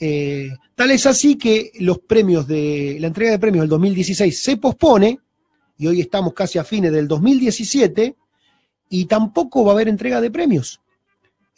Eh, 0.00 0.50
tal 0.74 0.90
es 0.90 1.06
así 1.06 1.36
que 1.36 1.72
los 1.80 1.98
premios 1.98 2.46
de 2.46 2.96
la 3.00 3.08
entrega 3.08 3.32
de 3.32 3.38
premios 3.38 3.62
del 3.62 3.70
2016 3.70 4.42
se 4.42 4.56
pospone 4.56 5.18
y 5.76 5.86
hoy 5.86 6.00
estamos 6.00 6.34
casi 6.34 6.58
a 6.58 6.64
fines 6.64 6.92
del 6.92 7.08
2017 7.08 8.14
y 8.90 9.04
tampoco 9.06 9.64
va 9.64 9.72
a 9.72 9.74
haber 9.74 9.88
entrega 9.88 10.20
de 10.20 10.30
premios. 10.30 10.80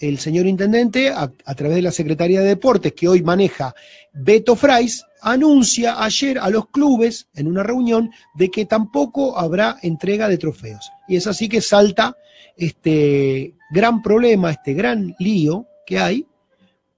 El 0.01 0.19
señor 0.19 0.47
intendente, 0.47 1.11
a, 1.11 1.29
través 1.55 1.77
de 1.77 1.83
la 1.83 1.93
Secretaría 1.93 2.41
de 2.41 2.49
Deportes 2.49 2.95
que 2.95 3.07
hoy 3.07 3.23
maneja 3.23 3.75
Beto 4.15 4.57
Frais, 4.57 5.05
anuncia 5.21 6.03
ayer 6.03 6.39
a 6.39 6.49
los 6.49 6.69
clubes 6.71 7.29
en 7.35 7.47
una 7.47 7.63
reunión 7.63 8.11
de 8.35 8.51
que 8.51 8.65
tampoco 8.65 9.39
habrá 9.39 9.77
entrega 9.83 10.27
de 10.27 10.39
trofeos. 10.39 10.91
Y 11.07 11.17
es 11.17 11.27
así 11.27 11.51
que 11.51 11.61
salta 11.61 12.17
este 12.57 13.55
gran 13.71 14.01
problema, 14.01 14.51
este 14.51 14.73
gran 14.73 15.15
lío 15.19 15.67
que 15.85 15.99
hay, 15.99 16.27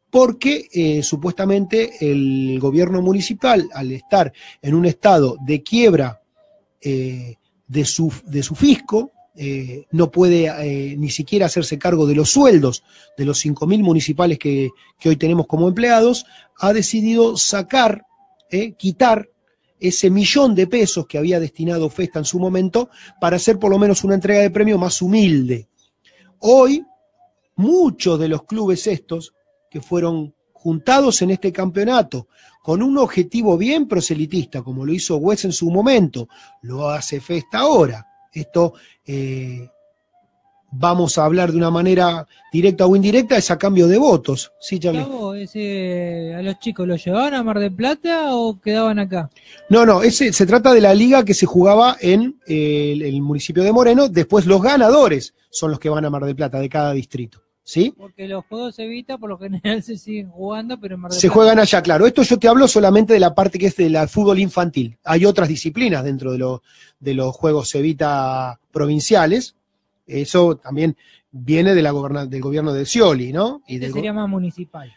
porque 0.09 0.69
eh, 0.73 1.03
supuestamente 1.03 1.93
el 2.01 2.61
gobierno 2.61 3.03
municipal, 3.03 3.69
al 3.75 3.91
estar 3.91 4.33
en 4.61 4.75
un 4.75 4.87
estado 4.87 5.39
de 5.45 5.65
quiebra 5.65 6.23
eh, 6.81 7.35
de, 7.67 7.85
su, 7.85 8.13
de 8.27 8.45
su 8.45 8.55
fisco, 8.55 9.11
eh, 9.35 9.87
no 9.93 10.11
puede 10.11 10.47
eh, 10.47 10.95
ni 10.99 11.09
siquiera 11.09 11.47
hacerse 11.47 11.79
cargo 11.79 12.07
de 12.07 12.15
los 12.15 12.31
sueldos 12.31 12.83
de 13.17 13.25
los 13.25 13.43
5.000 13.45 13.81
municipales 13.83 14.39
que, 14.39 14.71
hoy 15.05 15.17
tenemos 15.17 15.47
como 15.47 15.69
empleados, 15.69 16.27
ha 16.59 16.75
decidido 16.75 17.39
sacar, 17.39 18.05
eh, 18.51 18.75
quitar 18.75 19.31
ese 19.81 20.11
millón 20.11 20.55
de 20.55 20.67
pesos 20.67 21.07
que 21.07 21.17
había 21.17 21.41
destinado 21.41 21.89
Festa 21.89 22.19
en 22.19 22.25
su 22.27 22.39
momento 22.39 22.91
para 23.21 23.37
hacer 23.37 23.59
por 23.59 23.71
lo 23.71 23.79
menos 23.79 24.05
una 24.05 24.15
entrega 24.15 24.41
de 24.41 24.51
premio 24.51 24.79
más 24.79 25.01
humilde. 25.01 25.69
Hoy, 26.39 26.85
muchos 27.57 28.21
de 28.21 28.29
los 28.29 28.45
clubes 28.45 28.87
estos 28.87 29.33
que 29.71 29.81
fueron 29.81 30.35
juntados 30.53 31.23
en 31.23 31.31
este 31.31 31.53
campeonato 31.53 32.29
con 32.63 32.83
un 32.83 32.99
objetivo 32.99 33.57
bien 33.57 33.89
proselitista, 33.89 34.63
como 34.63 34.85
lo 34.85 34.93
hizo 34.93 35.17
Wes 35.17 35.45
en 35.47 35.53
su 35.53 35.71
momento, 35.71 36.29
lo 36.61 36.91
hace 36.91 37.21
Festa 37.21 37.61
ahora. 37.61 38.12
Esto 38.33 38.75
eh, 39.07 39.69
vamos 40.73 41.19
a 41.19 41.25
hablar 41.25 41.53
de 41.53 41.59
una 41.59 41.71
manera 41.71 42.27
directa 42.53 42.87
o 42.87 42.97
indirecta, 42.97 43.37
es 43.37 43.51
a 43.51 43.59
cambio 43.59 43.87
de 43.87 43.99
votos. 43.99 44.53
Sí, 44.61 44.79
Charlie. 44.79 45.07
Ese, 45.43 46.35
¿A 46.35 46.43
los 46.43 46.59
chicos 46.59 46.87
los 46.87 47.05
llevaban 47.05 47.35
a 47.35 47.43
Mar 47.43 47.59
del 47.59 47.75
Plata 47.75 48.35
o 48.35 48.61
quedaban 48.61 48.99
acá? 48.99 49.31
No, 49.69 49.85
no, 49.85 50.03
ese, 50.03 50.33
se 50.33 50.47
trata 50.47 50.73
de 50.73 50.81
la 50.81 50.95
liga 50.95 51.25
que 51.25 51.35
se 51.35 51.47
jugaba 51.47 51.97
en 52.01 52.39
eh, 52.47 52.93
el, 52.93 53.03
el 53.03 53.23
municipio 53.23 53.63
de 53.63 53.73
Moreno. 53.73 54.09
Después 54.09 54.47
los 54.47 54.63
ganadores 54.63 55.35
son 55.51 55.71
los 55.71 55.79
que 55.79 55.91
van 55.91 56.05
a 56.05 56.11
Mar 56.11 56.25
del 56.25 56.37
Plata 56.37 56.59
de 56.59 56.69
cada 56.69 56.93
distrito. 56.93 57.42
¿Sí? 57.65 57.95
Porque 57.97 58.27
los 58.27 58.45
juegos 58.47 58.77
Evita 58.81 59.19
por 59.19 59.31
lo 59.31 59.39
general 59.39 59.83
se 59.85 59.97
siguen 59.97 60.31
jugando, 60.31 60.81
pero 60.81 60.97
en 60.97 61.01
Mar 61.01 61.11
del 61.13 61.21
Se 61.21 61.29
Plata- 61.29 61.35
juegan 61.35 61.59
allá, 61.61 61.81
claro. 61.83 62.07
Esto 62.07 62.23
yo 62.23 62.39
te 62.39 62.49
hablo 62.49 62.67
solamente 62.67 63.13
de 63.13 63.21
la 63.21 63.35
parte 63.35 63.59
que 63.59 63.67
es 63.67 63.77
de 63.77 63.89
la 63.89 64.09
fútbol 64.09 64.41
infantil. 64.41 64.99
Hay 65.05 65.25
otras 65.25 65.49
disciplinas 65.49 66.03
dentro 66.05 66.33
de, 66.33 66.39
lo- 66.39 66.63
de 66.99 67.15
los 67.15 67.35
Juegos 67.37 67.73
Evita 67.75 68.59
provinciales. 68.73 69.55
Eso 70.07 70.57
también 70.57 70.97
viene 71.31 71.75
de 71.75 71.83
la 71.83 71.93
goberna- 71.93 72.27
del 72.27 72.41
gobierno 72.43 72.73
de 72.73 72.85
Scioli, 72.85 73.33
¿no? 73.33 73.63
Y 73.69 73.75
Este 73.75 73.87
del 73.87 73.95
sería 73.95 74.13
más 74.13 74.29
municipal. 74.29 74.93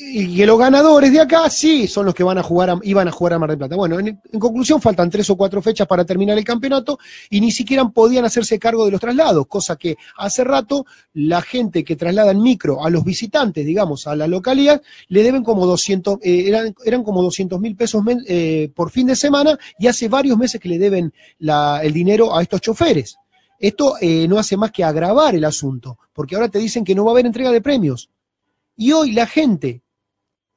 Y 0.00 0.46
los 0.46 0.56
ganadores 0.56 1.10
de 1.12 1.20
acá 1.20 1.50
sí 1.50 1.88
son 1.88 2.06
los 2.06 2.14
que 2.14 2.22
van 2.22 2.38
a 2.38 2.42
jugar 2.44 2.70
a- 2.70 2.78
iban 2.84 3.08
a 3.08 3.10
jugar 3.10 3.32
a 3.32 3.38
Mar 3.40 3.50
del 3.50 3.58
Plata. 3.58 3.74
Bueno, 3.74 3.98
en, 3.98 4.20
conclusión 4.38 4.80
faltan 4.80 5.10
tres 5.10 5.28
o 5.28 5.36
cuatro 5.36 5.60
fechas 5.60 5.88
para 5.88 6.04
terminar 6.04 6.38
el 6.38 6.44
campeonato 6.44 7.00
y 7.28 7.40
ni 7.40 7.50
siquiera 7.50 7.84
podían 7.88 8.24
hacerse 8.24 8.60
cargo 8.60 8.84
de 8.84 8.92
los 8.92 9.00
traslados, 9.00 9.48
cosa 9.48 9.74
que 9.74 9.96
hace 10.16 10.44
rato 10.44 10.86
la 11.14 11.42
gente 11.42 11.82
que 11.82 11.96
traslada 11.96 12.30
en 12.30 12.40
micro 12.40 12.84
a 12.84 12.90
los 12.90 13.02
visitantes, 13.02 13.66
digamos, 13.66 14.06
a 14.06 14.14
la 14.14 14.28
localidad, 14.28 14.80
le 15.08 15.22
deben 15.24 15.42
como 15.42 15.66
200, 15.66 16.18
eh, 16.22 16.44
eran, 16.46 16.72
eran 16.84 17.02
como 17.02 17.20
200 17.20 17.58
mil 17.60 17.74
pesos 17.74 18.00
eh, 18.28 18.70
por 18.72 18.90
fin 18.92 19.08
de 19.08 19.16
semana 19.16 19.58
y 19.80 19.88
hace 19.88 20.08
varios 20.08 20.38
meses 20.38 20.60
que 20.60 20.68
le 20.68 20.78
deben 20.78 21.12
el 21.40 21.92
dinero 21.92 22.36
a 22.36 22.42
estos 22.42 22.60
choferes. 22.60 23.16
Esto 23.58 23.96
eh, 24.00 24.28
no 24.28 24.38
hace 24.38 24.56
más 24.56 24.70
que 24.70 24.84
agravar 24.84 25.34
el 25.34 25.44
asunto, 25.44 25.98
porque 26.12 26.36
ahora 26.36 26.48
te 26.48 26.60
dicen 26.60 26.84
que 26.84 26.94
no 26.94 27.04
va 27.04 27.10
a 27.10 27.14
haber 27.14 27.26
entrega 27.26 27.50
de 27.50 27.60
premios. 27.60 28.10
Y 28.76 28.92
hoy 28.92 29.10
la 29.10 29.26
gente, 29.26 29.82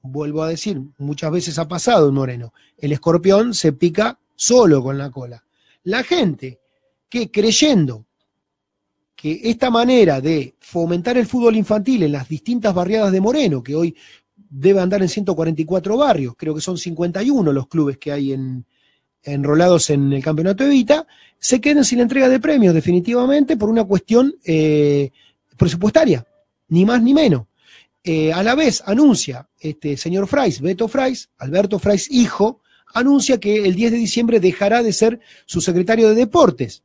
vuelvo 0.01 0.43
a 0.43 0.49
decir, 0.49 0.81
muchas 0.97 1.31
veces 1.31 1.59
ha 1.59 1.67
pasado 1.67 2.09
en 2.09 2.15
Moreno, 2.15 2.53
el 2.77 2.91
escorpión 2.91 3.53
se 3.53 3.73
pica 3.73 4.19
solo 4.35 4.81
con 4.81 4.97
la 4.97 5.11
cola. 5.11 5.43
La 5.83 6.03
gente 6.03 6.59
que 7.09 7.29
creyendo 7.29 8.05
que 9.15 9.39
esta 9.43 9.69
manera 9.69 10.19
de 10.21 10.55
fomentar 10.59 11.17
el 11.17 11.27
fútbol 11.27 11.55
infantil 11.55 12.03
en 12.03 12.13
las 12.13 12.27
distintas 12.27 12.73
barriadas 12.73 13.11
de 13.11 13.21
Moreno, 13.21 13.61
que 13.61 13.75
hoy 13.75 13.95
debe 14.35 14.81
andar 14.81 15.01
en 15.01 15.09
144 15.09 15.97
barrios, 15.97 16.33
creo 16.35 16.55
que 16.55 16.61
son 16.61 16.77
51 16.77 17.53
los 17.53 17.67
clubes 17.67 17.97
que 17.97 18.11
hay 18.11 18.33
en, 18.33 18.65
enrolados 19.23 19.89
en 19.89 20.11
el 20.11 20.23
campeonato 20.23 20.63
Evita, 20.63 21.05
se 21.37 21.61
queden 21.61 21.85
sin 21.85 21.99
entrega 21.99 22.29
de 22.29 22.39
premios 22.39 22.73
definitivamente 22.73 23.57
por 23.57 23.69
una 23.69 23.83
cuestión 23.83 24.35
eh, 24.43 25.11
presupuestaria, 25.57 26.25
ni 26.69 26.85
más 26.85 27.01
ni 27.01 27.13
menos. 27.13 27.45
Eh, 28.03 28.33
a 28.33 28.41
la 28.43 28.55
vez 28.55 28.81
anuncia 28.85 29.47
este 29.59 29.95
señor 29.95 30.27
Frais, 30.27 30.59
Beto 30.59 30.87
Frais, 30.87 31.29
Alberto 31.37 31.77
Frais 31.77 32.09
hijo, 32.09 32.61
anuncia 32.93 33.39
que 33.39 33.63
el 33.65 33.75
10 33.75 33.91
de 33.91 33.97
diciembre 33.97 34.39
dejará 34.39 34.81
de 34.83 34.91
ser 34.91 35.19
su 35.45 35.61
secretario 35.61 36.09
de 36.09 36.15
deportes. 36.15 36.83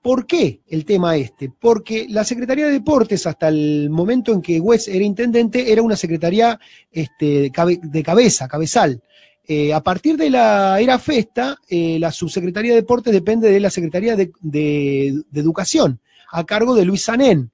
¿Por 0.00 0.26
qué 0.26 0.60
el 0.68 0.84
tema 0.84 1.16
este? 1.16 1.48
Porque 1.60 2.06
la 2.08 2.24
Secretaría 2.24 2.66
de 2.66 2.72
Deportes, 2.72 3.24
hasta 3.26 3.48
el 3.48 3.88
momento 3.88 4.32
en 4.32 4.42
que 4.42 4.58
Wes 4.58 4.88
era 4.88 5.04
intendente, 5.04 5.70
era 5.72 5.80
una 5.82 5.94
secretaría 5.96 6.58
este, 6.90 7.24
de 7.42 7.52
cabe- 7.52 7.78
de 7.80 8.02
cabeza, 8.02 8.48
cabezal. 8.48 9.00
Eh, 9.46 9.72
a 9.72 9.80
partir 9.80 10.16
de 10.16 10.28
la 10.30 10.80
era 10.80 10.98
Festa, 10.98 11.56
eh, 11.68 11.98
la 12.00 12.10
subsecretaría 12.10 12.72
de 12.72 12.80
Deportes 12.80 13.12
depende 13.12 13.48
de 13.50 13.60
la 13.60 13.70
Secretaría 13.70 14.16
de, 14.16 14.32
de- 14.40 15.22
de 15.30 15.40
Educación, 15.40 16.00
a 16.32 16.44
cargo 16.44 16.74
de 16.74 16.84
Luis 16.84 17.04
Sanén, 17.04 17.52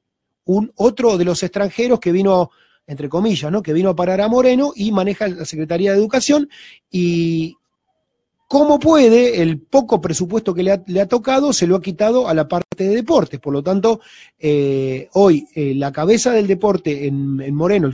un 0.48 0.72
otro 0.76 1.16
de 1.18 1.24
los 1.26 1.42
extranjeros 1.42 2.00
que 2.00 2.10
vino, 2.10 2.50
entre 2.86 3.08
comillas, 3.10 3.52
¿no? 3.52 3.62
que 3.62 3.74
vino 3.74 3.90
a 3.90 3.94
parar 3.96 4.20
a 4.22 4.28
Moreno 4.28 4.72
y 4.74 4.90
maneja 4.92 5.28
la 5.28 5.44
Secretaría 5.44 5.92
de 5.92 5.98
Educación. 5.98 6.48
Y 6.90 7.54
como 8.48 8.78
puede, 8.78 9.42
el 9.42 9.60
poco 9.60 10.00
presupuesto 10.00 10.54
que 10.54 10.62
le 10.62 10.72
ha, 10.72 10.82
le 10.86 11.02
ha 11.02 11.06
tocado 11.06 11.52
se 11.52 11.66
lo 11.66 11.76
ha 11.76 11.82
quitado 11.82 12.28
a 12.28 12.32
la 12.32 12.48
parte 12.48 12.84
de 12.84 12.94
deportes. 12.94 13.38
Por 13.40 13.52
lo 13.52 13.62
tanto, 13.62 14.00
eh, 14.38 15.08
hoy 15.12 15.46
eh, 15.54 15.74
la 15.74 15.92
cabeza 15.92 16.32
del 16.32 16.46
deporte 16.46 17.06
en, 17.06 17.42
en 17.42 17.54
Moreno, 17.54 17.90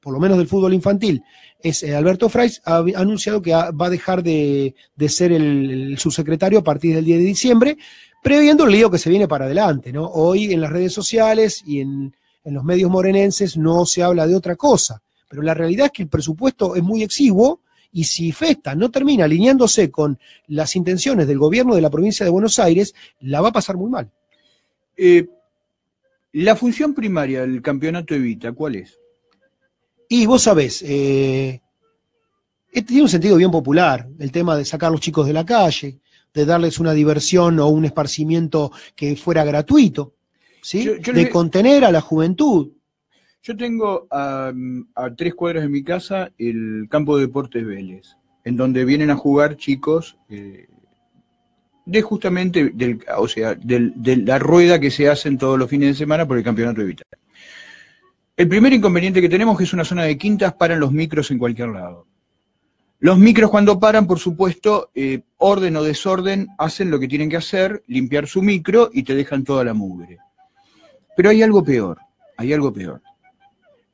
por 0.00 0.12
lo 0.12 0.18
menos 0.18 0.38
del 0.38 0.48
fútbol 0.48 0.74
infantil, 0.74 1.22
es 1.60 1.84
eh, 1.84 1.94
Alberto 1.94 2.28
Frais, 2.28 2.60
ha, 2.64 2.78
ha 2.78 2.84
anunciado 2.96 3.40
que 3.40 3.54
ha- 3.54 3.70
va 3.70 3.86
a 3.86 3.90
dejar 3.90 4.24
de, 4.24 4.74
de 4.96 5.08
ser 5.08 5.30
el, 5.30 5.70
el 5.92 5.98
subsecretario 5.98 6.58
a 6.58 6.64
partir 6.64 6.96
del 6.96 7.04
10 7.04 7.18
de 7.20 7.24
diciembre, 7.24 7.76
previendo 8.22 8.64
el 8.64 8.70
lío 8.70 8.90
que 8.90 8.98
se 8.98 9.10
viene 9.10 9.28
para 9.28 9.44
adelante. 9.44 9.92
¿no? 9.92 10.06
Hoy 10.06 10.52
en 10.52 10.60
las 10.60 10.70
redes 10.70 10.92
sociales 10.92 11.62
y 11.66 11.80
en, 11.80 12.14
en 12.44 12.54
los 12.54 12.64
medios 12.64 12.90
morenenses 12.90 13.56
no 13.56 13.84
se 13.84 14.02
habla 14.02 14.26
de 14.26 14.34
otra 14.34 14.56
cosa, 14.56 15.02
pero 15.28 15.42
la 15.42 15.54
realidad 15.54 15.86
es 15.86 15.92
que 15.92 16.02
el 16.04 16.08
presupuesto 16.08 16.76
es 16.76 16.82
muy 16.82 17.02
exiguo 17.02 17.60
y 17.92 18.04
si 18.04 18.32
Festa 18.32 18.74
no 18.74 18.90
termina 18.90 19.24
alineándose 19.24 19.90
con 19.90 20.18
las 20.46 20.74
intenciones 20.76 21.26
del 21.26 21.38
gobierno 21.38 21.74
de 21.74 21.82
la 21.82 21.90
provincia 21.90 22.24
de 22.24 22.30
Buenos 22.30 22.58
Aires, 22.58 22.94
la 23.20 23.42
va 23.42 23.48
a 23.48 23.52
pasar 23.52 23.76
muy 23.76 23.90
mal. 23.90 24.10
Eh, 24.96 25.28
la 26.32 26.56
función 26.56 26.94
primaria 26.94 27.42
del 27.42 27.60
campeonato 27.60 28.14
Evita, 28.14 28.52
¿cuál 28.52 28.76
es? 28.76 28.98
Y 30.08 30.24
vos 30.24 30.42
sabés, 30.42 30.82
eh, 30.86 31.60
este 32.72 32.88
tiene 32.88 33.02
un 33.02 33.08
sentido 33.08 33.36
bien 33.36 33.50
popular, 33.50 34.08
el 34.18 34.32
tema 34.32 34.56
de 34.56 34.64
sacar 34.64 34.88
a 34.88 34.92
los 34.92 35.00
chicos 35.00 35.26
de 35.26 35.34
la 35.34 35.44
calle, 35.44 36.00
de 36.34 36.44
darles 36.46 36.78
una 36.80 36.92
diversión 36.92 37.58
o 37.58 37.68
un 37.68 37.84
esparcimiento 37.84 38.72
que 38.96 39.16
fuera 39.16 39.44
gratuito, 39.44 40.14
¿sí? 40.62 40.82
Yo- 40.84 40.96
yo 40.96 41.12
de 41.12 41.24
le- 41.24 41.30
contener 41.30 41.84
a 41.84 41.92
la 41.92 42.00
juventud. 42.00 42.70
Yo 43.42 43.56
tengo 43.56 44.06
a, 44.10 44.52
a 44.94 45.14
tres 45.14 45.34
cuadras 45.34 45.64
de 45.64 45.68
mi 45.68 45.82
casa 45.82 46.30
el 46.38 46.86
campo 46.88 47.16
de 47.16 47.26
deportes 47.26 47.66
Vélez, 47.66 48.16
en 48.44 48.56
donde 48.56 48.84
vienen 48.84 49.10
a 49.10 49.16
jugar 49.16 49.56
chicos 49.56 50.16
eh, 50.28 50.68
de 51.84 52.02
justamente, 52.02 52.70
del, 52.72 53.04
o 53.18 53.26
sea, 53.26 53.54
del- 53.56 53.92
de 53.96 54.16
la 54.18 54.38
rueda 54.38 54.78
que 54.78 54.90
se 54.92 55.08
hacen 55.08 55.36
todos 55.38 55.58
los 55.58 55.68
fines 55.68 55.88
de 55.88 55.94
semana 55.94 56.26
por 56.26 56.38
el 56.38 56.44
campeonato 56.44 56.80
de 56.80 56.86
Vita. 56.86 57.02
El 58.36 58.48
primer 58.48 58.72
inconveniente 58.72 59.20
que 59.20 59.28
tenemos 59.28 59.54
es 59.54 59.58
que 59.58 59.64
es 59.64 59.72
una 59.74 59.84
zona 59.84 60.04
de 60.04 60.16
quintas, 60.16 60.54
paran 60.54 60.80
los 60.80 60.92
micros 60.92 61.30
en 61.30 61.38
cualquier 61.38 61.68
lado. 61.68 62.06
Los 63.02 63.18
micros 63.18 63.50
cuando 63.50 63.80
paran, 63.80 64.06
por 64.06 64.20
supuesto, 64.20 64.90
eh, 64.94 65.22
orden 65.38 65.76
o 65.76 65.82
desorden, 65.82 66.46
hacen 66.56 66.88
lo 66.88 67.00
que 67.00 67.08
tienen 67.08 67.28
que 67.28 67.36
hacer, 67.36 67.82
limpiar 67.88 68.28
su 68.28 68.42
micro 68.42 68.90
y 68.92 69.02
te 69.02 69.16
dejan 69.16 69.42
toda 69.42 69.64
la 69.64 69.74
mugre. 69.74 70.18
Pero 71.16 71.30
hay 71.30 71.42
algo 71.42 71.64
peor, 71.64 71.98
hay 72.36 72.52
algo 72.52 72.72
peor. 72.72 73.02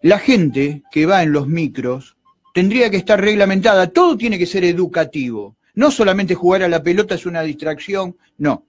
La 0.02 0.18
gente 0.18 0.82
que 0.90 1.06
va 1.06 1.22
en 1.22 1.32
los 1.32 1.48
micros 1.48 2.16
tendría 2.52 2.90
que 2.90 2.98
estar 2.98 3.18
reglamentada, 3.18 3.86
todo 3.86 4.14
tiene 4.14 4.38
que 4.38 4.44
ser 4.44 4.62
educativo. 4.64 5.56
No 5.74 5.90
solamente 5.90 6.34
jugar 6.34 6.62
a 6.64 6.68
la 6.68 6.82
pelota 6.82 7.14
es 7.14 7.24
una 7.24 7.40
distracción, 7.40 8.14
no. 8.36 8.66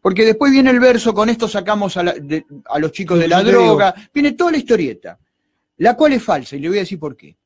Porque 0.00 0.24
después 0.24 0.52
viene 0.52 0.70
el 0.70 0.78
verso, 0.78 1.12
con 1.12 1.28
esto 1.28 1.48
sacamos 1.48 1.96
a, 1.96 2.04
la- 2.04 2.12
de- 2.14 2.46
a 2.66 2.78
los 2.78 2.92
chicos 2.92 3.18
de 3.18 3.26
la 3.26 3.42
digo. 3.42 3.58
droga, 3.60 3.92
viene 4.14 4.32
toda 4.32 4.52
la 4.52 4.58
historieta, 4.58 5.18
la 5.78 5.96
cual 5.96 6.12
es 6.12 6.22
falsa, 6.22 6.54
y 6.54 6.60
le 6.60 6.68
voy 6.68 6.78
a 6.78 6.82
decir 6.82 6.98
por 7.00 7.16
qué. 7.16 7.36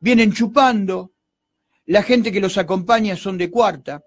Vienen 0.00 0.32
chupando, 0.32 1.12
la 1.86 2.02
gente 2.02 2.32
que 2.32 2.40
los 2.40 2.58
acompaña 2.58 3.16
son 3.16 3.38
de 3.38 3.50
cuarta. 3.50 4.02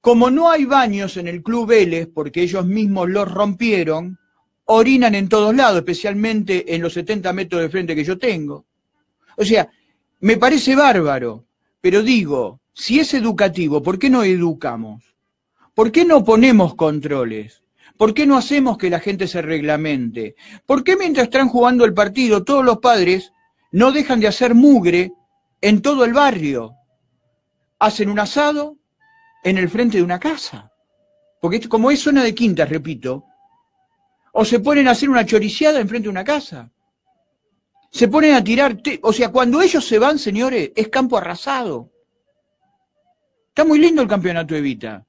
Como 0.00 0.30
no 0.30 0.50
hay 0.50 0.64
baños 0.64 1.16
en 1.16 1.28
el 1.28 1.42
Club 1.42 1.68
Vélez, 1.68 2.08
porque 2.12 2.42
ellos 2.42 2.64
mismos 2.64 3.08
los 3.10 3.30
rompieron, 3.30 4.18
orinan 4.66 5.14
en 5.14 5.28
todos 5.28 5.54
lados, 5.54 5.78
especialmente 5.78 6.74
en 6.74 6.82
los 6.82 6.92
70 6.92 7.32
metros 7.32 7.62
de 7.62 7.68
frente 7.68 7.96
que 7.96 8.04
yo 8.04 8.16
tengo. 8.16 8.64
O 9.36 9.44
sea, 9.44 9.68
me 10.20 10.36
parece 10.36 10.76
bárbaro, 10.76 11.44
pero 11.80 12.02
digo, 12.02 12.60
si 12.72 13.00
es 13.00 13.12
educativo, 13.14 13.82
¿por 13.82 13.98
qué 13.98 14.08
no 14.08 14.22
educamos? 14.22 15.04
¿Por 15.74 15.90
qué 15.90 16.04
no 16.04 16.24
ponemos 16.24 16.74
controles? 16.74 17.62
¿Por 17.96 18.14
qué 18.14 18.26
no 18.26 18.36
hacemos 18.36 18.78
que 18.78 18.90
la 18.90 19.00
gente 19.00 19.26
se 19.26 19.42
reglamente? 19.42 20.36
¿Por 20.64 20.84
qué 20.84 20.96
mientras 20.96 21.24
están 21.24 21.48
jugando 21.48 21.84
el 21.84 21.94
partido 21.94 22.44
todos 22.44 22.64
los 22.64 22.78
padres 22.78 23.32
no 23.72 23.90
dejan 23.90 24.20
de 24.20 24.28
hacer 24.28 24.54
mugre 24.54 25.12
en 25.60 25.82
todo 25.82 26.04
el 26.04 26.12
barrio? 26.12 26.74
Hacen 27.78 28.10
un 28.10 28.18
asado 28.18 28.76
en 29.44 29.58
el 29.58 29.68
frente 29.68 29.98
de 29.98 30.02
una 30.02 30.18
casa. 30.18 30.72
Porque 31.40 31.68
como 31.68 31.90
es 31.90 32.00
zona 32.02 32.22
de 32.24 32.34
quintas, 32.34 32.68
repito, 32.68 33.24
o 34.32 34.44
se 34.44 34.60
ponen 34.60 34.88
a 34.88 34.92
hacer 34.92 35.08
una 35.08 35.24
choriciada 35.24 35.80
enfrente 35.80 36.04
de 36.04 36.10
una 36.10 36.24
casa. 36.24 36.70
Se 37.90 38.08
ponen 38.08 38.34
a 38.34 38.44
tirar, 38.44 38.76
o 39.02 39.12
sea, 39.12 39.30
cuando 39.30 39.62
ellos 39.62 39.84
se 39.86 39.98
van, 39.98 40.18
señores, 40.18 40.72
es 40.76 40.88
campo 40.88 41.16
arrasado. 41.16 41.90
Está 43.48 43.64
muy 43.64 43.78
lindo 43.78 44.02
el 44.02 44.08
campeonato 44.08 44.54
Evita. 44.54 45.04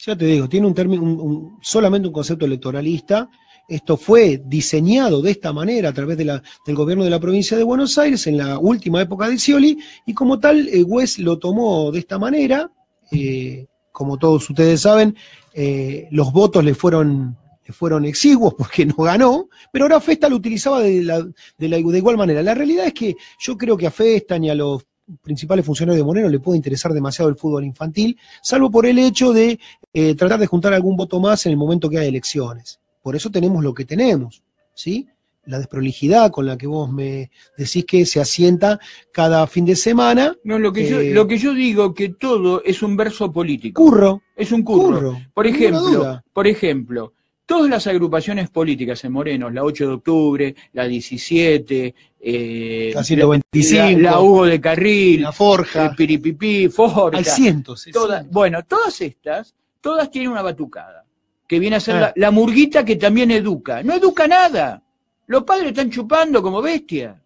Ya 0.00 0.16
te 0.16 0.24
digo, 0.26 0.48
tiene 0.48 0.66
un 0.66 0.74
término, 0.74 1.02
un- 1.02 1.58
solamente 1.60 2.08
un 2.08 2.14
concepto 2.14 2.44
electoralista. 2.44 3.28
Esto 3.68 3.98
fue 3.98 4.42
diseñado 4.46 5.20
de 5.20 5.30
esta 5.30 5.52
manera 5.52 5.90
a 5.90 5.92
través 5.92 6.16
del 6.16 6.40
gobierno 6.68 7.04
de 7.04 7.10
la 7.10 7.20
provincia 7.20 7.54
de 7.56 7.62
Buenos 7.64 7.98
Aires 7.98 8.26
en 8.26 8.38
la 8.38 8.58
última 8.58 9.02
época 9.02 9.28
de 9.28 9.38
Scioli, 9.38 9.78
y 10.06 10.14
como 10.14 10.40
tal, 10.40 10.66
eh, 10.68 10.82
Wes 10.82 11.18
lo 11.18 11.38
tomó 11.38 11.92
de 11.92 11.98
esta 11.98 12.18
manera. 12.18 12.70
eh, 13.12 13.66
como 13.92 14.16
todos 14.16 14.48
ustedes 14.48 14.80
saben, 14.82 15.16
eh, 15.54 16.06
los 16.12 16.32
votos 16.32 16.62
le 16.62 16.74
fueron, 16.74 17.36
fueron 17.70 18.04
exiguos 18.04 18.54
porque 18.56 18.86
no 18.86 18.94
ganó, 18.96 19.48
pero 19.72 19.86
ahora 19.86 20.00
Festa 20.00 20.28
lo 20.28 20.36
utilizaba 20.36 20.80
de, 20.80 21.02
la- 21.02 21.78
igual 21.78 22.16
manera. 22.16 22.42
La 22.42 22.54
realidad 22.54 22.86
es 22.86 22.94
que 22.94 23.16
yo 23.40 23.56
creo 23.56 23.76
que 23.76 23.86
a 23.88 23.90
Festa 23.90 24.38
ni 24.38 24.50
a 24.50 24.54
los 24.54 24.86
principales 25.22 25.64
funcionarios 25.66 25.98
de 25.98 26.04
Moreno 26.04 26.28
le 26.28 26.38
puede 26.38 26.58
interesar 26.58 26.92
demasiado 26.92 27.28
el 27.28 27.36
fútbol 27.36 27.64
infantil, 27.64 28.16
salvo 28.42 28.70
por 28.70 28.86
el 28.86 28.98
hecho 28.98 29.32
de 29.32 29.58
eh, 29.92 30.14
tratar 30.14 30.38
de 30.38 30.46
juntar 30.46 30.72
algún 30.74 30.96
voto 30.96 31.18
más 31.18 31.44
en 31.46 31.52
el 31.52 31.58
momento 31.58 31.88
que 31.90 31.98
hay 31.98 32.08
elecciones. 32.08 32.78
Por 33.08 33.16
eso 33.16 33.30
tenemos 33.30 33.64
lo 33.64 33.72
que 33.72 33.86
tenemos, 33.86 34.42
¿sí? 34.74 35.08
La 35.46 35.56
desprolijidad 35.56 36.30
con 36.30 36.44
la 36.44 36.58
que 36.58 36.66
vos 36.66 36.92
me 36.92 37.30
decís 37.56 37.86
que 37.86 38.04
se 38.04 38.20
asienta 38.20 38.78
cada 39.12 39.46
fin 39.46 39.64
de 39.64 39.76
semana. 39.76 40.36
No, 40.44 40.58
lo 40.58 40.74
que, 40.74 40.86
yo, 40.86 41.00
eh, 41.00 41.14
lo 41.14 41.26
que 41.26 41.38
yo 41.38 41.54
digo 41.54 41.94
que 41.94 42.10
todo 42.10 42.62
es 42.62 42.82
un 42.82 42.98
verso 42.98 43.32
político. 43.32 43.82
Curro. 43.82 44.20
Es 44.36 44.52
un 44.52 44.62
curro. 44.62 44.98
Curro, 44.98 45.18
Por 45.32 45.46
ejemplo, 45.46 46.22
por 46.34 46.46
ejemplo, 46.46 47.14
todas 47.46 47.70
las 47.70 47.86
agrupaciones 47.86 48.50
políticas 48.50 49.02
en 49.04 49.12
Moreno, 49.12 49.48
la 49.48 49.64
8 49.64 49.86
de 49.86 49.92
octubre, 49.94 50.54
la 50.74 50.84
17, 50.84 51.94
eh, 52.20 52.92
La 52.94 53.02
125, 53.02 54.02
la, 54.02 54.10
la 54.10 54.20
Hugo 54.20 54.44
de 54.44 54.60
Carril, 54.60 55.22
la 55.22 55.32
Forja. 55.32 55.86
el 55.86 55.96
Piripipí, 55.96 56.68
Forja. 56.68 57.16
Hay 57.16 57.24
cientos, 57.24 57.88
todas, 57.90 58.28
bueno, 58.30 58.62
todas 58.64 59.00
estas, 59.00 59.54
todas 59.80 60.10
tienen 60.10 60.30
una 60.30 60.42
batucada, 60.42 61.06
que 61.48 61.58
viene 61.58 61.76
a 61.76 61.80
ser 61.80 61.96
Ah. 61.96 62.00
la, 62.00 62.12
la 62.14 62.30
murguita 62.30 62.84
que 62.84 62.96
también 62.96 63.30
educa. 63.32 63.82
No 63.82 63.94
educa 63.94 64.28
nada. 64.28 64.82
Los 65.26 65.42
padres 65.44 65.68
están 65.68 65.90
chupando 65.90 66.40
como 66.42 66.62
bestia. 66.62 67.20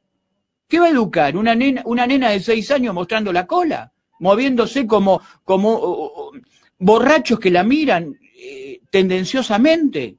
¿Qué 0.68 0.78
va 0.80 0.86
a 0.86 0.90
educar? 0.90 1.36
¿Una 1.36 1.54
nena, 1.54 1.82
una 1.84 2.06
nena 2.06 2.30
de 2.30 2.40
seis 2.40 2.70
años 2.70 2.94
mostrando 2.94 3.32
la 3.32 3.46
cola? 3.46 3.92
Moviéndose 4.20 4.86
como, 4.86 5.20
como 5.44 5.70
oh, 5.74 6.12
oh, 6.16 6.32
borrachos 6.78 7.38
que 7.38 7.50
la 7.50 7.64
miran 7.64 8.16
eh, 8.40 8.80
tendenciosamente. 8.90 10.16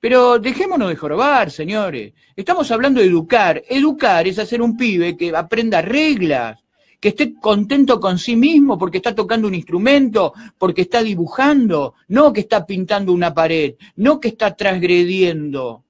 Pero 0.00 0.38
dejémonos 0.38 0.88
de 0.88 0.96
jorobar, 0.96 1.50
señores. 1.50 2.14
Estamos 2.34 2.70
hablando 2.70 3.00
de 3.00 3.06
educar. 3.08 3.62
Educar 3.68 4.26
es 4.26 4.38
hacer 4.38 4.62
un 4.62 4.76
pibe 4.76 5.16
que 5.16 5.36
aprenda 5.36 5.82
reglas, 5.82 6.58
que 7.00 7.08
esté 7.08 7.34
contento 7.34 7.98
con 7.98 8.18
sí 8.18 8.36
mismo 8.36 8.76
porque 8.78 8.98
está 8.98 9.14
tocando 9.14 9.48
un 9.48 9.54
instrumento, 9.54 10.34
porque 10.58 10.82
está 10.82 11.02
dibujando, 11.02 11.94
no 12.08 12.32
que 12.32 12.40
está 12.40 12.66
pintando 12.66 13.12
una 13.12 13.32
pared, 13.32 13.74
no 13.96 14.20
que 14.20 14.28
está 14.28 14.54
transgrediendo. 14.54 15.82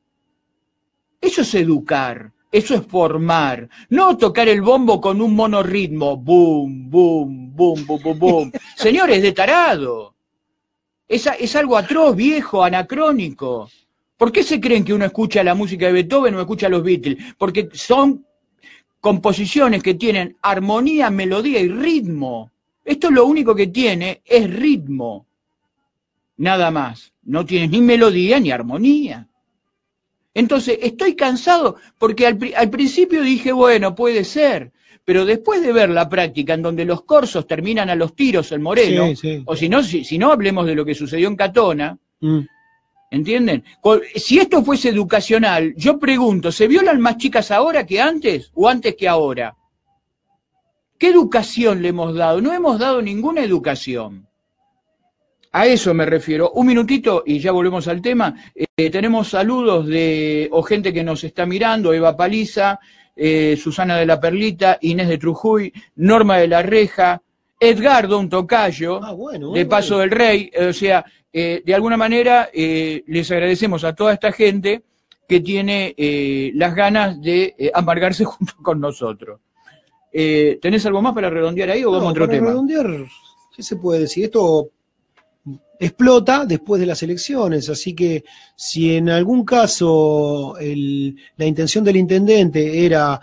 Eso 1.20 1.42
es 1.42 1.54
educar, 1.54 2.32
eso 2.50 2.74
es 2.74 2.86
formar, 2.86 3.68
no 3.90 4.16
tocar 4.16 4.48
el 4.48 4.62
bombo 4.62 5.00
con 5.00 5.20
un 5.20 5.34
monorritmo, 5.34 6.16
boom, 6.16 6.88
boom, 6.88 7.54
boom, 7.54 7.84
boom, 7.86 8.02
boom, 8.02 8.18
boom. 8.18 8.52
Señores, 8.76 9.20
de 9.20 9.32
tarado. 9.32 10.14
Es, 11.06 11.26
a- 11.26 11.34
es 11.34 11.54
algo 11.56 11.76
atroz, 11.76 12.14
viejo, 12.14 12.62
anacrónico. 12.62 13.68
¿Por 14.16 14.30
qué 14.30 14.42
se 14.44 14.60
creen 14.60 14.84
que 14.84 14.94
uno 14.94 15.04
escucha 15.04 15.42
la 15.42 15.54
música 15.54 15.86
de 15.86 15.92
Beethoven 15.92 16.34
o 16.36 16.40
escucha 16.40 16.68
los 16.68 16.82
Beatles? 16.84 17.34
Porque 17.36 17.68
son 17.72 18.24
composiciones 19.00 19.82
que 19.82 19.94
tienen 19.94 20.36
armonía, 20.42 21.10
melodía 21.10 21.60
y 21.60 21.68
ritmo. 21.68 22.50
Esto 22.84 23.10
lo 23.10 23.26
único 23.26 23.54
que 23.54 23.66
tiene 23.68 24.20
es 24.24 24.50
ritmo. 24.52 25.26
Nada 26.36 26.70
más. 26.70 27.12
No 27.24 27.44
tiene 27.44 27.68
ni 27.68 27.80
melodía 27.80 28.40
ni 28.40 28.50
armonía. 28.50 29.26
Entonces, 30.34 30.78
estoy 30.82 31.14
cansado 31.14 31.76
porque 31.98 32.26
al, 32.26 32.36
pri- 32.38 32.54
al 32.54 32.70
principio 32.70 33.22
dije, 33.22 33.52
bueno, 33.52 33.94
puede 33.94 34.24
ser, 34.24 34.72
pero 35.04 35.24
después 35.24 35.60
de 35.62 35.72
ver 35.72 35.90
la 35.90 36.08
práctica 36.08 36.54
en 36.54 36.62
donde 36.62 36.84
los 36.84 37.02
corsos 37.02 37.46
terminan 37.46 37.90
a 37.90 37.94
los 37.94 38.14
tiros 38.14 38.50
en 38.52 38.62
Moreno, 38.62 39.06
Sí, 39.08 39.16
sí. 39.16 39.42
o 39.44 39.56
si 39.56 39.68
no, 39.68 39.82
si, 39.82 40.04
si 40.04 40.18
no 40.18 40.30
hablemos 40.32 40.66
de 40.66 40.74
lo 40.74 40.84
que 40.84 40.94
sucedió 40.94 41.28
en 41.28 41.36
Catona, 41.36 41.98
Mm. 42.22 42.40
¿Entienden? 43.10 43.64
Si 44.14 44.38
esto 44.38 44.64
fuese 44.64 44.88
educacional, 44.88 45.74
yo 45.76 45.98
pregunto, 45.98 46.52
¿se 46.52 46.68
violan 46.68 47.00
más 47.00 47.16
chicas 47.16 47.50
ahora 47.50 47.84
que 47.84 48.00
antes 48.00 48.50
o 48.54 48.68
antes 48.68 48.94
que 48.96 49.08
ahora? 49.08 49.56
¿Qué 50.98 51.08
educación 51.08 51.82
le 51.82 51.88
hemos 51.88 52.14
dado? 52.14 52.40
No 52.40 52.52
hemos 52.52 52.78
dado 52.78 53.00
ninguna 53.00 53.42
educación. 53.42 54.28
A 55.52 55.66
eso 55.66 55.94
me 55.94 56.06
refiero. 56.06 56.52
Un 56.52 56.66
minutito 56.66 57.24
y 57.26 57.40
ya 57.40 57.50
volvemos 57.52 57.88
al 57.88 58.00
tema. 58.00 58.34
Eh, 58.54 58.90
tenemos 58.90 59.28
saludos 59.28 59.86
de 59.86 60.48
o 60.52 60.62
gente 60.62 60.92
que 60.92 61.02
nos 61.02 61.24
está 61.24 61.44
mirando, 61.44 61.92
Eva 61.92 62.16
Paliza, 62.16 62.78
eh, 63.16 63.58
Susana 63.60 63.96
de 63.96 64.06
la 64.06 64.20
Perlita, 64.20 64.78
Inés 64.80 65.08
de 65.08 65.18
Trujuy, 65.18 65.72
Norma 65.96 66.36
de 66.36 66.48
la 66.48 66.62
Reja, 66.62 67.20
Edgardo, 67.60 68.18
un 68.18 68.28
tocayo, 68.30 69.00
de 69.52 69.66
Paso 69.66 69.98
del 69.98 70.10
Rey. 70.10 70.50
Eh, 70.52 70.66
o 70.68 70.72
sea, 70.72 71.04
eh, 71.32 71.62
de 71.64 71.74
alguna 71.74 71.96
manera 71.96 72.48
eh, 72.52 73.04
les 73.06 73.30
agradecemos 73.30 73.84
a 73.84 73.94
toda 73.94 74.14
esta 74.14 74.32
gente 74.32 74.82
que 75.28 75.40
tiene 75.40 75.94
eh, 75.96 76.50
las 76.54 76.74
ganas 76.74 77.20
de 77.20 77.70
amargarse 77.74 78.24
junto 78.24 78.54
con 78.62 78.80
nosotros. 78.80 79.40
¿Tenés 80.12 80.84
algo 80.86 81.00
más 81.02 81.14
para 81.14 81.30
redondear 81.30 81.70
ahí 81.70 81.84
o 81.84 81.92
vamos 81.92 82.08
a 82.08 82.10
otro 82.10 82.26
para 82.26 82.36
tema? 82.38 82.48
redondear, 82.48 82.86
¿qué 83.54 83.62
se 83.62 83.76
puede 83.76 84.00
decir? 84.00 84.24
Esto 84.24 84.70
explota 85.78 86.44
después 86.46 86.80
de 86.80 86.86
las 86.86 87.02
elecciones, 87.04 87.68
así 87.68 87.94
que 87.94 88.24
si 88.56 88.96
en 88.96 89.08
algún 89.08 89.44
caso 89.44 90.56
el- 90.58 91.16
la 91.36 91.46
intención 91.46 91.84
del 91.84 91.96
intendente 91.96 92.84
era 92.84 93.20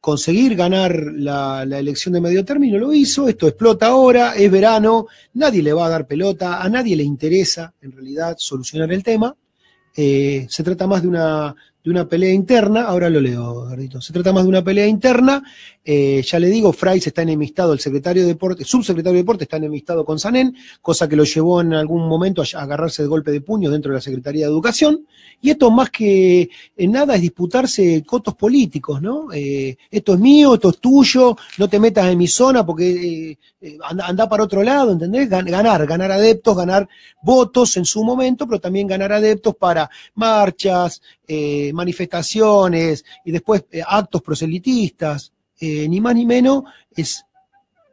conseguir 0.00 0.56
ganar 0.56 0.94
la, 1.14 1.62
elección 1.62 2.14
de 2.14 2.20
medio 2.20 2.44
término, 2.44 2.78
lo 2.78 2.92
hizo, 2.92 3.28
esto 3.28 3.46
explota 3.46 3.88
ahora, 3.88 4.34
es 4.34 4.50
verano, 4.50 5.06
nadie 5.34 5.62
le 5.62 5.72
va 5.72 5.86
a 5.86 5.90
dar 5.90 6.06
pelota, 6.06 6.62
a 6.62 6.68
nadie 6.68 6.96
le 6.96 7.04
interesa 7.04 7.74
en 7.82 7.92
realidad 7.92 8.36
solucionar 8.38 8.92
el 8.92 9.02
tema, 9.02 9.34
Eh, 9.96 10.46
se 10.48 10.62
trata 10.62 10.86
más 10.86 11.02
de 11.02 11.08
una, 11.08 11.54
de 11.82 11.90
una 11.90 12.06
pelea 12.06 12.32
interna, 12.32 12.82
ahora 12.82 13.08
lo 13.08 13.20
leo, 13.20 13.64
Gardito, 13.64 14.00
se 14.00 14.12
trata 14.12 14.32
más 14.32 14.42
de 14.44 14.48
una 14.50 14.62
pelea 14.62 14.86
interna, 14.86 15.42
eh, 15.84 16.22
ya 16.24 16.38
le 16.38 16.48
digo, 16.48 16.72
Frais 16.72 17.06
está 17.06 17.22
enemistado, 17.22 17.72
el 17.72 17.80
secretario 17.80 18.22
de 18.22 18.28
Deporte, 18.28 18.64
subsecretario 18.64 19.14
de 19.14 19.22
Deporte 19.22 19.44
está 19.44 19.56
enemistado 19.56 20.04
con 20.04 20.18
Sanén, 20.18 20.54
cosa 20.82 21.08
que 21.08 21.16
lo 21.16 21.24
llevó 21.24 21.62
en 21.62 21.72
algún 21.72 22.06
momento 22.06 22.42
a 22.42 22.60
agarrarse 22.62 23.02
de 23.02 23.08
golpe 23.08 23.30
de 23.30 23.40
puño 23.40 23.70
dentro 23.70 23.90
de 23.92 23.96
la 23.96 24.02
Secretaría 24.02 24.44
de 24.46 24.52
Educación, 24.52 25.06
y 25.42 25.48
esto 25.48 25.70
más 25.70 25.88
que 25.88 26.50
en 26.76 26.92
nada 26.92 27.14
es 27.14 27.22
disputarse 27.22 28.04
cotos 28.06 28.34
políticos, 28.34 29.00
¿no? 29.00 29.32
Eh, 29.32 29.74
esto 29.90 30.12
es 30.12 30.20
mío, 30.20 30.52
esto 30.54 30.68
es 30.68 30.78
tuyo, 30.78 31.34
no 31.56 31.66
te 31.66 31.80
metas 31.80 32.10
en 32.10 32.18
mi 32.18 32.26
zona 32.26 32.66
porque 32.66 33.30
eh, 33.30 33.38
eh, 33.62 33.78
anda, 33.82 34.06
anda 34.06 34.28
para 34.28 34.44
otro 34.44 34.62
lado, 34.62 34.92
¿entendés? 34.92 35.30
Gan- 35.30 35.50
Ganar, 35.50 35.86
ganar 35.86 36.12
adeptos, 36.12 36.54
ganar 36.54 36.86
votos 37.22 37.74
en 37.78 37.86
su 37.86 38.04
momento, 38.04 38.46
pero 38.46 38.60
también 38.60 38.86
ganar 38.86 39.12
adeptos 39.14 39.56
para 39.56 39.88
marchas, 40.14 41.00
eh, 41.26 41.69
manifestaciones 41.72 43.04
y 43.24 43.32
después 43.32 43.64
eh, 43.70 43.82
actos 43.86 44.22
proselitistas, 44.22 45.32
eh, 45.60 45.88
ni 45.88 46.00
más 46.00 46.14
ni 46.14 46.26
menos, 46.26 46.64
es, 46.94 47.24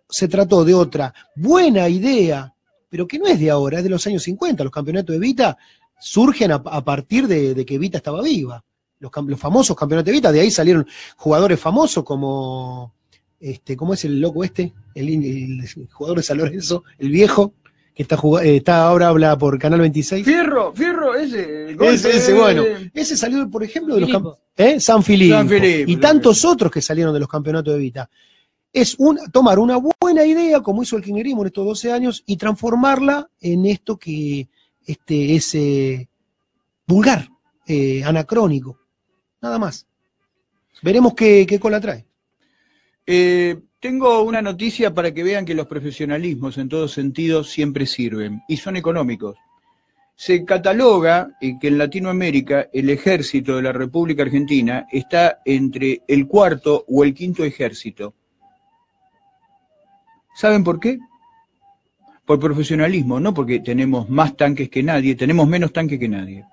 se 0.09 0.27
trató 0.27 0.63
de 0.63 0.73
otra 0.73 1.13
buena 1.35 1.89
idea, 1.89 2.53
pero 2.89 3.07
que 3.07 3.19
no 3.19 3.27
es 3.27 3.39
de 3.39 3.49
ahora, 3.49 3.79
es 3.79 3.83
de 3.83 3.89
los 3.89 4.05
años 4.07 4.23
50. 4.23 4.63
Los 4.63 4.71
campeonatos 4.71 5.13
de 5.13 5.19
Vita 5.19 5.57
surgen 5.99 6.51
a, 6.51 6.55
a 6.55 6.83
partir 6.83 7.27
de, 7.27 7.65
que 7.65 7.77
Vita 7.77 7.97
estaba 7.97 8.21
viva. 8.21 8.63
Los, 8.99 9.11
los 9.25 9.39
famosos 9.39 9.75
campeonatos 9.75 10.07
de 10.07 10.11
Vita, 10.13 10.31
de 10.31 10.39
ahí 10.39 10.51
salieron 10.51 10.87
jugadores 11.17 11.59
famosos 11.59 12.03
como, 12.03 12.93
este, 13.39 13.75
¿cómo 13.75 13.93
es 13.93 14.05
el 14.05 14.19
loco 14.19 14.43
este? 14.43 14.73
El, 14.95 15.09
el 15.09 15.87
jugador 15.91 16.17
de 16.17 16.23
San 16.23 16.37
Lorenzo, 16.37 16.83
el 16.97 17.09
viejo, 17.09 17.53
que 17.98 18.03
está, 18.03 18.15
eh, 18.44 18.57
está 18.57 18.84
ahora 18.84 19.07
habla 19.07 19.36
por 19.38 19.57
Canal 19.57 19.80
26. 19.82 20.24
Fierro, 20.24 20.72
Fierro, 20.72 21.15
ese. 21.15 21.72
el 21.72 21.82
Ese, 21.82 22.34
bueno. 22.34 22.64
Ese 22.94 23.18
salió, 23.18 23.49
por 23.49 23.64
ejemplo, 23.64 23.95
de 23.95 24.02
los 24.02 24.10
Filipo. 24.11 24.34
camp- 24.36 24.40
¿eh? 24.56 24.80
San 24.80 25.02
Filipo, 25.02 25.36
y 25.88 25.98
tantos 25.98 26.45
otros 26.45 26.72
que 26.72 26.80
salieron 26.82 27.11
de 27.11 27.19
los 27.19 27.28
campeonatos 27.28 27.74
de 27.74 27.80
Vita. 27.80 28.10
Es 28.72 28.94
un, 28.99 29.18
tomar 29.32 29.57
una 29.57 29.78
buena 29.99 30.24
idea, 30.24 30.61
como 30.61 30.84
hizo 30.84 30.95
el 30.95 31.02
kirchnerismo 31.03 31.41
en 31.41 31.48
estos 31.48 31.65
12 31.65 31.91
años, 31.91 32.22
y 32.28 32.38
transformarla 32.38 33.28
en 33.41 33.65
esto 33.65 33.98
que 33.98 34.48
este, 34.86 35.36
es 35.36 35.56
eh, 35.56 36.07
vulgar, 36.86 37.28
eh, 37.65 38.03
anacrónico. 38.03 38.78
Nada 39.41 39.57
más. 39.57 39.88
Veremos 40.84 41.15
qué, 41.15 41.45
qué 41.49 41.60
cola 41.60 41.82
trae. 41.82 42.06
Eh, 43.07 43.57
tengo 43.79 44.23
una 44.23 44.41
noticia 44.41 44.93
para 44.93 45.13
que 45.13 45.23
vean 45.23 45.45
que 45.45 45.53
los 45.53 45.67
profesionalismos 45.67 46.57
en 46.57 46.69
todos 46.69 46.93
sentidos 46.93 47.51
siempre 47.51 47.85
sirven 47.85 48.41
y 48.47 48.57
son 48.57 48.75
económicos. 48.75 49.37
Se 50.15 50.43
cataloga 50.43 51.37
eh, 51.39 51.59
que 51.59 51.67
en 51.67 51.77
Latinoamérica 51.77 52.69
el 52.73 52.89
ejército 52.89 53.55
de 53.55 53.61
la 53.61 53.71
República 53.71 54.23
Argentina 54.23 54.87
está 54.91 55.41
entre 55.45 56.01
el 56.07 56.27
cuarto 56.27 56.85
o 56.87 57.03
el 57.03 57.13
quinto 57.13 57.43
ejército. 57.43 58.15
¿Saben 60.33 60.63
por 60.63 60.79
qué? 60.79 60.97
Por 62.25 62.39
profesionalismo, 62.39 63.19
no 63.19 63.33
porque 63.33 63.59
tenemos 63.59 64.09
más 64.09 64.35
tanques 64.35 64.69
que 64.69 64.81
nadie, 64.81 65.15
tenemos 65.15 65.47
menos 65.47 65.71
tanques 65.71 65.99
que 65.99 66.09
nadie. 66.09 66.45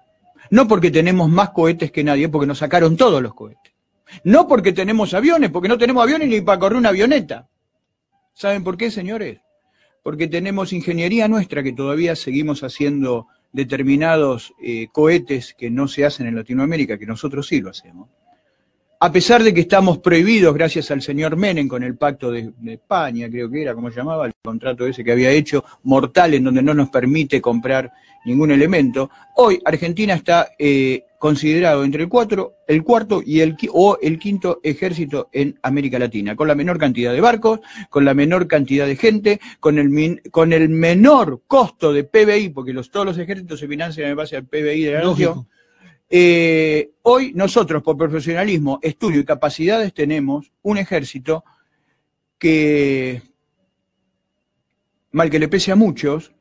No 0.51 0.69
porque 0.69 0.91
tenemos 0.91 1.31
más 1.31 1.51
cohetes 1.51 1.91
que 1.91 2.05
nadie, 2.05 2.29
porque 2.29 2.47
nos 2.47 2.59
sacaron 2.59 2.97
todos 2.97 3.23
los 3.23 3.35
cohetes. 3.35 3.74
No 4.23 4.47
porque 4.47 4.73
tenemos 4.73 5.15
aviones, 5.15 5.51
porque 5.51 5.69
no 5.69 5.79
tenemos 5.79 6.03
aviones 6.03 6.29
ni 6.29 6.41
para 6.41 6.59
correr 6.59 6.79
una 6.79 6.91
avioneta. 6.91 7.49
¿Saben 8.33 8.65
por 8.65 8.77
qué, 8.77 8.91
señores? 8.91 9.41
Porque 10.03 10.29
tenemos 10.29 10.73
ingeniería 10.73 11.29
nuestra 11.29 11.63
que 11.63 11.73
todavía 11.73 12.17
seguimos 12.17 12.63
haciendo 12.63 13.29
determinados 13.53 14.53
eh, 14.61 14.89
cohetes 14.93 15.55
que 15.57 15.71
no 15.71 15.87
se 15.87 16.05
hacen 16.05 16.27
en 16.27 16.35
Latinoamérica, 16.35 16.99
que 16.99 17.07
nosotros 17.07 17.47
sí 17.47 17.61
lo 17.61 17.71
hacemos. 17.71 18.09
A 19.01 19.13
pesar 19.13 19.43
de 19.43 19.53
que 19.53 19.61
estamos 19.61 19.99
prohibidos, 19.99 20.55
gracias 20.55 20.91
al 20.91 21.03
señor 21.03 21.37
Menem, 21.37 21.69
con 21.69 21.83
el 21.83 21.97
pacto 21.97 22.31
de, 22.31 22.53
España, 22.67 23.29
creo 23.29 23.51
que 23.51 23.63
era, 23.63 23.75
como 23.75 23.91
llamaba, 23.91 24.27
el 24.27 24.33
contrato 24.43 24.87
ese 24.87 25.05
que 25.05 25.13
había 25.13 25.31
hecho, 25.31 25.65
mortal, 25.83 26.35
en 26.35 26.45
donde 26.45 26.63
no 26.63 26.75
nos 26.75 26.89
permite 26.89 27.41
comprar 27.41 27.93
ningún 28.25 28.51
elemento, 28.51 29.11
hoy 29.37 29.61
Argentina 29.65 30.15
está 30.15 30.53
eh, 30.59 31.05
considerado 31.25 31.85
entre 31.85 32.03
el, 32.03 32.11
cuatro, 32.11 32.57
el 32.69 32.83
cuarto 32.85 33.23
y 33.25 33.41
el, 33.41 33.57
o 33.73 33.97
el 34.03 34.19
quinto 34.19 34.61
ejército 34.63 35.31
en 35.33 35.59
América 35.63 35.99
Latina, 35.99 36.37
con 36.37 36.47
la 36.47 36.55
menor 36.55 36.77
cantidad 36.77 37.15
de 37.15 37.23
barcos, 37.23 37.61
con 37.89 38.05
la 38.05 38.13
menor 38.13 38.47
cantidad 38.47 38.87
de 38.87 38.95
gente, 38.95 39.41
con 39.59 39.79
el, 39.79 39.89
min- 39.89 40.21
con 40.31 40.53
el 40.53 40.69
menor 40.69 41.41
costo 41.47 41.95
de 41.95 42.05
PBI, 42.05 42.51
porque 42.51 42.75
los, 42.75 42.91
todos 42.91 43.07
los 43.07 43.17
ejércitos 43.17 43.59
se 43.59 43.67
financian 43.67 44.11
en 44.11 44.17
base 44.19 44.37
al 44.37 44.45
PBI 44.45 44.83
de 44.83 44.93
la 44.93 45.03
nación. 45.03 45.49
Eh, 46.11 46.91
hoy 47.01 47.33
nosotros, 47.35 47.83
por 47.83 47.97
profesionalismo, 47.97 48.79
estudio 48.83 49.21
y 49.21 49.25
capacidades, 49.25 49.95
tenemos 49.95 50.53
un 50.61 50.77
ejército 50.77 51.43
que, 52.37 53.23
mal 55.13 55.31
que 55.31 55.39
le 55.39 55.49
pese 55.49 55.73
a 55.73 55.75
muchos, 55.75 56.33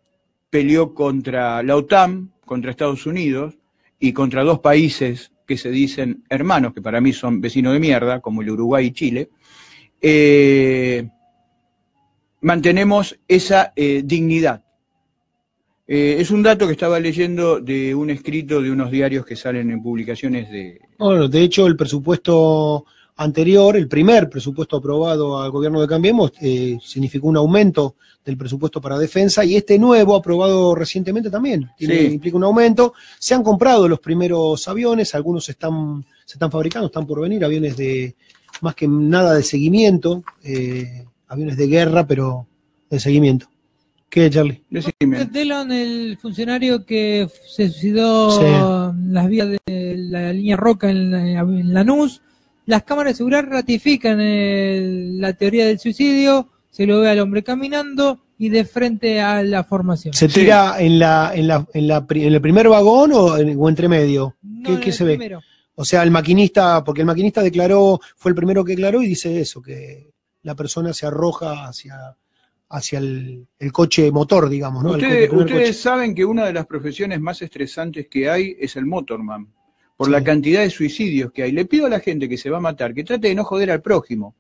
peleó 0.50 0.94
contra 0.94 1.64
la 1.64 1.78
OTAN, 1.78 2.34
contra 2.46 2.70
Estados 2.70 3.06
Unidos 3.06 3.58
y 4.04 4.12
contra 4.12 4.44
dos 4.44 4.60
países 4.60 5.32
que 5.48 5.56
se 5.56 5.72
dicen 5.72 6.26
hermanos, 6.28 6.74
que 6.74 6.82
para 6.82 7.00
mí 7.00 7.14
son 7.14 7.40
vecinos 7.40 7.72
de 7.72 7.80
mierda, 7.80 8.20
como 8.20 8.42
el 8.42 8.50
Uruguay 8.50 8.88
y 8.88 8.92
Chile. 8.92 9.30
Eh, 10.02 11.08
mantenemos 12.42 13.18
esa 13.30 13.72
eh, 13.78 14.02
dignidad. 14.04 14.62
Eh, 15.88 16.18
es 16.20 16.32
un 16.32 16.44
dato 16.44 16.66
que 16.68 16.74
estaba 16.74 17.00
leyendo 17.00 17.62
de 17.62 17.96
un 17.96 18.10
escrito 18.10 18.62
de 18.62 18.72
unos 18.72 18.92
diarios 18.92 19.26
que 19.26 19.38
salen 19.38 19.72
en 19.72 19.82
publicaciones 19.82 20.52
de... 20.52 20.82
Bueno, 21.00 21.30
de 21.30 21.42
hecho, 21.42 21.66
el 21.66 21.78
presupuesto 21.78 22.86
anterior, 23.16 23.76
el 23.78 23.88
primer 23.88 24.30
presupuesto 24.30 24.78
aprobado 24.78 25.40
al 25.42 25.52
gobierno 25.52 25.80
de 25.82 25.88
Cambiemos, 25.88 26.32
eh, 26.42 26.78
significó 26.84 27.28
un 27.28 27.38
aumento 27.38 27.96
del 28.26 28.38
presupuesto 28.38 28.80
para 28.82 28.98
defensa 28.98 29.44
y 29.46 29.56
este 29.56 29.78
nuevo, 29.78 30.16
aprobado 30.16 30.74
recientemente 30.76 31.30
también, 31.30 31.70
tiene- 31.78 32.00
Sí. 32.00 32.06
implica 32.14 32.38
un 32.38 32.44
aumento. 32.46 32.94
Se 33.20 33.34
han 33.36 33.44
comprado 33.44 33.88
los 33.88 34.00
primeros 34.00 34.68
aviones, 34.68 35.14
algunos 35.14 35.48
están, 35.50 36.04
se 36.26 36.36
están 36.36 36.50
fabricando, 36.50 36.88
están 36.88 37.06
por 37.06 37.22
venir, 37.22 37.44
aviones 37.44 37.76
de 37.78 38.16
más 38.62 38.76
que 38.76 38.88
nada 38.88 39.34
de 39.36 39.44
seguimiento, 39.44 40.24
eh, 40.44 41.06
aviones 41.28 41.58
de 41.58 41.68
guerra, 41.68 42.08
pero 42.08 42.48
de 42.90 43.00
seguimiento. 43.00 43.48
¿Qué, 44.10 44.30
Charlie? 44.30 44.64
Delon, 45.32 45.72
el 45.72 46.18
funcionario 46.22 46.86
que 46.86 47.28
se 47.48 47.68
suicidó 47.70 48.32
Sí. 48.40 48.46
en 48.46 49.14
las 49.14 49.28
vías 49.28 49.48
de 49.50 49.96
la 49.98 50.32
línea 50.32 50.56
Roca 50.56 50.90
en, 50.90 51.12
la- 51.12 51.40
en 51.42 51.74
Lanús, 51.74 52.22
las 52.66 52.84
cámaras 52.84 53.14
de 53.14 53.18
seguridad 53.18 53.46
ratifican 53.48 54.20
el- 54.20 55.20
la 55.20 55.34
teoría 55.34 55.66
del 55.66 55.80
suicidio, 55.80 56.50
se 56.70 56.86
lo 56.86 57.00
ve 57.02 57.10
al 57.10 57.20
hombre 57.20 57.44
caminando 57.44 58.22
y 58.38 58.50
de 58.50 58.66
frente 58.66 59.22
a 59.22 59.44
la 59.44 59.64
formación. 59.64 60.14
¿Se 60.14 60.28
tira 60.28 60.76
en, 60.80 60.98
la, 61.00 61.32
en, 61.36 61.48
la, 61.48 61.68
en, 61.74 61.88
la 61.88 62.06
en 62.10 62.34
el 62.34 62.42
primer 62.42 62.68
vagón 62.70 63.12
o, 63.14 63.38
en- 63.38 63.56
o 63.60 63.70
entre 63.70 63.88
medio? 63.88 64.36
¿Qué, 64.66 64.74
en 64.74 64.80
qué 64.80 64.90
el 64.90 64.94
se 64.96 65.04
ve? 65.04 65.16
primero. 65.18 65.42
O 65.76 65.86
sea, 65.86 66.04
el 66.04 66.12
maquinista, 66.12 66.84
porque 66.84 67.02
el 67.02 67.08
maquinista 67.08 67.42
declaró, 67.42 68.00
fue 68.16 68.30
el 68.32 68.36
primero 68.36 68.64
que 68.64 68.74
declaró 68.74 69.02
y 69.02 69.08
dice 69.08 69.40
eso, 69.40 69.62
que 69.62 70.12
la 70.44 70.56
persona 70.56 70.94
se 70.94 71.06
arroja 71.08 71.66
hacia, 71.68 71.96
hacia 72.70 73.00
el, 73.00 73.48
el 73.60 73.72
coche 73.72 74.12
motor, 74.12 74.50
digamos, 74.50 74.84
¿no? 74.84 74.92
Ustedes, 74.92 75.10
coche- 75.12 75.24
el 75.24 75.30
primer 75.30 75.46
ustedes 75.46 75.68
coche. 75.70 75.74
saben 75.80 76.14
que 76.16 76.26
una 76.26 76.46
de 76.46 76.54
las 76.54 76.66
profesiones 76.68 77.20
más 77.22 77.42
estresantes 77.42 78.08
que 78.08 78.30
hay 78.30 78.56
es 78.60 78.76
el 78.76 78.86
motorman, 78.86 79.48
por 80.04 80.12
la 80.12 80.24
cantidad 80.24 80.62
de 80.62 80.70
suicidios 80.70 81.32
que 81.32 81.44
hay. 81.44 81.52
Le 81.52 81.66
pido 81.66 81.86
a 81.86 81.90
la 81.90 82.00
gente 82.00 82.28
que 82.30 82.38
se 82.38 82.50
va 82.50 82.58
a 82.58 82.62
matar 82.62 82.94
que 82.94 83.04
trate 83.04 83.30
de 83.30 83.36
no 83.36 83.44
joder 83.44 83.72
al 83.72 83.82
prójimo. 83.82 84.36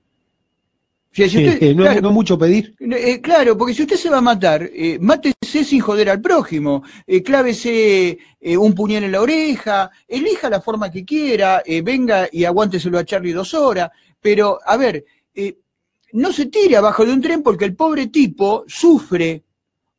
O 1.11 1.15
sea, 1.15 1.29
si 1.29 1.37
Sí, 1.37 1.47
usted- 1.47 1.75
no, 1.75 1.83
claro, 1.83 2.01
no 2.01 2.11
mucho 2.11 2.37
pedir. 2.39 2.73
eh, 2.79 3.21
claro, 3.21 3.55
porque 3.57 3.73
si 3.75 3.83
usted 3.83 3.97
se 3.97 4.09
va 4.09 4.17
a 4.17 4.21
matar, 4.21 4.67
eh, 4.73 4.97
mátese 4.99 5.63
sin 5.63 5.79
joder 5.79 6.09
al 6.09 6.19
prójimo, 6.21 6.83
eh, 7.05 7.21
clávese 7.21 8.17
eh, 8.41 8.57
un 8.57 8.73
puñal 8.73 9.03
en 9.03 9.11
la 9.11 9.21
oreja, 9.21 9.91
elija 10.07 10.49
la 10.49 10.59
forma 10.59 10.91
que 10.91 11.05
quiera, 11.05 11.61
eh, 11.65 11.81
venga 11.83 12.27
y 12.31 12.45
aguánteselo 12.45 12.97
a 12.97 13.05
Charlie 13.05 13.31
dos 13.31 13.53
horas, 13.53 13.91
pero 14.19 14.57
a 14.65 14.75
ver, 14.75 15.05
eh, 15.35 15.57
no 16.13 16.33
se 16.33 16.47
tire 16.47 16.77
abajo 16.77 17.05
de 17.05 17.13
un 17.13 17.21
tren 17.21 17.43
porque 17.43 17.65
el 17.65 17.75
pobre 17.75 18.07
tipo 18.07 18.63
sufre 18.67 19.43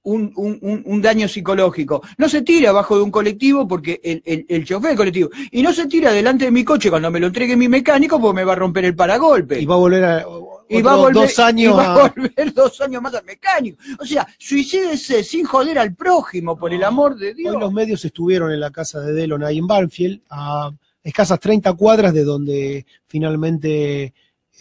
un, 0.05 0.32
un- 0.36 0.82
un- 0.85 1.02
daño 1.02 1.26
psicológico. 1.28 2.02
No 2.18 2.28
se 2.28 2.43
tira 2.43 2.70
abajo 2.70 2.97
de 2.97 3.02
un 3.02 3.10
colectivo 3.10 3.66
porque 3.66 4.01
el, 4.05 4.22
el, 4.24 4.47
el 4.48 4.64
chofer 4.64 4.89
del 4.90 4.97
colectivo. 4.97 5.31
Y 5.51 5.62
no 5.62 5.72
se 5.72 5.86
tira 5.86 6.12
delante 6.12 6.44
de 6.47 6.51
mi 6.51 6.62
coche 6.64 6.90
cuando 6.90 7.10
me 7.10 7.20
lo 7.20 7.26
entregue 7.26 7.56
mi 7.56 7.68
mecánico 7.68 8.20
porque 8.20 8.36
me 8.36 8.44
va 8.44 8.52
a 8.52 8.56
romper 8.56 8.85
el 8.85 8.94
paragolpe. 8.94 9.60
Y 9.60 9.66
va 9.66 9.74
a 9.74 9.78
volver 9.78 10.05
a, 10.05 10.24
Y 10.68 10.82
va 10.82 10.93
a 10.93 10.97
volver, 10.97 11.14
dos 11.14 11.39
años 11.39 11.74
y 11.74 11.76
va 11.76 11.94
a- 11.94 12.09
volver 12.09 12.52
dos 12.55 12.81
años 12.81 13.02
más 13.02 13.14
al 13.14 13.24
mecánico. 13.24 13.78
O 13.98 14.05
sea, 14.05 14.26
suicídese 14.39 15.24
sin 15.24 15.44
joder 15.44 15.78
al 15.78 15.94
prójimo, 15.94 16.56
por 16.56 16.72
el 16.72 16.85
amor 16.85 17.16
de 17.16 17.35
Dios. 17.35 17.55
Hoy 17.55 17.60
los 17.60 17.72
medios 17.72 18.05
estuvieron 18.05 18.52
en 18.52 18.60
la 18.60 18.70
casa 18.70 19.01
de 19.01 19.12
Delon 19.12 19.43
ahí 19.44 19.59
en 19.59 19.66
Banfield, 19.66 20.20
a 20.31 20.70
escasas 21.02 21.39
30 21.40 21.72
cuadras 21.74 22.14
de 22.14 22.24
donde 22.24 22.86
finalmente 23.06 24.12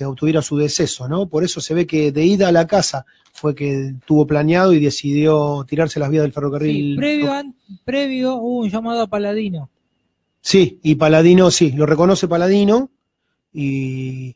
obtuviera 0.02 0.42
su 0.42 0.58
deceso, 0.58 1.08
¿no? 1.08 1.28
Por 1.30 1.44
eso 1.44 1.62
se 1.62 1.74
ve 1.74 1.86
que 1.88 2.12
de 2.12 2.26
ida 2.26 2.48
a 2.50 2.52
la 2.52 2.68
casa 2.68 3.06
fue 3.32 3.56
que 3.56 3.96
tuvo 4.06 4.28
planeado 4.28 4.74
y 4.74 4.80
decidió 4.80 5.66
tirarse 5.68 6.00
las 6.00 6.10
vías 6.10 6.24
del 6.24 6.34
ferrocarril. 6.34 6.94
Sí, 6.94 6.98
previo, 6.98 7.32
an- 7.34 7.56
previo 7.86 8.36
hubo 8.36 8.60
un 8.62 8.70
llamado 8.70 9.02
a 9.02 9.08
Paladino. 9.08 9.70
Sí, 10.42 10.80
y 10.84 10.96
Paladino, 10.96 11.50
sí, 11.52 11.72
lo 11.72 11.86
reconoce 11.86 12.28
Paladino 12.28 12.92
y 13.54 14.36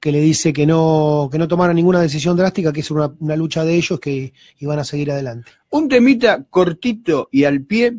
que 0.00 0.12
le 0.12 0.20
dice 0.20 0.52
que 0.52 0.66
no, 0.66 1.28
que 1.32 1.38
no 1.38 1.48
tomara 1.48 1.72
ninguna 1.72 2.00
decisión 2.00 2.36
drástica, 2.36 2.72
que 2.72 2.80
es 2.80 2.90
una, 2.90 3.14
una 3.20 3.36
lucha 3.36 3.64
de 3.64 3.74
ellos 3.76 3.98
que 4.00 4.32
iban 4.58 4.78
a 4.78 4.84
seguir 4.84 5.10
adelante. 5.10 5.50
Un 5.70 5.88
temita 5.88 6.44
cortito 6.44 7.28
y 7.32 7.44
al 7.44 7.62
pie, 7.62 7.98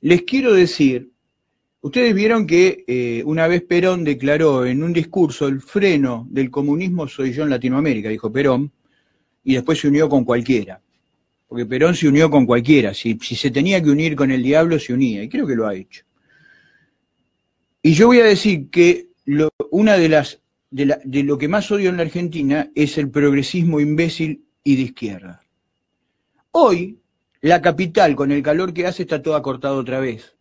les 0.00 0.22
quiero 0.22 0.52
decir, 0.52 1.10
ustedes 1.80 2.14
vieron 2.14 2.46
que 2.46 2.84
eh, 2.86 3.22
una 3.24 3.46
vez 3.46 3.62
Perón 3.62 4.04
declaró 4.04 4.64
en 4.66 4.82
un 4.82 4.92
discurso 4.92 5.46
el 5.48 5.60
freno 5.60 6.26
del 6.30 6.50
comunismo 6.50 7.08
soy 7.08 7.32
yo 7.32 7.44
en 7.44 7.50
Latinoamérica, 7.50 8.08
dijo 8.08 8.32
Perón, 8.32 8.70
y 9.44 9.54
después 9.54 9.78
se 9.80 9.88
unió 9.88 10.08
con 10.08 10.24
cualquiera. 10.24 10.80
Porque 11.46 11.64
Perón 11.66 11.94
se 11.94 12.08
unió 12.08 12.28
con 12.30 12.44
cualquiera, 12.44 12.92
si, 12.92 13.18
si 13.22 13.34
se 13.36 13.50
tenía 13.50 13.82
que 13.82 13.90
unir 13.90 14.14
con 14.14 14.30
el 14.30 14.42
diablo, 14.42 14.78
se 14.78 14.92
unía, 14.92 15.22
y 15.22 15.28
creo 15.28 15.46
que 15.46 15.56
lo 15.56 15.66
ha 15.66 15.74
hecho. 15.74 16.04
Y 17.82 17.92
yo 17.94 18.08
voy 18.08 18.20
a 18.20 18.24
decir 18.24 18.68
que 18.70 19.08
lo- 19.24 19.50
una 19.70 19.96
de 19.96 20.08
las 20.08 20.40
de, 20.70 20.84
la- 20.84 21.00
de 21.02 21.22
lo 21.22 21.38
que 21.38 21.48
más 21.48 21.70
odio 21.70 21.88
en 21.88 21.96
la 21.96 22.02
Argentina 22.02 22.70
es 22.74 22.98
el 22.98 23.10
progresismo 23.10 23.80
imbécil 23.80 24.44
y 24.62 24.76
de 24.76 24.82
izquierda. 24.82 25.42
Hoy, 26.50 26.98
la 27.40 27.62
capital, 27.62 28.14
con 28.14 28.32
el 28.32 28.42
calor 28.42 28.74
que 28.74 28.86
hace, 28.86 29.02
está 29.04 29.22
toda 29.22 29.40
cortada 29.40 29.74
otra 29.76 30.00
vez. 30.00 30.36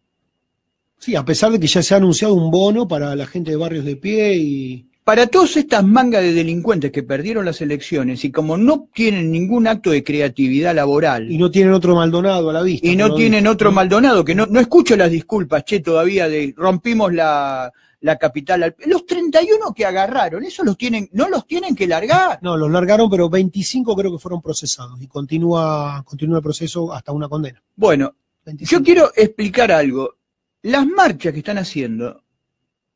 Sí, 1.00 1.16
a 1.16 1.24
pesar 1.24 1.52
de 1.52 1.60
que 1.60 1.68
ya 1.68 1.82
se 1.84 1.94
ha 1.94 1.98
anunciado 1.98 2.34
un 2.34 2.50
bono 2.52 2.88
para 2.88 3.16
la 3.16 3.26
gente 3.28 3.52
de 3.52 3.58
barrios 3.58 3.86
de 3.86 3.96
pie 3.96 4.36
y 4.38 4.86
Para 5.04 5.28
todas 5.28 5.56
estas 5.56 5.86
mangas 5.86 6.22
de 6.22 6.34
delincuentes 6.34 6.92
que 6.92 7.04
perdieron 7.04 7.46
las 7.46 7.62
elecciones 7.62 8.26
y 8.26 8.32
como 8.32 8.58
no 8.58 8.90
tienen 8.94 9.32
ningún 9.32 9.68
acto 9.68 9.92
de 9.92 10.04
creatividad 10.04 10.76
laboral. 10.76 11.32
Y 11.32 11.38
no 11.38 11.50
tienen 11.50 11.72
otro 11.74 11.96
Maldonado 11.96 12.50
a 12.50 12.54
la 12.54 12.62
vista. 12.62 12.86
Y 12.88 12.96
no 12.98 13.14
tienen 13.16 13.48
otro 13.48 13.72
Maldonado, 13.72 14.26
que 14.26 14.36
no, 14.36 14.46
no 14.48 14.60
escucho 14.60 14.98
las 14.98 15.10
disculpas, 15.12 15.64
che, 15.64 15.80
todavía 15.80 16.28
de 16.28 16.54
rompimos 16.58 17.14
la, 17.14 17.72
la 18.02 18.18
capital. 18.18 18.64
al- 18.64 18.76
Los 18.86 19.06
31 19.06 19.74
que 19.74 19.86
agarraron, 19.86 20.44
esos 20.44 20.66
los 20.66 20.78
tienen, 20.78 21.08
no 21.14 21.30
los 21.30 21.48
tienen 21.48 21.74
que 21.74 21.88
largar. 21.88 22.40
No, 22.42 22.58
los 22.58 22.70
largaron, 22.70 23.10
pero 23.10 23.30
25 23.30 23.96
creo 23.96 24.12
que 24.12 24.20
fueron 24.20 24.42
procesados 24.42 25.02
y 25.02 25.08
continúa, 25.08 26.04
continúa 26.06 26.38
el 26.40 26.44
proceso 26.44 26.92
hasta 26.92 27.14
una 27.14 27.30
condena. 27.30 27.64
Bueno, 27.78 28.14
yo 28.46 28.84
quiero 28.84 29.12
explicar 29.16 29.72
algo. 29.72 30.17
Las 30.64 30.86
marchas 30.86 31.34
que 31.34 31.40
están 31.40 31.58
haciendo 31.58 32.24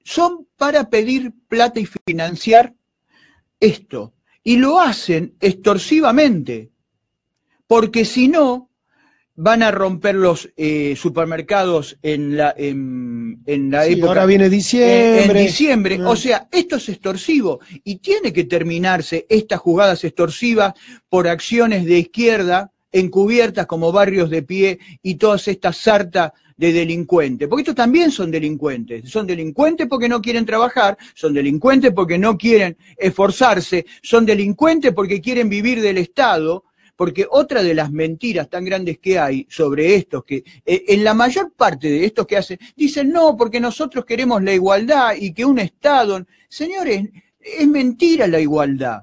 son 0.03 0.47
para 0.57 0.89
pedir 0.89 1.31
plata 1.47 1.79
y 1.79 1.87
financiar 2.07 2.73
esto. 3.59 4.13
Y 4.43 4.57
lo 4.57 4.79
hacen 4.79 5.35
extorsivamente. 5.39 6.71
Porque 7.67 8.03
si 8.05 8.27
no, 8.27 8.69
van 9.35 9.63
a 9.63 9.71
romper 9.71 10.15
los 10.15 10.49
eh, 10.57 10.95
supermercados 10.97 11.97
en 12.01 12.35
la, 12.37 12.53
en, 12.57 13.41
en 13.45 13.71
la 13.71 13.85
Sí, 13.85 13.93
época. 13.93 14.07
ahora 14.09 14.25
viene 14.25 14.45
En, 14.45 14.51
diciembre. 14.51 15.39
en 15.41 15.45
diciembre. 15.47 16.03
O 16.03 16.15
sea, 16.15 16.47
esto 16.51 16.75
es 16.77 16.89
extorsivo 16.89 17.59
y 17.83 17.97
tiene 17.97 18.33
que 18.33 18.43
terminarse 18.43 19.25
estas 19.29 19.59
jugadas 19.59 20.03
extorsivas 20.03 20.73
por 21.09 21.27
acciones 21.27 21.85
de 21.85 21.99
izquierda 21.99 22.71
encubiertas 22.91 23.67
como 23.67 23.91
barrios 23.93 24.29
de 24.29 24.43
pie 24.43 24.79
y 25.01 25.15
todas 25.15 25.47
estas 25.47 25.77
sartas 25.77 26.33
de 26.61 26.71
delincuentes. 26.71 27.47
Porque 27.47 27.61
estos 27.61 27.75
también 27.75 28.11
son 28.11 28.29
delincuentes. 28.29 29.09
Son 29.09 29.25
delincuentes 29.25 29.87
porque 29.87 30.07
no 30.07 30.21
quieren 30.21 30.45
trabajar, 30.45 30.95
son 31.15 31.33
delincuentes 31.33 31.91
porque 31.91 32.19
no 32.19 32.37
quieren 32.37 32.77
esforzarse, 32.95 33.87
son 34.03 34.27
delincuentes 34.27 34.93
porque 34.93 35.19
quieren 35.19 35.49
vivir 35.49 35.81
del 35.81 35.97
Estado. 35.97 36.65
Porque 36.95 37.25
otra 37.27 37.63
de 37.63 37.73
las 37.73 37.91
mentiras 37.91 38.47
tan 38.47 38.63
grandes 38.63 38.99
que 38.99 39.17
hay 39.17 39.47
sobre 39.49 39.95
estos, 39.95 40.23
que 40.23 40.43
eh, 40.63 40.83
en 40.89 41.03
la 41.03 41.15
mayor 41.15 41.51
parte 41.51 41.89
de 41.89 42.05
estos 42.05 42.27
que 42.27 42.37
hacen, 42.37 42.59
dicen 42.75 43.09
no, 43.09 43.35
porque 43.35 43.59
nosotros 43.59 44.05
queremos 44.05 44.43
la 44.43 44.53
igualdad 44.53 45.15
y 45.19 45.33
que 45.33 45.43
un 45.43 45.57
Estado. 45.57 46.23
Señores, 46.47 47.09
es 47.39 47.67
mentira 47.67 48.27
la 48.27 48.39
igualdad. 48.39 49.01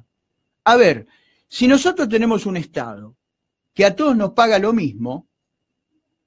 A 0.62 0.76
ver, 0.76 1.08
si 1.48 1.66
nosotros 1.66 2.08
tenemos 2.08 2.46
un 2.46 2.56
Estado 2.56 3.16
que 3.74 3.84
a 3.84 3.96
todos 3.96 4.16
nos 4.16 4.30
paga 4.30 4.60
lo 4.60 4.72
mismo, 4.72 5.26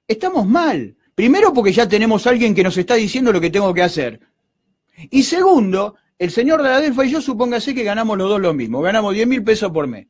estamos 0.06 0.46
mal. 0.46 0.94
Primero 1.14 1.52
porque 1.52 1.72
ya 1.72 1.88
tenemos 1.88 2.26
a 2.26 2.30
alguien 2.30 2.54
que 2.54 2.62
nos 2.62 2.76
está 2.76 2.94
diciendo 2.94 3.32
lo 3.32 3.40
que 3.40 3.50
tengo 3.50 3.72
que 3.74 3.82
hacer. 3.82 4.20
Y 5.10 5.22
segundo, 5.22 5.96
el 6.18 6.30
señor 6.30 6.62
de 6.62 6.68
la 6.68 6.80
Delfa 6.80 7.04
y 7.04 7.10
yo 7.10 7.20
supóngase 7.20 7.74
que 7.74 7.82
ganamos 7.82 8.16
los 8.16 8.28
dos 8.28 8.40
lo 8.40 8.54
mismo, 8.54 8.80
ganamos 8.80 9.14
10 9.14 9.26
mil 9.26 9.42
pesos 9.42 9.70
por 9.70 9.86
mes. 9.86 10.06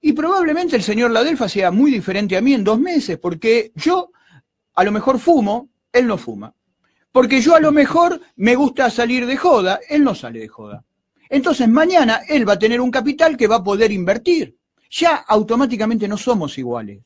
Y 0.00 0.12
probablemente 0.12 0.76
el 0.76 0.82
señor 0.82 1.10
Ladelfa 1.10 1.48
sea 1.48 1.70
muy 1.70 1.90
diferente 1.90 2.36
a 2.36 2.40
mí 2.40 2.54
en 2.54 2.62
dos 2.62 2.78
meses, 2.78 3.18
porque 3.18 3.72
yo 3.74 4.10
a 4.74 4.84
lo 4.84 4.92
mejor 4.92 5.18
fumo, 5.18 5.70
él 5.92 6.06
no 6.06 6.18
fuma. 6.18 6.54
Porque 7.10 7.40
yo 7.40 7.56
a 7.56 7.60
lo 7.60 7.72
mejor 7.72 8.20
me 8.36 8.54
gusta 8.54 8.90
salir 8.90 9.26
de 9.26 9.36
joda, 9.36 9.80
él 9.88 10.04
no 10.04 10.14
sale 10.14 10.38
de 10.38 10.48
joda. 10.48 10.84
Entonces 11.28 11.68
mañana 11.68 12.20
él 12.28 12.48
va 12.48 12.52
a 12.52 12.58
tener 12.58 12.80
un 12.80 12.90
capital 12.90 13.36
que 13.36 13.48
va 13.48 13.56
a 13.56 13.64
poder 13.64 13.90
invertir. 13.90 14.56
Ya 14.90 15.16
automáticamente 15.16 16.06
no 16.06 16.16
somos 16.16 16.56
iguales. 16.58 17.00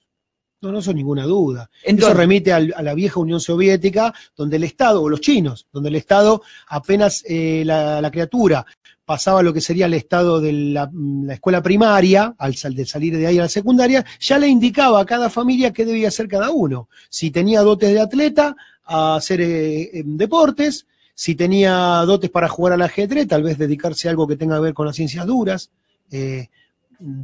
No, 0.62 0.70
no 0.72 0.82
son 0.82 0.96
ninguna 0.96 1.24
duda. 1.24 1.70
Entonces- 1.82 2.10
Eso 2.10 2.18
remite 2.18 2.52
al- 2.52 2.74
a 2.76 2.82
la 2.82 2.94
vieja 2.94 3.18
Unión 3.20 3.40
Soviética, 3.40 4.12
donde 4.36 4.56
el 4.56 4.64
Estado, 4.64 5.02
o 5.02 5.08
los 5.08 5.20
chinos, 5.20 5.66
donde 5.72 5.88
el 5.88 5.96
Estado 5.96 6.42
apenas 6.68 7.24
eh, 7.26 7.62
la, 7.64 8.00
la 8.02 8.10
criatura 8.10 8.64
pasaba 9.06 9.42
lo 9.42 9.52
que 9.52 9.60
sería 9.60 9.86
el 9.86 9.94
estado 9.94 10.40
de 10.40 10.52
la, 10.52 10.86
mm, 10.92 11.24
la 11.26 11.34
escuela 11.34 11.60
primaria, 11.62 12.34
al 12.38 12.54
sal- 12.54 12.76
de 12.76 12.86
salir 12.86 13.16
de 13.16 13.26
ahí 13.26 13.38
a 13.38 13.42
la 13.42 13.48
secundaria, 13.48 14.04
ya 14.20 14.38
le 14.38 14.46
indicaba 14.46 15.00
a 15.00 15.04
cada 15.06 15.28
familia 15.30 15.72
qué 15.72 15.84
debía 15.84 16.08
hacer 16.08 16.28
cada 16.28 16.50
uno. 16.50 16.88
Si 17.08 17.30
tenía 17.32 17.62
dotes 17.62 17.92
de 17.92 18.00
atleta, 18.00 18.54
a 18.84 19.16
hacer 19.16 19.40
eh, 19.40 19.90
em, 19.98 20.16
deportes, 20.16 20.86
si 21.14 21.34
tenía 21.34 21.72
dotes 22.06 22.30
para 22.30 22.48
jugar 22.48 22.74
al 22.74 22.82
ajedrez, 22.82 23.26
tal 23.26 23.42
vez 23.42 23.58
dedicarse 23.58 24.06
a 24.08 24.10
algo 24.12 24.28
que 24.28 24.36
tenga 24.36 24.56
que 24.56 24.62
ver 24.62 24.74
con 24.74 24.86
las 24.86 24.94
ciencias 24.96 25.26
duras. 25.26 25.70
eh, 26.12 26.48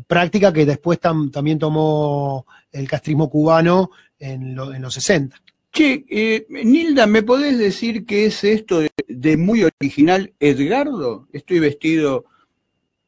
práctica 0.07 0.53
que 0.53 0.67
después 0.67 1.01
tam- 1.01 1.31
también 1.31 1.59
tomó 1.59 2.47
el 2.73 2.89
castrismo 2.89 3.29
cubano 3.31 3.91
en, 4.19 4.55
lo- 4.55 4.73
en 4.75 4.83
los 4.83 4.95
60. 4.95 5.41
Che, 5.73 6.05
eh, 6.09 6.47
Nilda, 6.49 7.07
¿me 7.07 7.23
podés 7.23 7.59
decir 7.59 8.07
qué 8.07 8.27
es 8.27 8.43
esto 8.45 8.81
de, 8.81 8.91
de 9.09 9.37
muy 9.37 9.63
original 9.65 10.33
Edgardo? 10.41 11.29
Estoy 11.33 11.59
vestido 11.59 12.25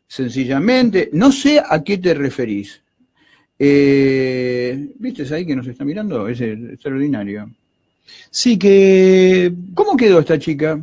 sencillamente. 0.06 1.08
No 1.12 1.32
sé 1.32 1.62
a 1.66 1.82
qué 1.82 1.98
te 1.98 2.14
referís. 2.14 2.82
Eh, 3.58 4.92
¿Viste 4.98 5.34
ahí 5.34 5.44
que 5.46 5.56
nos 5.56 5.66
está 5.66 5.84
mirando? 5.84 6.28
Es 6.28 6.40
extraordinario. 6.40 7.50
Sí, 8.30 8.58
que... 8.58 9.52
¿Cómo 9.74 9.96
quedó 9.96 10.20
esta 10.20 10.38
chica? 10.38 10.80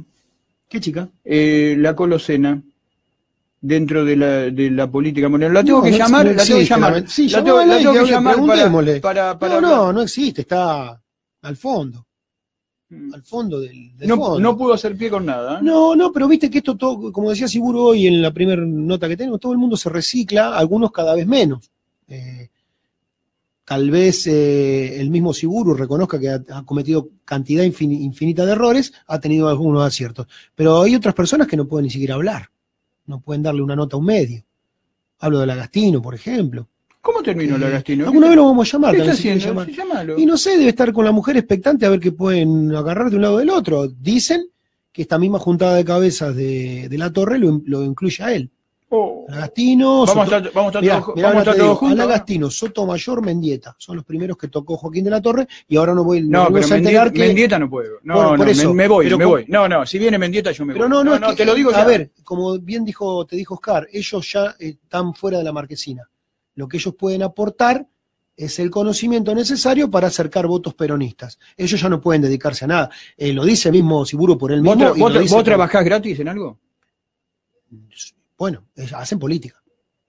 ¿Qué 0.69 0.79
chica? 0.79 1.09
Eh, 1.23 1.75
la 1.79 1.95
Colosena. 1.95 2.61
Dentro 3.67 4.05
de 4.05 4.15
la, 4.15 4.27
de 4.51 4.69
la 4.69 4.89
política 4.91 5.27
morena. 5.27 5.53
La 5.53 5.63
tengo 5.63 5.79
No, 5.79 5.83
que 5.85 5.91
no- 5.91 5.97
llamar, 5.97 6.25
la 6.27 6.43
tengo 6.43 6.59
que 6.59 6.65
llamar. 6.65 7.01
la- 7.01 7.07
sí, 7.07 7.29
la 7.29 7.43
tengo, 7.43 7.65
la 7.65 7.77
tengo 7.77 7.93
que 7.93 8.11
llamar 8.11 8.35
para, 8.35 8.45
preguntémosle. 8.47 8.99
para, 9.01 9.39
para 9.39 9.59
no, 9.61 9.67
no, 9.77 9.93
no 9.93 10.01
existe, 10.03 10.41
está 10.41 11.01
al 11.41 11.57
fondo. 11.57 12.05
Al 13.13 13.23
fondo 13.23 13.59
del, 13.59 13.97
del 13.97 14.07
No, 14.07 14.17
fondo. 14.17 14.39
no 14.39 14.55
pudo 14.55 14.73
hacer 14.73 14.95
pie 14.95 15.09
con 15.09 15.25
nada. 15.25 15.55
¿eh? 15.59 15.63
No, 15.63 15.95
no, 15.95 16.11
pero 16.11 16.27
viste 16.27 16.49
que 16.51 16.59
esto 16.59 16.77
todo, 16.77 17.11
como 17.11 17.31
decía 17.31 17.47
Siguro 17.47 17.85
hoy 17.85 18.05
en 18.07 18.21
la 18.21 18.31
primera 18.31 18.61
nota 18.63 19.07
que 19.07 19.17
tenemos, 19.17 19.39
todo 19.39 19.51
el 19.53 19.57
mundo 19.57 19.75
se 19.75 19.89
recicla, 19.89 20.55
algunos 20.55 20.91
cada 20.91 21.15
vez 21.15 21.25
menos. 21.25 21.71
Eh, 22.07 22.49
tal 23.65 23.89
vez 23.89 24.27
eh, 24.27 25.01
el 25.01 25.09
mismo 25.09 25.33
Siguro 25.33 25.73
reconozca 25.73 26.19
que 26.19 26.29
ha, 26.29 26.43
ha 26.51 26.63
cometido 26.63 27.09
cantidad 27.25 27.63
infin- 27.63 27.99
infinita 27.99 28.45
de 28.45 28.51
errores, 28.51 28.93
ha 29.07 29.19
tenido 29.19 29.49
algunos 29.49 29.83
aciertos. 29.83 30.27
Pero 30.53 30.83
hay 30.83 30.95
otras 30.95 31.15
personas 31.15 31.47
que 31.47 31.57
no 31.57 31.67
pueden 31.67 31.85
ni 31.85 31.89
siquiera 31.89 32.13
hablar, 32.13 32.49
no 33.07 33.19
pueden 33.19 33.43
darle 33.43 33.61
una 33.61 33.75
nota 33.75 33.95
a 33.95 33.99
un 33.99 34.05
medio. 34.05 34.43
Hablo 35.19 35.39
de 35.39 35.47
Lagastino, 35.47 36.01
por 36.01 36.15
ejemplo. 36.15 36.67
¿Cómo 37.01 37.21
terminó 37.21 37.57
la 37.57 37.67
Lagastino? 37.67 38.05
Alguna 38.05 38.27
vez 38.27 38.35
lo 38.35 38.45
vamos 38.45 38.67
a 38.67 38.71
llamar. 38.71 38.95
Y 40.17 40.25
no 40.25 40.37
sé, 40.37 40.57
debe 40.57 40.69
estar 40.69 40.91
con 40.91 41.05
la 41.05 41.11
mujer 41.11 41.37
expectante 41.37 41.85
a 41.85 41.89
ver 41.89 41.99
qué 41.99 42.11
pueden 42.11 42.73
agarrar 42.75 43.09
de 43.09 43.15
un 43.17 43.21
lado 43.21 43.37
del 43.37 43.51
otro. 43.51 43.87
Dicen 43.87 44.47
que 44.91 45.03
esta 45.03 45.19
misma 45.19 45.39
juntada 45.39 45.75
de 45.75 45.85
cabezas 45.85 46.35
de, 46.35 46.87
de 46.89 46.97
la 46.97 47.11
torre 47.13 47.37
lo, 47.37 47.61
lo 47.65 47.83
incluye 47.83 48.23
a 48.23 48.33
él. 48.33 48.49
Oh. 48.89 49.25
Lagastino, 49.27 50.05
Vamos 50.05 50.17
a 50.31 50.37
estar- 50.37 50.53
vamos 50.53 50.67
a 50.67 50.69
estar 50.69 50.81
Mirá, 50.83 50.99
todos- 51.01 51.15
mirá, 51.15 51.27
vamos 51.29 51.37
a 51.37 51.39
ahora 51.39 51.39
estar 51.39 51.53
te 51.53 51.59
todos 51.59 51.69
digo, 51.71 51.75
juntos, 51.79 51.97
¿no? 51.97 52.03
Lagastino, 52.05 52.49
Sotomayor, 52.51 53.21
Mendieta. 53.25 53.75
Son 53.79 53.95
los 53.95 54.05
primeros 54.05 54.37
que 54.37 54.47
tocó 54.47 54.77
Joaquín 54.77 55.03
de 55.03 55.09
la 55.09 55.21
Torre 55.21 55.47
y 55.67 55.75
ahora 55.75 55.93
no 55.95 56.03
voy 56.03 56.21
No, 56.21 56.43
no 56.49 56.53
pero 56.53 56.67
a 56.73 56.77
enterar 56.77 57.11
que. 57.11 57.19
Mendieta 57.19 57.57
no 57.59 57.69
puedo. 57.69 57.97
No, 58.03 58.13
Bueno, 58.13 58.29
por 58.37 58.45
no, 58.45 58.51
eso, 58.51 58.69
me, 58.69 58.75
me 58.83 58.87
voy, 58.87 59.05
pero 59.07 59.17
me 59.17 59.25
voy. 59.25 59.45
No, 59.47 59.67
no, 59.67 59.85
si 59.87 59.97
viene 59.97 60.17
Mendieta 60.19 60.51
yo 60.51 60.65
me 60.65 60.73
Pero 60.73 60.85
voy. 60.85 60.91
no, 60.91 61.03
no, 61.03 61.15
es 61.15 61.31
que- 61.31 61.35
te 61.37 61.45
lo 61.45 61.55
digo 61.55 61.71
A 61.71 61.77
ya. 61.77 61.83
ver, 61.85 62.11
como 62.23 62.57
bien 62.59 62.85
dijo, 62.85 63.25
te 63.25 63.35
dijo 63.35 63.55
Oscar, 63.55 63.87
ellos 63.91 64.31
ya 64.31 64.55
eh, 64.59 64.77
están 64.81 65.13
fuera 65.15 65.39
de 65.39 65.43
la 65.43 65.51
marquesina. 65.51 66.07
Lo 66.53 66.67
que 66.67 66.77
ellos 66.77 66.93
pueden 66.97 67.23
aportar 67.23 67.85
es 68.37 68.59
el 68.59 68.69
conocimiento 68.69 69.33
necesario 69.33 69.89
para 69.89 70.07
acercar 70.07 70.45
votos 70.45 70.73
peronistas. 70.75 71.39
Ellos 71.57 71.81
ya 71.81 71.89
no 71.89 71.99
pueden 71.99 72.21
dedicarse 72.21 72.65
a 72.65 72.67
nada. 72.67 72.89
Eh, 73.17 73.33
lo 73.33 73.43
dice 73.43 73.71
mismo 73.71 74.05
Siguro 74.05 74.37
por 74.37 74.51
él 74.51 74.61
¿Vos, 74.61 74.77
mismo. 74.77 74.91
tra- 74.93 74.97
y 74.97 74.99
vos 75.01 75.13
lo 75.13 75.19
dice 75.21 75.33
vos 75.35 75.43
trabajás 75.43 75.83
gratis 75.83 76.19
en 76.19 76.27
algo? 76.29 76.59
Bueno, 78.37 78.65
hacen 78.95 79.19
política. 79.19 79.61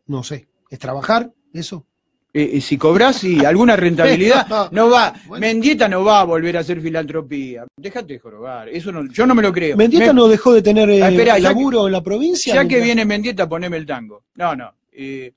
No 0.07 0.23
sé. 0.23 0.49
¿Es 0.71 0.79
trabajar 0.79 1.31
eso? 1.53 1.87
Eh, 2.35 2.51
eh, 2.55 2.61
si 2.61 2.77
cobrás, 2.77 3.17
sí, 3.17 3.45
alguna 3.47 3.77
rentabilidad, 3.77 4.47
No, 4.73 4.91
va. 4.91 5.15
Mendieta 5.39 5.89
no 5.89 6.05
va 6.05 6.21
a 6.21 6.25
volver 6.25 6.57
a 6.59 6.61
hacer 6.61 6.83
filantropía. 6.83 7.65
Déjate 7.77 8.15
de 8.15 8.19
jorobar. 8.19 8.69
Eso 8.69 8.93
no, 8.93 9.11
yo 9.11 9.27
no 9.27 9.35
me 9.35 9.43
lo 9.43 9.53
creo. 9.53 9.77
Mendieta 9.77 10.09
Me- 10.09 10.21
no 10.21 10.29
dejó 10.29 10.53
de 10.53 10.61
tener 10.61 10.91
eh, 10.91 11.03
Ah, 11.03 11.09
esperá, 11.11 11.39
ya 11.39 11.49
laburo 11.49 11.87
en 11.87 11.93
la 11.93 12.03
provincia. 12.03 12.55
Ya 12.55 12.69
que 12.69 12.81
viene 12.81 13.05
Mendieta, 13.07 13.49
poneme 13.49 13.79
el 13.79 13.87
tango. 13.87 14.25
No, 14.35 14.55
no. 14.55 14.71
eh, 14.93 15.33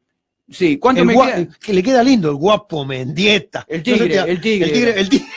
sí, 0.49 0.77
¿cuánto 0.77 1.01
el 1.01 1.07
me 1.07 1.13
queda? 1.13 1.47
Que 1.59 1.73
le 1.73 1.83
queda 1.83 2.03
lindo 2.03 2.29
el 2.31 2.35
guapo 2.35 2.83
Mendieta. 2.83 3.65
El 3.69 3.81
tigre, 3.81 4.15
No 4.17 4.23
sé, 4.25 4.31
el 4.31 4.41
tigre. 4.41 4.67
El 4.67 4.73
tigre, 4.73 4.99
el 4.99 5.09
tigre. 5.09 5.27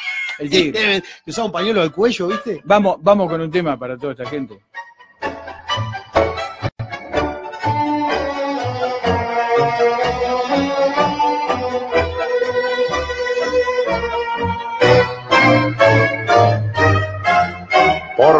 El 0.40 0.50
tigre. 0.50 1.02
que 1.24 1.30
usaba 1.30 1.46
un 1.46 1.52
pañuelo 1.52 1.80
al 1.82 1.92
cuello, 1.92 2.26
¿viste? 2.26 2.60
Vamos, 2.64 2.96
vamos 3.00 3.30
con 3.30 3.40
un 3.40 3.50
tema 3.52 3.78
para 3.78 3.96
toda 3.96 4.14
esta 4.14 4.26
gente. 4.26 4.58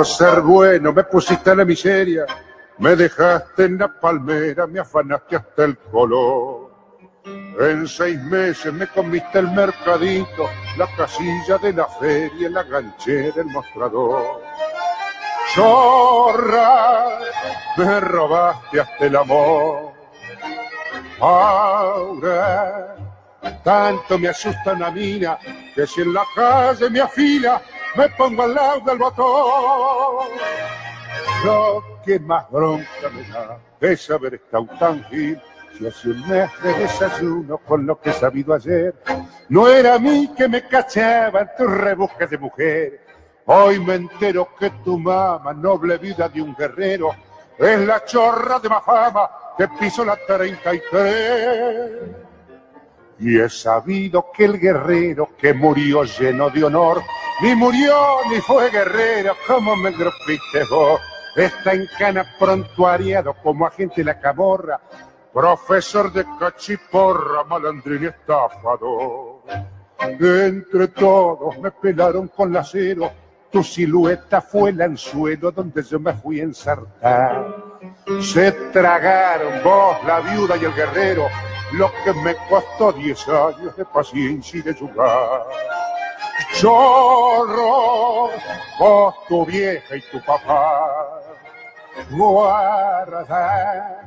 Por 0.03 0.09
ser 0.09 0.41
bueno 0.41 0.93
me 0.93 1.05
pusiste 1.05 1.53
en 1.53 1.59
la 1.59 1.65
miseria, 1.65 2.27
me 2.79 2.97
dejaste 2.97 3.67
en 3.67 3.79
la 3.79 3.87
palmera, 3.87 4.67
me 4.67 4.81
afanaste 4.81 5.37
hasta 5.37 5.63
el 5.63 5.79
color. 5.79 6.73
En 7.25 7.87
seis 7.87 8.21
meses 8.25 8.73
me 8.73 8.89
comiste 8.89 9.39
el 9.39 9.53
mercadito, 9.53 10.51
la 10.77 10.89
casilla 10.97 11.57
de 11.59 11.73
la 11.73 11.87
feria, 11.87 12.51
la 12.51 12.65
ganchera, 12.65 13.43
el 13.43 13.47
mostrador. 13.47 14.43
Chorra, 15.55 17.21
me 17.77 18.01
robaste 18.01 18.81
hasta 18.81 19.07
el 19.07 19.15
amor. 19.15 19.93
Ahora, 21.21 22.97
tanto 23.63 24.19
me 24.19 24.31
asusta 24.31 24.73
una 24.73 24.91
mina 24.91 25.39
que 25.77 25.87
si 25.87 26.01
en 26.01 26.13
la 26.13 26.25
calle 26.35 26.91
me 26.91 27.01
afila, 27.01 27.63
me 27.97 28.09
pongo 28.11 28.43
al 28.43 28.55
lado 28.55 28.81
del 28.81 28.99
botón. 28.99 30.29
Lo 31.45 31.85
que 32.05 32.19
más 32.21 32.51
bronca 32.51 33.11
me 33.15 33.23
da 33.33 33.59
es 33.81 34.03
saber 34.03 34.35
estado 34.35 34.67
tan 34.79 35.05
gil. 35.05 35.41
Si 35.77 35.87
hace 35.87 36.11
un 36.11 36.29
mes 36.29 36.51
de 36.63 36.75
desayuno 36.75 37.59
con 37.59 37.87
lo 37.87 37.99
que 38.01 38.11
he 38.11 38.13
sabido 38.13 38.55
ayer, 38.55 38.95
no 39.49 39.69
era 39.69 39.95
a 39.95 39.99
mí 39.99 40.31
que 40.37 40.47
me 40.49 40.67
cachaban 40.69 41.51
tus 41.57 41.71
rebusques 41.71 42.31
de 42.31 42.39
mujer. 42.39 43.01
Hoy 43.47 43.81
me 43.81 43.95
entero 43.95 44.49
que 44.59 44.71
tu 44.85 44.99
mamá, 44.99 45.53
noble 45.53 45.99
vida 45.99 46.29
de 46.29 46.43
un 46.43 46.55
guerrero, 46.55 47.11
es 47.59 47.81
la 47.81 48.05
chorra 48.05 48.61
de 48.61 48.69
más 48.69 48.85
fama 48.85 49.31
que 49.57 49.67
piso 49.69 50.05
la 50.05 50.17
33. 50.17 51.91
Y 53.19 53.39
he 53.41 53.49
sabido 53.49 54.31
que 54.33 54.45
el 54.45 54.61
guerrero 54.61 55.31
que 55.37 55.55
murió 55.55 56.05
lleno 56.05 56.51
de 56.51 56.65
honor, 56.65 57.03
ni 57.43 57.57
murió 57.57 58.19
ni 58.31 58.41
fue 58.41 58.71
guerrero, 58.71 59.35
como 59.47 59.77
me 59.77 59.91
grupiste 59.91 60.65
vos. 60.71 61.01
Está 61.35 61.73
en 61.73 61.89
cana 61.99 62.25
prontuariado 62.39 63.35
como 63.43 63.67
agente 63.67 63.97
de 63.97 64.05
la 64.05 64.21
camorra, 64.21 64.81
profesor 65.33 66.13
de 66.13 66.25
cachiporra, 66.39 67.43
malandrín 67.45 68.07
estafador. 68.07 69.43
Entre 69.99 70.89
todos 70.89 71.59
me 71.59 71.71
pelaron 71.73 72.29
con 72.29 72.53
lacero, 72.53 73.11
tu 73.51 73.65
silueta 73.65 74.41
fue 74.41 74.71
el 74.71 74.81
anzuelo 74.81 75.51
donde 75.51 75.83
yo 75.83 75.99
me 75.99 76.13
fui 76.15 76.41
a 76.41 76.45
ensartar. 76.45 77.47
Se 78.21 78.53
tragaron 78.73 79.63
vos, 79.65 79.97
la 80.07 80.21
viuda 80.21 80.57
y 80.57 80.65
el 80.65 80.75
guerrero, 80.75 81.27
lo 81.73 81.91
que 82.05 82.13
me 82.13 82.37
costó 82.49 82.93
diez 82.93 83.27
años 83.29 83.77
de 83.77 83.85
paciencia 83.85 84.61
y 84.61 84.63
de 84.63 84.75
jugar. 84.75 85.43
Chorro, 86.55 88.31
vos, 88.79 89.15
tu 89.29 89.45
vieja 89.47 89.97
y 89.97 90.01
tu 90.11 90.21
papá, 90.25 91.21
guarda, 92.11 94.03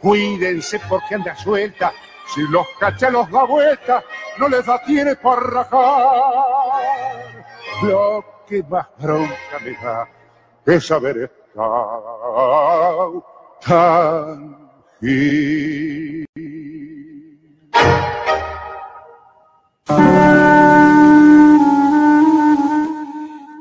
cuídense 0.00 0.80
porque 0.88 1.14
anda 1.14 1.36
suelta, 1.36 1.92
si 2.34 2.42
los 2.48 2.66
cachelos 2.78 3.30
da 3.30 3.44
vuelta, 3.44 4.02
no 4.38 4.48
les 4.48 4.66
da 4.66 4.82
tiene 4.84 5.14
para 5.16 5.40
rajar. 5.40 5.74
Lo 7.82 8.24
que 8.46 8.62
más 8.64 8.86
bronca 8.98 9.58
me 9.62 9.72
da 9.72 10.06
es 10.66 10.90
haber 10.90 11.16
estado 11.18 13.24
tan 13.64 14.70
gil. 15.00 16.26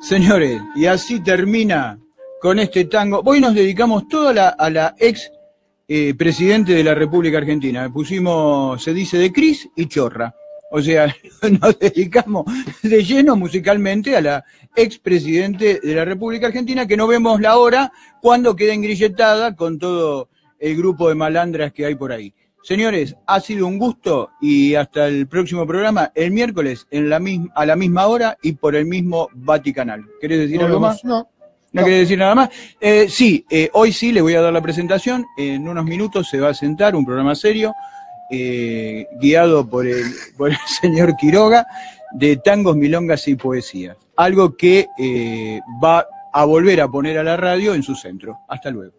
Señores, 0.03 0.61
y 0.75 0.85
así 0.85 1.21
termina 1.21 1.97
con 2.41 2.59
este 2.59 2.83
tango. 2.83 3.21
Hoy 3.23 3.39
nos 3.39 3.55
dedicamos 3.55 4.05
toda 4.09 4.33
la, 4.33 4.49
a 4.49 4.69
la 4.69 4.93
ex 4.99 5.31
eh, 5.87 6.13
presidente 6.13 6.73
de 6.73 6.83
la 6.83 6.93
República 6.93 7.37
Argentina. 7.37 7.89
Pusimos, 7.89 8.83
se 8.83 8.93
dice, 8.93 9.17
de 9.17 9.31
Cris 9.31 9.69
y 9.77 9.87
Chorra. 9.87 10.35
O 10.71 10.81
sea, 10.81 11.07
nos 11.61 11.79
dedicamos 11.79 12.45
de 12.81 13.01
lleno 13.01 13.37
musicalmente 13.37 14.17
a 14.17 14.21
la 14.21 14.45
ex 14.75 14.99
presidente 14.99 15.79
de 15.81 15.95
la 15.95 16.03
República 16.03 16.47
Argentina, 16.47 16.85
que 16.85 16.97
no 16.97 17.07
vemos 17.07 17.39
la 17.39 17.57
hora 17.57 17.93
cuando 18.21 18.57
queda 18.57 18.73
engrilletada 18.73 19.55
con 19.55 19.79
todo 19.79 20.27
el 20.59 20.75
grupo 20.75 21.07
de 21.07 21.15
malandras 21.15 21.71
que 21.71 21.85
hay 21.85 21.95
por 21.95 22.11
ahí. 22.11 22.33
Señores, 22.63 23.17
ha 23.27 23.41
sido 23.41 23.67
un 23.67 23.77
gusto 23.77 24.31
y 24.41 24.75
hasta 24.75 25.07
el 25.07 25.27
próximo 25.27 25.67
programa, 25.67 26.11
el 26.15 26.31
miércoles 26.31 26.87
en 26.91 27.09
la 27.09 27.19
misma, 27.19 27.51
a 27.55 27.65
la 27.65 27.75
misma 27.75 28.07
hora 28.07 28.37
y 28.41 28.53
por 28.53 28.75
el 28.75 28.85
mismo 28.85 29.27
Vaticanal. 29.33 30.05
¿Querés 30.21 30.39
decir 30.39 30.59
No, 30.59 30.65
algo 30.67 30.79
no, 30.79 30.87
más? 30.87 31.03
no. 31.03 31.27
¿No, 31.73 31.83
querés 31.83 32.01
decir 32.01 32.19
nada 32.19 32.35
más? 32.35 32.49
Eh, 32.79 33.07
sí, 33.09 33.45
eh, 33.49 33.69
hoy 33.73 33.91
sí 33.91 34.13
le 34.13 34.21
voy 34.21 34.35
a 34.35 34.41
dar 34.41 34.53
la 34.53 34.61
presentación. 34.61 35.25
En 35.37 35.67
unos 35.67 35.83
minutos 35.83 36.29
se 36.29 36.39
va 36.39 36.49
a 36.49 36.53
sentar 36.53 36.95
un 36.95 37.03
programa 37.03 37.35
serio, 37.35 37.73
eh, 38.31 39.07
guiado 39.19 39.67
por 39.67 39.85
el, 39.85 40.05
por 40.37 40.51
el 40.51 40.57
señor 40.81 41.17
Quiroga, 41.17 41.65
de 42.13 42.37
tangos, 42.37 42.77
milongas 42.77 43.27
y 43.27 43.35
poesía. 43.35 43.97
Algo 44.15 44.55
que 44.55 44.87
va 45.83 46.05
a 46.31 46.45
volver 46.45 46.79
a 46.79 46.87
poner 46.87 47.17
a 47.17 47.23
la 47.23 47.35
radio 47.35 47.73
en 47.73 47.83
su 47.83 47.95
centro. 47.95 48.37
Hasta 48.47 48.69
luego. 48.69 48.93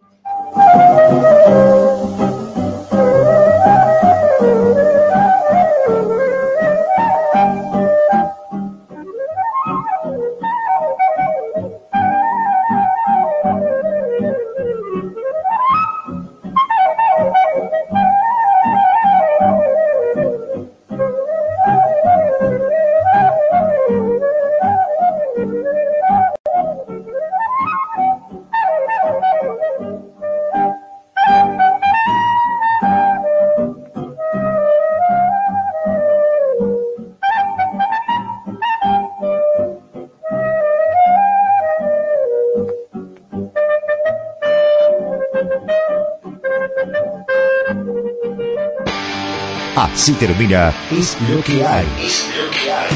Así 50.05 50.13
termina 50.13 50.71
Es 50.91 51.17
lo 51.27 51.41
que 51.41 51.65
hay. 51.65 51.87
Es 51.99 52.29
lo 52.37 52.51
que 52.51 52.71
hay. 52.71 52.89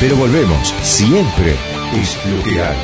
Pero 0.00 0.16
volvemos, 0.16 0.74
siempre 0.82 1.54
es 1.94 2.16
lo 2.24 2.42
que 2.44 2.62
hay. 2.62 2.78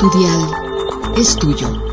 Tu 0.00 0.10
dial 0.10 1.14
es 1.16 1.36
tuyo. 1.36 1.91